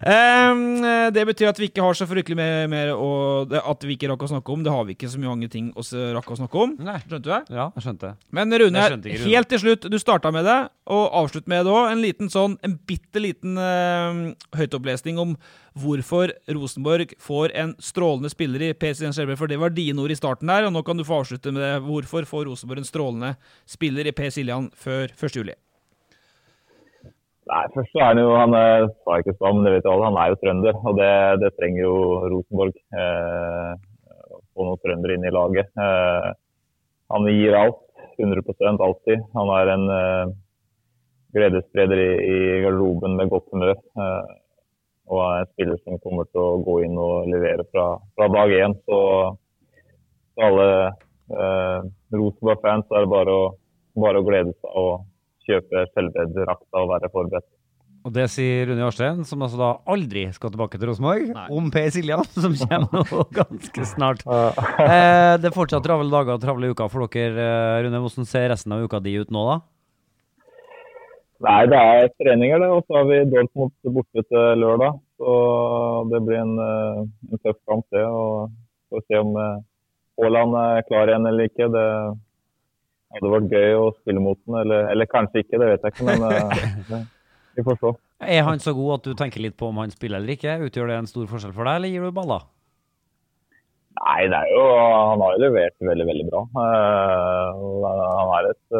Ehm, 0.00 0.80
det 1.12 1.22
betyr 1.28 1.50
at 1.50 1.58
vi 1.60 1.68
ikke 1.68 1.84
har 1.84 1.96
så 1.96 2.06
fryktelig 2.08 2.36
mer, 2.38 2.66
mer 2.72 2.92
å, 2.94 3.08
at 3.48 3.84
vi 3.84 3.96
ikke 3.96 4.08
rakk 4.12 4.24
å 4.24 4.30
snakke 4.34 4.54
om. 4.54 4.62
Det 4.64 4.72
har 4.72 4.84
vi 4.88 4.96
ikke 4.96 5.10
så 5.12 5.20
mange 5.20 5.48
ting 5.52 5.70
å 5.76 5.84
rakk 6.16 6.30
å 6.32 6.38
snakke 6.40 6.62
om. 6.64 6.74
Nei. 6.84 6.98
Skjønte 7.04 7.26
du 7.26 7.32
det? 7.32 7.40
Ja, 7.52 7.66
jeg 7.76 7.86
skjønte. 7.86 8.12
Men 8.36 8.52
Rune, 8.52 8.76
Jeg 8.80 8.94
skjønte 8.94 9.10
ikke, 9.10 9.22
Rune. 9.22 9.34
helt 9.34 9.50
til 9.52 9.62
slutt, 9.64 9.88
du 9.92 9.98
starta 10.00 10.32
med 10.34 10.48
det, 10.48 10.58
og 10.90 11.04
avslutt 11.22 11.48
med 11.50 11.64
det 11.66 11.74
òg. 11.74 11.90
En 11.92 12.04
liten 12.04 12.32
sånn, 12.32 12.56
en 12.66 12.76
bitte 12.88 13.22
liten 13.22 13.60
uh, 13.60 14.32
høytopplesning 14.56 15.20
om 15.22 15.36
hvorfor 15.78 16.32
Rosenborg 16.50 17.14
får 17.22 17.54
en 17.62 17.74
strålende 17.82 18.30
spiller 18.32 18.64
i 18.68 18.74
PC 18.74 19.06
Skjelbred. 19.06 19.38
For 19.40 19.50
det 19.50 19.60
var 19.60 19.74
dine 19.74 20.02
ord 20.02 20.12
i 20.12 20.18
starten 20.18 20.50
der, 20.50 20.66
og 20.68 20.74
nå 20.74 20.82
kan 20.86 20.98
du 20.98 21.06
få 21.06 21.20
avslutte 21.22 21.52
med 21.54 21.62
det. 21.62 21.72
Hvorfor 21.86 22.28
får 22.28 22.46
Rosenborg 22.50 22.82
en 22.82 22.88
strålende 22.88 23.34
spiller 23.68 24.08
i 24.08 24.14
Per 24.16 24.32
Siljan 24.34 24.70
før 24.74 25.12
1. 25.14 25.36
juli? 25.36 25.56
Nei, 27.50 27.62
først 27.74 27.90
så 27.90 27.98
er 27.98 28.12
han 28.12 28.20
jo 28.20 28.34
Han 28.38 28.54
er, 28.54 28.84
sa 29.02 29.16
ikke 29.18 29.34
så, 29.34 29.50
men 29.50 29.64
det 29.66 29.72
vet 29.74 29.86
jo 29.88 29.94
alle, 29.96 30.10
han 30.12 30.18
er 30.22 30.30
jo 30.30 30.40
trønder. 30.42 30.82
Og 30.86 30.98
det, 31.00 31.14
det 31.42 31.54
trenger 31.58 31.82
jo 31.82 31.94
Rosenborg. 32.34 32.76
Eh, 32.94 33.72
å 34.30 34.42
få 34.54 34.66
noen 34.66 34.82
trøndere 34.84 35.16
inn 35.16 35.26
i 35.26 35.34
laget. 35.34 35.72
Eh, 35.74 36.30
han 37.10 37.30
gir 37.34 37.58
alt. 37.58 37.86
100% 38.20 38.82
alltid. 38.84 39.22
Han 39.32 39.50
er 39.56 39.70
en 39.72 39.86
eh, 39.94 40.32
gledesspreder 41.36 42.02
i, 42.02 42.10
i 42.20 42.38
garderoben 42.64 43.16
med 43.18 43.30
godt 43.32 43.48
humør. 43.54 43.78
Eh, 43.78 44.34
og 45.10 45.20
er 45.24 45.44
en 45.44 45.50
spiller 45.52 45.78
som 45.82 46.00
kommer 46.04 46.28
til 46.30 46.42
å 46.42 46.58
gå 46.64 46.80
inn 46.86 46.98
og 47.00 47.30
levere 47.30 47.66
fra, 47.72 47.86
fra 48.16 48.28
dag 48.30 48.52
én. 48.54 48.76
Så, 48.86 48.98
for 50.34 50.46
alle 50.46 50.68
eh, 50.86 51.88
Rosenborg-fans 52.14 52.90
er 52.94 53.06
det 53.06 53.12
bare 53.12 53.34
å, 53.34 53.46
bare 54.00 54.22
å 54.22 54.26
glede 54.26 54.54
seg 54.58 54.76
og 54.78 55.08
kjøpe 55.48 55.88
Skjelbred-drakta 55.90 56.84
og 56.84 56.92
være 56.94 57.10
forberedt. 57.14 57.48
Og 58.00 58.14
det 58.16 58.30
sier 58.32 58.70
Rune 58.70 58.80
Jarstein, 58.80 59.18
som 59.28 59.42
altså 59.44 59.58
da 59.60 59.70
aldri 59.92 60.22
skal 60.32 60.54
tilbake 60.54 60.78
til 60.80 60.88
Rosenborg, 60.88 61.34
om 61.52 61.66
Per 61.74 61.90
Siljan, 61.92 62.24
som 62.44 62.54
kommer 62.62 63.04
nå 63.10 63.26
ganske 63.36 63.88
snart. 63.90 64.24
eh, 64.24 65.34
det 65.42 65.50
er 65.50 65.56
fortsatt 65.56 65.84
travle 65.84 66.08
dager 66.12 66.38
og 66.38 66.44
travle 66.44 66.70
uker 66.72 66.88
for 66.92 67.10
dere. 67.12 67.44
eh, 67.44 67.82
Rune, 67.84 68.00
hvordan 68.06 68.28
ser 68.30 68.48
resten 68.54 68.72
av 68.76 68.86
uka 68.86 69.02
di 69.04 69.18
ut 69.20 69.34
nå, 69.34 69.44
da? 69.50 69.58
Nei, 71.40 71.60
det 71.72 71.78
er 71.80 72.10
treninger, 72.20 72.60
det. 72.60 72.68
Og 72.76 72.82
så 72.84 72.98
har 72.98 73.06
vi 73.08 73.18
Dortmund 73.32 73.72
borte 73.96 74.24
til 74.28 74.60
lørdag. 74.60 74.98
Så 75.20 75.36
det 76.10 76.20
blir 76.26 76.40
en, 76.42 76.52
eh, 76.60 76.98
en 77.32 77.40
tøff 77.44 77.56
kamp, 77.68 77.86
det. 77.96 78.02
Og 78.04 78.50
får 78.92 79.06
se 79.08 79.20
om 79.22 79.30
eh, 79.40 79.62
Haaland 80.20 80.58
er 80.60 80.84
klar 80.88 81.08
igjen 81.08 81.26
eller 81.30 81.48
ikke. 81.48 81.70
Det 81.72 81.86
hadde 83.16 83.32
vært 83.32 83.48
gøy 83.56 83.72
å 83.80 83.88
spille 84.02 84.20
mot 84.22 84.38
den, 84.44 84.58
eller, 84.66 84.90
eller 84.92 85.08
kanskje 85.10 85.42
ikke, 85.46 85.58
det 85.62 85.70
vet 85.72 85.88
jeg 85.88 85.96
ikke. 85.96 86.06
Men 86.12 86.28
eh, 86.28 86.84
det- 86.92 87.02
vi 87.56 87.64
får 87.66 87.80
se. 87.80 87.94
Er 88.20 88.44
han 88.46 88.60
så 88.60 88.74
god 88.76 88.98
at 88.98 89.06
du 89.08 89.14
tenker 89.16 89.40
litt 89.40 89.56
på 89.56 89.70
om 89.72 89.78
han 89.80 89.90
spiller 89.90 90.20
eller 90.20 90.36
ikke? 90.36 90.58
Utgjør 90.68 90.90
det 90.92 90.96
en 91.00 91.08
stor 91.08 91.24
forskjell 91.30 91.54
for 91.56 91.64
deg, 91.64 91.78
eller 91.80 91.88
gir 91.94 92.04
du 92.04 92.12
baller? 92.20 92.44
Nei, 94.00 94.20
det 94.30 94.36
er 94.44 94.52
jo, 94.52 94.60
han 94.76 95.20
har 95.24 95.32
jo 95.34 95.40
levert 95.46 95.74
veldig, 95.88 96.04
veldig 96.08 96.26
bra. 96.28 96.42
Han 96.54 98.34
er 98.36 98.50
et 98.52 98.78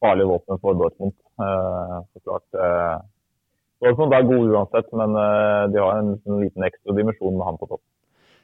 farlig 0.00 0.26
våpen 0.30 0.60
for 0.62 0.76
Dortmund. 0.80 1.14
Eh, 1.40 1.96
så 2.14 2.22
klart. 2.26 2.46
eh, 2.56 2.98
Dortmund 3.84 4.12
er 4.16 4.26
gode 4.28 4.50
uansett, 4.56 4.90
men 4.96 5.14
eh, 5.16 5.62
de 5.72 5.80
har 5.80 6.00
en, 6.02 6.10
en 6.26 6.40
liten 6.44 6.66
ekstra 6.68 6.96
dimensjon 6.98 7.36
med 7.38 7.46
han 7.48 7.56
på 7.60 7.68
topp. 7.70 7.82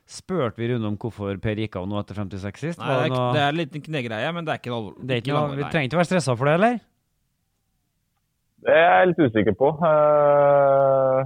Spurte 0.06 0.60
vi 0.62 0.68
Rune 0.70 0.86
om 0.86 0.96
hvorfor 1.02 1.34
Per 1.42 1.58
gikk 1.58 1.76
av 1.80 1.88
nå 1.90 1.98
etter 1.98 2.14
56 2.20 2.60
sist? 2.62 2.78
Nei, 2.78 2.86
Var 2.92 3.00
det, 3.00 3.06
er, 3.08 3.14
noe- 3.16 3.32
det 3.34 3.40
er 3.42 3.48
en 3.50 3.58
liten 3.58 3.82
knegreie, 3.88 4.28
men 4.36 4.46
det 4.46 4.52
er 4.54 4.60
ikke 4.62 4.70
noe 4.70 4.78
alvorlig. 4.84 5.06
det 5.08 5.16
er 5.16 5.22
ikke 5.24 5.34
noe, 5.34 5.56
vi 5.58 5.64
trenger 5.72 5.88
ikke 5.90 5.98
være 6.02 6.08
stressa 6.12 6.36
for 6.38 6.46
det, 6.50 6.54
eller? 6.60 6.76
Det 8.66 8.74
er 8.76 8.86
jeg 9.00 9.08
litt 9.10 9.24
usikker 9.26 9.56
på. 9.60 9.72
Eh, 9.90 11.18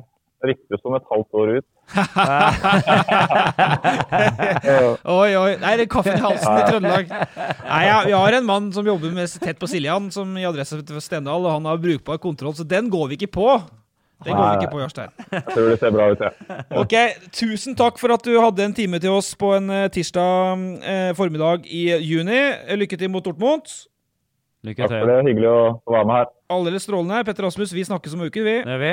riktig 0.51 0.81
som 0.81 0.97
et 0.97 1.07
halvt 1.13 1.39
år 1.43 1.53
ut. 1.61 1.67
Oi, 5.11 5.33
oi. 5.37 5.57
Nei, 5.61 5.77
det 5.79 5.85
er 5.87 5.91
kaffen 5.91 6.17
i 6.17 6.21
halsen 6.23 6.55
i 6.55 6.63
Trøndelag. 6.69 7.11
Nei, 7.11 7.83
ja, 7.89 7.99
Vi 8.07 8.13
har 8.15 8.33
en 8.39 8.47
mann 8.47 8.73
som 8.75 8.87
jobber 8.87 9.11
med, 9.15 9.29
tett 9.43 9.59
på 9.61 9.67
Siljan, 9.71 10.11
som 10.15 10.37
i 10.39 10.47
adresse 10.49 10.79
til 10.87 11.01
Stendal, 11.03 11.45
og 11.45 11.53
han 11.59 11.67
har 11.69 11.77
brukbar 11.83 12.17
kontroll, 12.23 12.55
så 12.57 12.65
den 12.69 12.91
går 12.93 13.07
vi 13.13 13.17
ikke 13.21 13.33
på. 13.41 13.49
Den 14.25 14.37
går 14.37 14.47
vi 14.51 14.55
ikke 14.61 14.73
på, 14.75 14.81
Jarstein. 14.83 15.11
Jeg 15.33 15.45
tror 15.49 15.69
det 15.71 15.79
ser 15.81 15.91
bra 15.95 16.05
ut, 16.13 16.21
jeg. 16.27 16.33
Ok, 16.77 16.95
Tusen 17.33 17.73
takk 17.79 17.97
for 18.01 18.09
at 18.13 18.23
du 18.27 18.35
hadde 18.37 18.67
en 18.69 18.77
time 18.77 18.99
til 19.01 19.13
oss 19.17 19.29
på 19.39 19.55
en 19.57 19.67
eh, 19.73 19.89
tirsdag 19.93 20.59
eh, 20.85 21.13
formiddag 21.17 21.59
i 21.65 21.87
juni. 22.05 22.43
Lykke 22.83 22.97
til 23.01 23.09
mot 23.13 23.25
Dortmund. 23.25 23.65
Lykke 24.61 24.85
til. 24.85 24.93
Takk 24.93 25.01
for 25.07 25.11
det. 25.15 25.19
Hyggelig 25.33 25.49
å 25.49 25.61
være 25.89 26.05
med 26.05 26.15
her. 26.21 26.27
Aldeles 26.53 26.85
strålende. 26.85 27.25
Petter 27.25 27.49
Rasmus, 27.49 27.73
vi 27.73 27.89
snakkes 27.89 28.13
om 28.17 28.21
en 28.27 28.29
uke, 28.29 28.45
vi. 28.45 28.61
Det 28.67 28.77
er 28.77 28.83
vi. 28.85 28.93